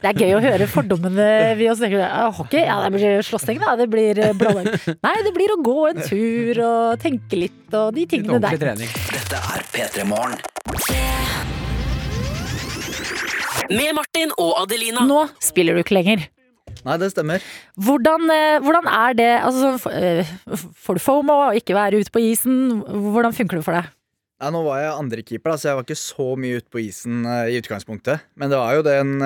Det 0.00 0.12
er 0.14 0.20
gøy 0.24 0.34
å 0.38 0.42
høre 0.46 0.68
fordommene 0.70 1.28
vi 1.60 1.68
også 1.70 1.86
tenker 1.86 2.06
hockey, 2.40 2.64
ja 2.64 2.78
det 2.86 2.92
blir 2.96 3.24
slåssing 3.26 3.60
da, 3.60 3.76
det 3.80 3.88
blir 3.92 4.18
eh. 4.24 4.32
Nei, 4.40 5.16
det 5.26 5.34
blir 5.36 5.52
å 5.54 5.60
gå 5.64 5.78
en 5.90 6.00
tur 6.06 6.62
og 6.66 7.02
tenke 7.02 7.38
litt 7.44 7.74
og 7.76 7.92
de 7.94 8.02
Litt 8.06 8.14
tingene 8.16 8.38
ordentlig 8.38 8.62
der. 8.62 8.72
trening. 8.74 8.94
Dette 9.12 9.42
er 9.54 9.66
P3 9.74 10.08
Morgen. 10.10 11.69
Med 13.70 13.94
Martin 13.96 14.32
og 14.38 14.54
Adelina. 14.64 15.04
Nå 15.06 15.24
spiller 15.42 15.76
du 15.76 15.82
ikke 15.84 15.96
lenger. 15.98 16.26
Nei, 16.86 16.96
det 17.02 17.10
stemmer. 17.12 17.44
Hvordan, 17.80 18.30
eh, 18.32 18.58
hvordan 18.64 18.86
er 18.88 19.16
det 19.18 19.30
altså, 19.40 19.72
sånn, 19.82 19.96
eh, 19.96 20.34
Får 20.80 20.96
du 20.96 21.02
fomo 21.02 21.36
og 21.48 21.58
ikke 21.58 21.76
være 21.76 22.00
ute 22.00 22.12
på 22.14 22.22
isen? 22.30 22.80
Hvordan 22.86 23.34
funker 23.36 23.58
det 23.58 23.66
for 23.66 23.76
deg? 23.76 23.90
Ja, 24.40 24.48
nå 24.54 24.62
var 24.64 24.80
jeg 24.80 24.94
andrekeeper, 24.96 25.58
så 25.60 25.68
jeg 25.68 25.76
var 25.76 25.84
ikke 25.84 26.00
så 26.00 26.28
mye 26.40 26.60
ute 26.62 26.70
på 26.72 26.80
isen 26.80 27.24
eh, 27.26 27.50
i 27.52 27.58
utgangspunktet. 27.60 28.24
Men 28.40 28.52
det 28.52 28.60
var 28.60 28.78
jo 28.78 28.86
den 28.86 29.16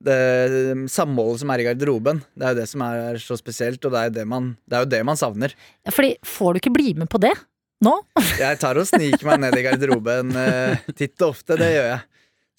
det 0.00 0.16
samholdet 0.88 1.42
som 1.42 1.50
er 1.52 1.60
i 1.60 1.66
garderoben. 1.66 2.22
Det 2.32 2.46
er 2.46 2.54
jo 2.54 2.60
det 2.62 2.68
som 2.70 2.84
er 2.86 3.18
så 3.20 3.36
spesielt, 3.36 3.84
og 3.84 3.92
det 3.92 4.00
er 4.00 4.08
jo 4.08 4.14
det 4.16 4.26
man, 4.32 4.54
det 4.64 4.78
er 4.78 4.86
jo 4.86 4.92
det 4.94 5.00
man 5.04 5.18
savner. 5.20 5.52
Fordi 5.92 6.14
får 6.24 6.54
du 6.54 6.60
ikke 6.62 6.72
bli 6.72 6.94
med 6.96 7.10
på 7.12 7.20
det 7.20 7.34
nå? 7.84 7.92
Jeg 8.40 8.60
tar 8.60 8.80
og 8.80 8.88
sniker 8.88 9.26
meg 9.28 9.42
ned 9.44 9.58
i 9.58 9.64
garderoben 9.66 10.32
eh, 10.36 10.88
titt 10.96 11.20
og 11.20 11.34
ofte, 11.34 11.58
det 11.60 11.68
gjør 11.74 11.90
jeg. 11.90 12.00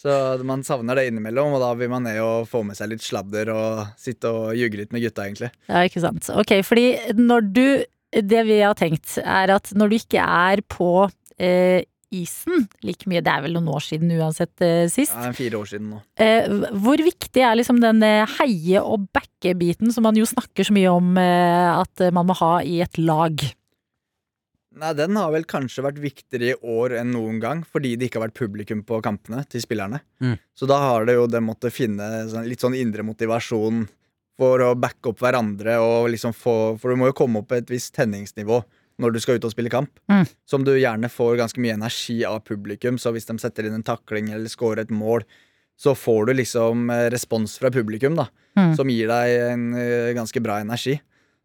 Så 0.02 0.14
man 0.47 0.64
savner 0.66 0.97
det 0.97 1.12
innimellom, 1.12 1.54
og 1.54 1.62
da 1.62 1.72
vil 1.78 1.91
man 1.91 2.08
ned 2.08 2.18
og 2.26 2.47
få 2.49 2.64
med 2.66 2.78
seg 2.80 2.89
litt 2.89 3.04
sladder 3.06 3.52
og 3.54 3.84
sitte 4.02 4.32
og 4.34 4.56
ljuge 4.58 4.80
litt 4.80 4.95
med 4.95 5.04
gutta, 5.06 5.28
egentlig. 5.28 5.52
Ja, 5.70 5.84
ikke 5.86 6.02
sant. 6.02 6.30
Ok, 6.34 6.56
fordi 6.66 6.88
når 7.20 7.49
du 7.54 7.66
Det 8.12 8.41
vi 8.43 8.58
har 8.60 8.74
tenkt, 8.76 9.14
er 9.24 9.54
at 9.56 9.70
når 9.72 9.88
du 9.88 9.95
ikke 9.95 10.20
er 10.20 10.60
på 10.68 10.88
eh, 11.39 11.86
isen 12.12 12.66
like 12.84 13.08
mye, 13.08 13.22
det 13.24 13.32
er 13.32 13.45
vel 13.45 13.54
noen 13.56 13.70
år 13.72 13.86
siden 13.86 14.12
uansett 14.18 14.60
eh, 14.68 14.89
sist. 14.91 15.16
Det 15.16 15.30
er 15.30 15.38
fire 15.38 15.62
år 15.62 15.70
siden 15.70 15.93
nå. 15.93 16.02
Eh, 16.20 16.49
hvor 16.84 16.99
viktig 16.99 17.39
er 17.47 17.56
liksom 17.56 17.80
den 17.80 18.04
eh, 18.04 18.28
heie- 18.41 18.84
og 18.84 19.06
backe-biten 19.16 19.93
som 19.95 20.04
man 20.04 20.20
jo 20.20 20.28
snakker 20.28 20.68
så 20.68 20.76
mye 20.76 20.91
om 20.91 21.16
eh, 21.22 21.72
at 21.72 22.04
man 22.12 22.28
må 22.28 22.36
ha 22.41 22.58
i 22.68 22.82
et 22.84 22.99
lag? 22.99 23.39
Nei, 24.80 24.94
Den 24.96 25.18
har 25.20 25.32
vel 25.34 25.44
kanskje 25.50 25.84
vært 25.84 26.00
viktigere 26.00 26.54
i 26.54 26.60
år 26.80 26.96
enn 27.02 27.12
noen 27.12 27.42
gang, 27.44 27.64
fordi 27.68 27.98
det 28.00 28.08
ikke 28.08 28.22
har 28.22 28.30
vært 28.30 28.40
publikum 28.40 28.84
på 28.88 29.02
kampene 29.04 29.44
til 29.52 29.64
spillerne. 29.64 30.00
Mm. 30.24 30.38
Så 30.56 30.70
da 30.70 30.78
har 30.80 31.08
det 31.08 31.18
jo 31.18 31.26
det 31.28 31.42
måttet 31.44 31.76
finne 31.76 32.08
sånn, 32.32 32.48
litt 32.48 32.64
sånn 32.64 32.78
indre 32.80 33.04
motivasjon 33.04 33.84
for 34.40 34.64
å 34.64 34.72
backe 34.80 35.12
opp 35.12 35.20
hverandre 35.22 35.76
og 35.84 36.08
liksom 36.14 36.34
få 36.34 36.56
For 36.82 36.92
du 36.94 37.02
må 37.02 37.12
jo 37.12 37.18
komme 37.18 37.42
opp 37.42 37.52
på 37.52 37.60
et 37.60 37.70
visst 37.70 37.94
tenningsnivå 37.98 38.62
når 39.02 39.14
du 39.14 39.20
skal 39.24 39.40
ut 39.40 39.46
og 39.48 39.54
spille 39.54 39.72
kamp. 39.74 39.92
Mm. 40.12 40.26
Som 40.48 40.66
du 40.66 40.74
gjerne 40.78 41.10
får 41.10 41.40
ganske 41.40 41.62
mye 41.64 41.76
energi 41.76 42.22
av 42.28 42.44
publikum, 42.46 43.00
så 43.02 43.14
hvis 43.16 43.28
de 43.28 43.38
setter 43.42 43.68
inn 43.68 43.80
en 43.80 43.88
takling 43.88 44.30
eller 44.32 44.52
scorer 44.52 44.84
et 44.86 44.94
mål, 44.94 45.26
så 45.82 45.96
får 45.98 46.30
du 46.30 46.36
liksom 46.38 46.92
eh, 46.94 47.08
respons 47.10 47.56
fra 47.58 47.72
publikum, 47.74 48.14
da. 48.20 48.28
Mm. 48.60 48.76
Som 48.78 48.92
gir 48.94 49.10
deg 49.10 49.38
en 49.48 49.64
eh, 49.74 50.12
ganske 50.14 50.44
bra 50.44 50.60
energi. 50.62 51.00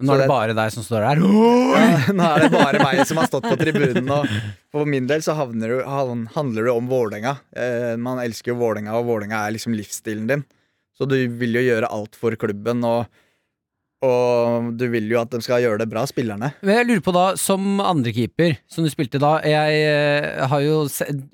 Nå 0.04 0.12
er 0.12 0.26
det 0.26 0.28
bare 0.28 0.54
deg 0.56 0.72
som 0.74 0.84
står 0.84 1.06
der. 1.06 1.20
Ja, 1.24 2.12
Nå 2.12 2.24
er 2.28 2.44
det 2.44 2.50
bare 2.52 2.80
meg 2.82 3.00
som 3.08 3.16
har 3.16 3.30
stått 3.30 3.46
på 3.48 3.56
tribunen. 3.56 4.10
Og 4.12 4.28
for 4.74 4.88
min 4.88 5.06
del 5.08 5.22
så 5.24 5.32
du, 5.32 5.78
handler 5.88 6.66
det 6.68 6.72
om 6.72 6.90
Vålerenga. 6.90 7.38
Eh, 7.56 7.94
man 7.96 8.20
elsker 8.20 8.52
jo 8.52 8.58
Vålerenga, 8.60 8.92
og 8.98 9.08
Vålerenga 9.08 9.46
er 9.46 9.56
liksom 9.56 9.76
livsstilen 9.76 10.28
din. 10.28 10.44
Så 10.96 11.08
du 11.08 11.16
vil 11.40 11.56
jo 11.56 11.64
gjøre 11.64 11.88
alt 11.92 12.16
for 12.16 12.36
klubben, 12.40 12.84
og, 12.84 13.08
og 14.04 14.70
du 14.76 14.86
vil 14.92 15.08
jo 15.12 15.20
at 15.22 15.32
de 15.32 15.40
skal 15.44 15.64
gjøre 15.64 15.80
det 15.80 15.88
bra, 15.92 16.04
spillerne. 16.08 16.52
Men 16.60 16.80
jeg 16.82 16.88
lurer 16.90 17.04
på 17.08 17.16
da, 17.16 17.26
som 17.40 17.80
andrekeeper, 17.80 18.60
som 18.68 18.84
du 18.84 18.92
spilte 18.92 19.20
da 19.22 19.38
Jeg 19.48 19.80
eh, 19.80 20.44
har 20.44 20.64
jo 20.64 20.82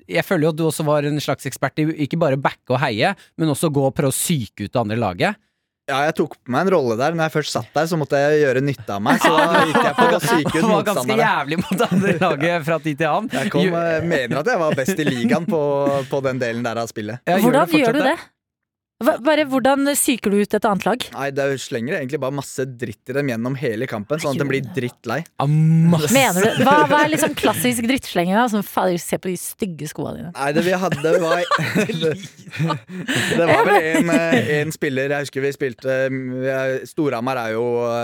Jeg 0.07 0.23
føler 0.23 0.47
jo 0.47 0.55
at 0.55 0.59
du 0.59 0.67
også 0.69 0.87
var 0.87 1.07
en 1.07 1.19
slags 1.23 1.51
ekspert 1.51 1.83
i 1.83 1.89
ikke 2.07 2.19
bare 2.21 2.39
backe 2.39 2.77
og 2.77 2.79
heie, 2.83 3.11
men 3.35 3.51
også 3.51 3.71
gå 3.75 3.89
og 3.89 3.95
prøve 3.97 4.15
å 4.15 4.15
psyke 4.15 4.69
ut 4.69 4.71
det 4.71 4.87
andre 4.87 5.03
laget. 5.03 5.43
Ja, 5.83 5.97
jeg 6.07 6.13
tok 6.15 6.37
på 6.39 6.51
meg 6.53 6.63
en 6.63 6.69
rolle 6.77 6.95
der. 6.95 7.15
Når 7.17 7.27
jeg 7.27 7.33
først 7.33 7.55
satt 7.57 7.73
der, 7.75 7.87
så 7.91 7.97
måtte 7.99 8.19
jeg 8.21 8.37
gjøre 8.45 8.61
nytte 8.63 8.87
av 8.95 9.01
meg. 9.03 9.17
Så 9.19 9.31
da 9.35 9.63
gikk 9.67 9.79
jeg 9.83 9.95
på 9.97 10.05
å 10.07 10.19
syke 10.23 10.53
ut 10.53 10.61
Han 10.61 10.71
var 10.71 10.85
ganske 10.87 11.17
jævlig 11.19 11.57
mot 11.59 11.73
det 11.81 11.87
andre 11.97 12.13
laget 12.21 12.67
fra 12.69 12.77
tid 12.85 13.01
til 13.01 13.09
annen. 13.09 13.33
Jeg 13.35 13.51
kom, 13.51 13.75
eh, 13.81 14.05
mener 14.13 14.39
at 14.39 14.51
jeg 14.53 14.61
var 14.61 14.77
best 14.79 15.01
i 15.03 15.07
ligaen 15.09 15.47
på, 15.49 15.59
på 16.07 16.21
den 16.23 16.39
delen 16.39 16.63
der 16.63 16.79
av 16.79 16.87
spillet. 16.87 17.19
Ja, 17.27 17.35
Hvordan 17.43 17.67
det? 17.67 17.81
gjør 17.83 17.97
du 17.97 17.99
det? 18.07 18.15
Hva- 19.03 19.17
Bare 19.23 19.43
hvordan 19.49 19.83
psyker 19.93 20.31
du 20.33 20.37
ut 20.41 20.53
et 20.57 20.65
annet 20.69 20.85
lag? 20.87 21.05
Nei, 21.13 21.27
det 21.35 21.45
slenger 21.61 21.97
egentlig 21.99 22.19
bare 22.23 22.35
masse 22.39 22.65
dritt 22.65 23.11
i 23.11 23.15
dem 23.17 23.29
gjennom 23.33 23.55
hele 23.59 23.87
kampen, 23.89 24.21
sånn 24.23 24.37
at 24.37 24.41
de 24.43 24.47
blir 24.49 24.63
drittlei. 24.75 25.19
Mener 25.47 26.39
du? 26.47 26.63
Hva, 26.63 26.77
hva 26.89 27.01
er 27.05 27.11
liksom 27.13 27.35
klassisk 27.43 27.85
drittslenging? 27.89 28.37
Sånn, 28.53 28.65
fader, 28.67 28.97
se 29.03 29.19
på 29.21 29.29
de 29.31 29.35
stygge 29.39 29.89
skoene 29.91 30.15
dine. 30.21 30.31
Nei, 30.37 30.49
det 30.57 30.65
vi 30.67 30.77
hadde 30.85 31.15
var 31.23 31.43
Det, 32.63 33.45
var 33.47 33.65
vel 33.67 33.87
en, 33.93 34.09
eh, 34.13 34.49
en 34.61 34.71
spiller 34.73 35.11
Jeg 35.13 35.25
husker 35.27 35.43
vi 35.43 35.51
spilte 35.55 35.95
vi 36.13 36.49
er- 36.51 36.83
Storhamar 36.89 37.39
er 37.41 37.53
jo 37.55 37.63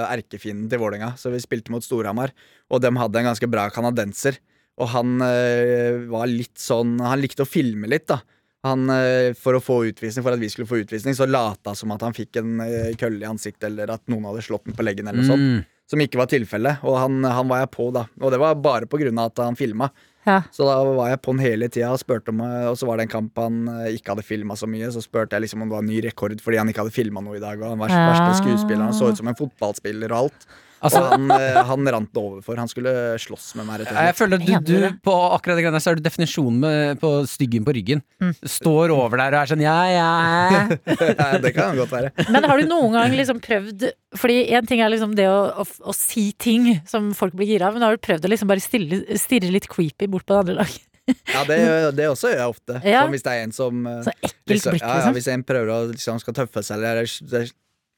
erkefienden 0.09 0.69
til 0.71 0.81
Vålerenga, 0.81 1.13
så 1.19 1.31
vi 1.33 1.41
spilte 1.43 1.71
mot 1.73 1.83
Storhamar, 1.85 2.33
og 2.69 2.81
de 2.83 2.91
hadde 2.97 3.19
en 3.21 3.29
ganske 3.31 3.49
bra 3.51 3.67
kanadenser. 3.73 4.39
Og 4.79 4.87
han 4.93 5.17
eh, 5.25 5.97
var 6.07 6.29
litt 6.31 6.55
sånn 6.55 6.93
Han 7.03 7.19
likte 7.19 7.43
å 7.43 7.49
filme 7.49 7.89
litt, 7.91 8.05
da. 8.07 8.21
Han, 8.67 8.89
eh, 8.91 9.31
for 9.39 9.55
å 9.55 9.63
få 9.63 9.81
utvisning, 9.87 10.23
for 10.25 10.35
at 10.35 10.41
vi 10.41 10.49
skulle 10.51 10.67
få 10.67 10.81
utvisning, 10.81 11.15
så 11.15 11.27
lata 11.29 11.75
som 11.75 11.93
at 11.95 12.03
han 12.03 12.15
fikk 12.15 12.41
en 12.41 12.59
eh, 12.65 12.91
kølle 12.99 13.23
i 13.23 13.29
ansiktet, 13.29 13.69
eller 13.71 13.93
at 13.95 14.03
noen 14.11 14.27
hadde 14.27 14.43
slått 14.43 14.67
den 14.67 14.75
på 14.75 14.83
leggen, 14.83 15.07
eller 15.07 15.23
noe 15.23 15.31
sånt. 15.31 15.45
Mm. 15.45 15.75
Som 15.89 16.03
ikke 16.03 16.19
var 16.19 16.29
tilfellet. 16.29 16.83
Og 16.85 16.99
han, 16.99 17.23
han 17.25 17.47
var 17.49 17.63
jeg 17.63 17.71
på, 17.73 17.87
da. 17.95 18.03
Og 18.19 18.33
det 18.33 18.37
var 18.41 18.59
bare 18.61 18.89
på 18.89 18.99
grunn 19.01 19.17
av 19.17 19.31
at 19.31 19.41
han 19.41 19.57
filma. 19.57 19.87
Ja. 20.27 20.41
Så 20.53 20.67
da 20.67 20.75
var 20.83 21.07
jeg 21.09 21.21
på 21.23 21.33
han 21.33 21.41
hele 21.41 21.69
tida 21.71 21.93
og 21.95 22.01
spurte 22.01 22.33
om 22.33 22.41
Og 22.43 22.75
så 22.77 22.85
var 22.85 22.99
det 22.99 23.07
en 23.07 23.13
kamp 23.13 23.39
han 23.39 23.63
eh, 23.71 23.95
ikke 23.95 24.13
hadde 24.13 24.27
filma 24.27 24.57
så 24.59 24.67
mye. 24.69 24.91
Så 24.93 25.01
spurte 25.01 25.33
jeg 25.33 25.47
liksom 25.47 25.63
om 25.63 25.71
det 25.71 25.77
var 25.77 25.85
en 25.85 25.89
ny 25.89 26.03
rekord 26.05 26.35
fordi 26.43 26.59
han 26.61 26.69
ikke 26.69 26.83
hadde 26.83 26.93
filma 26.93 27.23
noe 27.25 27.39
i 27.39 27.41
dag. 27.41 27.57
Og 27.63 27.71
han 27.71 27.81
var 27.81 27.95
ja. 27.95 28.03
verste 28.11 28.43
skuespiller. 28.43 28.83
Han 28.83 28.97
så 28.99 29.09
ut 29.09 29.23
som 29.23 29.31
en 29.31 29.39
fotballspiller 29.39 30.13
og 30.13 30.27
alt. 30.27 30.49
Altså, 30.79 31.01
og 31.01 31.13
han, 31.13 31.31
eh, 31.35 31.59
han 31.69 31.91
rant 31.95 32.11
det 32.15 32.21
over 32.21 32.43
for. 32.45 32.59
Han 32.59 32.69
skulle 32.71 32.93
slåss 33.19 33.51
med 33.59 33.67
meg, 33.67 33.81
rett 33.81 33.91
og 33.91 34.07
jeg 34.09 34.15
føler 34.17 34.39
at 34.39 34.65
du, 34.67 34.73
du 34.73 34.99
på 35.05 35.15
akkurat 35.35 35.59
det 35.59 35.65
greiene 35.65 35.81
så 35.83 35.91
er 35.91 35.99
du 35.99 36.05
definisjonen 36.05 36.59
med, 36.63 37.01
på 37.01 37.11
styggen 37.29 37.67
på 37.67 37.75
ryggen. 37.75 38.03
Mm. 38.23 38.33
Står 38.57 38.93
over 38.95 39.21
der 39.21 39.35
og 39.35 39.41
er 39.41 39.51
sånn 39.51 39.63
ja, 39.65 39.77
ja. 39.99 41.29
Det 41.43 41.53
kan 41.55 41.77
godt 41.79 41.93
være. 41.93 42.13
Men 42.31 42.47
har 42.47 42.61
du 42.61 42.69
noen 42.69 42.95
gang 42.95 43.15
liksom 43.17 43.41
prøvd 43.43 43.89
Fordi 44.19 44.37
en 44.57 44.67
ting 44.69 44.83
er 44.83 44.91
liksom 44.93 45.15
det 45.17 45.27
å, 45.29 45.39
å, 45.63 45.65
å 45.65 45.95
si 45.95 46.29
ting 46.39 46.71
som 46.89 47.11
folk 47.17 47.35
blir 47.37 47.51
gira 47.53 47.69
av, 47.69 47.75
men 47.75 47.85
har 47.85 47.95
du 47.95 48.03
prøvd 48.03 48.25
å 48.25 48.31
liksom 48.31 48.49
bare 48.49 48.63
stille, 48.63 49.03
stirre 49.19 49.51
litt 49.53 49.67
creepy 49.69 50.09
bort 50.09 50.27
på 50.27 50.35
det 50.35 50.45
andre 50.45 50.61
laget? 50.63 50.85
Ja, 51.33 51.41
det, 51.47 51.57
det 51.97 52.05
også 52.09 52.29
gjør 52.29 52.43
jeg 52.43 52.51
ofte. 52.53 52.81
Ja. 52.85 53.05
Hvis 53.09 53.25
det 53.25 53.33
er 53.33 53.47
en 53.47 53.55
som 53.55 53.85
eh, 53.89 54.01
Så 54.05 54.13
ekkelt 54.13 54.53
liksom, 54.53 54.75
blikk, 54.75 54.83
ja, 54.83 54.89
ja, 54.89 54.99
liksom. 54.99 55.15
Hvis 55.17 55.29
en 55.33 55.45
prøver 55.47 55.71
å 55.73 55.79
liksom, 55.89 56.19
skal 56.21 56.37
tøffe 56.37 56.63
seg 56.65 56.83
eller 56.83 57.49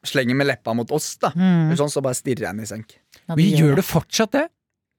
slenger 0.08 0.36
med 0.40 0.48
leppa 0.50 0.74
mot 0.78 0.90
oss, 0.96 1.14
da. 1.22 1.30
Mm. 1.36 1.76
Sånn, 1.78 1.92
så 1.94 2.02
bare 2.06 2.18
stirrer 2.18 2.48
jeg 2.50 2.56
den 2.58 2.66
i 2.66 2.70
senk. 2.72 2.90
Ja, 3.28 3.36
Vi 3.38 3.52
gjør 3.58 3.76
det 3.82 3.86
fortsatt, 3.86 4.32
det. 4.38 4.48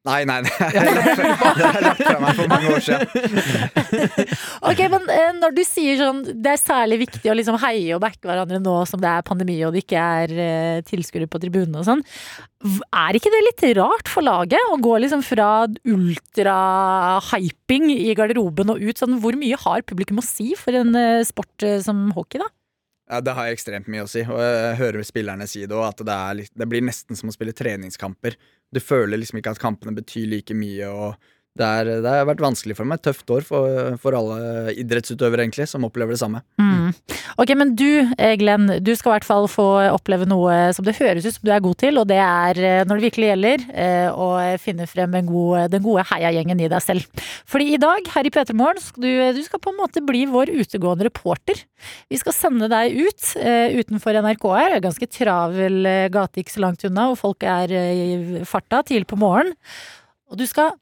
Nei, 0.03 0.25
nei, 0.27 0.41
det 0.49 0.51
har 0.51 0.75
jeg 0.83 1.85
lagt 1.87 2.03
fra- 2.03 2.19
meg 2.19 2.35
for 2.35 2.51
mange 2.51 2.67
år 2.75 2.83
siden. 2.83 3.07
Ok, 4.73 4.81
men 4.91 5.05
eh, 5.11 5.31
når 5.39 5.55
du 5.57 5.61
sier 5.67 5.97
sånn 5.99 6.21
Det 6.43 6.51
er 6.53 6.59
særlig 6.61 6.99
viktig 7.03 7.31
å 7.31 7.35
liksom 7.35 7.57
heie 7.63 7.95
og 7.97 8.01
backe 8.03 8.27
hverandre 8.29 8.59
nå 8.63 8.75
som 8.89 9.01
det 9.03 9.11
er 9.11 9.23
pandemi 9.27 9.57
og 9.67 9.73
det 9.75 9.83
ikke 9.85 10.03
er 10.23 10.29
eh, 10.45 10.79
tilskuere 10.87 11.27
på 11.31 11.39
tribunen 11.43 11.79
og 11.81 11.87
sånn. 11.87 12.03
Er 12.95 13.13
ikke 13.19 13.31
det 13.35 13.43
litt 13.47 13.63
rart 13.79 14.09
for 14.11 14.23
laget 14.27 14.63
å 14.71 14.79
gå 14.83 14.95
liksom 15.03 15.23
fra 15.27 15.49
ultra-hyping 16.63 17.89
i 17.95 18.13
garderoben 18.19 18.73
og 18.75 18.83
ut 18.83 19.01
sånn 19.03 19.19
Hvor 19.23 19.37
mye 19.39 19.59
har 19.65 19.85
publikum 19.87 20.21
å 20.23 20.27
si 20.27 20.53
for 20.59 20.77
en 20.79 20.95
eh, 20.99 21.23
sport 21.27 21.67
som 21.85 22.09
hockey, 22.17 22.43
da? 22.43 22.49
Ja, 23.11 23.21
Det 23.21 23.35
har 23.35 23.51
ekstremt 23.51 23.89
mye 23.91 24.05
å 24.07 24.09
si, 24.11 24.23
og 24.23 24.39
jeg 24.41 24.77
hører 24.79 25.05
spillerne 25.05 25.47
si 25.51 25.65
det 25.67 25.77
òg, 25.77 25.89
at 25.91 26.03
det, 26.07 26.15
er 26.17 26.59
det 26.63 26.69
blir 26.71 26.85
nesten 26.87 27.19
som 27.19 27.29
å 27.29 27.35
spille 27.35 27.55
treningskamper. 27.57 28.37
Du 28.73 28.81
føler 28.81 29.19
liksom 29.21 29.41
ikke 29.41 29.57
at 29.57 29.63
kampene 29.63 29.95
betyr 29.97 30.31
like 30.31 30.55
mye, 30.57 30.89
og 30.89 31.33
det, 31.59 31.67
er, 31.67 31.89
det 32.01 32.09
har 32.09 32.25
vært 32.25 32.41
vanskelig 32.41 32.79
for 32.79 32.89
meg. 32.89 33.03
Tøft 33.05 33.29
år 33.35 33.45
for, 33.45 33.97
for 34.01 34.17
alle 34.17 34.73
idrettsutøvere, 34.81 35.45
egentlig, 35.45 35.67
som 35.69 35.85
opplever 35.85 36.17
det 36.17 36.23
samme. 36.23 36.41
Mm. 36.57 36.95
Ok, 37.41 37.53
men 37.61 37.75
du 37.77 37.89
eh, 38.17 38.35
Glenn, 38.41 38.71
du 38.81 38.93
skal 38.97 39.11
i 39.11 39.15
hvert 39.19 39.29
fall 39.29 39.49
få 39.53 39.67
oppleve 39.93 40.25
noe 40.29 40.73
som 40.77 40.87
det 40.87 40.97
høres 40.97 41.27
ut 41.27 41.37
som 41.37 41.45
du 41.45 41.53
er 41.53 41.63
god 41.65 41.79
til, 41.83 42.01
og 42.01 42.09
det 42.09 42.19
er 42.25 42.61
eh, 42.61 42.81
når 42.89 42.99
det 42.99 43.07
virkelig 43.11 43.31
gjelder 43.31 43.67
eh, 43.85 44.09
å 44.09 44.29
finne 44.63 44.89
frem 44.89 45.17
god, 45.29 45.69
den 45.73 45.85
gode 45.85 46.07
heiagjengen 46.09 46.65
i 46.65 46.71
deg 46.73 46.85
selv. 46.85 47.25
Fordi 47.49 47.71
i 47.75 47.81
dag 47.81 48.09
her 48.15 48.29
i 48.29 48.33
P3 48.33 48.57
Morgen 48.57 48.81
du, 48.97 49.11
du 49.37 49.43
skal 49.45 49.61
på 49.61 49.73
en 49.75 49.81
måte 49.81 50.05
bli 50.05 50.25
vår 50.31 50.55
utegående 50.57 51.09
reporter. 51.09 51.61
Vi 52.09 52.21
skal 52.21 52.37
sende 52.37 52.69
deg 52.73 52.97
ut 52.97 53.33
utenfor 53.83 54.17
NRK 54.25 54.47
her, 54.57 54.77
er 54.77 54.85
ganske 54.85 55.09
travel 55.13 55.83
gate 56.13 56.41
ikke 56.41 56.55
så 56.55 56.65
langt 56.65 56.85
unna, 56.89 57.11
og 57.13 57.21
folk 57.21 57.45
er 57.45 57.73
i 57.73 58.45
farta 58.49 58.81
tidlig 58.89 59.11
på 59.11 59.21
morgenen. 59.21 59.57
Og 60.33 60.39
du 60.41 60.47
skal 60.49 60.73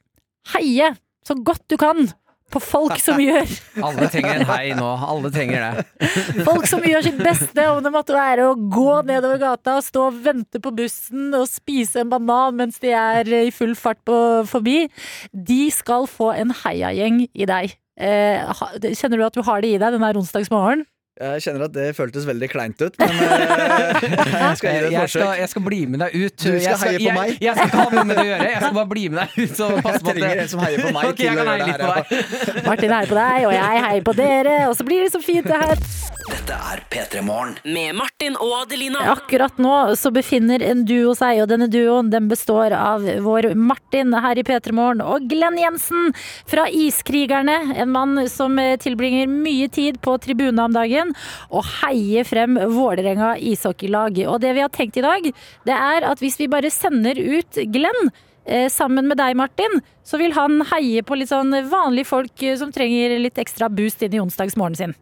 heie 0.55 0.93
så 1.27 1.37
godt 1.37 1.63
du 1.69 1.77
kan 1.79 2.09
på 2.51 2.59
folk 2.59 2.97
som 2.99 3.19
gjør 3.23 3.47
Alle 3.85 4.07
trenger 4.11 4.41
en 4.41 4.49
hei 4.49 4.73
nå. 4.75 4.87
Alle 5.07 5.31
trenger 5.33 5.63
det. 5.63 5.85
Folk 6.49 6.67
som 6.69 6.83
gjør 6.83 7.05
sitt 7.05 7.19
beste, 7.21 7.67
om 7.71 7.79
det 7.83 7.93
måtte 7.93 8.15
være 8.15 8.49
å 8.49 8.57
gå 8.59 8.97
nedover 9.07 9.39
gata, 9.41 9.77
stå 9.83 10.09
og 10.09 10.19
vente 10.25 10.59
på 10.63 10.73
bussen 10.75 11.31
og 11.37 11.47
spise 11.49 12.03
en 12.03 12.11
banan 12.11 12.57
mens 12.59 12.81
de 12.83 12.91
er 12.97 13.31
i 13.45 13.53
full 13.55 13.71
fart 13.79 14.01
på, 14.07 14.17
forbi, 14.49 14.83
de 15.31 15.61
skal 15.71 16.09
få 16.11 16.33
en 16.35 16.51
heiagjeng 16.63 17.23
i 17.31 17.47
deg. 17.47 17.77
Eh, 18.01 18.63
kjenner 18.97 19.19
du 19.19 19.27
at 19.27 19.37
du 19.37 19.43
har 19.45 19.63
det 19.63 19.75
i 19.75 19.79
deg 19.79 19.95
denne 19.95 20.11
onsdagsmorgenen? 20.11 20.83
onsdagsmorgen? 20.83 20.87
Jeg 21.21 21.41
kjenner 21.45 21.67
at 21.67 21.73
det 21.75 21.87
føltes 21.93 22.25
veldig 22.25 22.47
kleint 22.49 22.81
ut, 22.81 22.95
men 22.97 23.11
eh, 23.11 24.05
jeg 24.45 24.57
skal 24.57 24.73
gi 24.73 24.79
det 24.79 24.87
et 24.87 24.95
Jeg 24.95 25.11
skal, 25.13 25.33
jeg 25.37 25.49
skal 25.51 25.65
bli 25.67 25.81
med 25.85 26.01
deg 26.01 26.15
ut. 26.17 26.37
Du 26.41 26.47
skal 26.47 26.63
jeg 26.65 26.79
heie 26.81 27.01
på 27.03 27.17
meg? 27.19 27.33
Jeg, 27.37 27.57
skal 27.57 27.69
ikke 27.69 27.81
ha 27.81 27.89
noe 27.93 28.05
med 28.09 28.17
det 28.17 28.23
å 28.23 28.29
gjøre. 28.31 28.47
Jeg 28.49 28.61
skal 28.63 28.77
bare 28.79 28.91
bli 28.93 29.03
med 29.11 29.21
deg 29.21 29.35
ut. 29.37 29.61
Og 29.61 29.75
passe 29.85 30.01
Jeg 30.01 30.17
trenger 30.17 30.41
en 30.45 30.51
som 30.53 30.63
heier 30.65 30.81
på 30.81 30.93
meg 30.95 31.03
okay, 31.11 31.17
til 31.19 31.27
jeg 31.27 31.33
å 31.33 31.37
kan 31.37 31.45
gjøre 31.45 31.51
heie 31.51 31.61
det 31.61 31.69
litt 31.69 31.81
på 31.83 31.91
deg. 31.93 32.65
Martin 32.71 32.95
heier 32.97 33.11
på 33.11 33.19
deg, 33.19 33.45
og 33.45 33.53
jeg 33.57 33.85
heier 33.85 34.07
på 34.09 34.17
dere, 34.17 34.57
og 34.71 34.75
så 34.79 34.87
blir 34.89 35.05
det 35.05 35.13
så 35.13 35.21
fint 35.21 35.51
det 35.51 35.61
her. 35.61 35.85
Dette 36.31 36.55
er 36.55 36.79
P3 36.87 37.21
Morgen. 37.27 37.57
Med 37.67 37.95
Martin 37.97 38.37
og 38.39 38.53
Adelina. 38.61 39.01
Akkurat 39.11 39.57
nå 39.59 39.73
så 39.99 40.13
befinner 40.15 40.63
en 40.63 40.85
duo 40.87 41.11
seg, 41.17 41.41
og 41.43 41.49
denne 41.51 41.67
duoen 41.71 42.07
den 42.13 42.29
består 42.31 42.71
av 42.77 43.03
vår 43.25 43.49
Martin 43.59 44.15
her 44.15 44.39
i 44.39 44.45
P3 44.47 44.71
Morgen 44.77 45.03
og 45.03 45.25
Glenn 45.27 45.59
Jensen 45.59 46.13
fra 46.47 46.69
Iskrigerne. 46.71 47.57
En 47.75 47.91
mann 47.91 48.23
som 48.31 48.55
eh, 48.63 48.77
tilbringer 48.79 49.27
mye 49.27 49.67
tid 49.75 49.99
på 50.05 50.15
tribunen 50.23 50.63
om 50.69 50.79
dagen 50.79 51.11
og 51.49 51.67
heier 51.81 52.27
frem 52.27 52.55
Vålerenga 52.77 53.33
ishockeylag. 53.51 54.23
Og 54.31 54.39
det 54.45 54.55
vi 54.55 54.63
har 54.63 54.71
tenkt 54.71 55.01
i 55.01 55.05
dag, 55.05 55.27
det 55.67 55.77
er 55.77 56.09
at 56.13 56.23
hvis 56.23 56.39
vi 56.39 56.51
bare 56.51 56.71
sender 56.71 57.19
ut 57.19 57.63
Glenn 57.75 58.11
eh, 58.45 58.69
sammen 58.71 59.11
med 59.11 59.19
deg, 59.19 59.35
Martin, 59.35 59.81
så 60.07 60.21
vil 60.21 60.37
han 60.39 60.61
heie 60.71 61.03
på 61.03 61.19
litt 61.19 61.35
sånn 61.35 61.51
vanlige 61.67 62.13
folk 62.15 62.47
eh, 62.47 62.55
som 62.61 62.71
trenger 62.71 63.19
litt 63.19 63.41
ekstra 63.41 63.67
boost 63.67 64.07
inn 64.07 64.15
i 64.15 64.23
onsdagsmorgenen 64.23 64.85
sin. 64.85 64.99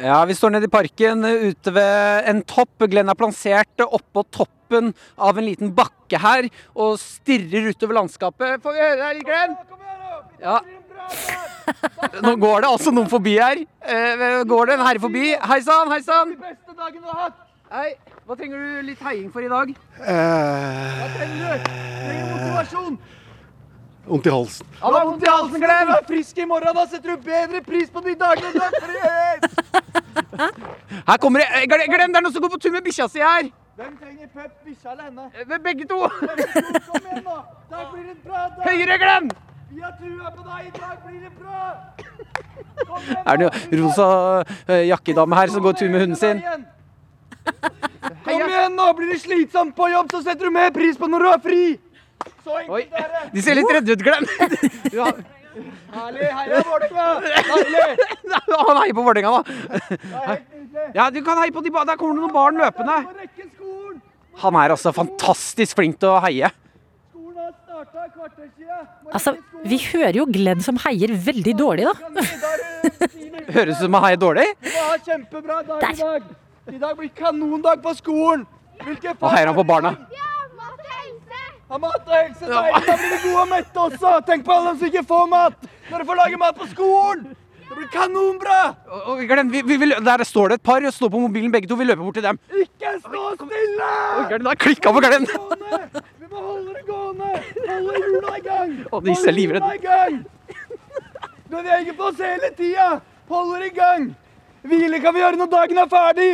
Ja, 0.00 0.24
Vi 0.24 0.34
står 0.34 0.50
nede 0.54 0.64
i 0.64 0.72
parken 0.72 1.24
eh, 1.28 1.50
ute 1.50 1.72
ved 1.76 2.28
en 2.30 2.42
topp. 2.48 2.86
Glenn 2.88 3.10
er 3.12 3.18
plansert 3.18 3.82
oppå 3.84 4.24
toppen 4.32 4.94
av 5.20 5.38
en 5.38 5.44
liten 5.44 5.74
bakke 5.76 6.20
her 6.20 6.48
og 6.72 6.96
stirrer 7.02 7.68
utover 7.74 7.98
landskapet. 7.98 8.62
Får 8.64 8.76
vi 8.76 8.80
høre 8.80 9.00
deg 9.02 9.18
litt, 9.18 9.28
Glenn? 9.28 9.56
Ja. 10.40 10.60
Nå 12.24 12.34
går 12.40 12.64
det 12.64 12.70
altså 12.70 12.92
noen 12.94 13.10
forbi 13.12 13.36
her. 13.36 13.60
Eh, 13.84 14.24
går 14.48 14.70
det 14.70 14.78
en 14.78 14.86
herre 14.86 15.02
forbi? 15.04 15.34
Hei 15.52 15.60
sann, 15.66 15.92
hei 15.92 16.00
sann. 16.06 16.36
Hei. 17.70 17.90
Hva 18.26 18.36
trenger 18.38 18.58
du 18.62 18.82
litt 18.86 19.00
heiing 19.04 19.30
for 19.34 19.42
i 19.42 19.50
dag? 19.50 19.74
Vondt 24.10 24.26
i 24.26 24.30
halsen. 24.34 24.66
Han 24.80 24.94
har 24.96 25.04
vondt 25.06 25.22
i 25.22 25.30
halsen, 25.30 25.60
Glenn. 25.62 25.90
frisk 26.08 26.38
i 26.42 26.44
morgen, 26.50 26.74
da 26.74 26.86
setter 26.90 27.12
du 27.14 27.16
bedre 27.22 27.60
pris 27.62 27.90
på 27.94 28.00
de 28.02 28.14
dagene 28.18 28.50
du 28.50 28.60
er 28.64 28.72
frihet! 28.82 29.42
Her 31.06 31.16
kommer 31.22 31.42
det. 31.44 31.46
Eh, 31.54 31.66
Glenn, 31.70 31.92
det 32.10 32.18
er 32.18 32.24
noen 32.24 32.32
som 32.34 32.42
går 32.42 32.50
på 32.56 32.58
tur 32.64 32.72
med 32.74 32.82
bikkja 32.88 33.06
si 33.12 33.22
her. 33.22 33.50
Hvem 33.78 33.92
trenger 34.00 34.26
pep, 34.34 34.50
bikkja 34.66 34.90
eller 34.96 35.04
henne? 35.06 35.28
Eh, 35.38 35.58
Begge 35.62 35.86
to. 35.92 36.00
Kom 36.10 37.06
igjen, 37.06 37.22
da! 37.28 37.36
Der 37.70 37.84
blir 37.92 38.08
det 38.08 38.16
bra 38.24 38.42
dag! 38.56 38.64
Høyre, 38.66 38.96
Glenn. 39.04 39.30
Vi 39.70 39.84
har 39.84 39.92
trua 40.00 40.32
på 40.34 40.42
deg! 40.48 40.66
I 40.66 40.72
dag 40.80 40.96
blir 41.06 41.20
det 41.22 41.32
bra! 41.38 41.60
Kom 42.80 43.06
igjen, 43.06 43.22
Er 43.22 43.38
det 43.38 43.46
noe 43.46 43.78
rosa 43.84 44.08
eh, 44.66 44.82
jakkedame 44.90 45.38
her 45.38 45.54
som 45.54 45.62
går 45.68 45.78
tur 45.78 45.92
med 45.94 46.02
hunden 46.02 46.18
sin? 46.18 46.42
Kom 48.26 48.42
igjen, 48.48 48.74
nå! 48.74 48.90
Blir 48.98 49.14
det 49.14 49.20
slitsomt 49.22 49.76
på 49.78 49.86
jobb, 49.94 50.10
så 50.10 50.24
setter 50.26 50.50
du 50.50 50.56
mer 50.58 50.74
pris 50.74 50.98
på 50.98 51.06
når 51.14 51.24
du 51.28 51.30
er 51.36 51.40
fri! 51.46 51.62
Så 52.44 52.56
Oi, 52.56 52.82
enkelt 52.86 53.00
er 53.00 53.10
det! 53.14 53.26
de 53.34 53.42
ser 53.44 53.58
litt 53.58 53.74
redde 53.76 53.96
ut, 53.96 54.04
Glenn. 54.06 54.26
Ja, 55.00 55.10
Herlig! 55.90 56.28
Heia 56.30 56.60
Vålerenga! 56.62 57.06
Deilig! 57.26 58.04
Han 58.68 58.78
heier 58.80 58.94
på 58.94 59.04
Vålerenga, 59.04 59.32
da. 59.34 59.42
Det 59.90 60.00
er 60.06 60.28
helt! 60.30 60.94
Ja, 60.94 61.08
du 61.10 61.18
kan 61.26 61.40
heie 61.42 61.52
på 61.52 61.62
de 61.64 61.72
ba 61.74 61.82
Der 61.88 61.98
kommer 61.98 62.14
det 62.14 62.22
noen 62.22 62.34
barn 62.34 62.58
løpende. 62.60 63.00
Han 64.40 64.56
er 64.56 64.72
altså 64.76 64.92
fantastisk 64.94 65.76
flink 65.80 65.98
til 66.00 66.12
å 66.14 66.20
heie. 66.24 66.48
Altså, 69.10 69.34
vi 69.66 69.80
hører 69.90 70.20
jo 70.20 70.26
Glenn 70.30 70.62
som 70.64 70.78
heier 70.84 71.12
veldig 71.26 71.54
dårlig, 71.58 71.88
da. 71.90 71.94
Høres 73.56 73.80
ut 73.80 73.82
som 73.82 73.96
han 73.98 74.06
heier 74.06 74.20
dårlig. 74.20 74.46
Kjempebra 75.06 75.60
dag 75.66 75.82
Der. 75.82 75.92
i 75.92 76.00
dag. 76.00 76.30
I 76.70 76.78
dag 76.78 76.96
blir 76.98 77.10
kanondag 77.16 77.82
på 77.82 77.94
skolen. 77.98 78.46
Hva 78.80 79.32
heier 79.34 79.50
han 79.50 79.56
på 79.58 79.66
barna. 79.66 79.96
Ha 81.70 81.78
mat 81.78 82.00
og 82.08 82.14
helse. 82.16 82.46
Deilig. 82.50 82.80
Da 82.86 82.96
blir 82.98 83.12
vi 83.12 83.18
gode 83.28 83.42
og 83.44 83.48
mette 83.52 83.84
også. 83.84 84.14
Tenk 84.26 84.44
på 84.46 84.54
alle 84.56 84.72
som 84.78 84.88
ikke 84.88 85.04
får 85.06 85.28
mat. 85.30 85.68
Når 85.90 86.02
de 86.02 86.06
får 86.08 86.18
lage 86.18 86.40
mat 86.42 86.56
på 86.58 86.66
skolen. 86.72 87.28
Det 87.70 87.76
blir 87.78 87.90
kanonbra. 87.92 88.56
Og- 89.06 89.20
Glenn, 89.30 89.50
vi, 89.52 89.60
vi, 89.62 89.76
vi, 89.78 89.86
der 90.02 90.24
står 90.26 90.48
det 90.50 90.54
et 90.58 90.62
par 90.66 90.82
og 90.82 90.92
står 90.92 91.10
på 91.14 91.20
mobilen 91.22 91.52
begge 91.54 91.68
to. 91.70 91.76
Vi 91.78 91.84
løper 91.86 92.02
bort 92.02 92.14
til 92.18 92.24
dem. 92.26 92.40
Ikke 92.50 92.96
stå 93.04 93.28
stille! 93.38 93.90
Glenn, 94.32 94.42
da 94.48 94.54
klikka 94.58 94.90
for 94.96 95.06
Glenn. 95.06 95.28
Vi 95.30 96.26
må 96.32 96.42
holde 96.48 96.74
det 96.74 96.82
gående. 96.88 97.30
Holde 97.68 98.02
hjula 98.02 98.34
i 98.34 98.42
gang. 98.48 98.74
Og 98.90 99.04
disse 99.06 99.30
er 99.30 99.36
livredde. 99.38 100.24
Beveger 101.50 101.94
på 101.98 102.10
oss 102.10 102.18
hele 102.18 102.50
tida. 102.58 102.88
Holder 103.30 103.62
i 103.68 103.70
gang. 103.78 104.10
Hvile 104.66 104.98
kan 105.00 105.14
vi 105.14 105.22
gjøre 105.22 105.38
når 105.38 105.54
dagen 105.54 105.78
er 105.78 105.88
ferdig. 105.94 106.32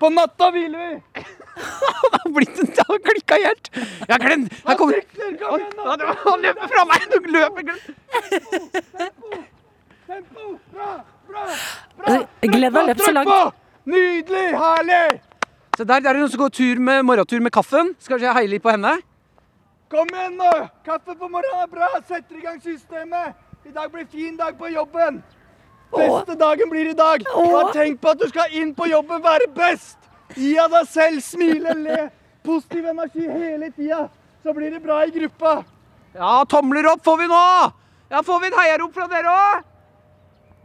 På 0.00 0.08
natta 0.10 0.50
hviler 0.54 0.78
vi. 0.78 1.22
Han 2.02 2.14
har 2.16 2.30
blitt 2.32 2.58
en 2.62 2.70
Han 2.78 2.94
og 2.96 3.04
klikka 3.04 3.36
helt. 3.42 3.70
Ja, 4.08 4.16
Glenn, 4.22 4.46
her 4.66 4.76
kommer 4.80 4.96
han, 4.96 6.04
var- 6.06 6.20
Han 6.24 6.44
løper 6.46 6.70
fra 6.74 6.84
meg. 6.88 7.04
Du 7.12 7.28
løper 7.34 7.66
Glenn. 7.68 7.82
Tempo! 10.06 10.46
Bra! 10.72 10.88
Bra! 11.28 11.44
bra. 11.98 12.20
Glenn 12.40 12.74
har 12.74 12.88
løpt 12.88 13.04
så 13.04 13.12
langt. 13.12 13.58
Nydelig! 13.84 14.46
Herlig! 14.56 15.20
Så 15.76 15.84
der, 15.84 16.00
der 16.00 16.08
er 16.10 16.16
det 16.16 16.20
noen 16.24 16.32
som 16.32 16.40
går 16.42 16.54
tur 16.56 16.80
med 16.88 17.04
morgentur 17.08 17.40
med 17.44 17.52
kaffen. 17.54 17.92
Skal 18.02 18.20
jeg 18.24 18.34
heie 18.36 18.50
litt 18.50 18.64
på 18.64 18.72
henne? 18.72 18.96
Kom 19.90 20.08
igjen 20.14 20.36
nå! 20.38 20.50
Kaffe 20.86 21.14
på 21.18 21.28
morgenen 21.28 21.64
er 21.66 21.70
bra! 21.70 21.88
Setter 22.08 22.36
i 22.40 22.42
gang 22.44 22.58
systemet. 22.62 23.36
I 23.68 23.72
dag 23.76 23.92
blir 23.92 24.08
fin 24.10 24.36
dag 24.38 24.56
på 24.58 24.68
jobben. 24.72 25.20
Beste 25.94 26.36
dagen 26.38 26.70
blir 26.70 26.90
i 26.90 26.94
dag. 26.96 27.24
Bare 27.34 27.72
tenk 27.74 28.00
på 28.00 28.12
at 28.14 28.20
du 28.20 28.28
skal 28.30 28.52
inn 28.56 28.74
på 28.74 28.86
jobben, 28.90 29.22
være 29.24 29.48
best. 29.56 29.98
Gi 30.38 30.54
av 30.62 30.70
deg 30.70 30.86
selv, 30.90 31.22
smile, 31.24 31.74
le. 31.74 32.08
Positiv 32.46 32.86
energi 32.92 33.26
hele 33.26 33.70
tida. 33.74 34.04
Så 34.42 34.54
blir 34.56 34.70
det 34.70 34.80
bra 34.84 35.02
i 35.04 35.10
gruppa. 35.14 35.60
Ja, 36.14 36.44
tomler 36.48 36.86
opp 36.92 37.02
får 37.04 37.18
vi 37.20 37.26
nå! 37.30 37.42
Ja, 38.10 38.22
Får 38.26 38.40
vi 38.42 38.48
et 38.50 38.56
heiarop 38.58 38.94
fra 38.94 39.06
dere 39.10 39.30
òg? 39.30 39.66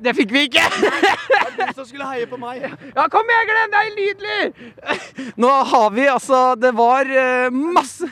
Det 0.01 0.11
fikk 0.17 0.31
vi 0.33 0.47
ikke. 0.47 0.63
Det 0.81 1.39
var 1.39 1.51
Du 1.55 1.77
som 1.77 1.85
skulle 1.87 2.07
heie 2.09 2.25
på 2.27 2.39
meg. 2.41 2.65
Ja, 2.95 3.05
kom 3.11 3.29
igjen, 3.29 3.45
Glenn! 3.51 3.73
Det 3.73 3.81
er 3.81 3.93
nydelig! 3.99 5.33
Nå 5.39 5.51
har 5.71 5.93
vi 5.95 6.07
altså 6.11 6.41
Det 6.59 6.73
var 6.75 7.07
eh, 7.07 7.47
masse 7.53 8.09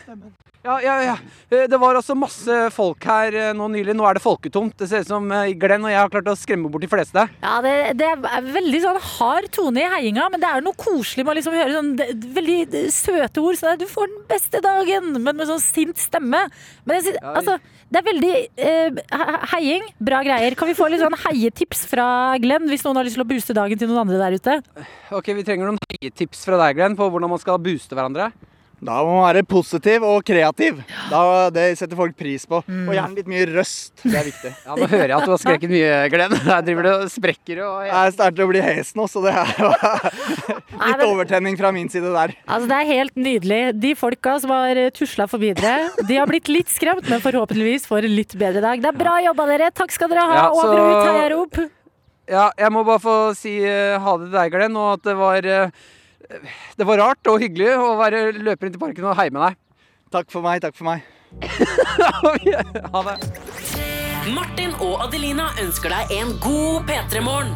Ja, 0.63 0.77
ja, 0.79 0.93
ja. 1.03 1.13
Eh, 1.51 1.65
Det 1.67 1.75
var 1.79 1.97
altså 1.99 2.15
masse 2.15 2.55
folk 2.71 3.03
her 3.03 3.35
eh, 3.35 3.49
nå 3.57 3.65
nylig. 3.73 3.91
Nå 3.99 4.05
er 4.07 4.15
det 4.15 4.23
folketomt. 4.23 4.77
Det 4.79 4.87
ser 4.87 5.03
ut 5.03 5.09
som 5.11 5.25
eh, 5.35 5.49
Glenn 5.59 5.83
og 5.83 5.91
jeg 5.91 5.99
har 5.99 6.11
klart 6.13 6.29
å 6.31 6.35
skremme 6.39 6.69
bort 6.71 6.85
de 6.85 6.87
fleste. 6.87 7.25
Ja, 7.43 7.57
det, 7.65 7.73
det 7.99 8.07
er 8.07 8.47
veldig 8.47 8.79
sånn 8.85 8.99
hard 9.17 9.49
tone 9.51 9.83
i 9.83 9.89
heiinga, 9.91 10.29
men 10.31 10.39
det 10.39 10.47
er 10.47 10.63
noe 10.63 10.77
koselig 10.79 11.25
med 11.27 11.33
å 11.33 11.37
liksom 11.41 11.57
høre 11.59 11.75
sånn 11.75 11.91
veldig 12.39 12.83
søte 12.95 13.43
ord. 13.43 13.59
Sånn 13.59 13.73
at 13.75 13.83
'du 13.83 13.89
får 13.91 14.07
den 14.13 14.23
beste 14.31 14.61
dagen', 14.63 15.11
men 15.19 15.35
med 15.35 15.51
sånn 15.51 15.59
sint 15.59 15.99
stemme. 15.99 16.45
Men 16.87 16.95
jeg, 16.95 17.09
synes- 17.09 17.27
altså, 17.41 17.57
det 17.91 17.99
er 17.99 18.07
veldig 18.07 18.33
eh, 18.55 19.43
heiing. 19.51 19.83
Bra 19.99 20.23
greier. 20.23 20.55
Kan 20.55 20.71
vi 20.71 20.77
få 20.79 20.87
litt 20.89 21.03
sånn 21.03 21.19
heietips 21.27 21.83
fra 21.91 22.37
Glenn, 22.39 22.69
hvis 22.71 22.87
noen 22.87 23.01
har 23.01 23.03
lyst 23.03 23.19
til 23.19 23.25
å 23.27 23.31
booste 23.35 23.53
dagen 23.59 23.77
til 23.77 23.91
noen 23.91 24.07
andre 24.07 24.23
der 24.23 24.39
ute? 24.39 24.87
Ok, 25.11 25.27
Vi 25.35 25.43
trenger 25.43 25.67
noen 25.67 25.83
heietips 25.91 26.47
fra 26.47 26.55
deg, 26.63 26.79
Glenn, 26.79 26.95
på 26.95 27.11
hvordan 27.11 27.35
man 27.35 27.43
skal 27.43 27.59
booste 27.59 27.91
hverandre. 27.99 28.31
Da 28.83 28.97
må 29.05 29.13
man 29.15 29.23
være 29.29 29.43
positiv 29.47 30.03
og 30.03 30.23
kreativ. 30.27 30.81
Da, 31.11 31.21
det 31.55 31.65
setter 31.79 31.95
folk 31.99 32.15
pris 32.19 32.43
på. 32.49 32.59
Mm. 32.67 32.81
Og 32.89 32.95
gjerne 32.97 33.15
litt 33.19 33.29
mye 33.31 33.45
røst. 33.53 33.93
Det 34.03 34.15
er 34.19 34.27
viktig. 34.27 34.51
Ja, 34.65 34.75
Nå 34.75 34.87
hører 34.91 35.05
jeg 35.13 35.17
at 35.17 35.27
du 35.29 35.31
har 35.33 35.41
skreket 35.41 35.71
mye, 35.71 35.93
Glenn. 36.11 36.35
Her 36.43 36.65
driver 36.67 36.87
du 36.87 36.91
og 36.93 37.05
sprekker 37.13 37.61
og 37.63 37.85
Jeg 37.87 38.15
starter 38.17 38.43
å 38.43 38.49
bli 38.51 38.63
hes 38.65 38.91
nå, 38.99 39.07
så 39.11 39.23
det 39.23 39.33
er 39.39 39.53
jo 39.61 39.69
litt 40.89 41.05
overtenning 41.07 41.59
fra 41.59 41.71
min 41.75 41.87
side 41.93 42.11
der. 42.11 42.35
Altså, 42.43 42.67
det 42.73 42.79
er 42.81 42.89
helt 42.91 43.15
nydelig. 43.29 43.61
De 43.83 43.93
folka 43.99 44.35
som 44.43 44.51
har 44.55 44.81
tusla 44.97 45.29
forbi 45.31 45.53
dere, 45.57 45.89
de 46.03 46.19
har 46.19 46.27
blitt 46.29 46.51
litt 46.51 46.71
skremt, 46.73 47.07
men 47.11 47.23
forhåpentligvis 47.23 47.87
får 47.89 48.09
en 48.09 48.17
litt 48.19 48.35
bedre 48.39 48.63
dag. 48.65 48.83
Det 48.83 48.91
er 48.91 48.99
bra 48.99 49.15
jobba, 49.29 49.47
dere. 49.53 49.71
Takk 49.75 49.95
skal 49.95 50.11
dere 50.11 50.27
ha. 50.27 50.35
Ja, 50.43 50.49
så- 50.51 50.67
Over 50.67 50.83
og 50.83 50.91
ut, 50.91 51.07
heiarop. 51.13 51.63
Ja, 52.31 52.45
jeg 52.55 52.71
må 52.71 52.85
bare 52.87 53.01
få 53.03 53.15
si 53.35 53.57
uh, 53.63 53.99
ha 53.99 54.13
det 54.19 54.29
til 54.29 54.37
deg, 54.37 54.53
Glenn, 54.53 54.77
og 54.79 54.93
at 54.95 55.01
det 55.09 55.15
var 55.19 55.43
eh, 55.43 55.73
Det 56.77 56.87
var 56.87 57.01
rart 57.01 57.31
og 57.31 57.41
hyggelig 57.43 57.73
å 57.77 57.93
være 57.99 58.25
løper 58.39 58.69
inn 58.69 58.75
til 58.75 58.81
parken 58.81 59.09
og 59.09 59.17
heie 59.19 59.33
med 59.33 59.43
deg. 59.47 59.59
Takk 60.13 60.31
for 60.33 60.45
meg, 60.45 60.61
takk 60.63 60.77
for 60.77 60.89
meg. 60.89 61.03
ha 62.93 63.05
det. 63.09 63.17
Martin 64.33 64.75
og 64.79 65.01
Adelina 65.07 65.49
ønsker 65.61 65.93
deg 65.93 66.13
en 66.21 66.35
god 66.43 66.85
P3-morgen. 66.89 67.55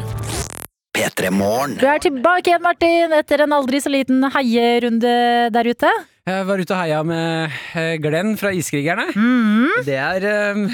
P3 0.98 1.30
Morgen. 1.30 1.76
Du 1.78 1.86
er 1.86 2.00
tilbake 2.02 2.50
igjen, 2.50 2.62
Martin, 2.64 3.12
etter 3.14 3.44
en 3.44 3.54
aldri 3.54 3.78
så 3.82 3.90
liten 3.92 4.24
heierunde 4.34 5.12
der 5.54 5.70
ute. 5.70 5.90
Jeg 6.28 6.46
var 6.48 6.60
ute 6.60 6.74
og 6.74 6.80
heia 6.80 7.02
med 7.06 7.54
eh, 7.78 7.94
Glenn 8.02 8.34
fra 8.40 8.50
Iskrigerne. 8.56 9.06
Det 9.86 9.94
er 9.94 10.26
um... 10.56 10.66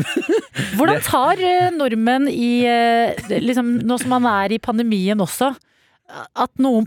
Hvordan 0.76 1.00
tar 1.04 1.40
eh, 1.44 1.72
nordmenn 1.74 2.28
i 2.30 2.62
eh, 2.68 3.32
liksom, 3.42 3.72
Nå 3.84 3.98
som 4.00 4.12
man 4.14 4.28
er 4.30 4.54
i 4.54 4.60
pandemien 4.62 5.20
også, 5.20 5.50
at 6.10 6.52
noen 6.60 6.86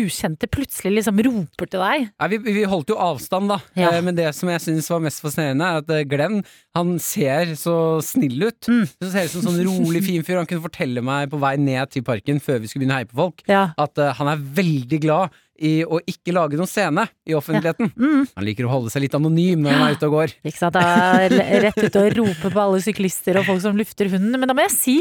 ukjente 0.00 0.48
plutselig 0.50 0.94
liksom 0.98 1.20
roper 1.26 1.68
til 1.72 1.82
deg? 1.84 2.08
Nei, 2.20 2.28
vi, 2.32 2.38
vi 2.58 2.64
holdt 2.68 2.90
jo 2.92 2.96
avstand, 3.02 3.50
da. 3.52 3.58
Ja. 3.78 3.92
Eh, 3.92 4.00
Men 4.06 4.16
det 4.18 4.30
som 4.36 4.50
jeg 4.52 4.62
syns 4.64 4.88
var 4.92 5.02
mest 5.04 5.22
fascinerende, 5.24 5.68
er 5.68 5.82
at 5.84 5.92
eh, 5.96 6.04
Glenn 6.08 6.40
han 6.76 6.94
ser 7.02 7.52
så 7.60 7.76
snill 8.04 8.48
ut. 8.48 8.68
Mm. 8.70 8.86
Så 8.88 9.10
ser 9.12 9.28
ut 9.28 9.34
som 9.36 9.42
en 9.44 9.48
sånn 9.52 9.62
rolig, 9.68 10.02
fin 10.06 10.24
fyr. 10.26 10.38
Han 10.40 10.48
kunne 10.50 10.64
fortelle 10.64 11.02
meg 11.04 11.30
på 11.32 11.40
vei 11.42 11.54
ned 11.60 11.92
til 11.92 12.04
parken 12.06 12.40
før 12.42 12.62
vi 12.62 12.70
skulle 12.70 12.86
begynne 12.86 12.96
å 12.96 13.02
heie 13.02 13.10
på 13.12 13.20
folk, 13.22 13.42
Ja. 13.50 13.64
at 13.76 14.00
uh, 14.00 14.12
han 14.18 14.30
er 14.32 14.40
veldig 14.62 15.00
glad 15.04 15.34
i 15.62 15.72
å 15.86 16.00
ikke 16.08 16.34
lage 16.34 16.58
noen 16.58 16.70
scene 16.70 17.04
i 17.28 17.36
offentligheten. 17.38 17.92
Mm. 17.94 18.24
Han 18.34 18.46
liker 18.46 18.66
å 18.66 18.72
holde 18.72 18.92
seg 18.92 19.04
litt 19.04 19.14
anonym 19.16 19.62
når 19.62 19.76
han 19.76 19.84
er 19.86 19.96
ute 19.98 20.08
og 20.08 20.16
går. 20.16 20.34
Ikke 20.48 20.58
sant? 20.58 20.74
Da 20.74 21.28
rett 21.62 21.78
ut 21.78 21.98
og 22.00 22.08
rope 22.18 22.50
på 22.50 22.62
alle 22.64 22.80
syklister 22.82 23.38
og 23.38 23.46
folk 23.46 23.62
som 23.64 23.78
lufter 23.78 24.10
hunden. 24.12 24.34
Men 24.34 24.50
da 24.50 24.56
må 24.58 24.64
jeg 24.66 24.74
si, 24.74 24.96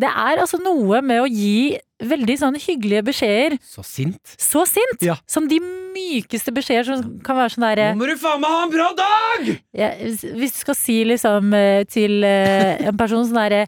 det 0.00 0.08
er 0.08 0.40
altså 0.42 0.60
noe 0.62 1.02
med 1.04 1.20
å 1.24 1.28
gi 1.28 1.76
veldig 2.02 2.36
sånn 2.40 2.58
hyggelige 2.60 3.04
beskjeder. 3.06 3.58
Så 3.64 3.84
sint. 3.86 4.34
Så 4.40 4.64
sint! 4.68 5.04
Ja. 5.04 5.16
Som 5.30 5.48
de 5.50 5.60
mykeste 5.60 6.52
beskjeder 6.56 6.88
som 6.88 7.14
kan 7.24 7.38
være 7.38 7.54
sånn 7.54 7.64
derre 7.64 7.86
må 7.96 8.08
du 8.08 8.16
faen 8.20 8.42
meg 8.42 8.52
ha 8.52 8.64
en 8.66 8.72
bra 8.74 8.88
dag! 8.98 9.46
ja, 9.76 9.92
Hvis 9.96 10.58
du 10.58 10.60
skal 10.60 10.76
si 10.76 10.98
liksom 11.08 11.54
eh, 11.56 11.84
til 11.88 12.20
eh, 12.26 12.84
en 12.90 12.98
person 13.00 13.24
sånn 13.24 13.40
derre 13.40 13.62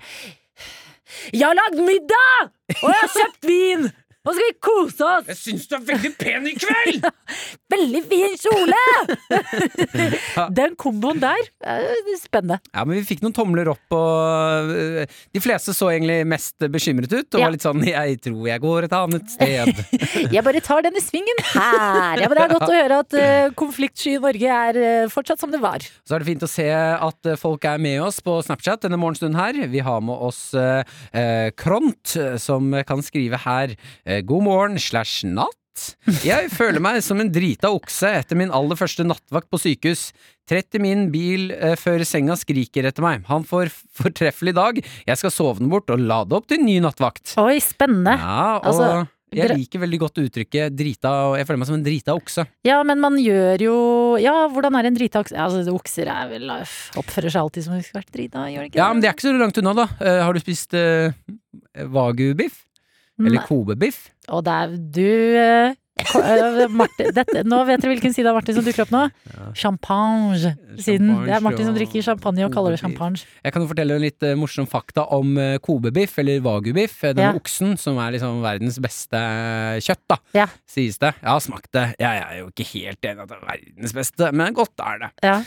Jeg 1.33 1.47
har 1.47 1.57
lagd 1.57 1.81
middag! 1.81 2.53
Og 2.83 2.93
jeg 2.93 3.01
har 3.01 3.17
kjøpt 3.17 3.49
vin! 3.49 3.89
Nå 4.29 4.35
skal 4.37 4.45
vi 4.45 4.57
kose 4.61 5.07
oss! 5.09 5.29
Jeg 5.31 5.39
syns 5.41 5.63
du 5.71 5.75
er 5.79 5.85
veldig 5.89 6.09
pen 6.21 6.49
i 6.51 6.53
kveld! 6.61 7.07
Veldig 7.73 8.01
fin 8.09 8.35
kjole! 8.41 8.81
Den 10.59 10.75
komboen 10.81 11.21
der 11.23 11.41
er 11.65 11.87
spennende. 12.21 12.59
Ja, 12.75 12.83
men 12.85 12.99
vi 12.99 13.05
fikk 13.09 13.23
noen 13.25 13.35
tomler 13.37 13.71
opp, 13.73 13.95
og 13.97 14.73
øh, 14.73 15.17
de 15.37 15.41
fleste 15.41 15.73
så 15.77 15.89
egentlig 15.95 16.19
mest 16.29 16.67
bekymret 16.73 17.13
ut. 17.13 17.25
Og 17.25 17.41
Ja. 17.41 17.47
var 17.47 17.55
litt 17.55 17.65
sånn 17.65 17.81
'jeg 17.87 18.19
tror 18.27 18.49
jeg 18.51 18.61
går 18.67 18.85
et 18.89 18.97
annet 18.99 19.33
sted'. 19.33 19.81
Jeg 20.37 20.45
bare 20.45 20.61
tar 20.61 20.85
denne 20.85 21.01
svingen 21.01 21.41
her. 21.55 22.21
Ja, 22.21 22.29
men 22.29 22.37
det 22.37 22.45
er 22.45 22.53
godt 22.53 22.69
å 22.69 22.77
høre 22.77 23.01
at 23.05 23.17
uh, 23.17 23.49
konfliktsky 23.57 24.19
Norge 24.21 24.45
er 24.59 24.77
eh, 24.77 25.09
fortsatt 25.09 25.41
som 25.41 25.51
det 25.53 25.61
var. 25.63 25.81
Så 26.05 26.17
er 26.17 26.21
det 26.21 26.29
fint 26.29 26.45
å 26.45 26.51
se 26.51 26.69
at 26.69 27.31
folk 27.41 27.65
er 27.65 27.81
med 27.81 28.01
oss 28.05 28.21
på 28.25 28.37
Snapchat 28.45 28.85
denne 28.85 29.01
morgenstunden 29.01 29.39
her. 29.41 29.57
Vi 29.73 29.81
har 29.85 30.01
med 30.05 30.21
oss 30.29 30.53
øh, 30.53 30.83
Kront, 31.57 32.17
som 32.41 32.73
kan 32.85 33.01
skrive 33.05 33.41
her 33.45 33.73
'God 34.23 34.45
morgen 34.47 34.79
slash 34.83 35.27
natt'. 35.29 35.55
Jeg 36.27 36.49
føler 36.51 36.83
meg 36.83 37.03
som 37.07 37.21
en 37.23 37.31
drita 37.31 37.71
okse 37.71 38.11
etter 38.21 38.39
min 38.39 38.51
aller 38.55 38.79
første 38.79 39.07
nattvakt 39.07 39.51
på 39.53 39.61
sykehus. 39.63 40.09
Trett 40.49 40.75
i 40.75 40.81
min 40.83 41.07
bil 41.13 41.53
eh, 41.55 41.77
før 41.79 42.03
senga 42.09 42.35
skriker 42.41 42.89
etter 42.89 43.05
meg. 43.05 43.27
Han 43.29 43.45
får 43.47 43.71
fortreffelig 44.01 44.57
dag. 44.57 44.81
Jeg 44.81 45.21
skal 45.21 45.35
sove 45.35 45.61
den 45.61 45.71
bort 45.73 45.93
og 45.93 46.03
lade 46.03 46.35
opp 46.35 46.49
til 46.51 46.63
ny 46.65 46.79
nattvakt. 46.83 47.37
Oi, 47.41 47.61
spennende. 47.63 48.17
Ja, 48.19 48.59
og 48.59 48.69
Altså, 48.73 48.91
jeg 49.35 49.59
liker 49.59 49.83
veldig 49.83 49.99
godt 50.01 50.21
uttrykket 50.23 50.73
drita, 50.73 51.11
og 51.29 51.35
jeg 51.37 51.45
føler 51.49 51.61
meg 51.61 51.69
som 51.69 51.77
en 51.77 51.85
drita 51.85 52.15
okse. 52.17 52.47
Ja, 52.65 52.79
men 52.87 53.03
man 53.03 53.19
gjør 53.21 53.65
jo 53.67 53.75
Ja, 54.23 54.47
hvordan 54.49 54.79
er 54.79 54.89
en 54.89 54.97
drita 54.97 55.21
okse? 55.21 55.37
Altså, 55.37 55.61
okser 55.75 56.09
er 56.13 56.31
vel 56.31 56.49
Oppfører 56.49 57.35
seg 57.35 57.43
alltid 57.43 57.67
som 57.67 57.75
om 57.77 57.83
de 57.83 57.85
skulle 57.85 58.01
vært 58.01 58.15
drita, 58.15 58.47
gjør 58.49 58.65
de 58.65 58.71
ikke 58.73 58.81
Ja, 58.81 58.89
men 58.93 59.05
det 59.05 59.11
er 59.11 59.19
ikke 59.19 59.29
så 59.29 59.35
langt 59.37 59.61
unna, 59.61 59.75
da. 59.77 59.87
Uh, 60.01 60.23
har 60.25 60.33
du 60.33 60.41
spist 60.41 60.79
uh, 60.79 61.13
wagyu-biff? 61.93 62.65
Eller 63.27 63.45
kobebiff. 63.49 64.09
Og 64.29 64.45
det 64.47 64.55
er 64.55 64.73
du 64.95 65.09
eh, 65.41 65.75
eh, 65.99 66.69
Martin, 66.71 67.09
dette, 67.19 67.43
Nå 67.49 67.59
vet 67.67 67.81
dere 67.83 67.95
hvilken 67.95 68.15
side 68.15 68.31
av 68.31 68.37
Martin 68.39 68.55
som 68.59 68.67
dukker 68.67 68.85
opp 68.85 68.93
nå? 68.95 69.01
Champagne. 69.59 70.53
Siden 70.79 71.11
det 71.27 71.35
er 71.35 71.43
Martin 71.43 71.67
som 71.67 71.75
drikker 71.77 72.05
champagne 72.07 72.45
og 72.47 72.53
kaller 72.55 72.77
det 72.77 72.81
champagne. 72.83 73.19
Jeg 73.43 73.55
kan 73.55 73.65
jo 73.65 73.71
fortelle 73.73 73.97
en 73.99 74.05
litt 74.05 74.23
uh, 74.27 74.35
morsom 74.39 74.69
fakta 74.71 75.07
om 75.17 75.35
uh, 75.41 75.57
Kobe-biff, 75.65 76.19
eller 76.23 76.43
wagubiff. 76.45 77.01
Den 77.03 77.25
Ja. 77.25 77.33
oksen, 77.35 77.75
som 77.81 77.99
er 77.99 78.15
liksom 78.15 78.43
verdens 78.45 78.79
beste 78.85 79.23
kjøtt, 79.83 80.05
da, 80.13 80.21
Ja. 80.39 80.47
sies 80.69 81.01
det. 81.03 81.15
Jeg 81.23 81.31
har 81.33 81.41
smakt 81.43 81.73
det. 81.75 81.87
Jeg 81.99 82.23
er 82.27 82.43
jo 82.45 82.51
ikke 82.53 82.69
helt 82.77 83.03
enig 83.11 83.25
at 83.25 83.33
det 83.33 83.41
er 83.41 83.49
verdens 83.49 83.97
beste, 83.97 84.31
men 84.33 84.55
godt 84.55 84.85
er 84.85 85.03
det. 85.07 85.11
Ja. 85.27 85.41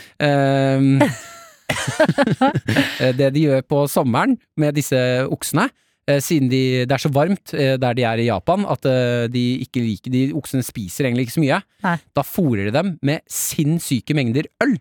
Eh, 3.02 3.12
det 3.16 3.30
de 3.34 3.46
gjør 3.46 3.62
på 3.66 3.84
sommeren 3.90 4.36
med 4.60 4.76
disse 4.76 4.98
oksene, 5.32 5.68
siden 6.22 6.48
de, 6.50 6.62
det 6.88 6.96
er 6.96 7.02
så 7.02 7.10
varmt 7.14 7.52
eh, 7.54 7.76
der 7.80 7.94
de 7.98 8.06
er 8.08 8.22
i 8.22 8.28
Japan, 8.28 8.64
at 8.70 8.86
eh, 8.90 9.26
de 9.30 9.42
ikke 9.62 9.82
liker 9.84 10.10
De 10.14 10.22
oksene 10.38 10.64
spiser 10.66 11.06
egentlig 11.06 11.28
ikke 11.28 11.36
så 11.36 11.44
mye. 11.44 11.60
Nei. 11.86 11.98
Da 12.16 12.24
fôrer 12.26 12.68
de 12.68 12.74
dem 12.74 12.96
med 13.06 13.22
sinnssyke 13.30 14.16
mengder 14.18 14.48
øl. 14.64 14.78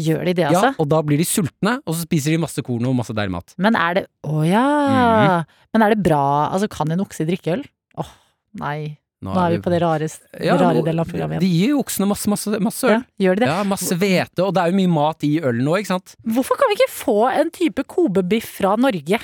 Gjør 0.00 0.24
de 0.30 0.34
det, 0.38 0.46
altså? 0.48 0.70
Ja, 0.72 0.78
og 0.80 0.88
da 0.88 1.02
blir 1.04 1.20
de 1.20 1.26
sultne, 1.28 1.76
og 1.84 1.94
så 1.94 2.06
spiser 2.06 2.32
de 2.34 2.40
masse 2.40 2.62
korn 2.64 2.86
og 2.88 2.96
masse 2.96 3.14
deilig 3.16 3.34
mat. 3.34 3.52
Men 3.60 3.76
er 3.76 3.98
det 3.98 4.06
Å 4.24 4.46
ja! 4.48 4.64
Mm. 4.80 5.58
Men 5.76 5.84
er 5.84 5.94
det 5.94 6.02
bra 6.02 6.22
Altså, 6.48 6.70
kan 6.72 6.90
en 6.90 7.02
okse 7.04 7.26
drikke 7.28 7.58
øl? 7.58 7.64
Åh, 8.00 8.14
nei. 8.62 8.78
Nå 9.20 9.34
er 9.36 9.52
vi 9.52 9.58
på 9.60 9.68
det 9.68 9.82
rare, 9.82 10.06
Ja, 10.40 10.54
rare 10.56 10.80
delen 10.80 11.02
av 11.02 11.10
programmet 11.10 11.42
De 11.44 11.48
gir 11.52 11.74
jo 11.74 11.82
oksene 11.82 12.06
masse, 12.08 12.24
masse, 12.32 12.60
masse 12.64 12.88
øl. 12.88 12.94
Ja, 12.96 13.26
gjør 13.26 13.36
de 13.36 13.44
det? 13.44 13.50
Ja, 13.52 13.58
masse 13.68 13.98
hvete, 14.00 14.46
og 14.46 14.54
det 14.56 14.62
er 14.62 14.72
jo 14.72 14.78
mye 14.78 14.92
mat 14.94 15.26
i 15.28 15.34
øl 15.44 15.60
nå, 15.60 15.74
ikke 15.82 15.92
sant? 15.92 16.14
Hvorfor 16.24 16.56
kan 16.56 16.72
vi 16.72 16.78
ikke 16.78 16.94
få 16.94 17.18
en 17.28 17.52
type 17.52 17.84
Kobe-biff 17.90 18.48
fra 18.62 18.72
Norge? 18.80 19.20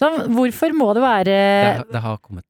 Så 0.00 0.08
hvorfor 0.32 0.72
må 0.76 0.88
det 0.96 1.02
være 1.04 1.24
Det, 1.28 1.90
det 1.92 2.00
har 2.00 2.16
kommet. 2.24 2.46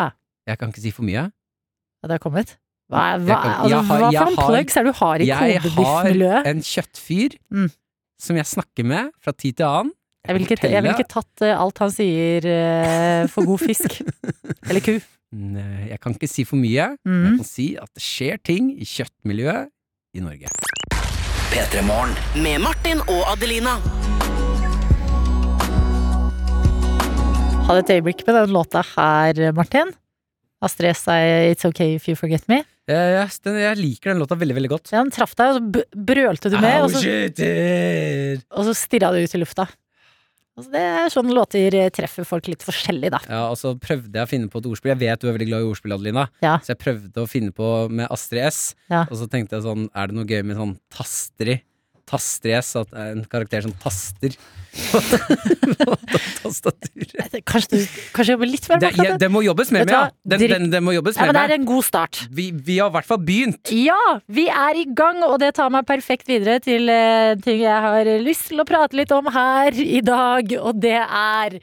Ja. 0.00 0.08
Jeg 0.48 0.58
kan 0.58 0.72
ikke 0.72 0.80
si 0.86 0.92
for 0.96 1.04
mye. 1.04 1.26
Ja, 1.28 2.08
det 2.08 2.14
har 2.16 2.22
kommet? 2.24 2.54
Hva, 2.88 3.18
hva, 3.20 3.36
altså, 3.36 3.68
jeg 3.68 3.76
har- 3.76 3.84
hva 3.84 3.84
for 3.84 3.98
noen 4.00 4.36
har- 4.38 4.48
plugs 4.48 4.76
er 4.80 4.84
det 4.86 4.94
du 4.94 4.98
har 4.98 5.14
i 5.20 5.26
Jeg 5.28 5.36
har 5.36 6.46
en 6.48 6.62
kjøttfyr 6.64 7.36
Mm. 7.52 7.70
som 8.18 8.36
jeg 8.36 8.46
snakker 8.46 8.84
med 8.84 9.10
fra 9.22 9.32
tid 9.32 9.56
til 9.60 9.66
annen. 9.66 9.92
Jeg 10.26 10.34
ville 10.34 10.46
ikke, 10.48 10.70
jeg 10.70 10.82
vil 10.82 10.90
ikke 10.92 11.08
tatt 11.08 11.42
eh, 11.42 11.52
alt 11.60 11.78
han 11.78 11.90
sier 11.90 12.44
eh, 12.46 13.26
for 13.28 13.44
god 13.44 13.58
fisk. 13.60 14.00
Eller 14.68 14.80
ku. 14.80 14.98
Nei, 15.32 15.88
Jeg 15.90 16.00
kan 16.00 16.14
ikke 16.14 16.28
si 16.28 16.44
for 16.44 16.56
mye. 16.56 16.96
Jeg 16.96 16.98
Mm. 17.06 17.36
kan 17.36 17.44
si 17.44 17.76
at 17.76 17.90
det 17.94 18.02
skjer 18.02 18.42
ting 18.42 18.72
i 18.80 18.84
kjøttmiljøet 18.84 19.68
i 20.16 20.20
Norge. 20.20 20.48
P3 21.52 21.82
Morgen. 21.84 22.14
Med 22.42 22.60
Martin 22.60 23.00
og 23.08 23.24
Adelina. 23.36 23.76
Hadde 27.68 27.82
et 27.82 27.90
øyeblikk 27.98 28.22
med 28.24 28.32
den 28.32 28.52
låta 28.56 28.80
her, 28.94 29.40
Martin. 29.52 29.90
Astrid 30.64 30.94
S. 30.94 31.02
It's 31.52 31.66
Okay 31.68 31.98
If 31.98 32.06
You 32.08 32.16
Forget 32.16 32.46
Me. 32.48 32.62
Jeg, 32.88 33.10
jeg, 33.12 33.34
den, 33.44 33.58
jeg 33.60 33.76
liker 33.76 34.14
den 34.14 34.22
låta 34.22 34.38
veldig, 34.40 34.54
veldig 34.56 34.70
godt. 34.72 34.88
Ja, 34.94 35.02
Den 35.02 35.12
traff 35.12 35.34
deg, 35.36 35.52
og 35.52 35.58
så 35.58 35.98
brølte 36.08 36.48
du 36.48 36.56
med, 36.56 36.86
og 36.86 36.94
så, 36.94 37.02
og 38.56 38.70
så 38.70 38.74
stirra 38.74 39.12
du 39.12 39.20
ut 39.20 39.36
i 39.36 39.42
lufta. 39.42 39.68
Altså, 40.58 40.72
det 40.72 40.80
er 40.80 41.12
sånn 41.12 41.28
låter 41.36 41.76
eh, 41.76 41.90
treffer 41.94 42.24
folk 42.26 42.48
litt 42.48 42.64
forskjellig, 42.66 43.12
da. 43.14 43.20
Ja, 43.28 43.42
og 43.52 43.60
så 43.60 43.74
prøvde 43.78 44.16
jeg 44.16 44.24
å 44.24 44.30
finne 44.32 44.48
på 44.50 44.58
et 44.58 44.72
ordspill. 44.72 44.94
Jeg 44.96 45.02
vet 45.04 45.20
du 45.22 45.28
er 45.28 45.36
veldig 45.36 45.50
glad 45.52 45.66
i 45.66 45.68
ordspill, 45.68 45.94
Adelina. 45.94 46.24
Ja. 46.42 46.56
Så 46.64 46.72
jeg 46.72 46.80
prøvde 46.80 47.22
å 47.22 47.28
finne 47.30 47.52
på 47.54 47.68
med 47.92 48.08
Astrid 48.10 48.48
S. 48.48 48.62
Ja. 48.88 49.04
Og 49.04 49.20
så 49.20 49.28
tenkte 49.30 49.60
jeg 49.60 49.68
sånn, 49.68 49.86
er 49.92 50.08
det 50.08 50.16
noe 50.16 50.26
gøy 50.26 50.40
med 50.48 50.58
sånn 50.58 50.74
Tastrid? 50.96 51.62
Tastrid 52.08 52.58
S, 52.58 52.74
at 52.80 52.90
det 52.92 53.08
en 53.12 53.26
karakter 53.28 53.66
som 53.66 53.74
taster 53.82 54.36
på 55.78 55.96
tastaturet. 56.42 57.38
Kanskje 57.48 57.80
kanskje 58.14 58.34
jobber 58.34 58.50
litt 58.50 58.68
mer 58.70 58.82
Det, 58.82 58.92
ja, 59.00 59.16
det 59.20 59.30
må 59.32 59.42
jobbes 59.42 59.72
mer 59.74 59.88
med, 59.88 59.94
ja. 59.94 60.02
Den, 60.28 60.44
den, 60.52 60.68
den 60.74 60.86
må 60.86 60.94
jobbes 60.96 61.18
Ja, 61.18 61.26
mer 61.26 61.32
men 61.32 61.38
det 61.38 61.44
er 61.46 61.54
en 61.56 61.68
god 61.68 61.86
start. 61.88 62.22
Vi, 62.30 62.50
vi 62.52 62.78
har 62.82 62.92
i 62.92 62.96
hvert 62.98 63.08
fall 63.08 63.20
begynt. 63.24 63.72
Ja, 63.74 64.00
vi 64.26 64.46
er 64.52 64.78
i 64.78 64.86
gang, 64.98 65.22
og 65.26 65.38
det 65.42 65.54
tar 65.58 65.72
meg 65.74 65.88
perfekt 65.88 66.30
videre 66.30 66.58
til 66.64 66.88
uh, 66.92 67.34
ting 67.44 67.62
jeg 67.64 67.84
har 67.88 68.12
lyst 68.22 68.50
til 68.52 68.62
å 68.62 68.68
prate 68.68 68.98
litt 68.98 69.12
om 69.14 69.30
her 69.34 69.76
i 69.82 70.02
dag, 70.04 70.58
og 70.62 70.82
det 70.84 70.98
er 71.02 71.60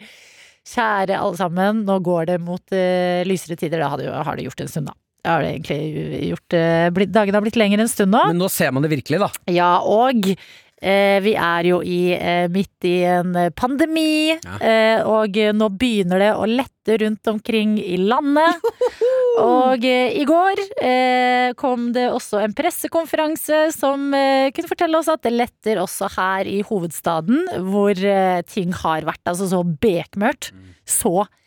Kjære 0.66 1.20
alle 1.22 1.38
sammen, 1.38 1.84
nå 1.86 2.00
går 2.02 2.24
det 2.32 2.40
mot 2.42 2.74
uh, 2.74 3.22
lysere 3.30 3.54
tider. 3.54 3.84
Det 3.84 3.90
har 3.92 4.02
det, 4.02 4.08
har 4.10 4.38
det 4.38 4.48
gjort 4.48 4.64
en 4.64 4.72
stund, 4.72 4.90
da. 4.90 4.96
Har 5.26 5.42
det 5.42 5.54
egentlig 5.56 6.30
gjort. 6.32 6.54
eh, 6.54 6.90
blitt, 6.96 7.12
dagene 7.16 7.40
har 7.40 7.46
blitt 7.48 7.58
lengre 7.60 7.82
en 7.86 7.90
stund 7.92 8.14
nå. 8.14 8.22
Men 8.30 8.38
nå 8.44 8.50
ser 8.54 8.72
man 8.76 8.86
det 8.86 8.94
virkelig, 8.94 9.20
da. 9.26 9.30
Ja, 9.52 9.72
og 9.82 10.28
eh, 10.30 11.18
vi 11.26 11.34
er 11.40 11.66
jo 11.72 11.80
i, 11.82 12.00
eh, 12.14 12.46
midt 12.54 12.86
i 12.86 12.98
en 13.10 13.34
pandemi, 13.58 14.36
Ja. 14.38 14.58
eh, 14.62 15.02
og 15.08 15.34
nå 15.58 15.70
begynner 15.80 16.20
det 16.22 16.32
å 16.38 16.46
lette 16.46 17.00
rundt 17.02 17.26
omkring 17.32 17.80
i 17.82 17.98
landet. 17.98 18.62
Og 19.36 19.84
i 19.84 20.24
går 20.24 20.62
kom 21.60 21.90
det 21.92 22.06
også 22.14 22.40
en 22.46 22.54
pressekonferanse 22.56 23.58
som 23.76 24.06
kunne 24.16 24.70
fortelle 24.70 24.96
oss 25.02 25.10
at 25.12 25.26
det 25.26 25.34
letter 25.36 25.82
også 25.82 26.08
her 26.14 26.48
i 26.48 26.62
hovedstaden, 26.64 27.42
hvor 27.68 28.00
ting 28.48 28.72
har 28.80 29.04
vært 29.10 29.28
altså 29.34 29.50
så 29.52 29.60
bekmørkt 29.66 30.54
så 30.88 31.26
lenge. 31.26 31.42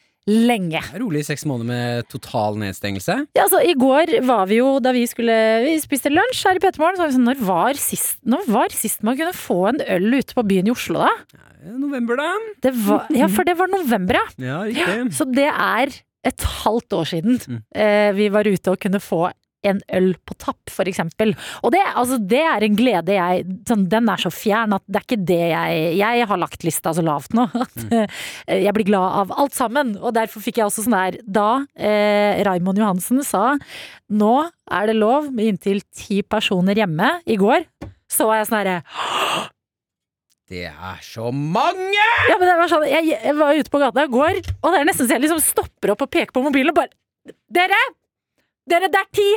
Er 0.92 1.00
rolig 1.02 1.24
seks 1.26 1.46
måneder 1.48 1.68
med 1.70 2.08
total 2.12 2.58
nedstengelse. 2.60 3.16
Ja, 3.34 3.46
altså, 3.46 3.62
I 3.64 3.72
går 3.80 4.12
var 4.28 4.46
vi 4.50 4.58
jo, 4.60 4.74
da 4.84 4.92
vi 4.92 5.06
skulle 5.08 5.34
Vi 5.64 5.76
spiste 5.80 6.12
lunsj 6.12 6.44
her 6.46 6.60
i 6.60 6.62
Petermorgen, 6.62 6.98
så 6.98 7.04
var 7.06 7.10
vi 7.12 7.16
sånn 7.16 7.28
Når 7.30 7.40
var 7.48 7.80
sist 7.80 8.18
Når 8.28 8.44
var 8.52 8.74
sist 8.76 9.02
man 9.06 9.16
kunne 9.18 9.32
få 9.36 9.58
en 9.72 9.80
øl 9.96 10.18
ute 10.20 10.36
på 10.36 10.44
byen 10.50 10.68
i 10.68 10.74
Oslo, 10.74 11.06
da? 11.06 11.38
November, 11.78 12.16
da. 12.20 12.28
Det 12.62 12.70
var, 12.86 13.08
ja, 13.10 13.26
for 13.32 13.44
det 13.48 13.56
var 13.58 13.66
november, 13.72 14.20
ja. 14.20 14.26
Ja, 14.38 14.58
riktig. 14.68 15.12
Så 15.16 15.26
det 15.32 15.48
er 15.50 15.90
et 16.28 16.44
halvt 16.64 16.92
år 17.00 17.06
siden 17.08 17.40
Mm. 17.48 17.62
eh, 17.74 18.12
vi 18.14 18.28
var 18.34 18.44
ute 18.46 18.70
og 18.74 18.78
kunne 18.80 19.00
få 19.00 19.30
en 19.66 19.80
øl 19.98 20.12
på 20.22 20.36
tapp, 20.38 20.70
for 20.70 20.88
eksempel. 20.88 21.32
Og 21.66 21.72
det, 21.74 21.82
altså, 21.98 22.18
det 22.22 22.42
er 22.46 22.64
en 22.64 22.78
glede 22.78 23.16
jeg 23.16 23.46
sånn, 23.68 23.88
Den 23.90 24.10
er 24.10 24.20
så 24.22 24.30
fjern 24.30 24.76
at 24.76 24.84
det 24.86 25.00
er 25.00 25.06
ikke 25.06 25.26
det 25.28 25.40
jeg 25.50 25.96
Jeg 25.98 26.28
har 26.30 26.40
lagt 26.40 26.66
lista 26.66 26.92
så 26.94 27.02
lavt 27.04 27.34
nå 27.34 27.48
at 27.50 27.74
mm. 27.88 28.16
jeg 28.54 28.74
blir 28.76 28.88
glad 28.92 29.18
av 29.22 29.34
alt 29.42 29.56
sammen. 29.56 29.96
Og 29.98 30.14
derfor 30.16 30.44
fikk 30.44 30.60
jeg 30.60 30.68
også 30.68 30.86
sånn 30.86 30.96
der 30.98 31.18
Da 31.26 31.48
eh, 31.74 32.42
Raimond 32.46 32.78
Johansen 32.78 33.24
sa 33.26 33.56
nå 34.08 34.34
er 34.72 34.88
det 34.88 34.96
lov 34.96 35.28
med 35.32 35.52
inntil 35.52 35.82
ti 35.92 36.22
personer 36.24 36.78
hjemme 36.78 37.18
i 37.28 37.36
går, 37.40 37.66
så 38.08 38.28
var 38.28 38.40
jeg 38.40 38.48
sånn 38.48 38.58
herre 38.58 38.76
Det 40.48 40.64
er 40.70 41.02
så 41.04 41.28
mange! 41.32 42.06
Ja, 42.30 42.38
men 42.38 42.48
det 42.48 42.54
var 42.56 42.72
sånn, 42.72 42.86
jeg, 42.88 43.10
jeg 43.12 43.36
var 43.36 43.58
ute 43.58 43.72
på 43.72 43.82
gata 43.82 44.06
i 44.06 44.12
går, 44.12 44.40
og 44.62 44.72
det 44.72 44.80
er 44.80 44.88
nesten 44.88 45.08
så 45.08 45.18
jeg 45.18 45.26
liksom 45.26 45.42
stopper 45.44 45.92
opp 45.92 46.06
og 46.06 46.12
peker 46.12 46.32
på 46.32 46.44
mobilen 46.46 46.72
og 46.72 46.80
bare 46.80 46.94
Dere! 47.52 47.80
Dere, 48.68 48.88
det 48.92 49.00
er 49.00 49.12
ti! 49.12 49.28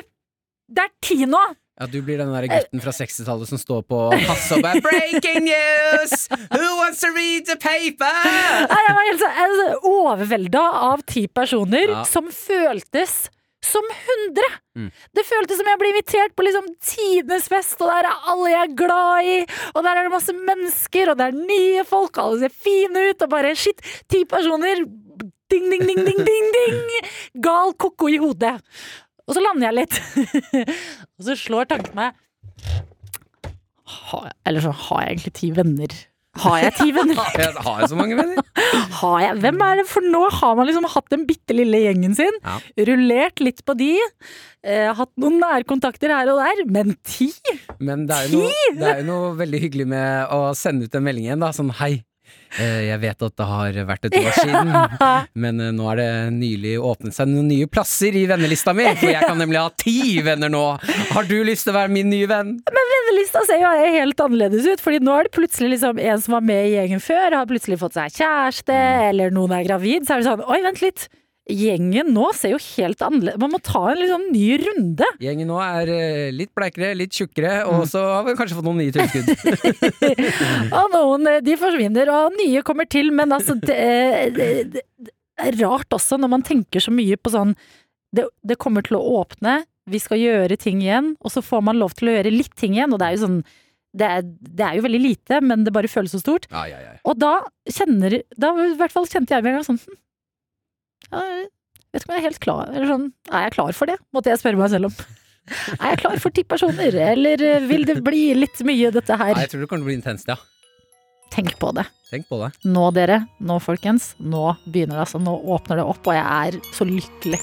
Det 0.71 0.85
er 0.87 0.93
ti 1.03 1.25
nå! 1.27 1.41
Ja, 1.81 1.87
Du 1.89 1.97
blir 2.05 2.19
den 2.21 2.29
der 2.29 2.45
gutten 2.51 2.81
fra 2.83 2.91
60-tallet 2.93 3.49
som 3.49 3.57
står 3.57 3.81
på 3.89 3.99
kassa 4.27 4.57
og 4.59 4.63
bare 4.65 4.81
'Breaking 4.85 5.47
news! 5.47 6.27
Who 6.53 6.67
wants 6.77 7.01
to 7.01 7.09
read 7.15 7.47
the 7.49 7.55
paper?' 7.57 8.67
Nei, 8.69 8.81
Jeg 8.87 8.95
var 8.97 9.07
helt 9.09 9.23
så- 9.23 9.79
overvelda 9.89 10.61
av 10.91 11.01
ti 11.09 11.25
personer 11.27 11.89
Ja. 11.89 12.03
som 12.05 12.29
føltes 12.29 13.29
som 13.63 13.83
hundre! 14.05 14.47
Mm. 14.77 14.91
Det 15.13 15.23
føltes 15.25 15.57
som 15.57 15.67
jeg 15.69 15.77
ble 15.79 15.89
invitert 15.93 16.35
på 16.35 16.43
liksom 16.45 16.65
tidenes 16.81 17.47
fest, 17.51 17.81
og 17.81 17.89
der 17.91 18.07
er 18.09 18.29
alle 18.31 18.49
jeg 18.49 18.61
er 18.69 18.75
glad 18.75 19.25
i, 19.25 19.35
og 19.75 19.83
der 19.83 19.97
er 19.97 20.03
det 20.07 20.11
masse 20.15 20.33
mennesker, 20.33 21.11
og 21.11 21.17
det 21.17 21.27
er 21.27 21.37
nye 21.37 21.83
folk, 21.85 22.17
alle 22.17 22.39
ser 22.39 22.49
fine 22.49 23.09
ut, 23.11 23.21
og 23.21 23.29
bare 23.29 23.55
shit, 23.55 23.81
ti 24.09 24.23
personer! 24.25 24.81
Ding, 25.51 25.65
ding, 25.69 25.81
ding, 25.85 25.99
ding, 26.05 26.21
ding, 26.25 26.47
ding! 26.55 26.79
Gal 27.43 27.73
ko-ko 27.73 28.07
i 28.07 28.17
hodet. 28.17 28.61
Og 29.31 29.37
så 29.37 29.43
lander 29.45 29.69
jeg 29.69 29.77
litt. 29.79 29.99
og 31.15 31.27
så 31.29 31.37
slår 31.39 31.71
tanken 31.71 31.95
meg 31.95 32.19
har 33.91 34.31
Eller 34.47 34.63
så 34.63 34.71
har 34.87 35.03
jeg 35.05 35.15
egentlig 35.15 35.33
ti 35.37 35.51
venner. 35.55 35.99
Har 36.41 36.61
jeg 36.61 36.73
ti 36.77 36.91
venner? 36.95 37.17
har 37.65 37.81
Jeg 37.81 37.89
så 37.91 37.97
mange 37.99 38.15
venner. 38.15 38.39
Har 39.01 39.17
jeg? 39.19 39.33
Hvem 39.43 39.63
er 39.65 39.81
det? 39.81 39.83
For 39.89 40.05
nå 40.13 40.21
har 40.31 40.53
man 40.55 40.67
liksom 40.69 40.85
hatt 40.93 41.09
den 41.11 41.25
bitte 41.27 41.55
lille 41.57 41.81
gjengen 41.83 42.13
sin. 42.15 42.37
Ja. 42.39 42.53
Rullert 42.87 43.41
litt 43.43 43.59
på 43.67 43.75
de. 43.75 43.89
Eh, 44.63 44.87
hatt 44.95 45.11
noen 45.19 45.41
nærkontakter 45.41 46.13
her 46.15 46.31
og 46.31 46.39
der. 46.39 46.61
Men 46.71 46.95
ti? 47.03 47.27
Men 47.83 48.05
det 48.07 48.15
er, 48.15 48.31
jo 48.31 48.45
noe, 48.45 48.77
det 48.79 48.87
er 48.93 49.01
jo 49.01 49.09
noe 49.09 49.33
veldig 49.41 49.61
hyggelig 49.65 49.89
med 49.91 50.31
å 50.31 50.53
sende 50.57 50.87
ut 50.87 50.95
en 50.95 51.03
melding 51.07 51.27
igjen, 51.27 51.43
da. 51.43 51.51
Sånn 51.55 51.73
hei. 51.81 51.97
Eh, 52.57 52.87
Jeg 52.87 53.01
vet 53.03 53.25
at 53.27 53.35
det 53.37 53.47
har 53.49 53.79
vært 53.89 54.07
et 54.09 54.17
år 54.19 54.31
siden, 54.37 54.73
men 55.45 55.61
eh, 55.63 55.71
nå 55.75 55.87
er 55.93 56.01
det 56.01 56.09
nylig 56.35 56.75
åpnet 56.79 57.15
seg 57.15 57.31
noen 57.31 57.49
nye 57.51 57.69
plasser 57.71 58.17
i 58.17 58.25
vennelista 58.29 58.73
mi. 58.77 58.87
For 58.99 59.11
jeg 59.11 59.23
kan 59.25 59.39
nemlig 59.41 59.61
ha 59.61 59.69
ti 59.81 60.17
venner 60.25 60.51
nå. 60.51 60.65
Har 61.13 61.29
du 61.29 61.37
lyst 61.47 61.67
til 61.67 61.75
å 61.75 61.79
være 61.79 61.93
min 61.93 62.11
nye 62.11 62.29
venn? 62.31 62.57
Men 62.65 62.91
Vennelista 62.95 63.41
ser 63.47 63.63
jo 63.63 63.71
helt 63.95 64.21
annerledes 64.23 64.67
ut. 64.67 64.83
Fordi 64.83 65.01
nå 65.03 65.15
er 65.17 65.27
det 65.27 65.35
plutselig 65.35 65.73
liksom 65.75 65.99
en 66.01 66.21
som 66.21 66.37
var 66.37 66.45
med 66.45 66.67
i 66.69 66.75
gjengen 66.75 67.01
før, 67.03 67.39
har 67.39 67.49
plutselig 67.49 67.79
fått 67.81 67.97
seg 67.97 68.13
kjæreste, 68.21 68.77
eller 69.09 69.33
noen 69.33 69.55
er 69.57 69.65
gravid. 69.67 70.07
Så 70.07 70.15
er 70.15 70.21
det 70.23 70.29
sånn 70.29 70.45
oi, 70.47 70.61
vent 70.65 70.83
litt. 70.83 71.07
Gjengen 71.49 72.11
nå 72.13 72.27
ser 72.37 72.53
jo 72.53 72.59
helt 72.61 73.01
annerledes 73.01 73.39
Man 73.41 73.49
må 73.55 73.59
ta 73.65 73.79
en 73.89 74.01
sånn 74.07 74.27
ny 74.29 74.45
runde. 74.61 75.07
Gjengen 75.23 75.49
nå 75.49 75.57
er 75.63 75.89
eh, 75.89 76.27
litt 76.35 76.51
bleikere, 76.55 76.91
litt 76.99 77.17
tjukkere, 77.17 77.63
og 77.65 77.87
så 77.89 78.03
har 78.05 78.27
vi 78.27 78.35
kanskje 78.37 78.59
fått 78.59 78.67
noen 78.67 78.83
nye 78.83 78.93
tilskudd. 78.93 79.31
Og 80.79 80.93
noen 80.93 81.31
eh, 81.31 81.41
de 81.43 81.57
forsvinner, 81.59 82.11
og 82.13 82.37
nye 82.37 82.61
kommer 82.67 82.85
til. 82.85 83.09
Men 83.15 83.33
altså, 83.35 83.57
det, 83.57 83.79
det, 84.37 84.51
det 84.69 85.11
er 85.41 85.57
rart 85.63 85.97
også 85.97 86.19
når 86.21 86.31
man 86.37 86.45
tenker 86.45 86.83
så 86.83 86.93
mye 86.93 87.17
på 87.17 87.33
sånn 87.33 87.55
det, 88.15 88.27
det 88.45 88.59
kommer 88.61 88.85
til 88.85 88.99
å 88.99 89.03
åpne, 89.21 89.63
vi 89.89 89.99
skal 90.03 90.19
gjøre 90.21 90.57
ting 90.61 90.81
igjen, 90.83 91.15
og 91.23 91.33
så 91.33 91.41
får 91.43 91.63
man 91.65 91.79
lov 91.79 91.95
til 91.97 92.11
å 92.11 92.15
gjøre 92.17 92.33
litt 92.33 92.53
ting 92.59 92.75
igjen. 92.77 92.93
Og 92.93 93.01
det 93.01 93.07
er 93.09 93.17
jo 93.17 93.23
sånn 93.25 93.41
det 93.97 94.07
er, 94.07 94.21
det 94.23 94.63
er 94.63 94.77
jo 94.77 94.85
veldig 94.85 95.01
lite, 95.03 95.41
men 95.43 95.65
det 95.65 95.73
bare 95.75 95.89
føles 95.91 96.13
så 96.15 96.21
stort. 96.21 96.45
Ja, 96.51 96.63
ja, 96.69 96.77
ja. 96.79 96.93
Og 97.03 97.17
da 97.19 97.33
kjenner 97.67 98.21
Da 98.39 98.53
i 98.63 98.75
hvert 98.79 98.93
fall 98.93 99.09
kjente 99.09 99.35
jeg 99.35 99.43
meg 99.43 99.51
en 99.51 99.57
gang 99.59 99.67
sånn 99.67 99.81
hm, 99.81 99.97
jeg 101.09 101.49
Vet 101.91 102.05
ikke 102.05 102.07
om 102.07 102.13
jeg 102.15 102.21
er 102.21 102.27
helt 102.29 102.43
klar 102.43 102.69
Eller 102.71 102.87
sånn, 102.87 103.09
er 103.31 103.47
jeg 103.47 103.55
klar 103.57 103.75
for 103.75 103.91
det? 103.91 103.97
Måtte 104.15 104.31
jeg 104.31 104.39
spørre 104.39 104.61
meg 104.61 104.71
selv 104.71 104.91
om. 104.91 104.95
Er 105.81 105.89
jeg 105.89 105.99
klar 106.03 106.19
for 106.21 106.31
ti 106.31 106.43
personer, 106.47 106.95
eller 107.11 107.41
eh, 107.43 107.65
vil 107.67 107.83
det 107.89 107.97
bli 108.05 108.29
litt 108.37 108.61
mye, 108.63 108.91
dette 108.93 109.17
her? 109.17 109.33
her? 109.33 109.41
jeg 109.41 109.51
tror 109.51 109.65
det 109.65 109.81
å 109.81 109.87
bli 109.89 109.97
intenst, 109.97 110.29
ja. 110.29 110.37
Tenk 111.33 111.57
på 111.59 111.73
det. 111.75 111.87
Tenk 112.11 112.29
på 112.29 112.39
det. 112.43 112.51
Nå, 112.67 112.85
dere. 112.95 113.23
Nå, 113.41 113.57
folkens. 113.63 114.13
Nå 114.21 114.53
begynner 114.67 114.99
det, 114.99 115.07
altså. 115.07 115.19
Nå 115.23 115.33
åpner 115.57 115.81
det 115.81 115.87
opp, 115.87 116.05
og 116.05 116.15
jeg 116.15 116.23
er 116.55 116.73
så 116.77 116.87
lykkelig. 116.87 117.41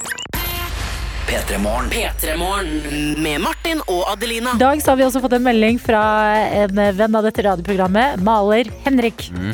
P3 1.29 1.59
Morgen. 1.59 1.91
P3morgen 1.91 3.19
med 3.23 3.41
Martin 3.41 3.83
og 3.85 4.07
Adelina. 4.09 4.55
I 4.57 4.59
dag 4.63 4.81
så 4.83 4.95
har 4.95 4.97
vi 4.97 5.05
også 5.05 5.21
fått 5.21 5.35
en 5.37 5.45
melding 5.45 5.77
fra 5.83 6.01
en 6.63 6.81
venn 6.97 7.19
av 7.19 7.27
dette 7.27 7.45
radioprogrammet, 7.45 8.23
maler 8.25 8.71
Henrik. 8.87 9.27
Mm. 9.37 9.51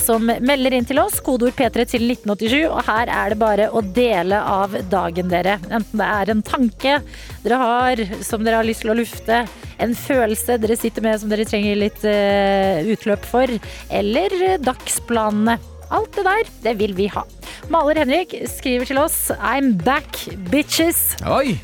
Som 0.00 0.26
melder 0.26 0.74
inn 0.74 0.88
til 0.88 0.98
oss, 0.98 1.20
kodeord 1.22 1.54
P3 1.54 1.84
til 1.92 2.08
1987. 2.10 2.64
Og 2.72 2.80
her 2.88 3.12
er 3.12 3.30
det 3.30 3.38
bare 3.38 3.68
å 3.70 3.84
dele 3.84 4.40
av 4.40 4.74
dagen, 4.90 5.30
dere. 5.30 5.60
Enten 5.68 6.02
det 6.02 6.10
er 6.16 6.34
en 6.34 6.42
tanke 6.50 6.98
dere 7.44 7.60
har 7.62 8.02
som 8.26 8.42
dere 8.42 8.58
har 8.58 8.66
lyst 8.66 8.82
til 8.82 8.94
å 8.96 8.98
lufte, 8.98 9.44
en 9.78 9.94
følelse 9.94 10.58
dere 10.58 10.80
sitter 10.80 11.04
med 11.06 11.20
som 11.22 11.30
dere 11.30 11.46
trenger 11.46 11.78
litt 11.78 12.02
eh, 12.08 12.82
utløp 12.96 13.30
for, 13.30 13.54
eller 13.94 14.38
eh, 14.40 14.58
dagsplanene. 14.58 15.58
Alt 15.94 16.16
det 16.18 16.24
der, 16.26 16.48
det 16.64 16.74
vil 16.80 16.94
vi 16.98 17.06
ha. 17.14 17.22
Maler 17.70 18.00
Henrik 18.02 18.34
skriver 18.50 18.86
til 18.88 18.98
oss 19.02 19.30
I'm 19.38 19.74
back, 19.84 20.24
bitches. 20.50 21.14
Oi! 21.26 21.56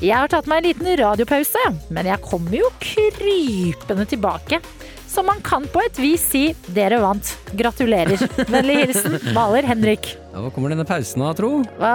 Jeg 0.00 0.16
har 0.16 0.30
tatt 0.32 0.46
meg 0.48 0.62
en 0.62 0.68
liten 0.70 0.88
radiopause, 0.96 1.60
men 1.92 2.08
jeg 2.08 2.22
kommer 2.24 2.54
jo 2.56 2.70
krypende 2.80 4.06
tilbake. 4.08 4.62
Så 5.10 5.24
man 5.26 5.42
kan 5.44 5.66
på 5.68 5.82
et 5.82 5.98
vis 5.98 6.22
si 6.32 6.42
'dere 6.70 7.00
vant'. 7.02 7.34
Gratulerer. 7.58 8.16
Vennlig 8.48 8.76
hilsen 8.84 9.18
Maler 9.36 9.66
Henrik. 9.66 10.14
Ja, 10.32 10.40
Hva 10.46 10.52
kommer 10.54 10.70
denne 10.72 10.86
pausen 10.88 11.22
av, 11.26 11.34
tro? 11.36 11.50
Hva? 11.80 11.94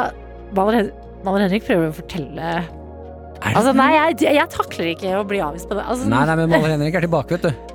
Maler, 0.56 0.92
Maler 1.26 1.48
Henrik 1.48 1.66
prøver 1.66 1.90
å 1.90 1.96
fortelle 1.96 2.58
Altså, 3.46 3.74
nei, 3.78 3.92
jeg, 3.94 4.36
jeg 4.36 4.50
takler 4.50 4.88
ikke 4.94 5.12
å 5.20 5.24
bli 5.28 5.40
avvist 5.44 5.68
på 5.70 5.76
det. 5.78 5.84
Altså, 5.86 6.08
Nei, 6.10 6.24
nei, 6.26 6.36
men 6.40 6.50
Maler 6.50 6.72
Henrik 6.76 6.96
er 6.98 7.06
tilbake, 7.06 7.38
vet 7.38 7.50
du. 7.50 7.75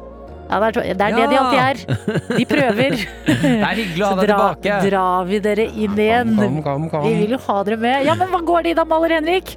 Ja, 0.50 0.58
det, 0.58 0.68
er, 0.68 0.98
det 0.98 1.06
er 1.06 1.16
det 1.16 1.26
de 1.30 1.38
alltid 1.38 1.60
er. 1.62 1.80
De 2.34 2.46
prøver. 2.50 2.98
Det 3.40 3.50
er 3.54 3.78
hyggelig 3.78 4.02
å 4.02 4.10
ha 4.10 4.16
deg 4.18 4.30
tilbake. 4.30 4.76
drar 4.88 5.26
vi 5.28 5.38
dere 5.44 5.66
inn 5.70 5.98
igjen. 6.02 6.36
Kom, 6.40 6.60
kom, 6.66 6.86
kom. 6.90 7.06
Vi 7.06 7.16
vil 7.22 7.36
jo 7.36 7.40
ha 7.46 7.58
dere 7.66 7.78
med. 7.80 8.06
Ja, 8.08 8.16
men 8.18 8.32
hva 8.32 8.40
går 8.50 8.66
det 8.66 8.74
i 8.74 8.78
da, 8.80 8.84
Maler 8.88 9.20
Henrik? 9.20 9.54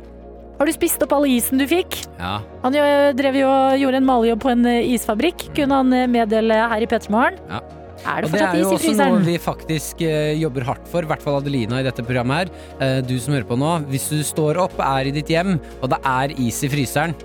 Har 0.59 0.69
du 0.69 0.73
spist 0.75 1.01
opp 1.03 1.15
all 1.17 1.25
isen 1.27 1.59
du 1.59 1.65
fikk? 1.67 2.03
Ja. 2.19 2.37
Han 2.63 2.75
jo- 2.77 3.13
drev 3.17 3.39
jo 3.41 3.53
gjorde 3.81 3.99
en 3.99 4.05
malejobb 4.07 4.43
på 4.45 4.51
en 4.53 4.65
eh, 4.69 4.93
isfabrikk, 4.93 5.49
kunne 5.57 5.81
han 5.81 5.95
eh, 5.97 6.05
meddele 6.07 6.59
her 6.71 6.85
i 6.85 6.89
Petermorgen. 6.89 7.41
Ja. 7.49 7.63
Er 8.03 8.21
det 8.21 8.27
Og 8.27 8.33
det 8.35 8.41
er 8.43 8.57
jo 8.59 8.71
også 8.75 8.93
noe 8.97 9.19
vi 9.23 9.37
faktisk 9.39 10.01
uh, 10.03 10.33
jobber 10.35 10.65
hardt 10.67 10.87
for, 10.91 11.05
i 11.05 11.07
hvert 11.07 11.23
fall 11.23 11.37
Adelina 11.39 11.79
i 11.79 11.85
dette 11.85 12.03
programmet 12.03 12.49
her. 12.49 12.51
Uh, 12.81 12.99
du 13.05 13.15
som 13.21 13.35
hører 13.35 13.47
på 13.47 13.55
nå, 13.59 13.69
hvis 13.91 14.09
du 14.11 14.19
står 14.27 14.59
opp, 14.59 14.75
er 14.83 15.07
i 15.07 15.13
ditt 15.15 15.31
hjem, 15.31 15.55
og 15.79 15.91
det 15.93 16.01
er 16.03 16.33
is 16.35 16.59
i 16.67 16.71
fryseren, 16.73 17.15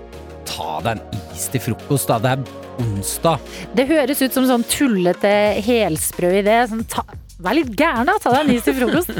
ta 0.49 0.79
deg 0.85 0.97
en 0.97 1.23
is 1.35 1.47
til 1.53 1.61
frokost, 1.69 2.09
da. 2.11 2.17
Det 2.23 2.33
er 2.35 2.83
onsdag. 2.83 3.39
Det 3.75 3.87
høres 3.89 4.21
ut 4.25 4.35
som 4.35 4.45
sånn 4.49 4.63
tullete 4.71 5.31
helsprø 5.65 6.31
idé. 6.41 6.59
Sånn, 6.71 6.83
ta, 6.89 7.03
vær 7.39 7.55
litt 7.57 7.69
gæren, 7.79 8.07
da. 8.09 8.15
Ta 8.23 8.33
deg 8.35 8.45
en 8.47 8.53
is 8.55 8.65
til 8.67 8.75
frokost. 8.79 9.11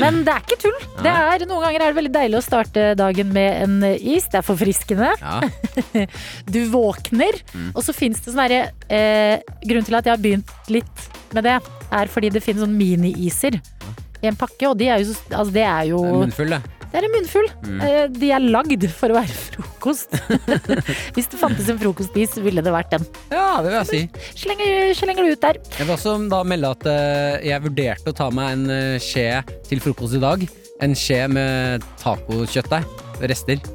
Men 0.00 0.20
det 0.26 0.34
er 0.34 0.44
ikke 0.44 0.58
tull. 0.64 0.76
Det 1.02 1.10
er, 1.14 1.44
noen 1.48 1.62
ganger 1.66 1.84
er 1.86 1.92
det 1.94 1.98
veldig 2.00 2.12
deilig 2.16 2.38
å 2.40 2.44
starte 2.46 2.86
dagen 2.98 3.32
med 3.34 3.62
en 3.64 3.76
is. 3.94 4.26
Det 4.32 4.40
er 4.42 4.46
forfriskende. 4.46 5.12
Ja. 5.22 5.40
Du 6.54 6.60
våkner, 6.72 7.36
og 7.74 7.80
så 7.86 7.94
fins 7.96 8.20
det 8.22 8.32
sånn 8.32 8.42
herre 8.44 8.60
eh, 8.92 9.40
Grunnen 9.64 9.86
til 9.86 9.96
at 9.98 10.06
jeg 10.08 10.14
har 10.14 10.22
begynt 10.22 10.50
litt 10.72 11.04
med 11.34 11.46
det, 11.48 11.56
er 11.94 12.10
fordi 12.12 12.30
det 12.34 12.42
finnes 12.44 12.62
sånn 12.62 12.76
mini-iser 12.78 13.56
i 14.22 14.28
en 14.30 14.36
pakke, 14.38 14.68
og 14.70 14.76
de 14.80 14.86
er 14.92 15.02
jo, 15.02 15.10
så- 15.12 15.34
altså 15.34 15.52
det 15.54 15.64
er 15.66 15.88
jo 15.90 15.98
Det 16.04 16.12
Munnfull, 16.20 16.54
det. 16.54 16.60
Det 16.94 17.00
er 17.00 17.08
en 17.08 17.10
munnfull. 17.10 17.48
Mm. 17.66 17.80
De 18.14 18.28
er 18.30 18.44
lagd 18.54 18.84
for 18.94 19.10
å 19.10 19.16
være 19.16 19.34
frokost. 19.34 20.12
Hvis 21.16 21.26
det 21.32 21.40
fantes 21.40 21.66
en 21.72 21.80
frokostis, 21.80 22.36
ville 22.38 22.62
det 22.62 22.70
vært 22.70 22.94
den. 22.94 23.08
Ja, 23.32 23.56
det 23.64 23.72
vil 23.72 23.80
jeg 23.80 23.88
si. 23.88 24.28
Slenger, 24.44 24.92
slenger 24.94 25.26
du 25.26 25.32
ut 25.34 25.42
der. 25.42 25.58
Jeg 25.74 25.88
vil 25.88 25.94
også 25.96 26.14
da 26.30 26.44
melde 26.46 26.70
at 26.76 26.86
eh, 26.92 27.48
jeg 27.50 27.64
vurderte 27.66 28.14
å 28.14 28.16
ta 28.22 28.30
meg 28.30 28.54
en 28.54 28.64
eh, 28.70 29.02
skje 29.02 29.26
til 29.66 29.82
frokost 29.82 30.14
i 30.14 30.22
dag. 30.22 30.46
En 30.86 30.94
skje 30.94 31.24
med 31.34 31.82
tacokjøttdeig. 31.98 32.86
Rester. 33.26 33.66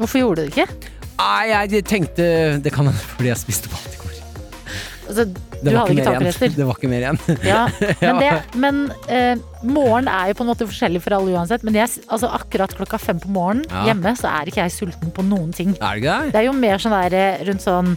Hvorfor 0.00 0.24
gjorde 0.24 0.46
du 0.46 0.48
det 0.48 0.54
ikke? 0.54 0.92
Nei, 1.20 1.52
jeg 1.52 1.84
tenkte 1.86 2.24
Det 2.64 2.72
kan 2.72 2.88
hende 2.88 3.10
fordi 3.12 3.28
jeg 3.28 3.44
spiste 3.44 3.68
på 3.68 3.76
alt. 3.76 4.01
Altså, 5.12 5.26
du 5.62 5.68
hadde 5.70 5.94
ikke 5.94 6.06
takrester. 6.08 6.54
Det 6.58 6.66
var 6.66 6.78
ikke 6.80 6.90
mer 6.90 7.04
igjen. 7.04 7.18
Ja, 7.52 7.60
men 8.00 8.20
det, 8.22 8.30
men 8.64 8.80
uh, 9.10 9.42
morgen 9.68 10.08
er 10.10 10.32
jo 10.32 10.38
på 10.40 10.46
en 10.46 10.50
måte 10.54 10.66
forskjellig 10.70 11.02
for 11.04 11.14
alle 11.18 11.36
uansett. 11.36 11.62
Men 11.68 11.76
jeg, 11.78 11.92
altså, 12.08 12.30
akkurat 12.32 12.72
klokka 12.78 12.98
fem 13.02 13.20
på 13.22 13.30
morgenen 13.34 13.68
Ja. 13.70 13.84
hjemme, 13.90 14.14
så 14.18 14.32
er 14.32 14.50
ikke 14.50 14.64
jeg 14.64 14.74
sulten 14.78 15.12
på 15.14 15.24
noen 15.28 15.52
ting. 15.54 15.76
Er 15.78 16.00
det 16.00 16.16
det? 16.32 16.40
Er 16.42 16.48
jo 16.48 16.56
mer 16.56 16.80
sånn 16.82 16.96
der 16.96 17.16
eh, 17.18 17.44
rundt 17.48 17.62
sånn 17.64 17.94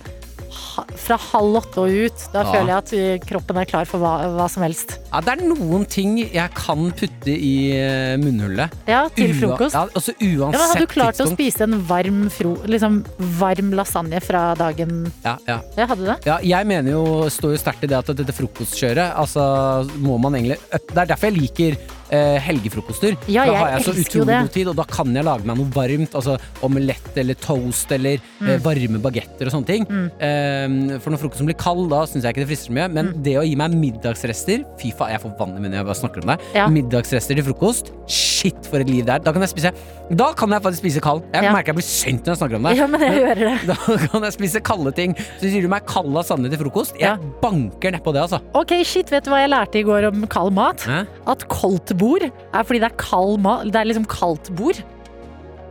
fra 0.95 1.17
halv 1.31 1.57
åtte 1.61 1.81
og 1.83 1.89
ut. 1.89 2.25
Da 2.33 2.41
Ja. 2.43 2.51
føler 2.51 2.67
jeg 2.71 2.77
at 2.77 2.93
eh, 2.93 3.19
kroppen 3.25 3.57
er 3.61 3.65
klar 3.69 3.85
for 3.89 3.99
hva, 4.03 4.13
hva 4.35 4.47
som 4.51 4.63
helst. 4.63 4.97
Ja, 5.11 5.21
det 5.21 5.33
er 5.35 5.43
noen 5.47 5.85
ting 5.89 6.17
jeg 6.19 6.49
kan 6.55 6.91
putte 6.91 7.31
i 7.35 7.71
eh, 7.77 8.15
munnhullet. 8.21 8.71
Ja, 8.87 9.07
til 9.15 9.31
Ua- 9.33 9.39
frokost. 9.41 9.73
Ja, 9.75 9.85
altså 9.93 10.13
uansett 10.19 10.59
Ja, 10.59 10.67
hadde 10.71 10.79
du 10.85 10.87
klart 10.91 11.21
å 11.23 11.29
spise 11.31 11.61
en 11.67 11.79
varm, 11.87 12.29
fro, 12.29 12.55
liksom, 12.65 13.01
varm 13.39 13.71
lasagne 13.77 14.21
fra 14.23 14.53
dagen 14.55 15.11
Ja, 15.23 15.37
ja. 15.47 15.59
Ja, 15.77 15.85
hadde 15.87 16.01
du 16.03 16.05
det? 16.11 16.17
Ja, 16.25 16.39
jeg 16.43 16.67
mener 16.67 16.91
jo, 16.91 17.03
står 17.29 17.55
jo 17.55 17.61
sterkt 17.61 17.83
i 17.83 17.87
det 17.91 17.97
at 17.97 18.11
dette 18.15 18.33
frokostkjøret, 18.35 19.13
altså 19.15 19.87
må 19.99 20.17
man 20.19 20.33
egentlig 20.35 20.59
Det 20.71 20.97
er 20.97 21.05
derfor 21.13 21.29
jeg 21.31 21.37
liker 21.39 21.77
eh, 22.11 22.37
helgefrokoster. 22.39 23.17
Ja, 23.27 23.45
da 23.45 23.55
har 23.55 23.69
jeg 23.79 23.85
så 23.87 23.93
utrolig 23.93 24.39
god 24.41 24.51
tid, 24.51 24.67
og 24.67 24.75
da 24.75 24.83
kan 24.83 25.13
jeg 25.15 25.23
lage 25.25 25.45
meg 25.45 25.57
noe 25.57 25.71
varmt. 25.75 26.13
Altså 26.15 26.37
omelett 26.65 27.17
eller 27.17 27.33
toast 27.35 27.91
eller 27.91 28.17
Mm. 28.41 28.49
eh, 28.49 28.57
varme 28.59 28.99
bagetter 29.01 29.45
og 29.47 29.51
sånne 29.53 29.65
ting. 29.65 29.85
Eh, 30.19 30.99
for 30.99 31.11
når 31.13 31.19
frokosten 31.21 31.45
blir 31.47 31.57
kald, 31.57 31.89
da 31.89 32.03
syns 32.05 32.23
jeg 32.25 32.33
ikke 32.35 32.43
det 32.45 32.49
frister 32.51 32.71
så 32.71 32.75
mye. 32.77 32.91
Men 32.91 33.05
Mm. 33.13 33.23
det 33.23 33.35
å 33.39 33.43
gi 33.47 33.55
meg 33.55 33.71
middagsrester 33.71 34.63
Fy 34.79 34.91
faen, 34.91 35.11
jeg 35.11 35.21
får 35.21 35.37
vann 35.39 35.55
i 35.57 35.59
munnen 35.61 35.73
jeg 35.73 35.85
bare 35.85 35.95
snakker 35.95 36.21
om 36.23 36.27
det. 36.35 36.39
Ja. 36.53 36.67
Middagsrester 36.67 37.35
til 37.35 37.43
frokost. 37.43 37.91
Shit, 38.07 38.65
for 38.65 38.79
et 38.79 38.87
liv 38.89 39.05
det 39.05 39.13
er. 39.15 39.19
Da 39.19 39.31
kan 39.31 39.41
jeg 39.41 39.49
spise 39.49 39.71
Da 40.15 40.33
kan 40.33 40.49
jeg 40.51 40.61
faktisk 40.61 40.83
spise 40.83 41.01
kald. 41.01 41.23
Jeg 41.33 41.43
Ja. 41.43 41.51
merker 41.51 41.67
jeg 41.73 41.75
blir 41.75 41.83
sint 41.83 42.23
når 42.25 42.35
jeg 42.35 42.37
snakker 42.37 42.55
om 42.57 42.63
det. 42.63 42.77
Ja, 42.77 42.85
men 42.87 43.01
jeg 43.01 43.11
hører 43.13 43.35
det. 43.35 43.65
Da 43.67 43.75
kan 44.07 44.21
jeg 44.21 44.33
spise 44.33 44.61
kalde 44.61 44.91
ting. 44.93 45.15
Så 45.15 45.49
sier 45.49 45.61
du 45.61 45.67
meg 45.67 45.85
kald 45.87 46.07
lasagne 46.13 46.49
til 46.49 46.59
frokost. 46.59 46.93
Jeg 46.99 47.01
Ja. 47.01 47.17
banker 47.41 47.91
nedpå 47.91 48.13
det, 48.13 48.21
altså. 48.21 48.39
Ok, 48.53 48.83
shit, 48.85 49.09
vet 49.09 49.23
du 49.23 49.31
hva 49.31 49.39
jeg 49.41 49.49
lærte 49.49 49.75
i 49.79 49.83
går 49.83 50.07
om 50.13 50.27
kald 50.27 50.53
mat? 50.53 50.81
Hæ? 50.81 51.07
At 51.27 51.47
koldt 51.49 51.94
bord 51.99 52.25
er 52.27 52.65
fordi 52.67 52.81
det 52.83 52.89
er 52.91 52.97
kald 53.01 53.39
mat. 53.43 53.65
Det 53.71 53.79
er 53.81 53.89
liksom 53.91 54.05
kaldt 54.11 54.51
bord. 54.57 54.81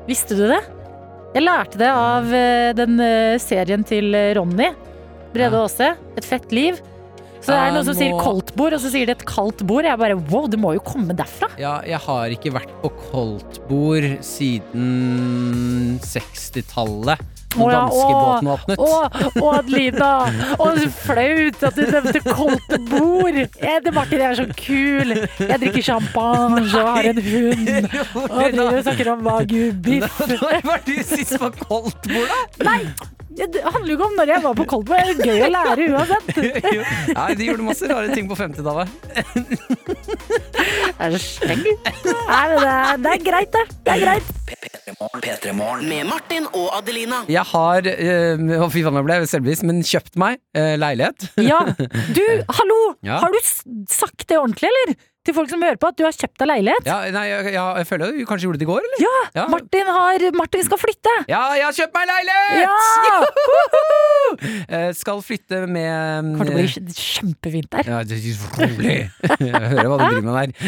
Visste 0.09 0.36
du 0.38 0.46
det? 0.51 0.62
Jeg 1.34 1.42
lærte 1.42 1.78
det 1.80 1.88
av 1.90 2.28
eh, 2.36 2.72
den 2.78 2.98
eh, 3.02 3.36
serien 3.42 3.82
til 3.86 4.12
eh, 4.14 4.32
Ronny 4.38 4.68
Brede. 5.34 5.59
Aase. 5.64 5.94
Et 6.18 6.26
fett 6.28 6.52
liv. 6.55 6.76
Så 7.44 7.52
det 7.52 7.56
er 7.60 7.72
noen 7.74 7.84
som 7.84 7.96
sier 7.98 8.14
må- 8.14 8.22
koldt 8.24 8.55
bord, 8.56 8.72
og 8.72 8.80
så 8.80 8.88
sier 8.88 9.05
de 9.10 9.12
et 9.12 9.24
kaldt 9.28 9.60
bord. 9.68 9.84
Jeg 9.84 9.98
bare 10.01 10.16
wow, 10.30 10.46
det 10.48 10.56
må 10.62 10.70
jo 10.76 10.80
komme 10.86 11.12
derfra. 11.18 11.51
Ja, 11.60 11.74
jeg 11.84 11.98
har 12.06 12.32
ikke 12.32 12.55
vært 12.55 12.70
på 12.80 12.88
koldtbord 13.10 14.06
siden 14.24 15.98
60-tallet. 16.01 17.20
Når 17.55 17.70
ja, 17.70 17.81
danskebåten 17.85 18.51
åpnet. 18.55 18.82
Å, 18.82 19.40
å 19.40 19.52
Adelina! 19.55 20.10
Å, 20.59 20.68
så 20.78 20.90
flaut 20.98 21.64
at 21.68 21.78
du 21.78 21.85
nevnte 21.86 22.22
koldt 22.26 22.76
bord! 22.90 23.40
Jeg, 23.40 23.82
det 23.85 23.94
Martin, 23.94 24.24
jeg 24.24 24.31
er 24.31 24.40
så 24.40 24.47
kul! 24.59 25.16
Jeg 25.39 25.60
drikker 25.62 25.89
champagne 25.93 26.64
og 26.64 26.90
har 26.90 27.10
en 27.12 27.24
hund. 27.31 27.72
Og 28.24 28.39
driver 28.55 28.78
og 28.78 28.85
snakker 28.86 29.10
om 29.14 29.26
wagyu-biff. 29.26 30.22
Når 30.35 30.62
var 30.70 30.86
du 30.86 30.94
sist 31.06 31.36
på 31.40 31.51
koldtbord, 31.64 32.31
da? 32.31 32.70
Nei! 32.70 32.81
Det 33.35 33.62
handler 33.64 33.89
jo 33.90 33.94
ikke 33.97 34.06
om 34.06 34.12
når 34.14 34.31
jeg 34.31 34.43
var 34.44 34.55
på 34.55 34.64
koldtbord. 34.70 35.09
Det 35.18 35.24
er 35.24 35.32
gøy 35.32 35.43
å 35.43 35.48
lære 35.51 35.86
uansett. 35.90 36.28
Nei, 37.18 37.31
de 37.35 37.48
gjorde 37.48 37.66
masse 37.66 37.89
rare 37.90 38.14
ting 38.14 38.28
på 38.31 38.39
50-tallet. 38.39 38.89
Er 41.02 41.10
du 41.10 41.18
streng? 41.18 41.64
Nei, 41.66 42.44
men 42.52 42.62
det 42.62 42.70
er, 42.70 43.02
det 43.02 43.16
er 43.16 43.26
greit, 43.26 43.51
det. 43.56 43.64
Det 43.82 43.97
er 43.97 44.05
greit. 44.05 44.64
P3morgen. 45.01 45.89
Med 45.89 46.05
Martin 46.09 46.47
og 46.53 46.69
Adelina. 46.79 47.23
Jeg 47.29 47.43
har 47.51 47.89
øh, 47.89 48.71
fy 48.73 48.83
faen, 48.85 48.99
jeg 49.01 49.07
ble 49.09 49.19
selvbevisst, 49.31 49.66
men 49.66 49.83
kjøpt 49.87 50.16
meg 50.21 50.39
øh, 50.57 50.75
leilighet. 50.81 51.29
Ja. 51.43 51.61
Du, 52.16 52.25
hallo! 52.59 52.79
Ja. 53.07 53.19
Har 53.23 53.33
du 53.35 53.41
sagt 53.91 54.29
det 54.29 54.39
ordentlig, 54.39 54.71
eller? 54.71 54.97
Til 55.24 55.32
folk 55.36 55.48
som 55.48 55.62
hører 55.64 55.78
på, 55.80 55.88
at 55.88 55.96
du 55.96 56.05
har 56.05 56.12
kjøpt 56.12 56.36
deg 56.42 56.48
leilighet? 56.51 56.84
Ja, 56.88 56.98
nei, 57.14 57.24
jeg, 57.30 57.44
jeg, 57.55 57.56
jeg 57.80 57.86
føler 57.88 58.12
du 58.12 58.24
kanskje 58.28 58.44
gjorde 58.48 58.60
det 58.60 58.66
i 58.66 58.70
går, 58.70 58.82
eller? 58.84 58.98
Ja! 59.05 59.12
Ja. 59.38 59.44
Martin, 59.52 59.88
har, 59.96 60.24
Martin 60.36 60.66
skal 60.66 60.80
flytte! 60.82 61.14
Ja, 61.32 61.42
jeg 61.56 61.64
har 61.64 61.78
kjøpt 61.78 61.94
meg 61.96 62.10
leilighet! 62.10 62.60
Ja! 62.64 62.76
Eh, 64.74 64.90
skal 64.96 65.20
flytte 65.22 65.60
med 65.70 66.30
Kommer 66.34 66.48
til 66.48 66.55
å 66.55 66.59
bli 66.59 66.68
kj- 66.72 66.94
kjempefint 66.98 67.68
der. 67.70 67.88
Ja, 67.92 67.98
det 68.09 68.16
er 68.18 68.22
rolig. 68.59 68.94
Jeg 69.44 69.70
hører 69.74 69.90
hva 69.92 69.98
du 70.01 70.05
driver 70.05 70.26
med 70.28 70.34
der. 70.34 70.48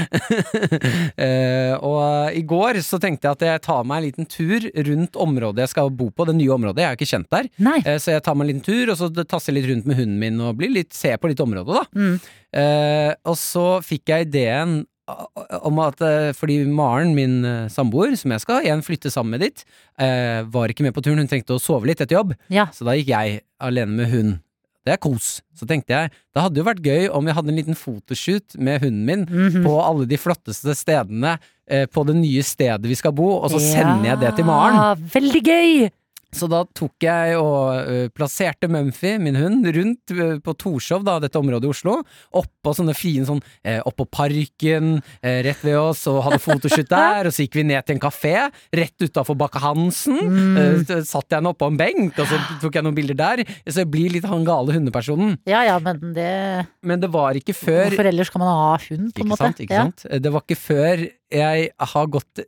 Eh, 1.16 1.72
og 1.84 2.34
i 2.36 2.42
går 2.46 2.78
så 2.84 2.98
tenkte 3.02 3.26
jeg 3.26 3.36
at 3.38 3.42
jeg 3.46 3.62
tar 3.64 3.84
meg 3.88 3.98
en 4.02 4.04
liten 4.06 4.26
tur 4.30 4.66
rundt 4.86 5.16
området 5.20 5.64
jeg 5.64 5.72
skal 5.72 5.90
bo 5.96 6.08
på. 6.12 6.26
Det 6.28 6.34
nye 6.38 6.52
området. 6.54 6.82
Jeg 6.84 6.90
er 6.92 6.98
ikke 6.98 7.08
kjent 7.08 7.28
der. 7.32 7.48
Nei. 7.64 7.78
Eh, 7.88 7.96
så 8.02 8.12
jeg 8.14 8.24
tar 8.26 8.36
meg 8.36 8.46
en 8.46 8.50
liten 8.52 8.66
tur, 8.66 8.92
og 8.92 8.98
så 9.00 9.08
tasser 9.24 9.52
jeg 9.52 9.58
litt 9.62 9.70
rundt 9.72 9.88
med 9.90 9.98
hunden 10.00 10.18
min 10.20 10.40
og 10.44 10.58
blir 10.60 10.72
litt, 10.74 10.92
ser 10.96 11.16
på 11.22 11.30
litt 11.32 11.40
område, 11.42 11.80
da. 11.80 11.84
Mm. 11.96 12.18
Eh, 12.56 13.12
og 13.28 13.36
så 13.40 13.64
fikk 13.84 14.12
jeg 14.12 14.28
ideen 14.46 14.84
om 15.62 15.78
at 15.84 16.00
eh, 16.02 16.32
fordi 16.34 16.64
Maren, 16.66 17.12
min 17.14 17.36
eh, 17.46 17.68
samboer, 17.70 18.16
som 18.18 18.32
jeg 18.34 18.42
skal 18.42 18.64
igjen 18.66 18.80
flytte 18.82 19.10
sammen 19.14 19.36
med 19.36 19.44
dit, 19.44 19.60
eh, 20.02 20.40
var 20.50 20.72
ikke 20.72 20.82
med 20.82 20.96
på 20.96 21.04
turen. 21.06 21.20
Hun 21.22 21.28
trengte 21.30 21.54
å 21.54 21.62
sove 21.62 21.86
litt 21.86 22.00
etter 22.02 22.16
jobb. 22.18 22.32
Ja. 22.50 22.64
Så 22.74 22.82
da 22.88 22.96
gikk 22.98 23.12
jeg 23.12 23.36
alene 23.62 24.00
med 24.00 24.10
hun. 24.10 24.32
Det 24.86 24.94
er 24.96 25.00
kos. 25.02 25.40
Så 25.58 25.66
tenkte 25.66 25.94
jeg, 25.94 26.10
det 26.34 26.42
hadde 26.42 26.58
jo 26.60 26.66
vært 26.66 26.82
gøy 26.82 27.06
om 27.14 27.26
jeg 27.26 27.34
hadde 27.38 27.50
en 27.54 27.58
liten 27.58 27.78
fotoshoot 27.78 28.54
med 28.58 28.82
hunden 28.82 29.04
min 29.06 29.24
Mhm. 29.26 29.62
på 29.66 29.72
alle 29.82 30.06
de 30.06 30.18
flotteste 30.18 30.74
stedene 30.78 31.36
på 31.90 32.04
det 32.06 32.14
nye 32.14 32.42
stedet 32.46 32.86
vi 32.86 32.94
skal 32.94 33.10
bo, 33.10 33.26
og 33.42 33.50
så 33.50 33.58
sender 33.58 34.04
jeg 34.12 34.20
det 34.20 34.36
til 34.36 34.46
Maren. 34.46 35.00
Veldig 35.10 35.42
gøy! 35.42 35.88
Så 36.34 36.48
da 36.50 36.64
tok 36.76 37.04
jeg 37.06 37.36
og 37.38 38.10
plasserte 38.16 38.68
Mumphy, 38.70 39.14
min 39.22 39.38
hund, 39.38 39.66
rundt 39.76 40.12
på 40.44 40.54
Torshov, 40.58 41.04
da, 41.06 41.18
dette 41.22 41.38
området 41.38 41.68
i 41.68 41.72
Oslo. 41.72 41.96
Oppå 42.36 42.74
sånne 42.76 42.94
fine 42.96 43.26
sånn 43.28 43.40
eh, 43.64 43.78
Oppå 43.86 44.06
parken 44.10 44.96
eh, 45.20 45.40
rett 45.46 45.62
ved 45.64 45.78
oss, 45.78 46.04
og 46.10 46.22
hadde 46.26 46.40
fotoshoot 46.42 46.90
der. 46.90 47.28
Og 47.28 47.34
så 47.34 47.46
gikk 47.46 47.58
vi 47.60 47.66
ned 47.70 47.86
til 47.86 47.96
en 47.96 48.02
kafé 48.02 48.34
rett 48.76 49.06
utafor 49.06 49.38
Bakke 49.38 49.62
Hansen. 49.62 50.18
Mm. 50.18 50.58
Eh, 50.60 50.78
så 50.88 51.00
satt 51.06 51.30
jeg 51.30 51.40
henne 51.40 51.52
oppå 51.54 51.70
en 51.70 51.80
benk, 51.80 52.18
og 52.18 52.30
så 52.30 52.40
tok 52.62 52.78
jeg 52.78 52.86
noen 52.86 52.98
bilder 52.98 53.20
der. 53.22 53.44
Så 53.66 53.84
jeg 53.84 53.92
blir 53.92 54.14
litt 54.16 54.26
han 54.28 54.46
gale 54.46 54.76
hundepersonen. 54.76 55.36
Ja 55.48 55.62
ja, 55.66 55.78
men 55.82 56.14
det 56.16 56.66
Men 56.86 57.02
det 57.02 57.10
var 57.14 57.38
ikke 57.38 57.54
før 57.56 57.86
Hvorfor 57.88 58.10
ellers 58.10 58.32
kan 58.32 58.42
man 58.42 58.52
ha 58.52 58.72
hund, 58.88 59.12
på 59.12 59.22
en 59.22 59.26
ikke 59.26 59.30
måte? 59.32 59.44
sant, 59.44 59.62
ikke 59.64 59.84
sant? 59.84 60.06
Det 60.22 60.32
var 60.34 60.44
ikke 60.44 60.60
før 60.60 61.06
jeg 61.32 61.70
har 61.92 62.06
gått, 62.06 62.42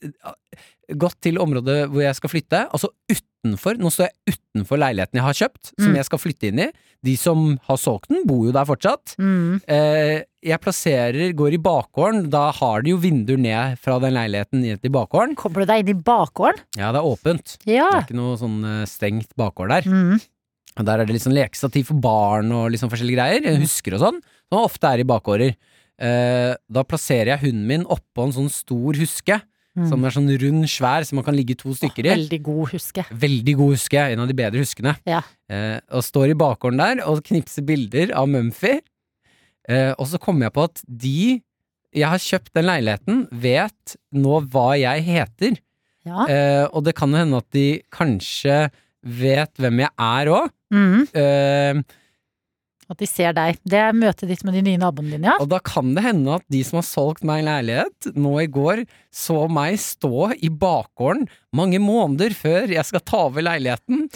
gått 0.97 1.19
til 1.20 1.36
området 1.43 1.89
hvor 1.90 2.01
jeg 2.05 2.16
skal 2.16 2.31
flytte, 2.32 2.60
altså 2.73 2.89
utenfor, 3.12 3.77
nå 3.78 3.90
står 3.93 4.09
jeg 4.09 4.36
utenfor 4.39 4.81
leiligheten 4.81 5.19
jeg 5.20 5.27
har 5.27 5.36
kjøpt, 5.36 5.73
som 5.78 5.90
Mm. 5.93 5.97
jeg 5.97 6.05
skal 6.09 6.19
flytte 6.19 6.48
inn 6.48 6.59
i. 6.65 6.69
De 7.05 7.15
som 7.16 7.59
har 7.69 7.77
solgt 7.78 8.09
den, 8.09 8.24
bor 8.27 8.47
jo 8.47 8.52
der 8.52 8.65
fortsatt. 8.66 9.15
Mm. 9.19 9.60
Eh, 9.69 10.23
jeg 10.43 10.60
plasserer, 10.60 11.32
går 11.36 11.55
i 11.55 11.60
bakgården, 11.62 12.31
da 12.31 12.51
har 12.51 12.82
de 12.82 12.90
jo 12.90 12.97
vinduer 12.97 13.39
ned 13.39 13.78
fra 13.78 13.98
den 14.01 14.15
leiligheten 14.15 14.60
ned 14.62 14.81
til 14.82 14.90
bakgården. 14.90 15.36
Kommer 15.36 15.60
du 15.62 15.66
deg 15.66 15.85
inn 15.86 15.93
i 15.97 16.02
bakgården? 16.02 16.59
Ja, 16.77 16.90
det 16.93 16.98
er 17.02 17.06
åpent. 17.06 17.59
Ja. 17.66 17.90
Det 17.93 18.01
er 18.01 18.06
ikke 18.09 18.19
noe 18.19 18.36
sånn 18.40 18.59
eh, 18.65 18.85
stengt 18.86 19.31
bakgård 19.39 19.69
der. 19.70 19.82
Mm. 19.86 20.20
Der 20.78 21.01
er 21.01 21.06
det 21.06 21.20
sånn 21.23 21.35
lekestativ 21.35 21.86
for 21.90 21.98
barn 22.02 22.51
og 22.55 22.70
sånn 22.78 22.90
forskjellige 22.90 23.19
greier. 23.19 23.43
Jeg 23.43 23.60
Husker 23.62 23.94
og 23.94 24.01
sånn. 24.01 24.20
Som 24.48 24.60
ofte 24.65 24.86
er 24.90 25.01
i 25.02 25.06
bakgårder. 25.06 25.55
Eh, 25.98 26.55
da 26.70 26.85
plasserer 26.86 27.32
jeg 27.35 27.40
hunden 27.48 27.66
min 27.66 27.85
oppå 27.90 28.27
en 28.28 28.32
sånn 28.36 28.51
stor 28.51 28.94
huske. 28.94 29.40
Mm. 29.79 29.89
Som 29.91 30.05
er 30.05 30.15
sånn 30.15 30.31
rund, 30.43 30.69
svær, 30.71 31.07
som 31.07 31.21
man 31.21 31.27
kan 31.27 31.37
ligge 31.37 31.55
to 31.59 31.73
stykker 31.77 32.09
i. 32.09 32.13
Veldig 32.13 32.41
god 32.49 32.73
huske. 32.75 33.05
Veldig 33.25 33.57
god 33.61 33.77
huske. 33.77 34.05
En 34.15 34.25
av 34.25 34.31
de 34.31 34.37
bedre 34.39 34.63
huskene. 34.65 34.97
Ja. 35.09 35.23
Eh, 35.49 35.79
og 35.95 36.03
står 36.07 36.33
i 36.33 36.39
bakgården 36.39 36.83
der 36.83 37.05
og 37.07 37.23
knipser 37.29 37.67
bilder 37.69 38.15
av 38.19 38.27
Mumphy. 38.33 38.81
Eh, 39.69 39.93
og 39.95 40.09
så 40.11 40.21
kommer 40.23 40.49
jeg 40.49 40.57
på 40.57 40.67
at 40.67 40.83
de 40.89 41.21
jeg 41.97 42.05
har 42.05 42.21
kjøpt 42.21 42.53
den 42.57 42.67
leiligheten, 42.69 43.23
vet 43.33 43.97
nå 44.13 44.43
hva 44.53 44.73
jeg 44.77 45.05
heter. 45.07 45.57
Ja. 46.09 46.27
Eh, 46.29 46.65
og 46.69 46.85
det 46.87 46.95
kan 46.99 47.13
jo 47.13 47.21
hende 47.23 47.41
at 47.41 47.49
de 47.57 47.69
kanskje 47.95 48.67
vet 49.03 49.55
hvem 49.61 49.83
jeg 49.85 49.93
er 50.09 50.31
òg. 50.35 50.53
Mm. 50.75 51.07
Eh, 51.17 51.81
At 52.89 53.02
de 53.02 53.09
ser 53.09 53.35
deg. 53.36 53.59
Det 53.69 53.81
er 53.82 53.97
møtet 53.97 54.31
ditt 54.31 54.43
med 54.48 54.56
de 54.56 54.62
nye 54.65 54.81
naboene 54.81 55.12
dine, 55.12 55.28
ja. 55.28 55.36
og 55.43 55.51
da 55.52 55.59
kan 55.60 55.93
det 55.97 56.06
hende 56.06 56.39
at 56.39 56.47
de 56.48 56.62
som 56.65 56.81
har 56.81 56.86
solgt 56.89 57.27
meg 57.28 57.43
en 57.43 57.51
leilighet, 57.51 58.10
nå 58.16 58.32
i 58.40 58.48
går 58.48 58.85
så 59.12 59.43
meg 59.52 59.77
stå 59.82 60.31
i 60.40 60.48
bakgården 60.48 61.28
mange 61.56 61.81
måneder 61.82 62.32
før 62.36 62.73
jeg 62.73 62.89
skal 62.89 63.05
ta 63.05 63.27
over 63.28 63.44
leiligheten, 63.44 64.06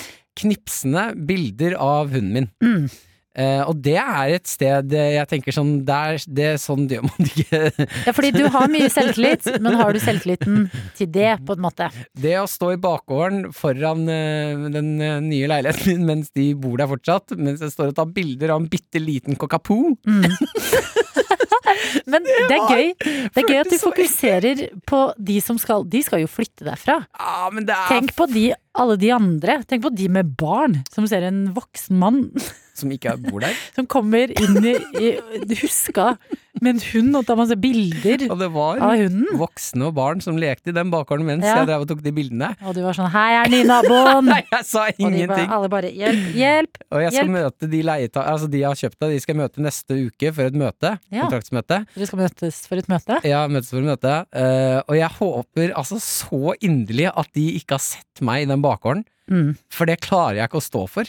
knipsende 0.40 1.10
bilder 1.28 1.76
av 1.76 2.12
hunden 2.14 2.32
min. 2.32 2.52
Mm. 2.64 2.88
Eh, 3.32 3.62
og 3.64 3.78
det 3.80 3.96
er 3.96 4.34
et 4.36 4.48
sted 4.48 4.92
eh, 4.92 5.14
jeg 5.14 5.28
tenker 5.30 5.54
sånn 5.56 5.70
Det 5.88 5.94
er, 5.96 6.24
det 6.36 6.48
er 6.50 6.58
sånn 6.60 6.82
gjør 6.84 7.06
man 7.06 7.28
ikke 7.30 7.60
Ja, 8.04 8.12
fordi 8.12 8.30
du 8.34 8.42
har 8.52 8.68
mye 8.68 8.90
selvtillit, 8.92 9.48
men 9.64 9.78
har 9.80 9.96
du 9.96 10.00
selvtilliten 10.02 10.66
til 10.98 11.08
det, 11.14 11.38
på 11.46 11.56
en 11.56 11.62
måte? 11.64 11.88
Det 12.12 12.34
å 12.42 12.44
stå 12.50 12.74
i 12.74 12.80
bakgården 12.82 13.46
foran 13.56 14.04
uh, 14.04 14.68
den 14.74 14.90
uh, 15.00 15.16
nye 15.24 15.48
leiligheten 15.48 15.94
min 15.94 16.04
mens 16.10 16.28
de 16.36 16.50
bor 16.60 16.76
der 16.76 16.90
fortsatt, 16.90 17.32
mens 17.40 17.64
jeg 17.64 17.72
står 17.72 17.94
og 17.94 17.96
tar 18.02 18.12
bilder 18.12 18.52
av 18.52 18.60
en 18.60 18.68
bitte 18.72 19.00
liten 19.00 19.40
cockapoo 19.40 19.94
Mm. 20.02 20.24
Men 22.10 22.24
det 22.24 22.56
er 22.56 22.62
gøy. 22.68 22.88
Det 23.32 23.42
er 23.42 23.48
gøy 23.48 23.60
at 23.60 23.70
du 23.70 23.76
fokuserer 23.80 24.62
på 24.88 25.00
de 25.16 25.36
som 25.44 25.58
skal 25.60 25.84
De 25.88 26.02
skal 26.04 26.22
jo 26.22 26.30
flytte 26.30 26.66
derfra. 26.66 26.98
Ja, 27.06 27.50
men 27.52 27.66
det 27.68 27.76
er 27.76 27.92
Tenk 27.92 28.14
på 28.18 28.26
de, 28.30 28.44
alle 28.78 28.96
de 29.00 29.12
andre. 29.14 29.60
Tenk 29.68 29.84
på 29.86 29.92
de 29.94 30.08
med 30.12 30.34
barn 30.38 30.80
som 30.92 31.06
ser 31.10 31.26
en 31.28 31.44
voksen 31.56 31.98
mann 32.00 32.24
Som 32.74 32.90
ikke 32.94 33.16
bor 33.20 33.40
der. 33.44 33.52
som 33.76 33.86
kommer 33.86 34.30
inn 34.32 34.64
i, 34.64 34.76
i 34.96 35.56
huska 35.60 36.16
med 36.62 36.76
en 36.76 36.80
hund 36.92 37.16
og 37.18 37.24
tar 37.26 37.36
masse 37.36 37.56
bilder 37.58 38.22
Og 38.30 38.38
det 38.38 38.48
var 38.54 38.78
hunden. 38.80 39.26
voksne 39.40 39.88
og 39.88 39.94
barn 39.96 40.20
som 40.24 40.36
lekte 40.40 40.70
i 40.70 40.74
den 40.76 40.90
bakgården 40.92 41.24
mens 41.26 41.44
Ja. 41.44 41.56
jeg 41.58 41.66
drev 41.68 41.82
og 41.84 41.88
tok 41.90 42.02
de 42.04 42.12
bildene. 42.12 42.52
Og 42.64 42.74
du 42.76 42.80
var 42.84 42.92
sånn 42.96 43.10
'hei, 43.10 43.30
er 43.44 43.50
ny 43.50 43.62
naboen'? 43.68 44.24
Nei, 44.32 44.42
jeg 44.52 44.64
sa 44.64 44.86
Og 44.86 45.12
de 45.12 45.26
bare, 45.26 45.48
alle 45.48 45.68
bare 45.68 45.90
'hjelp, 45.92 46.32
hjelp'. 46.38 46.76
Og 46.92 47.00
jeg 47.02 47.12
skal 47.12 47.26
hjelp. 47.26 47.36
møte 47.36 47.70
de 47.70 47.82
leieta... 47.82 48.20
Altså, 48.24 48.46
de 48.50 48.58
jeg 48.62 48.68
har 48.68 48.74
kjøpt 48.82 49.02
av, 49.02 49.10
de 49.10 49.20
skal 49.20 49.36
møte 49.36 49.58
neste 49.60 49.92
uke 50.06 50.32
for 50.32 50.42
et 50.44 50.54
møte. 50.54 50.98
Ja. 51.10 51.22
Kontraktsmøte. 51.26 51.86
Dere 51.96 52.06
skal 52.06 52.18
møtes 52.20 52.66
for 52.68 52.76
et 52.78 52.88
møte? 52.88 53.20
Ja, 53.24 53.46
møtes 53.48 53.70
for 53.70 53.78
et 53.82 53.88
møte. 53.90 54.14
Uh, 54.32 54.80
og 54.88 54.96
jeg 54.96 55.10
håper 55.18 55.72
altså 55.76 55.98
så 56.00 56.54
inderlig 56.62 57.10
at 57.14 57.28
de 57.34 57.48
ikke 57.58 57.76
har 57.76 57.84
sett 57.84 58.20
meg 58.22 58.44
i 58.46 58.50
den 58.52 58.62
bakgården. 58.62 59.04
Mm. 59.30 59.56
For 59.70 59.84
det 59.86 60.00
klarer 60.00 60.36
jeg 60.40 60.48
ikke 60.48 60.60
å 60.60 60.68
stå 60.70 60.88
for. 60.88 61.04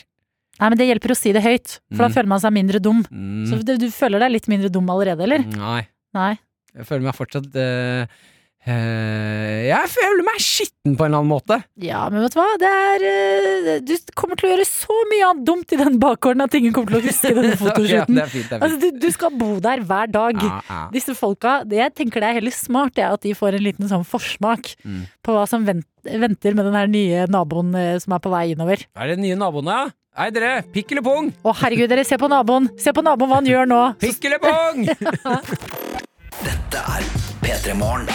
Nei, 0.59 0.69
men 0.69 0.77
det 0.77 0.85
hjelper 0.87 1.11
å 1.11 1.17
si 1.17 1.31
det 1.33 1.41
høyt, 1.43 1.79
for 1.91 2.03
da 2.05 2.09
Mm. 2.11 2.13
føler 2.17 2.27
man 2.29 2.39
seg 2.43 2.53
mindre 2.53 2.79
dum. 2.79 2.99
Mm. 3.09 3.47
Så 3.49 3.63
du, 3.65 3.73
du 3.77 3.87
føler 3.91 4.19
deg 4.21 4.31
litt 4.35 4.47
mindre 4.47 4.69
dum 4.69 4.85
allerede, 4.93 5.23
eller? 5.25 5.41
Nei. 5.49 5.87
Nei. 6.13 6.33
Jeg 6.77 6.85
føler 6.85 7.03
meg 7.07 7.15
fortsatt 7.17 7.49
uh, 7.57 8.05
uh, 8.67 9.59
Jeg 9.67 9.89
føler 9.93 10.23
meg 10.25 10.39
skitten 10.41 10.95
på 10.97 11.05
en 11.05 11.09
eller 11.11 11.21
annen 11.21 11.31
måte. 11.31 11.57
Ja, 11.83 12.03
men 12.13 12.23
vet 12.25 12.35
du 12.35 12.39
hva? 12.39 12.47
Det 12.61 12.69
er 12.69 13.05
uh, 13.05 13.79
Du 13.85 13.93
kommer 14.17 14.39
til 14.39 14.49
å 14.49 14.53
gjøre 14.53 14.65
så 14.69 14.97
mye 15.11 15.27
annet 15.31 15.45
dumt 15.47 15.73
i 15.75 15.79
den 15.79 15.97
bakgården 16.01 16.45
at 16.45 16.57
ingen 16.59 16.73
kommer 16.75 16.95
til 16.95 17.01
å 17.01 17.05
huske 17.07 17.33
denne 17.37 17.57
fotoshooten. 17.63 18.19
er 18.23 18.31
fint. 18.33 18.53
Altså, 18.59 18.79
du, 18.81 18.87
du 19.03 19.09
skal 19.15 19.33
bo 19.39 19.51
der 19.63 19.83
hver 19.89 20.11
dag. 20.13 20.37
Ja, 20.41 20.59
ja. 20.69 20.81
Disse 20.93 21.15
folka, 21.17 21.59
det 21.67 21.81
jeg 21.81 21.95
tenker 21.99 22.23
det 22.23 22.29
er 22.31 22.39
heller 22.39 22.55
smart, 22.55 22.95
det 22.99 23.05
at 23.09 23.25
de 23.25 23.33
får 23.37 23.57
en 23.59 23.65
liten 23.69 23.89
sånn 23.91 24.05
forsmak 24.07 24.73
Mm. 24.83 25.03
på 25.23 25.33
hva 25.35 25.43
som 25.47 25.63
venter 25.65 26.55
med 26.57 26.65
den 26.67 26.75
her 26.75 26.89
nye 26.91 27.23
naboen 27.31 27.69
som 28.03 28.13
er 28.15 28.21
på 28.23 28.31
vei 28.33 28.45
innover. 28.53 28.81
Er 28.99 29.11
det 29.13 29.19
nye 29.21 29.37
naboene, 29.39 29.75
ja? 29.77 29.91
Hei, 30.13 30.27
dere! 30.29 30.59
Pikk 30.69 30.91
eller 30.93 31.01
pung? 31.01 31.31
Å 31.41 31.51
herregud, 31.57 31.89
dere, 31.89 32.03
se 32.05 32.19
på 32.21 32.27
naboen! 32.29 32.67
Se 32.77 32.91
på 32.93 33.01
naboen 33.01 33.31
hva 33.31 33.39
han 33.39 33.47
gjør 33.49 33.65
nå! 33.65 33.77
Pikk 33.97 34.27
eller 34.29 34.37
pung! 34.43 34.83
Dette 36.45 36.81
er 36.93 37.07
P3 37.41 37.73
Morgen. 37.79 38.05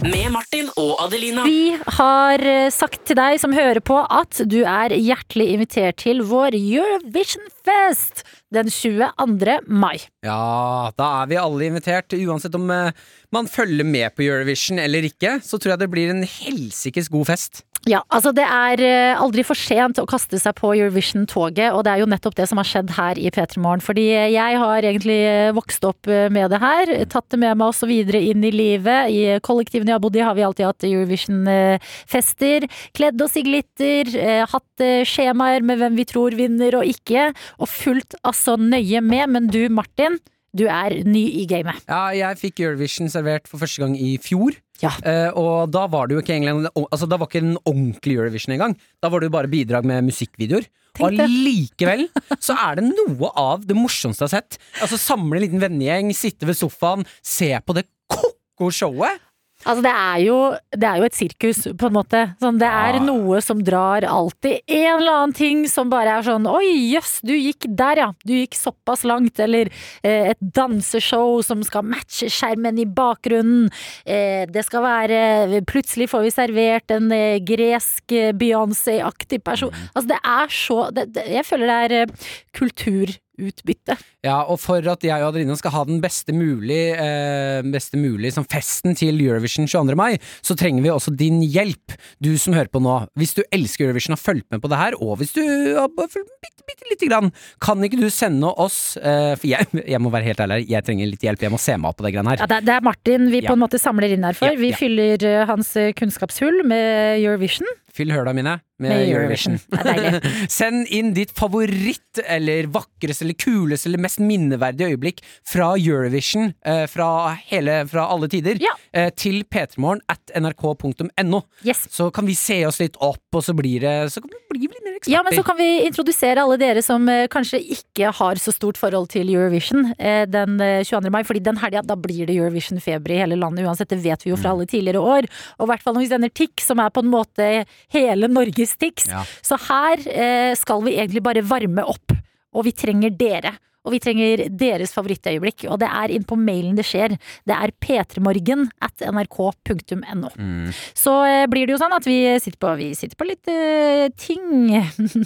Med 0.00 0.30
Martin 0.32 0.70
og 0.80 0.94
Adelina. 1.04 1.44
Vi 1.44 1.76
har 1.98 2.40
eh, 2.40 2.70
sagt 2.72 3.04
til 3.10 3.18
deg 3.20 3.36
som 3.42 3.52
hører 3.52 3.82
på 3.84 3.98
at 4.00 4.40
du 4.48 4.62
er 4.62 4.96
hjertelig 4.96 5.50
invitert 5.58 6.00
til 6.00 6.24
vår 6.24 6.56
Eurovision 6.56 7.44
Fest 7.68 8.24
den 8.52 8.72
22. 8.72 9.58
mai. 9.68 9.98
Ja, 10.24 10.88
da 10.96 11.10
er 11.20 11.28
vi 11.34 11.40
alle 11.40 11.68
invitert. 11.68 12.16
Uansett 12.16 12.56
om 12.56 12.72
eh, 12.72 12.96
man 13.28 13.52
følger 13.52 13.84
med 13.84 14.16
på 14.16 14.24
Eurovision 14.24 14.80
eller 14.80 15.04
ikke, 15.12 15.36
så 15.44 15.60
tror 15.60 15.76
jeg 15.76 15.84
det 15.84 15.92
blir 15.92 16.16
en 16.16 16.24
helsikes 16.24 17.12
god 17.12 17.28
fest. 17.34 17.66
Ja, 17.84 18.00
altså 18.08 18.30
det 18.32 18.44
er 18.48 18.80
eh, 18.80 19.20
aldri 19.20 19.42
for 19.44 19.58
sent 19.58 19.98
å 20.00 20.06
kaste 20.08 20.38
seg 20.40 20.54
på 20.56 20.70
Eurovision-toget, 20.72 21.74
og 21.76 21.82
det 21.84 21.92
er 21.92 22.00
jo 22.00 22.08
nettopp 22.08 22.36
det 22.38 22.46
som 22.48 22.60
har 22.60 22.68
skjedd 22.68 22.94
her 22.96 23.20
i 23.20 23.28
P3 23.28 23.60
Morgen. 23.60 23.84
Fordi 23.84 24.06
jeg 24.08 24.60
har 24.62 24.88
egentlig 24.88 25.18
eh, 25.28 25.52
vokst 25.56 25.84
opp 25.84 26.08
eh, 26.08 26.30
med 26.32 26.48
det 26.54 26.62
her, 26.62 26.94
tatt 27.12 27.28
det 27.34 27.42
med 27.42 27.60
meg 27.60 27.68
også 27.68 27.88
videre 27.90 28.22
inn 28.24 28.40
i 28.40 28.54
livet. 28.54 29.12
I 29.12 29.36
kollektivene 29.44 29.92
jeg 29.92 29.98
har 29.98 30.04
bodd 30.06 30.16
i 30.16 30.24
har 30.24 30.38
vi 30.38 30.46
alltid 30.48 30.70
hatt 30.70 30.88
Eurovision-fester. 30.88 32.68
Kledd 32.96 33.24
oss 33.26 33.36
i 33.36 33.44
glitter, 33.44 34.14
eh, 34.16 34.44
hatt 34.48 34.84
eh, 34.84 35.04
skjemaer 35.08 35.60
med 35.60 35.82
hvem 35.82 36.00
vi 36.00 36.08
tror 36.08 36.40
vinner 36.40 36.80
og 36.80 36.88
ikke, 36.88 37.34
og 37.60 37.68
fulgt 37.68 38.16
altså 38.24 38.56
nøye 38.56 39.04
med. 39.04 39.28
Men 39.36 39.52
du 39.52 39.60
Martin, 39.68 40.16
du 40.56 40.70
er 40.72 41.02
ny 41.04 41.26
i 41.42 41.44
gamet. 41.50 41.84
Ja, 41.84 42.06
jeg 42.16 42.40
fikk 42.40 42.64
Eurovision 42.64 43.12
servert 43.12 43.50
for 43.50 43.60
første 43.60 43.84
gang 43.84 43.98
i 44.00 44.14
fjor. 44.24 44.56
Ja. 44.82 44.90
Uh, 45.04 45.30
og 45.38 45.72
da 45.72 45.84
var 45.90 46.08
det 46.08 46.16
jo 46.16 46.22
ikke 46.24 46.34
egentlig 46.34 46.66
Altså 46.82 47.06
da 47.06 47.18
var 47.20 47.28
ikke 47.30 47.44
en 47.44 47.58
ordentlig 47.62 48.16
Eurovision 48.16 48.56
engang. 48.56 48.74
Da 49.02 49.10
var 49.12 49.22
det 49.22 49.30
jo 49.30 49.36
bare 49.36 49.50
bidrag 49.52 49.86
med 49.86 50.08
musikkvideoer. 50.08 50.66
Og 51.02 51.16
likevel 51.18 52.06
så 52.38 52.54
er 52.68 52.78
det 52.78 52.84
noe 52.86 53.30
av 53.38 53.64
det 53.66 53.74
morsomste 53.74 54.22
jeg 54.22 54.30
har 54.30 54.42
sett. 54.42 54.58
Altså 54.84 54.98
Samle 55.00 55.40
en 55.40 55.44
liten 55.46 55.62
vennegjeng, 55.62 56.12
sitte 56.14 56.46
ved 56.46 56.58
sofaen, 56.58 57.02
se 57.18 57.50
på 57.66 57.74
det 57.74 57.88
ko-ko 58.10 58.70
showet. 58.74 59.22
Altså 59.64 59.82
det 59.82 59.90
er, 59.92 60.18
jo, 60.26 60.38
det 60.76 60.84
er 60.88 60.98
jo 61.00 61.06
et 61.08 61.16
sirkus, 61.16 61.62
på 61.80 61.88
en 61.88 61.94
måte. 61.96 62.20
Sånn, 62.42 62.58
det 62.60 62.68
er 62.68 62.98
Ja. 62.98 63.02
noe 63.04 63.40
som 63.40 63.62
drar 63.64 64.04
alltid 64.04 64.60
en 64.68 64.98
eller 65.00 65.12
annen 65.12 65.32
ting 65.34 65.64
som 65.68 65.88
bare 65.90 66.18
er 66.18 66.22
sånn 66.26 66.46
Oi, 66.46 66.92
jøss, 66.92 67.20
du 67.24 67.32
gikk 67.32 67.64
der, 67.68 67.96
ja. 67.96 68.08
Du 68.26 68.34
gikk 68.34 68.54
såpass 68.58 69.04
langt. 69.08 69.38
Eller 69.40 69.70
eh, 70.04 70.30
et 70.34 70.38
danseshow 70.40 71.40
som 71.42 71.62
skal 71.64 71.82
matche 71.88 72.28
skjermen 72.28 72.78
i 72.78 72.84
bakgrunnen. 72.84 73.70
Eh, 74.06 74.44
det 74.46 74.64
skal 74.66 74.82
være 74.84 75.62
Plutselig 75.66 76.10
får 76.12 76.22
vi 76.26 76.30
servert 76.34 76.90
en 76.94 77.10
eh, 77.12 77.38
gresk 77.40 78.12
eh, 78.12 78.32
Beyoncé-aktig 78.36 79.42
person. 79.44 79.72
Altså 79.94 80.08
det 80.12 80.20
er 80.22 80.48
så 80.52 80.78
det, 80.94 81.08
det, 81.14 81.24
Jeg 81.38 81.44
føler 81.48 81.66
det 81.66 81.78
er 81.84 81.96
eh, 82.02 82.28
kulturutbytte. 82.58 83.96
Ja, 84.24 84.38
og 84.48 84.56
for 84.62 84.80
at 84.88 85.04
jeg 85.04 85.20
og 85.20 85.34
Adelina 85.34 85.54
skal 85.60 85.74
ha 85.74 85.82
den 85.84 85.98
beste 86.00 86.32
mulig, 86.32 86.80
eh, 86.96 87.60
beste 87.74 87.98
mulig 88.00 88.30
som 88.32 88.46
festen 88.48 88.96
til 88.96 89.18
Eurovision 89.20 89.68
22. 89.68 89.96
mai, 90.00 90.16
så 90.40 90.56
trenger 90.56 90.80
vi 90.86 90.92
også 90.92 91.12
din 91.14 91.42
hjelp, 91.44 91.92
du 92.24 92.30
som 92.40 92.56
hører 92.56 92.70
på 92.72 92.80
nå. 92.80 92.94
Hvis 93.20 93.34
du 93.36 93.42
elsker 93.52 93.84
Eurovision 93.90 94.14
og 94.16 94.18
har 94.22 94.24
fulgt 94.32 94.48
med 94.54 94.62
på 94.64 94.70
det 94.72 94.80
her, 94.80 94.96
og 95.04 95.18
hvis 95.20 95.34
du 95.36 95.42
har 95.76 95.92
fulgt 95.92 96.32
bitte, 96.40 96.64
bitte 96.64 96.88
lite 96.90 97.10
grann, 97.12 97.30
kan 97.60 97.84
ikke 97.84 98.00
du 98.00 98.08
sende 98.08 98.48
oss 98.48 98.96
eh, 98.96 99.34
For 99.36 99.44
jeg, 99.50 99.68
jeg 99.84 100.00
må 100.00 100.08
være 100.14 100.30
helt 100.30 100.40
ærlig, 100.40 100.62
jeg 100.72 100.86
trenger 100.88 101.10
litt 101.12 101.20
hjelp, 101.28 101.44
jeg 101.44 101.52
må 101.52 101.60
se 101.60 101.76
meg 101.76 101.90
opp 101.92 102.00
på 102.00 102.06
det 102.08 102.14
greiene 102.16 102.32
her. 102.32 102.44
Ja, 102.46 102.48
det, 102.54 102.62
det 102.64 102.74
er 102.78 102.84
Martin 102.88 103.28
vi 103.28 103.42
Ja. 103.44 103.50
på 103.52 103.58
en 103.58 103.64
måte 103.66 103.78
samler 103.82 104.14
inn 104.16 104.24
her 104.24 104.32
for. 104.38 104.48
Ja, 104.48 104.56
Vi 104.56 104.72
fyller 104.72 105.20
eh, 105.28 105.44
hans 105.50 105.74
eh, 105.76 105.92
kunnskapshull 105.92 106.62
med 106.64 107.20
Eurovision. 107.20 107.68
Fyll 107.94 108.10
høla 108.10 108.32
mine 108.34 108.56
med, 108.82 108.88
Med 108.90 109.04
Eurovision. 109.12 109.58
Eurovision. 109.70 110.48
Send 110.56 110.88
inn 110.90 111.12
ditt 111.14 111.30
favoritt, 111.36 112.18
eller 112.26 112.66
vakreste, 112.74 113.22
eller 113.22 113.36
kuleste, 113.38 113.86
eller 113.90 114.02
mest 114.02 114.13
minneverdige 114.18 114.92
øyeblikk 114.94 115.20
fra 115.46 115.72
Eurovision, 115.78 116.54
eh, 116.64 116.86
fra, 116.86 117.34
hele, 117.50 117.86
fra 117.90 118.06
alle 118.12 118.28
tider, 118.28 118.58
Ja. 118.60 118.72
eh, 118.92 119.10
til 119.10 119.42
p3morgen 119.44 120.00
at 120.08 120.20
nrk.no. 120.36 121.42
Yes. 121.64 121.88
Så 121.90 122.10
kan 122.12 122.26
vi 122.26 122.34
se 122.34 122.64
oss 122.66 122.78
litt 122.80 122.96
opp, 123.00 123.20
og 123.34 123.42
så 123.42 123.54
blir 123.56 123.80
det 123.80 124.12
Så 124.12 124.20
kan 124.22 124.30
vi 124.30 124.58
bli 124.58 124.68
litt 124.68 124.84
mer 124.84 124.96
eksperter. 124.96 125.12
Ja, 125.12 125.22
men 125.22 125.32
så 125.34 125.44
kan 125.44 125.56
vi 125.56 125.68
introdusere 125.86 126.38
alle 126.42 126.56
dere 126.60 126.82
som 126.82 127.08
eh, 127.08 127.26
kanskje 127.28 127.60
ikke 127.60 128.12
har 128.14 128.34
så 128.36 128.52
stort 128.54 128.76
forhold 128.80 129.08
til 129.10 129.28
Eurovision 129.34 129.94
eh, 129.98 130.24
den 130.26 130.60
eh, 130.60 130.82
22. 130.84 131.10
mai, 131.10 131.22
fordi 131.24 131.42
den 131.42 131.56
helga 131.56 131.82
da 131.82 131.96
blir 131.96 132.26
det 132.26 132.36
Eurovision-feber 132.36 133.10
i 133.14 133.18
hele 133.22 133.36
landet 133.40 133.64
uansett, 133.66 133.88
det 133.90 134.02
vet 134.04 134.22
vi 134.24 134.30
jo 134.30 134.34
Mm. 134.36 134.42
fra 134.42 134.50
alle 134.50 134.66
tidligere 134.66 134.98
år. 135.00 135.26
Og 135.60 135.66
i 135.66 135.70
hvert 135.70 135.82
fall 135.82 135.94
når 135.94 136.00
vi 136.02 136.08
sender 136.10 136.28
TIX, 136.34 136.64
som 136.66 136.80
er 136.80 136.90
på 136.90 137.02
en 137.04 137.10
måte 137.10 137.66
hele 137.94 138.26
Norges 138.28 138.76
TIX. 138.76 139.06
Ja. 139.08 139.22
Så 139.42 139.56
her 139.68 139.96
eh, 140.10 140.54
skal 140.58 140.82
vi 140.82 140.96
egentlig 140.98 141.22
bare 141.22 141.42
varme 141.46 141.84
opp, 141.86 142.10
og 142.52 142.64
vi 142.64 142.72
trenger 142.72 143.10
dere. 143.16 143.52
Og 143.84 143.92
vi 143.92 144.00
trenger 144.00 144.46
deres 144.48 144.94
favorittøyeblikk. 144.96 145.66
Og 145.68 145.78
det 145.82 145.88
er 145.92 146.12
inn 146.14 146.24
på 146.26 146.38
mailen 146.40 146.76
det 146.78 146.86
skjer. 146.88 147.16
Det 147.44 147.56
er 147.56 147.72
p3morgen 147.84 148.66
at 148.84 149.04
nrk.no. 149.04 150.30
Mm. 150.34 150.70
Så 150.96 151.16
eh, 151.28 151.44
blir 151.52 151.68
det 151.68 151.76
jo 151.76 151.80
sånn 151.82 151.96
at 151.96 152.08
vi 152.08 152.18
sitter 152.40 152.60
på, 152.64 152.72
vi 152.80 152.90
sitter 152.96 153.20
på 153.20 153.28
litt 153.28 153.50
uh, 153.52 154.06
ting. 154.16 154.72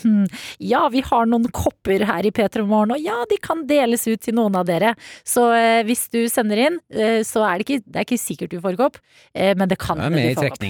ja, 0.73 0.83
vi 0.91 1.05
har 1.07 1.29
noen 1.31 1.47
kopper 1.55 2.03
her 2.09 2.27
i 2.27 2.33
P3 2.35 2.65
Morgen, 2.67 2.97
og 2.97 3.03
ja, 3.03 3.21
de 3.31 3.39
kan 3.43 3.63
deles 3.69 4.09
ut 4.09 4.23
til 4.27 4.35
noen 4.39 4.59
av 4.59 4.67
dere. 4.69 4.95
Så 5.27 5.47
uh, 5.55 5.81
hvis 5.87 6.09
du 6.15 6.25
sender 6.31 6.65
inn, 6.67 6.81
uh, 6.99 7.21
så 7.27 7.47
er 7.47 7.61
det 7.61 7.69
ikke, 7.69 7.87
det 7.87 8.03
er 8.03 8.09
ikke 8.09 8.21
sikkert 8.21 8.57
du 8.57 8.59
får 8.65 8.79
kopp, 8.79 8.99
men 9.35 9.69
det 9.71 9.77
kan 9.81 10.01
hende 10.01 10.19
du 10.19 10.39
får 10.39 10.51
kopp. 10.57 10.65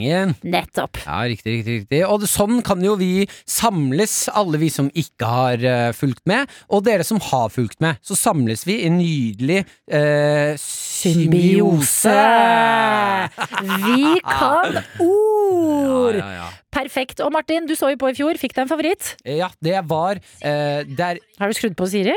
Nettopp. 0.44 1.00
Ja, 1.06 1.18
riktig, 1.30 1.58
riktig, 1.58 1.76
riktig. 1.82 2.00
Og 2.08 2.26
sånn 2.28 2.60
kan 2.66 2.82
jo 2.84 2.98
vi 3.00 3.24
samles, 3.48 4.26
alle 4.36 4.60
vi 4.60 4.68
som 4.72 4.90
ikke 4.92 5.28
har 5.28 5.64
fulgt 5.96 6.24
med, 6.28 6.50
og 6.74 6.84
dere 6.86 7.06
som 7.06 7.20
har 7.30 7.48
fulgt 7.54 7.77
med. 7.84 8.00
Så 8.02 8.16
samles 8.18 8.64
vi 8.68 8.80
i 8.86 8.90
nydelig 8.92 9.62
eh, 9.90 10.54
symbiose. 10.62 12.16
Vi 13.86 14.20
kan 14.24 14.80
ord! 15.02 16.18
Ja, 16.18 16.24
ja, 16.24 16.32
ja. 16.42 16.48
Perfekt. 16.74 17.20
Og 17.24 17.32
Martin, 17.32 17.66
du 17.66 17.74
så 17.78 17.90
jo 17.92 18.00
på 18.00 18.10
i 18.12 18.16
fjor. 18.18 18.38
Fikk 18.40 18.54
deg 18.56 18.66
en 18.66 18.70
favoritt? 18.70 19.14
Ja, 19.26 19.48
det 19.64 19.80
var 19.88 20.20
eh, 20.20 20.84
der 20.84 21.22
Har 21.40 21.48
du 21.50 21.56
skrudd 21.56 21.76
på 21.78 21.88
Siri? 21.90 22.14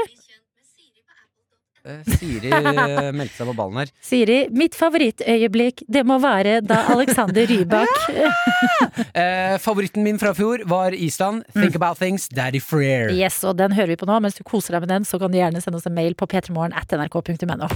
Eh, 1.85 2.01
Siri 2.17 2.51
eh, 2.51 3.11
meldte 3.19 3.35
seg 3.37 3.49
på 3.49 3.55
ballen 3.57 3.81
her. 3.81 3.91
Siri, 4.05 4.39
mitt 4.55 4.77
favorittøyeblikk, 4.77 5.83
det 5.91 6.03
må 6.07 6.19
være 6.23 6.59
da 6.65 6.83
Alexander 6.95 7.47
Rybak 7.49 7.89
Eh, 9.11 9.57
favoritten 9.61 10.03
min 10.03 10.19
fra 10.19 10.33
fjor 10.35 10.63
var 10.69 10.93
Island. 10.93 11.43
Think 11.53 11.75
about 11.75 11.97
things, 11.99 12.27
Daddy 12.29 12.61
Freer. 12.63 13.11
Yes, 13.13 13.41
og 13.47 13.57
den 13.59 13.75
hører 13.75 13.93
vi 13.93 13.97
på 13.99 14.07
nå. 14.09 14.19
Mens 14.23 14.37
du 14.37 14.43
koser 14.47 14.75
deg 14.75 14.85
med 14.85 14.91
den, 14.93 15.07
så 15.07 15.19
kan 15.21 15.31
du 15.31 15.37
gjerne 15.39 15.61
sende 15.63 15.79
oss 15.79 15.87
en 15.89 15.95
mail 15.95 16.15
på 16.17 16.27
p3morgen 16.31 16.75
at 16.77 16.91
nrk.no. 16.95 17.69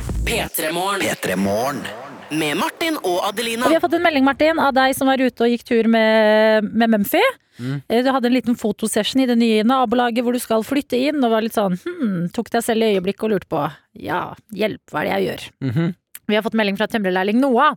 P3morgen 2.29 2.31
P3 2.31 2.31
Morgen. 2.31 2.39
med 2.39 2.57
Martin 2.57 2.97
og 3.03 3.19
Adelina. 3.29 3.65
Og 3.65 3.69
vi 3.69 3.75
har 3.75 3.81
fått 3.83 3.93
en 3.97 4.01
melding, 4.03 4.23
Martin, 4.25 4.59
av 4.59 4.73
deg 4.73 4.95
som 4.95 5.07
var 5.07 5.17
ute 5.21 5.43
og 5.45 5.49
gikk 5.51 5.63
tur 5.67 5.87
med, 5.87 6.63
med 6.73 6.89
Mumphy. 6.89 7.21
Mm. 7.59 7.81
Eh, 7.89 8.03
Du 8.03 8.11
hadde 8.11 8.27
en 8.27 8.33
liten 8.35 8.55
fotosession 8.59 9.21
i 9.21 9.25
det 9.29 9.37
nye 9.39 9.63
nabolaget 9.63 10.23
hvor 10.25 10.33
du 10.35 10.39
skal 10.39 10.63
flytte 10.63 10.97
inn, 10.97 11.21
og 11.23 11.31
var 11.31 11.41
litt 11.45 11.55
sånn 11.55 11.77
hm, 11.79 12.29
tok 12.35 12.49
deg 12.51 12.63
selv 12.65 12.83
i 12.83 12.95
øyeblikket 12.95 13.23
og 13.23 13.31
lurte 13.35 13.47
på 13.51 13.61
ja, 14.03 14.33
hjelp, 14.51 14.81
hva 14.91 15.01
er 15.03 15.05
det 15.05 15.13
jeg 15.15 15.27
gjør? 15.29 15.45
Mhm. 15.69 15.93
Vi 16.27 16.33
har 16.33 16.41
fått 16.41 16.55
melding 16.57 16.75
fra 16.79 16.87
tømrerlærling 16.89 17.37
Noah, 17.37 17.75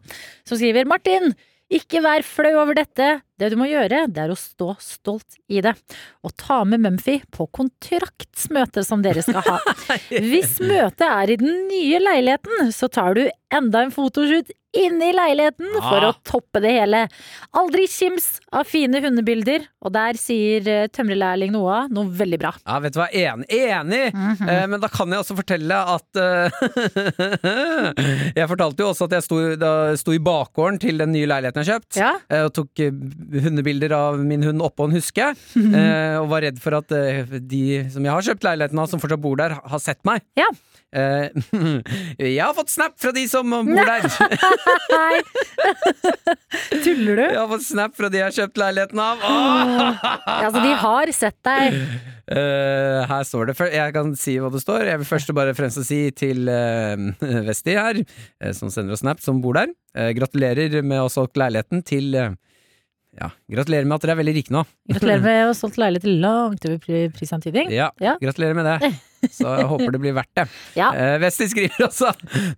som 0.49 0.57
skriver 0.57 0.87
Martin, 0.89 1.35
ikke 1.69 2.01
vær 2.01 2.23
flau 2.25 2.55
over 2.63 2.75
dette. 2.79 3.19
Det 3.39 3.51
du 3.53 3.57
må 3.61 3.69
gjøre, 3.71 4.05
det 4.11 4.25
er 4.25 4.33
å 4.35 4.39
stå 4.39 4.73
stolt 4.83 5.39
i 5.49 5.61
det. 5.65 5.75
Og 6.27 6.35
ta 6.41 6.61
med 6.67 6.83
Mumphy 6.85 7.21
på 7.35 7.47
kontraktsmøte 7.55 8.83
som 8.87 9.03
dere 9.05 9.23
skal 9.23 9.43
ha. 9.47 9.59
Hvis 10.11 10.59
møtet 10.65 11.07
er 11.09 11.35
i 11.35 11.41
den 11.41 11.67
nye 11.71 12.01
leiligheten, 12.03 12.73
så 12.75 12.91
tar 12.91 13.15
du 13.19 13.27
enda 13.55 13.87
en 13.87 13.95
fotoshoot 13.95 14.51
inne 14.79 15.07
i 15.09 15.15
leiligheten 15.17 15.71
for 15.81 15.97
Ah. 16.05 16.11
å 16.11 16.17
toppe 16.29 16.61
det 16.61 16.71
hele. 16.75 16.99
Aldri 17.57 17.87
kims 17.89 18.27
av 18.53 18.67
fine 18.69 19.01
hundebilder, 19.01 19.65
og 19.81 19.95
der 19.95 20.19
sier 20.21 20.67
eh, 20.69 20.91
tømrerlærling 20.93 21.55
Noah 21.55 21.87
noe 21.89 22.11
veldig 22.13 22.39
bra. 22.43 22.51
Ja, 22.67 22.77
vet 22.85 22.93
du 22.93 23.01
hva, 23.01 23.07
enig! 23.09 23.49
enig. 23.49 24.03
Mhm. 24.13 24.45
eh, 24.53 24.67
men 24.69 24.83
da 24.85 24.91
kan 24.93 25.09
jeg 25.15 25.23
også 25.25 25.39
fortelle 25.41 25.79
at 25.95 26.21
eh, 26.21 26.61
Jeg 28.39 28.49
fortalte 28.51 28.85
jo 28.85 28.91
også 28.93 29.09
at 29.09 29.17
jeg 29.19 29.25
sto, 29.27 29.39
da, 29.61 29.73
sto 29.99 30.15
i 30.15 30.21
bakgården 30.23 30.79
til 30.85 31.01
den 31.01 31.15
nye 31.17 31.29
leiligheten 31.33 31.65
jeg 31.65 31.71
har 31.73 31.81
kjøpt. 31.81 31.99
Ja, 32.05 32.13
eh, 32.29 32.45
Og 32.49 32.53
tok 32.61 32.85
hundebilder 33.29 33.93
av 33.97 34.19
min 34.25 34.43
hund 34.47 34.63
oppå 34.65 34.89
en 34.89 34.97
huske. 34.97 35.31
eh, 35.59 36.17
Og 36.21 36.29
var 36.33 36.43
redd 36.47 36.59
for 36.63 36.79
at 36.81 36.93
eh, 36.97 37.25
de 37.41 37.85
som 37.93 38.05
jeg 38.05 38.15
har 38.15 38.27
kjøpt 38.31 38.47
leiligheten 38.49 38.81
av, 38.81 38.89
som 38.91 39.03
fortsatt 39.03 39.23
bor 39.25 39.37
der, 39.41 39.57
har 39.61 39.83
sett 39.85 40.01
meg. 40.09 40.25
Ja. 40.39 40.49
Eh, 40.89 41.29
jeg 42.19 42.41
har 42.41 42.55
fått 42.57 42.73
snap 42.73 42.95
fra 43.01 43.13
de 43.13 43.27
som 43.29 43.51
bor 43.53 43.69
der! 43.69 44.09
Nei! 44.89 45.21
Tuller 46.85 47.19
du? 47.19 47.25
Jeg 47.25 47.39
har 47.41 47.49
fått 47.51 47.67
snap 47.67 47.97
fra 47.99 48.09
de 48.13 48.21
jeg 48.23 48.29
har 48.31 48.37
kjøpt 48.39 48.61
leiligheten 48.63 49.03
av! 49.03 49.25
Åh! 49.29 50.07
Altså, 50.39 50.63
de 50.65 50.73
har 50.81 51.13
sett 51.17 51.39
deg. 51.47 51.77
Eh, 52.29 52.99
her 53.09 53.23
står 53.25 53.49
det 53.49 53.55
Jeg 53.73 53.93
kan 53.97 54.11
si 54.21 54.35
hva 54.41 54.51
det 54.53 54.61
står. 54.61 54.85
Jeg 54.91 55.01
vil 55.01 55.09
først 55.09 55.31
bare 55.37 55.55
fremst 55.57 55.81
si 55.89 56.01
til 56.17 56.49
uh, 56.49 57.09
Vesti 57.47 57.77
her, 57.79 58.01
eh, 58.05 58.53
som 58.57 58.69
sender 58.73 58.97
oss 58.97 59.05
snap, 59.05 59.21
som 59.25 59.41
bor 59.45 59.57
der. 59.57 59.73
eh, 59.97 60.11
gratulerer 60.17 60.81
med 60.83 61.01
å 61.01 61.07
ha 61.07 61.13
solgt 61.13 61.37
leiligheten 61.41 61.85
til 61.89 62.15
eh, 62.19 62.35
Ja, 63.19 63.31
gratulerer 63.51 63.85
med 63.89 63.97
at 63.99 64.05
dere 64.07 64.15
er 64.15 64.21
veldig 64.21 64.35
rike 64.37 64.53
nå. 64.55 64.61
Gratulerer 64.93 65.23
med 65.25 65.41
å 65.43 65.47
ha 65.51 65.55
solgt 65.59 65.79
leilighet 65.81 66.07
langt 66.23 66.67
over 66.69 67.09
prisantydning. 67.17 67.73
Ja, 67.75 67.91
Ja. 68.01 68.17
gratulerer 68.23 68.55
med 68.55 68.69
det. 68.71 68.93
Så 69.27 69.47
jeg 69.59 69.69
håper 69.73 69.95
det 69.97 70.03
blir 70.03 70.17
verdt 70.19 70.35
det. 70.39 70.47
Ja. 70.79 70.91
Eh, 70.95 71.17
Vesti 71.23 71.49
skriver 71.51 71.89
også 71.89 72.13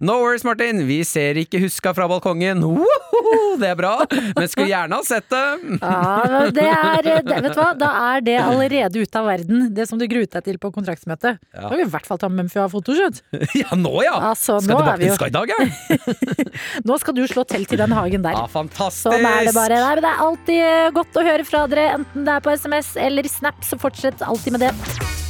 No 0.04 0.18
worries, 0.20 0.44
Martin. 0.44 0.82
Vi 0.88 1.00
ser 1.08 1.38
ikke 1.40 1.60
huska 1.62 1.92
fra 1.96 2.08
balkongen. 2.10 2.62
Woho! 2.64 3.36
Det 3.60 3.70
er 3.70 3.78
bra. 3.78 3.92
Men 4.36 4.48
skulle 4.50 4.68
gjerne 4.70 4.98
ha 4.98 5.06
sett 5.06 5.28
det. 5.30 5.44
Ja, 5.80 6.48
det 6.52 6.66
er, 6.66 7.02
det, 7.06 7.38
vet 7.44 7.54
du 7.54 7.60
hva? 7.60 7.70
Da 7.78 7.90
er 8.14 8.24
det 8.26 8.36
allerede 8.42 9.04
ute 9.04 9.20
av 9.20 9.28
verden, 9.30 9.68
det 9.76 9.86
som 9.88 10.00
du 10.00 10.06
gruet 10.10 10.32
deg 10.34 10.46
til 10.46 10.58
på 10.62 10.72
kontraktsmøtet. 10.74 11.40
Ja. 11.54 11.62
Da 11.64 11.70
kan 11.70 11.78
vi 11.80 11.86
i 11.86 11.92
hvert 11.94 12.08
fall 12.08 12.20
ta 12.20 12.30
Mumphy 12.32 12.60
av 12.62 12.72
fotoshoot. 12.74 13.22
Ja, 13.60 13.74
nå 13.76 13.92
ja! 14.04 14.14
Altså, 14.30 14.58
Skal 14.62 14.72
nå, 14.72 14.80
tilbake 14.80 15.00
til 15.02 15.10
til 15.20 15.26
i 15.26 15.34
dag, 15.34 15.52
jeg. 15.52 16.50
nå 16.88 16.98
skal 17.02 17.16
du 17.16 17.24
slå 17.30 17.44
telt 17.48 17.72
i 17.74 17.80
den 17.80 17.94
hagen 17.96 18.24
der. 18.26 18.36
Ja, 18.38 18.46
fantastisk. 18.50 19.10
Sånn 19.10 19.26
er 19.26 19.48
det 19.48 19.56
bare. 19.56 19.80
Nei, 19.80 19.94
men 19.96 20.04
det 20.04 20.12
er 20.12 20.26
alltid 20.26 20.62
eh, 20.66 20.90
godt 20.96 21.18
å 21.20 21.26
høre 21.26 21.48
fra 21.48 21.64
dere, 21.70 21.88
enten 21.98 22.28
det 22.28 22.36
er 22.36 22.44
på 22.46 22.54
SMS 22.54 22.94
eller 23.00 23.30
Snap, 23.30 23.64
så 23.66 23.78
fortsett 23.80 24.24
alltid 24.26 24.56
med 24.58 24.68
det. 24.68 25.29